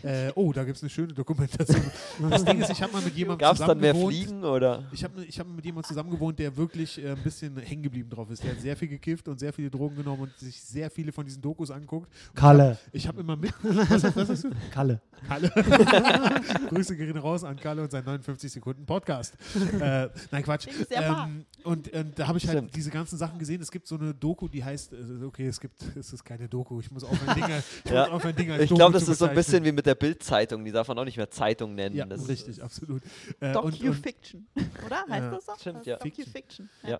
Äh, 0.03 0.31
oh, 0.35 0.51
da 0.53 0.63
gibt 0.63 0.77
es 0.77 0.83
eine 0.83 0.89
schöne 0.89 1.13
Dokumentation. 1.13 1.81
Das 2.29 2.43
Ding 2.43 2.61
ist, 2.61 2.69
ich 2.69 2.81
habe 2.81 2.91
mal 2.93 3.01
mit 3.01 3.15
jemandem 3.15 3.39
Gab 3.39 3.53
es 3.53 3.59
dann 3.59 3.79
mehr 3.79 3.93
zusammengewohnt. 3.93 4.27
Fliegen 4.27 4.43
oder? 4.43 4.83
Ich 4.91 5.03
habe 5.03 5.23
ich 5.23 5.39
hab 5.39 5.47
mit 5.47 5.63
jemandem 5.65 5.87
zusammen 5.87 6.09
gewohnt, 6.11 6.37
der 6.37 6.55
wirklich 6.57 7.01
äh, 7.03 7.11
ein 7.11 7.23
bisschen 7.23 7.57
hängen 7.57 7.83
geblieben 7.83 8.09
drauf 8.09 8.29
ist. 8.29 8.43
Der 8.43 8.51
hat 8.51 8.59
sehr 8.61 8.75
viel 8.75 8.87
gekifft 8.87 9.27
und 9.27 9.39
sehr 9.39 9.53
viele 9.53 9.69
Drogen 9.69 9.95
genommen 9.95 10.23
und 10.23 10.37
sich 10.37 10.61
sehr 10.61 10.89
viele 10.89 11.11
von 11.11 11.25
diesen 11.25 11.41
Dokus 11.41 11.71
anguckt. 11.71 12.11
Kalle. 12.35 12.77
Ich 12.91 13.07
habe 13.07 13.21
immer 13.21 13.35
mit. 13.35 13.53
Was, 13.63 14.03
was 14.15 14.29
hast 14.29 14.43
du? 14.43 14.49
Kalle. 14.71 15.01
Kalle. 15.27 15.49
Grüße 16.69 16.95
gehen 16.95 17.17
raus 17.17 17.43
an 17.43 17.57
Kalle 17.57 17.81
und 17.83 17.91
seinen 17.91 18.05
59 18.05 18.51
Sekunden 18.51 18.85
Podcast. 18.85 19.35
Äh, 19.79 20.09
nein, 20.31 20.43
Quatsch. 20.43 20.67
Ähm, 20.91 21.45
und, 21.63 21.91
und 21.91 22.19
da 22.19 22.27
habe 22.27 22.37
ich 22.37 22.47
halt 22.47 22.57
Stimmt. 22.57 22.75
diese 22.75 22.89
ganzen 22.89 23.17
Sachen 23.17 23.39
gesehen. 23.39 23.61
Es 23.61 23.71
gibt 23.71 23.87
so 23.87 23.95
eine 23.95 24.13
Doku, 24.13 24.47
die 24.47 24.63
heißt, 24.63 24.93
äh, 24.93 25.23
okay, 25.25 25.47
es 25.47 25.59
gibt, 25.59 25.81
es 25.97 26.13
ist 26.13 26.23
keine 26.23 26.47
Doku. 26.47 26.79
Ich 26.79 26.91
muss 26.91 27.03
aufhören, 27.03 27.35
Dinge, 27.35 27.63
ich 27.83 27.91
Ja. 27.91 28.09
muss 28.09 28.23
als 28.23 28.61
Ich 28.61 28.69
glaube, 28.69 28.93
das 28.93 29.07
ist 29.07 29.19
so 29.19 29.25
ein 29.25 29.35
bisschen 29.35 29.63
wie 29.63 29.68
mit 29.71 29.85
der 29.85 29.95
Bild-Zeitung. 29.95 30.65
Die 30.65 30.71
darf 30.71 30.87
man 30.87 30.97
auch 30.99 31.05
nicht 31.05 31.17
mehr 31.17 31.29
Zeitung 31.29 31.75
nennen. 31.75 31.95
Ja, 31.95 32.05
das 32.05 32.27
richtig, 32.27 32.61
absolut. 32.61 33.01
Äh, 33.39 33.53
Docu-Fiction. 33.53 34.47
Oder? 34.85 35.05
Heißt 35.09 35.23
Ja. 35.23 35.31
das 35.31 35.45
so? 35.45 35.51
Stimmt, 35.59 35.79
Das 35.79 35.85
ja. 35.85 35.95
ist 35.97 36.05
Docu-Fiction. 36.05 36.69
Ja. 36.83 36.99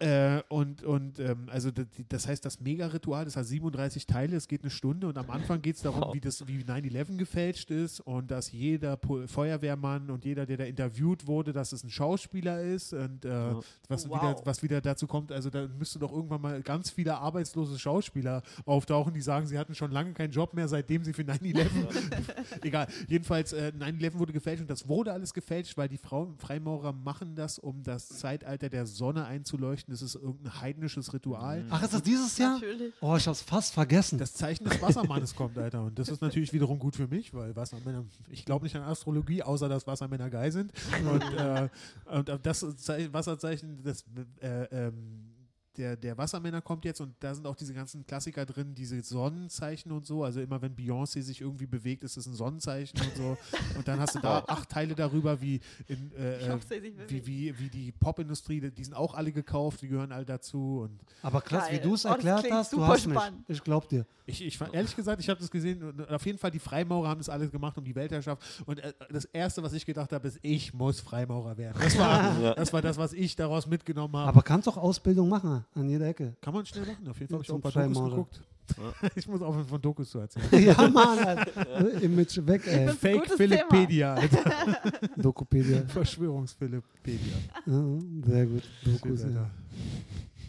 Äh, 0.00 0.42
und 0.48 0.82
und 0.82 1.20
ähm, 1.20 1.48
also 1.50 1.70
das 2.08 2.26
heißt, 2.26 2.44
das 2.44 2.60
Mega-Ritual, 2.60 3.24
das 3.24 3.36
hat 3.36 3.46
37 3.46 4.06
Teile, 4.06 4.36
es 4.36 4.48
geht 4.48 4.62
eine 4.62 4.70
Stunde 4.70 5.06
und 5.06 5.16
am 5.16 5.30
Anfang 5.30 5.62
geht 5.62 5.76
es 5.76 5.82
darum, 5.82 6.00
Wow. 6.02 6.14
wie 6.14 6.20
das 6.20 6.46
wie 6.48 6.58
9-11 6.64 7.16
gefälscht 7.16 7.70
ist 7.70 8.00
und 8.00 8.30
dass 8.30 8.50
jeder 8.50 8.96
Po- 8.96 9.26
Feuerwehrmann 9.26 10.10
und 10.10 10.24
jeder, 10.24 10.46
der 10.46 10.56
da 10.56 10.64
interviewt 10.64 11.26
wurde, 11.26 11.52
dass 11.52 11.72
es 11.72 11.84
ein 11.84 11.90
Schauspieler 11.90 12.60
ist 12.60 12.92
und 12.92 13.24
äh, 13.24 13.54
was, 13.88 14.08
Wow. 14.08 14.20
wieder, 14.22 14.40
was 14.44 14.62
wieder 14.62 14.80
dazu 14.80 15.06
kommt, 15.06 15.30
also 15.30 15.48
da 15.50 15.68
müsste 15.78 15.98
doch 16.00 16.12
irgendwann 16.12 16.40
mal 16.40 16.60
ganz 16.62 16.90
viele 16.90 17.16
arbeitslose 17.18 17.78
Schauspieler 17.78 18.42
auftauchen, 18.66 19.14
die 19.14 19.20
sagen, 19.22 19.46
sie 19.46 19.58
hatten 19.58 19.74
schon 19.74 19.92
lange 19.92 20.12
keinen 20.12 20.32
Job 20.32 20.54
mehr, 20.54 20.66
seitdem 20.66 21.04
sie 21.04 21.12
für 21.12 21.22
9-11 21.22 21.68
Egal, 22.62 22.88
jedenfalls 23.08 23.52
äh, 23.52 23.72
9-11 23.78 24.18
wurde 24.18 24.32
gefälscht 24.32 24.62
und 24.62 24.70
das 24.70 24.88
wurde 24.88 25.12
alles 25.12 25.32
gefälscht, 25.34 25.76
weil 25.76 25.88
die 25.88 25.98
Frau, 25.98 26.32
Freimaurer 26.38 26.92
machen 26.92 27.34
das, 27.36 27.58
um 27.58 27.82
das 27.82 28.08
Zeitalter 28.08 28.68
der 28.68 28.86
Sonne 28.86 29.24
einzuleuchten. 29.26 29.83
Das 29.86 30.00
ist 30.00 30.14
irgendein 30.14 30.60
heidnisches 30.60 31.12
Ritual. 31.12 31.64
Ach, 31.68 31.82
ist 31.82 31.92
das 31.92 32.02
dieses 32.02 32.38
Jahr? 32.38 32.54
Natürlich. 32.54 32.94
Oh, 33.02 33.16
ich 33.16 33.26
hab's 33.28 33.42
fast 33.42 33.74
vergessen. 33.74 34.18
Das 34.18 34.32
Zeichen 34.32 34.64
des 34.64 34.80
Wassermannes 34.80 35.34
kommt, 35.36 35.58
Alter. 35.58 35.82
Und 35.84 35.98
das 35.98 36.08
ist 36.08 36.22
natürlich 36.22 36.52
wiederum 36.54 36.78
gut 36.78 36.96
für 36.96 37.06
mich, 37.06 37.34
weil 37.34 37.54
Wassermänner, 37.54 38.04
ich 38.30 38.44
glaube 38.46 38.64
nicht 38.64 38.74
an 38.76 38.82
Astrologie, 38.82 39.42
außer 39.42 39.68
dass 39.68 39.86
Wassermänner 39.86 40.30
geil 40.30 40.52
sind. 40.52 40.72
Und, 41.10 41.22
äh, 41.38 41.68
und 42.16 42.46
das 42.46 42.64
Zei- 42.78 43.12
Wasserzeichen, 43.12 43.82
das, 43.82 44.04
äh, 44.40 44.64
ähm, 44.86 45.33
der, 45.76 45.96
der 45.96 46.16
Wassermänner 46.16 46.60
kommt 46.60 46.84
jetzt 46.84 47.00
und 47.00 47.14
da 47.20 47.34
sind 47.34 47.46
auch 47.46 47.56
diese 47.56 47.74
ganzen 47.74 48.06
Klassiker 48.06 48.46
drin, 48.46 48.74
diese 48.74 49.00
Sonnenzeichen 49.02 49.90
und 49.92 50.06
so. 50.06 50.22
Also 50.24 50.40
immer 50.40 50.60
wenn 50.62 50.74
Beyoncé 50.76 51.22
sich 51.22 51.40
irgendwie 51.40 51.66
bewegt, 51.66 52.04
ist 52.04 52.16
es 52.16 52.26
ein 52.26 52.34
Sonnenzeichen 52.34 53.00
und 53.00 53.16
so. 53.16 53.36
Und 53.76 53.88
dann 53.88 53.98
hast 53.98 54.14
du 54.14 54.20
da 54.20 54.44
acht 54.48 54.68
Teile 54.68 54.94
darüber, 54.94 55.40
wie, 55.40 55.60
in, 55.88 56.12
äh, 56.14 56.48
hoffe, 56.50 56.66
sich 56.66 56.82
wie, 57.08 57.26
wie, 57.26 57.58
wie 57.58 57.68
die 57.68 57.92
Popindustrie, 57.92 58.60
die 58.70 58.84
sind 58.84 58.94
auch 58.94 59.14
alle 59.14 59.32
gekauft, 59.32 59.82
die 59.82 59.88
gehören 59.88 60.12
alle 60.12 60.24
dazu. 60.24 60.80
Und 60.82 61.00
Aber 61.22 61.40
krass, 61.40 61.66
wie 61.70 61.76
Geil. 61.76 61.80
du 61.82 61.94
es 61.94 62.04
erklärt 62.04 62.50
hast, 62.50 62.72
du 62.72 62.76
super 62.76 62.88
hast 62.88 63.06
mich. 63.06 63.18
spannend. 63.18 63.44
Ich 63.48 63.62
glaub 63.62 63.88
dir. 63.88 64.06
Ich, 64.26 64.42
ich 64.42 64.56
fand- 64.56 64.72
ehrlich 64.74 64.94
gesagt, 64.94 65.20
ich 65.20 65.28
habe 65.28 65.40
das 65.40 65.50
gesehen. 65.50 65.82
Und 65.82 66.08
auf 66.08 66.24
jeden 66.24 66.38
Fall, 66.38 66.50
die 66.50 66.58
Freimaurer 66.58 67.08
haben 67.08 67.18
das 67.18 67.28
alles 67.28 67.50
gemacht 67.50 67.76
um 67.76 67.84
die 67.84 67.94
Weltherrschaft. 67.94 68.62
Und 68.66 68.78
äh, 68.78 68.92
das 69.10 69.24
Erste, 69.26 69.62
was 69.62 69.72
ich 69.72 69.84
gedacht 69.84 70.12
habe, 70.12 70.28
ist, 70.28 70.38
ich 70.42 70.72
muss 70.72 71.00
Freimaurer 71.00 71.56
werden. 71.56 71.78
Das 71.82 71.98
war, 71.98 72.54
das 72.54 72.72
war 72.72 72.80
das, 72.80 72.96
was 72.96 73.12
ich 73.12 73.36
daraus 73.36 73.66
mitgenommen 73.66 74.16
habe. 74.16 74.28
Aber 74.28 74.42
kannst 74.42 74.66
doch 74.66 74.76
Ausbildung 74.76 75.28
machen 75.28 75.63
an 75.74 75.88
jeder 75.88 76.06
Ecke. 76.06 76.36
Kann 76.40 76.54
man 76.54 76.66
schnell 76.66 76.86
machen. 76.86 77.08
Auf 77.08 77.18
jeden 77.18 77.30
Fall 77.30 77.38
habe 77.38 77.44
ich 77.44 77.50
auch 77.50 77.56
ein 77.56 77.60
paar 77.60 77.72
Dokus 77.72 78.10
geguckt. 78.10 78.40
Ich 79.14 79.28
muss 79.28 79.42
aufhören, 79.42 79.66
von 79.66 79.80
Dokus 79.80 80.10
zu 80.10 80.18
erzählen. 80.18 80.48
ja, 80.64 80.88
Mann, 80.88 81.18
Alter. 81.18 82.00
Image 82.02 82.38
weg, 82.46 82.66
ey. 82.66 82.88
Fake 82.88 83.30
Philippedia, 83.36 84.14
Alter. 84.14 84.78
Dokupedia. 85.16 85.82
Verschwörungsphilippedia. 85.86 87.34
Ja, 87.66 87.82
sehr 88.26 88.46
gut. 88.46 88.62
Dokus, 88.84 89.20
Shit, 89.20 89.34
ja. 89.34 89.50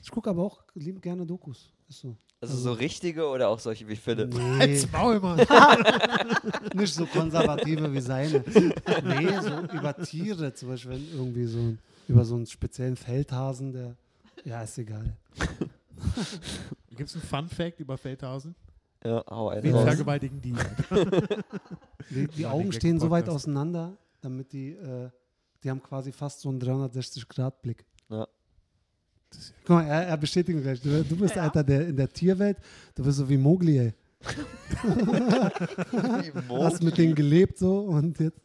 Ich 0.01 0.11
gucke 0.11 0.29
aber 0.29 0.43
auch 0.43 0.63
lieb 0.75 1.01
gerne 1.01 1.25
Dokus. 1.25 1.71
Ist 1.89 1.99
so. 1.99 2.15
Also 2.41 2.57
so 2.57 2.73
richtige 2.73 3.27
oder 3.27 3.49
auch 3.49 3.59
solche 3.59 3.87
wie 3.87 3.95
Philipp? 3.95 4.33
Nee, 4.33 4.59
Halt's 4.59 4.91
Maul, 4.91 5.19
Mann. 5.19 5.39
nicht 6.75 6.93
so 6.93 7.05
konservative 7.07 7.91
wie 7.91 8.01
seine. 8.01 8.43
Nee, 9.03 9.39
so 9.41 9.75
über 9.75 9.95
Tiere, 9.97 10.53
zum 10.53 10.69
Beispiel 10.69 10.91
wenn 10.91 11.07
irgendwie 11.13 11.45
so 11.45 11.57
ein, 11.57 11.79
über 12.07 12.23
so 12.23 12.35
einen 12.35 12.45
speziellen 12.45 12.95
Feldhasen, 12.97 13.73
der. 13.73 13.95
Ja, 14.43 14.63
ist 14.63 14.77
egal. 14.77 15.15
Gibt 16.89 17.09
es 17.09 17.15
einen 17.15 17.23
Fun-Fact 17.23 17.79
über 17.79 17.97
Feldhausen? 17.97 18.55
Ja, 19.03 19.23
hau 19.29 19.49
einen 19.49 19.63
Wen 19.63 19.73
raus. 19.75 19.83
vergewaltigen 19.83 20.41
die? 20.41 20.53
Die, 22.09 22.27
die 22.27 22.45
Augen 22.45 22.71
stehen 22.71 22.99
so 22.99 23.09
weit 23.09 23.27
auseinander, 23.29 23.97
damit 24.21 24.51
die, 24.53 24.73
äh, 24.73 25.09
die 25.63 25.69
haben 25.71 25.81
quasi 25.81 26.11
fast 26.11 26.41
so 26.41 26.49
einen 26.49 26.61
360-Grad-Blick. 26.61 27.83
Ja. 28.09 28.27
Guck 29.61 29.69
mal, 29.69 29.85
er, 29.85 30.07
er 30.07 30.17
bestätigt 30.17 30.61
gleich. 30.61 30.81
Du, 30.81 31.03
du 31.03 31.15
bist, 31.17 31.35
Ja. 31.35 31.43
Alter, 31.43 31.63
der, 31.63 31.87
in 31.87 31.95
der 31.97 32.09
Tierwelt, 32.09 32.57
du 32.93 33.03
bist 33.03 33.17
so 33.17 33.27
wie 33.27 33.37
Mowgli, 33.37 33.79
ey. 33.79 33.93
Hast 36.49 36.83
mit 36.83 36.97
denen 36.97 37.15
gelebt 37.15 37.57
so 37.57 37.79
und 37.79 38.19
jetzt 38.19 38.39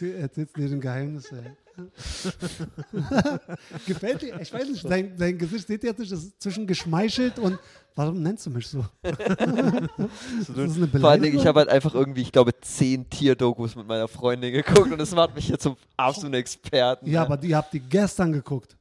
erzählst 0.00 0.56
du 0.56 0.60
dir 0.60 0.72
ein 0.74 0.80
Geheimnis, 0.80 1.30
ey. 1.32 1.50
Gefällt 3.86 4.22
dir? 4.22 4.40
Ich 4.40 4.52
weiß 4.52 4.68
nicht, 4.68 4.88
dein, 4.88 5.16
dein 5.16 5.38
Gesicht 5.38 5.66
seht 5.66 5.82
ihr 5.82 5.90
jetzt 5.90 5.98
nicht, 5.98 6.12
das 6.12 6.24
ist 6.24 6.42
zwischen 6.42 6.66
geschmeichelt 6.66 7.38
und 7.38 7.58
warum 7.94 8.22
nennst 8.22 8.46
du 8.46 8.50
mich 8.50 8.68
so? 8.68 8.84
Das 9.02 10.48
ist 10.48 10.56
eine 10.56 10.58
Vor 10.58 10.68
allen 10.68 10.72
Dingen, 10.72 10.92
Beleidigung. 10.92 11.40
ich 11.40 11.46
habe 11.46 11.60
halt 11.60 11.68
einfach 11.68 11.94
irgendwie, 11.94 12.22
ich 12.22 12.32
glaube, 12.32 12.52
zehn 12.60 13.08
Tierdokus 13.08 13.76
mit 13.76 13.86
meiner 13.86 14.08
Freundin 14.08 14.52
geguckt 14.52 14.92
und 14.92 14.98
das 14.98 15.14
macht 15.14 15.34
mich 15.34 15.48
jetzt 15.48 15.62
zum 15.62 15.76
absoluten 15.96 16.34
Experten. 16.34 17.06
Ja, 17.06 17.20
ne? 17.20 17.26
aber 17.26 17.36
die 17.36 17.54
habt 17.54 17.72
ihr 17.74 17.80
gestern 17.80 18.32
geguckt. 18.32 18.76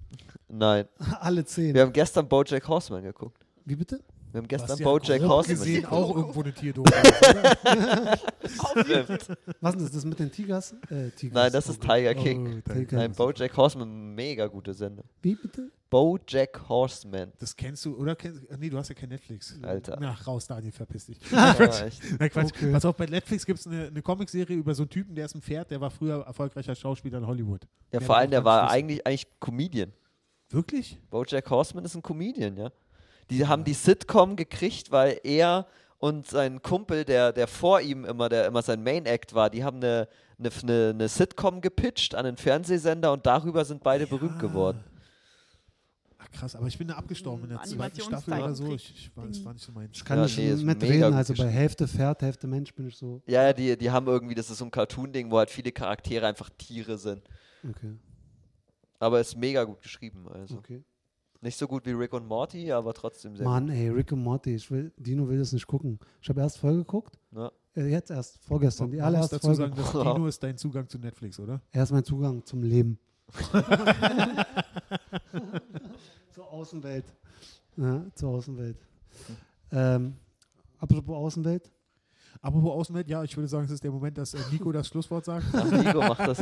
Nein. 0.48 0.86
Alle 1.20 1.46
zehn. 1.46 1.74
Wir 1.74 1.84
haben 1.84 1.94
gestern 1.94 2.28
Bojack 2.28 2.68
Horseman 2.68 3.04
geguckt. 3.04 3.46
Wie 3.66 3.76
bitte? 3.76 4.02
Wir 4.32 4.38
haben 4.40 4.48
gestern 4.48 4.70
Was 4.70 4.80
ja 4.80 4.86
Bojack 4.86 5.22
Horseman 5.24 5.58
gesehen 5.58 5.76
geguckt. 5.82 5.94
auch 5.94 6.16
irgendwo 6.16 6.42
eine 6.42 6.54
Tierdoku. 6.54 6.92
Stimmt. 8.82 9.38
Was 9.62 9.76
ist 9.76 9.96
das 9.96 10.06
mit 10.06 10.20
den 10.20 10.32
Tigers? 10.32 10.74
Äh, 10.90 11.10
Tigers. 11.12 11.34
Nein, 11.34 11.52
das 11.52 11.68
ist 11.70 11.82
Tiger 11.82 12.14
Oh, 12.18 12.24
King. 12.24 12.64
Tiger 12.64 12.98
Nein, 12.98 13.12
Bojack 13.14 13.56
Horseman, 13.58 14.14
mega 14.14 14.48
gute 14.48 14.74
Sendung. 14.74 15.06
Wie 15.22 15.36
bitte? 15.36 15.72
Bojack 15.90 16.70
Horseman. 16.70 17.32
Das 17.40 17.56
kennst 17.56 17.84
du, 17.86 17.96
oder? 17.98 18.16
Kennst, 18.16 18.44
nee, 18.60 18.70
du 18.70 18.78
hast 18.78 18.90
ja 18.90 18.96
kein 18.96 19.10
Netflix. 19.10 19.58
Alter. 19.64 19.98
Na, 20.00 20.12
raus, 20.12 20.46
Daniel, 20.46 20.72
verpiss 20.72 21.08
dich. 21.08 21.20
Ja. 21.32 21.56
Na, 22.20 22.30
Quatsch. 22.30 22.52
Okay. 22.56 22.72
Pass 22.72 22.86
auf, 22.86 22.96
bei 22.96 23.08
Netflix 23.08 23.46
gibt 23.46 23.60
es 23.60 23.66
eine, 23.68 23.88
eine 23.88 24.02
Comicserie 24.02 24.56
über 24.56 24.76
so 24.76 24.84
einen 24.84 24.90
Typen, 24.90 25.16
der 25.16 25.26
ist 25.26 25.36
ein 25.36 25.42
Pferd, 25.42 25.72
der 25.72 25.82
war 25.82 25.90
früher 25.90 26.24
erfolgreicher 26.26 26.76
Schauspieler 26.76 27.18
in 27.18 27.26
Hollywood. 27.28 27.64
Ja, 27.92 28.00
Der 28.00 28.02
vor 28.02 28.18
allem, 28.18 28.30
der 28.30 28.46
war 28.46 28.70
eigentlich, 28.70 29.06
eigentlich 29.08 29.28
Comedian. 29.40 29.92
Wirklich? 30.52 31.00
Bojack 31.10 31.50
Horseman 31.50 31.86
ist 31.86 31.96
ein 31.96 32.04
Comedian, 32.04 32.56
ja. 32.58 32.72
Die 33.30 33.46
haben 33.48 33.64
die 33.64 33.74
Sitcom 33.74 34.36
gekriegt, 34.36 34.92
weil 34.92 35.20
er 35.24 35.68
und 36.00 36.26
sein 36.28 36.62
Kumpel, 36.62 37.04
der, 37.04 37.34
der 37.34 37.48
vor 37.48 37.82
ihm 37.82 38.06
immer, 38.06 38.30
der 38.30 38.48
immer 38.48 38.62
sein 38.62 38.82
Main 38.84 39.06
Act 39.06 39.34
war, 39.34 39.50
die 39.50 39.64
haben 39.64 39.78
eine, 39.78 40.08
eine, 40.40 40.50
eine, 40.64 40.90
eine 40.92 41.10
Sitcom 41.10 41.60
gepitcht 41.62 42.16
an 42.16 42.26
einen 42.26 42.38
Fernsehsender 42.38 43.12
und 43.12 43.26
darüber 43.26 43.66
sind 43.66 43.84
beide 43.84 44.08
berühmt 44.08 44.40
geworden. 44.40 44.84
Ach 46.18 46.32
krass, 46.32 46.56
aber 46.56 46.68
ich 46.68 46.78
bin 46.78 46.88
da 46.88 46.96
abgestorben 46.96 47.44
in 47.44 47.50
der 47.50 47.62
Ein 47.62 47.68
zweiten 47.68 48.00
Staffel 48.02 48.34
oder 48.34 48.54
so. 48.54 48.74
Ich, 48.74 48.94
ich 48.94 49.18
war, 49.18 49.28
das 49.28 49.44
war 49.44 49.54
nicht 49.54 49.66
so 49.66 49.72
meins. 49.72 49.98
Ich 49.98 50.06
kann 50.06 50.18
Ja, 50.18 50.24
nicht 50.24 50.38
nee, 50.38 50.54
mitreden, 50.54 51.14
also 51.14 51.34
bei. 51.34 51.48
Hälfte 51.48 51.88
Pferd, 51.88 52.22
Hälfte 52.22 52.48
Mensch 52.48 52.74
bin 52.74 52.88
ich 52.88 52.98
so. 52.98 53.22
Ja, 53.26 53.44
ja, 53.44 53.54
die, 53.54 53.78
die 53.78 53.92
haben 53.92 54.08
irgendwie, 54.08 54.36
das 54.36 54.50
ist 54.50 54.60
so 54.60 54.66
ein 54.66 54.72
Cartoon-Ding, 54.72 55.32
wo 55.32 55.38
halt 55.38 55.50
viele 55.50 55.72
Charaktere 55.72 56.28
einfach 56.28 56.50
Tiere 56.58 56.98
sind. 56.98 57.22
Okay, 57.68 57.98
Aber 59.00 59.20
ist 59.20 59.36
mega 59.38 59.64
gut 59.66 59.82
geschrieben. 59.82 60.28
Also. 60.30 60.58
okay. 60.58 60.84
Nicht 61.42 61.58
so 61.58 61.68
gut 61.68 61.86
wie 61.86 61.92
Rick 61.92 62.14
und 62.14 62.28
Morty, 62.28 62.70
aber 62.72 62.94
trotzdem 62.94 63.36
sehr 63.38 63.46
Mann, 63.46 63.70
ey, 63.70 63.90
Rick 63.90 64.12
und 64.12 64.22
Morty, 64.24 64.56
ich 64.56 64.70
will, 64.72 64.92
Dino 64.98 65.28
will 65.30 65.40
das 65.40 65.54
nicht 65.54 65.68
gucken. 65.68 65.98
Ich 66.22 66.28
habe 66.30 66.42
erst 66.42 66.58
Folge 66.58 66.80
geguckt, 66.80 67.18
gut. 67.34 67.40
Ja. 67.40 67.52
äh, 67.82 67.88
jetzt 67.88 68.12
erst, 68.12 68.40
vorgestern, 68.44 68.92
die 68.92 68.98
Man 68.98 69.06
muss 69.06 69.14
allererste 69.32 69.36
dazu 69.38 69.48
Folge. 69.48 69.62
sagen, 69.62 69.76
dass 69.76 69.92
Dino 70.16 70.28
ist 70.28 70.44
dein 70.44 70.58
Zugang 70.58 70.90
zu 70.90 70.98
Netflix, 71.00 71.40
oder? 71.40 71.62
Er 71.72 71.84
ist 71.84 71.92
mein 71.92 72.04
Zugang 72.04 72.44
zum 72.46 72.64
Leben. 72.64 73.00
zur 76.32 76.52
Außenwelt. 76.52 77.06
Ja, 77.78 78.04
zur 78.16 78.30
Außenwelt. 78.32 78.78
Ähm, 79.72 80.16
apropos 80.80 81.16
Außenwelt. 81.16 81.72
Apropos 82.42 82.72
Außenwelt, 82.72 83.10
ja, 83.10 83.24
ich 83.24 83.36
würde 83.36 83.48
sagen, 83.48 83.66
es 83.66 83.72
ist 83.72 83.84
der 83.84 83.92
Moment, 83.92 84.18
dass 84.18 84.34
äh, 84.34 84.40
Nico 84.52 84.72
das 84.72 84.88
Schlusswort 84.88 85.26
sagt. 85.26 85.46
Ach, 85.54 85.72
Nico 85.72 86.00
macht 86.00 86.20
das. 86.28 86.40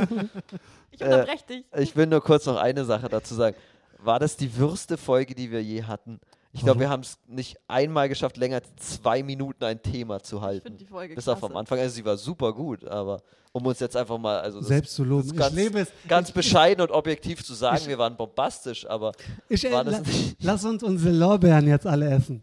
Ich 0.90 1.00
Äh, 1.00 1.04
unterbreche 1.04 1.46
dich. 1.46 1.64
Ich 1.76 1.96
will 1.96 2.06
nur 2.06 2.20
kurz 2.22 2.46
noch 2.46 2.56
eine 2.56 2.84
Sache 2.84 3.08
dazu 3.08 3.34
sagen. 3.34 3.56
War 4.02 4.18
das 4.18 4.36
die 4.36 4.56
würste 4.56 4.96
Folge, 4.96 5.34
die 5.34 5.50
wir 5.50 5.62
je 5.62 5.82
hatten? 5.84 6.20
Ich 6.52 6.62
glaube, 6.62 6.80
wir 6.80 6.88
haben 6.88 7.02
es 7.02 7.18
nicht 7.28 7.56
einmal 7.68 8.08
geschafft, 8.08 8.36
länger 8.36 8.56
als 8.56 8.94
zwei 8.94 9.22
Minuten 9.22 9.62
ein 9.64 9.82
Thema 9.82 10.20
zu 10.22 10.36
Ich 10.36 10.42
halten. 10.42 10.62
finde 10.62 10.78
die 10.78 10.86
Folge 10.86 11.14
Bis 11.14 11.28
auf 11.28 11.44
am 11.44 11.54
Anfang. 11.56 11.78
Also 11.78 11.94
sie 11.94 12.04
war 12.04 12.16
super 12.16 12.52
gut, 12.52 12.84
aber 12.86 13.20
um 13.52 13.64
uns 13.66 13.78
jetzt 13.80 13.96
einfach 13.96 14.18
mal, 14.18 14.40
also 14.40 14.58
das 14.58 14.68
Selbst 14.68 14.94
zu 14.94 15.04
loben. 15.04 15.28
Ich 15.28 15.36
ganz- 15.36 15.54
lebe 15.54 15.80
es. 15.80 15.88
ganz 16.08 16.28
ich, 16.28 16.34
bescheiden 16.34 16.80
und 16.82 16.90
objektiv 16.90 17.44
zu 17.44 17.54
sagen, 17.54 17.78
ich- 17.82 17.86
wir 17.88 17.98
waren 17.98 18.16
bombastisch, 18.16 18.86
aber 18.88 19.12
Ich, 19.48 19.64
äh, 19.64 19.72
war 19.72 19.84
das 19.84 19.94
la, 19.94 20.00
nicht- 20.00 20.36
lass 20.40 20.64
uns 20.64 20.82
unsere 20.82 21.14
Lorbeeren 21.14 21.66
jetzt 21.68 21.86
alle 21.86 22.08
essen. 22.10 22.42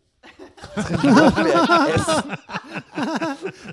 Es, 0.75 2.05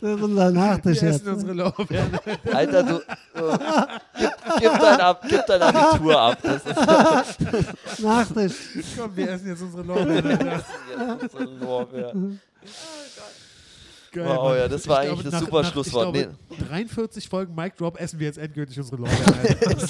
Das 0.00 0.16
ist 0.16 0.22
unser 0.22 0.50
Nachtisch 0.50 1.00
Wir 1.02 1.08
jetzt. 1.10 1.20
essen 1.22 1.34
unsere 1.34 1.52
Lorbeeren. 1.52 2.18
Alter, 2.52 2.82
du, 2.82 2.94
du 3.34 3.58
gib, 4.18 4.30
gib, 4.58 4.72
dein 4.80 5.00
Ab, 5.00 5.24
gib 5.28 5.46
dein 5.46 5.62
Abitur 5.62 6.20
ab. 6.20 6.38
Das 6.42 6.66
ist 6.66 8.00
Nachtisch. 8.00 8.52
Komm, 8.96 9.16
wir 9.16 9.30
essen 9.30 9.48
jetzt 9.48 9.62
unsere 9.62 9.82
Lorbeeren. 9.82 10.26
Alter. 10.30 10.62
jetzt 11.22 11.34
unsere 11.34 11.64
Lorbeer. 11.64 12.12
Geil, 14.12 14.26
Wow, 14.26 14.48
Mann. 14.50 14.58
ja, 14.58 14.68
das 14.68 14.86
war 14.88 15.04
Ich 15.04 15.10
eigentlich 15.10 15.22
glaube, 15.22 15.30
das 15.30 15.32
nach- 15.32 15.40
super 15.48 15.62
nach, 15.62 15.72
Schlusswort. 15.72 16.16
Ich 16.16 16.22
glaube, 16.24 16.64
43 16.68 17.28
Folgen 17.30 17.54
Mic 17.54 17.76
Drop 17.76 17.98
essen 17.98 18.18
wir 18.18 18.26
jetzt 18.26 18.36
endgültig 18.38 18.78
unsere 18.78 18.96
Lorbeeren. 18.96 19.88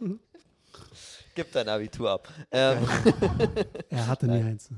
Gib 1.34 1.50
dein 1.52 1.68
Abitur 1.68 2.10
ab. 2.10 2.28
Ähm, 2.50 2.78
Er 3.90 4.06
hatte 4.08 4.26
nie 4.26 4.42
eins. 4.42 4.68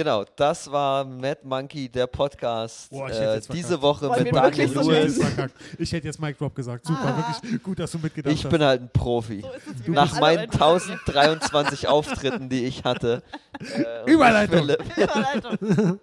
Genau, 0.00 0.24
das 0.34 0.72
war 0.72 1.04
Mad 1.04 1.40
Monkey, 1.42 1.86
der 1.86 2.06
Podcast. 2.06 2.88
Boah, 2.88 3.10
ich 3.10 3.16
äh, 3.16 3.38
diese. 3.52 3.82
Woche 3.82 4.08
Wollen 4.08 4.24
mit 4.24 4.34
Daniel 4.34 4.66
so 4.66 4.80
ich, 4.80 4.88
hätte 4.88 5.06
Lewis. 5.06 5.52
ich 5.78 5.92
hätte 5.92 6.06
jetzt 6.06 6.18
Mic 6.18 6.38
Drop 6.38 6.54
gesagt. 6.54 6.86
Super, 6.86 7.14
wirklich 7.18 7.62
gut, 7.62 7.78
dass 7.80 7.92
du 7.92 7.98
mitgedacht 7.98 8.34
Ich 8.34 8.42
hast. 8.42 8.50
bin 8.50 8.62
halt 8.62 8.80
ein 8.80 8.88
Profi. 8.90 9.44
So 9.84 9.92
Nach 9.92 10.18
meinen 10.18 10.48
alle 10.58 10.84
1023 10.84 11.86
Auftritten, 11.86 12.48
die 12.48 12.64
ich 12.64 12.82
hatte. 12.82 13.22
äh, 13.76 14.10
Überleitung. 14.10 14.70
Überleitung. 14.96 16.00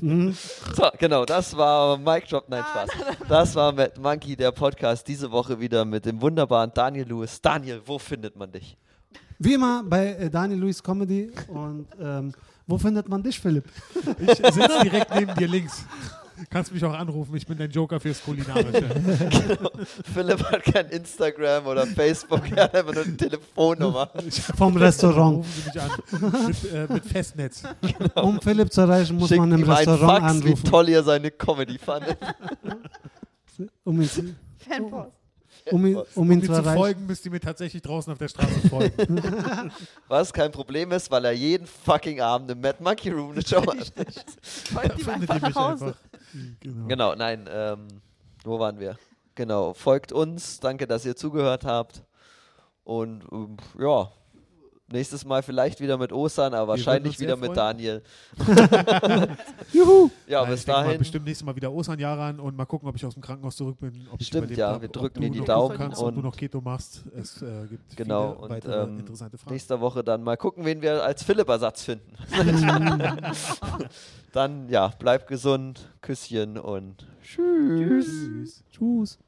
Mhm. 0.00 0.34
So, 0.74 0.88
genau, 0.98 1.26
das 1.26 1.54
war 1.54 1.98
Mic 1.98 2.28
Drop, 2.30 2.48
nein, 2.48 2.64
Spaß. 2.64 2.90
Das 3.28 3.54
war 3.54 3.72
Mad 3.72 4.00
Monkey, 4.00 4.36
der 4.36 4.52
Podcast. 4.52 5.06
Diese 5.06 5.30
Woche 5.30 5.60
wieder 5.60 5.84
mit 5.84 6.06
dem 6.06 6.22
wunderbaren 6.22 6.70
Daniel 6.72 7.06
Lewis. 7.06 7.42
Daniel, 7.42 7.82
wo 7.84 7.98
findet 7.98 8.36
man 8.36 8.50
dich? 8.50 8.78
Wie 9.38 9.52
immer 9.52 9.82
bei 9.84 10.14
äh, 10.14 10.30
Daniel 10.30 10.60
Lewis 10.60 10.82
Comedy. 10.82 11.30
Und 11.48 11.88
ähm, 12.00 12.32
wo 12.68 12.78
findet 12.78 13.08
man 13.08 13.22
dich, 13.22 13.40
Philipp? 13.40 13.64
Ich 14.20 14.36
sitze 14.36 14.78
direkt 14.84 15.12
neben 15.14 15.34
dir 15.34 15.48
links. 15.48 15.84
Kannst 16.50 16.72
mich 16.72 16.84
auch 16.84 16.94
anrufen, 16.94 17.34
ich 17.34 17.44
bin 17.44 17.58
dein 17.58 17.70
Joker 17.70 17.98
fürs 17.98 18.22
Kulinarische. 18.22 18.84
Philipp 20.14 20.44
hat 20.44 20.62
kein 20.62 20.86
Instagram 20.90 21.66
oder 21.66 21.84
Facebook, 21.84 22.42
er 22.54 22.64
hat 22.64 22.74
einfach 22.76 22.94
nur 22.94 23.02
eine 23.02 23.16
Telefonnummer. 23.16 24.08
Vom 24.56 24.76
Restaurant. 24.76 25.38
Rufen 25.38 25.50
Sie 25.52 25.68
mich 25.68 25.80
an. 25.82 26.46
Mit, 26.46 26.72
äh, 26.72 26.92
mit 26.92 27.04
Festnetz. 27.04 27.64
Um 28.14 28.40
Philipp 28.40 28.72
zu 28.72 28.82
erreichen, 28.82 29.16
muss 29.16 29.30
Schickt 29.30 29.40
man 29.40 29.50
im 29.50 29.64
Restaurant 29.68 30.20
Fax, 30.20 30.34
wie 30.34 30.46
anrufen. 30.46 30.64
toll 30.70 30.88
ihr 30.90 31.02
seine 31.02 31.30
Comedy 31.32 31.76
fandet. 31.78 32.18
Um 33.82 34.00
ihn, 34.00 34.36
Fanpost. 34.58 35.10
Um 35.70 35.86
ihn, 35.86 35.96
um 35.96 36.04
Um 36.14 36.32
ihn 36.32 36.42
zu 36.42 36.62
folgen, 36.62 37.06
müsst 37.06 37.24
ihr 37.24 37.30
mir 37.30 37.40
tatsächlich 37.40 37.82
draußen 37.82 38.12
auf 38.12 38.18
der 38.18 38.28
Straße 38.28 38.68
folgen. 38.68 39.72
Was 40.08 40.32
kein 40.32 40.52
Problem 40.52 40.92
ist, 40.92 41.10
weil 41.10 41.24
er 41.24 41.32
jeden 41.32 41.66
fucking 41.66 42.20
Abend 42.20 42.50
im 42.50 42.60
Mad 42.60 42.82
Monkey 42.82 43.10
Room 43.10 43.32
eine 43.32 43.42
Show 43.46 43.60
hat. 43.62 43.92
Folgt 44.42 44.98
ihm 44.98 45.04
Findet 45.04 45.30
einfach 45.30 45.34
ihr 45.34 45.40
nach 45.40 45.48
mich 45.48 45.56
Hause. 45.56 45.84
einfach. 45.86 45.98
Genau. 46.60 46.86
Genau, 46.88 47.14
nein, 47.14 47.48
ähm, 47.50 47.88
wo 48.44 48.58
waren 48.58 48.78
wir? 48.78 48.98
Genau, 49.34 49.72
folgt 49.72 50.10
uns, 50.12 50.58
danke, 50.60 50.86
dass 50.86 51.04
ihr 51.06 51.14
zugehört 51.14 51.64
habt. 51.64 52.02
Und 52.84 53.24
ähm, 53.30 53.56
ja, 53.78 54.10
nächstes 54.90 55.24
Mal 55.24 55.42
vielleicht 55.42 55.80
wieder 55.80 55.98
mit 55.98 56.12
Osan, 56.12 56.54
aber 56.54 56.72
würden 56.72 56.78
wahrscheinlich 56.86 57.20
wieder 57.20 57.36
mit. 57.36 57.56
Daniel. 57.56 58.02
Juhu! 59.72 60.10
Ja, 60.26 60.42
Nein, 60.42 60.50
bis 60.50 60.60
ich 60.60 60.66
denk 60.66 60.76
Mal 60.78 60.84
dahin. 60.84 60.98
bestimmt 60.98 61.24
nächstes 61.26 61.44
Mal 61.44 61.56
wieder 61.56 61.72
Osan 61.72 61.98
Jaran 61.98 62.40
und 62.40 62.56
mal 62.56 62.64
gucken, 62.66 62.88
ob 62.88 62.96
ich 62.96 63.04
aus 63.04 63.14
dem 63.14 63.22
Krankenhaus 63.22 63.56
zurück 63.56 63.78
bin. 63.80 64.06
Ob 64.12 64.20
ich 64.20 64.26
Stimmt, 64.28 64.44
überlebt 64.44 64.58
ja, 64.58 64.72
hab, 64.72 64.82
wir 64.82 64.88
drücken 64.88 65.20
dir 65.20 65.30
die 65.30 65.40
Daumen 65.44 65.76
kannst, 65.76 66.00
ob 66.00 66.10
du 66.10 66.16
und- 66.18 66.24
noch 66.24 66.36
Keto 66.36 66.60
machst. 66.60 67.02
Es 67.16 67.42
äh, 67.42 67.66
gibt 67.68 67.96
Genau, 67.96 68.32
viele 68.32 68.42
und, 68.42 68.50
weitere 68.50 68.82
ähm, 68.84 68.98
interessante 69.00 69.38
Fragen. 69.38 69.52
Nächste 69.52 69.80
Woche 69.80 70.02
dann 70.04 70.22
mal 70.22 70.36
gucken, 70.36 70.64
wen 70.64 70.82
wir 70.82 71.02
als 71.04 71.22
Philipp-Ersatz 71.22 71.84
finden. 71.84 72.12
dann, 74.32 74.68
ja, 74.68 74.88
bleibt 74.98 75.26
gesund, 75.28 75.90
Küsschen 76.00 76.58
und 76.58 77.06
tschüss. 77.22 78.06
Tschüss. 78.06 78.64
Tschüss. 78.70 79.18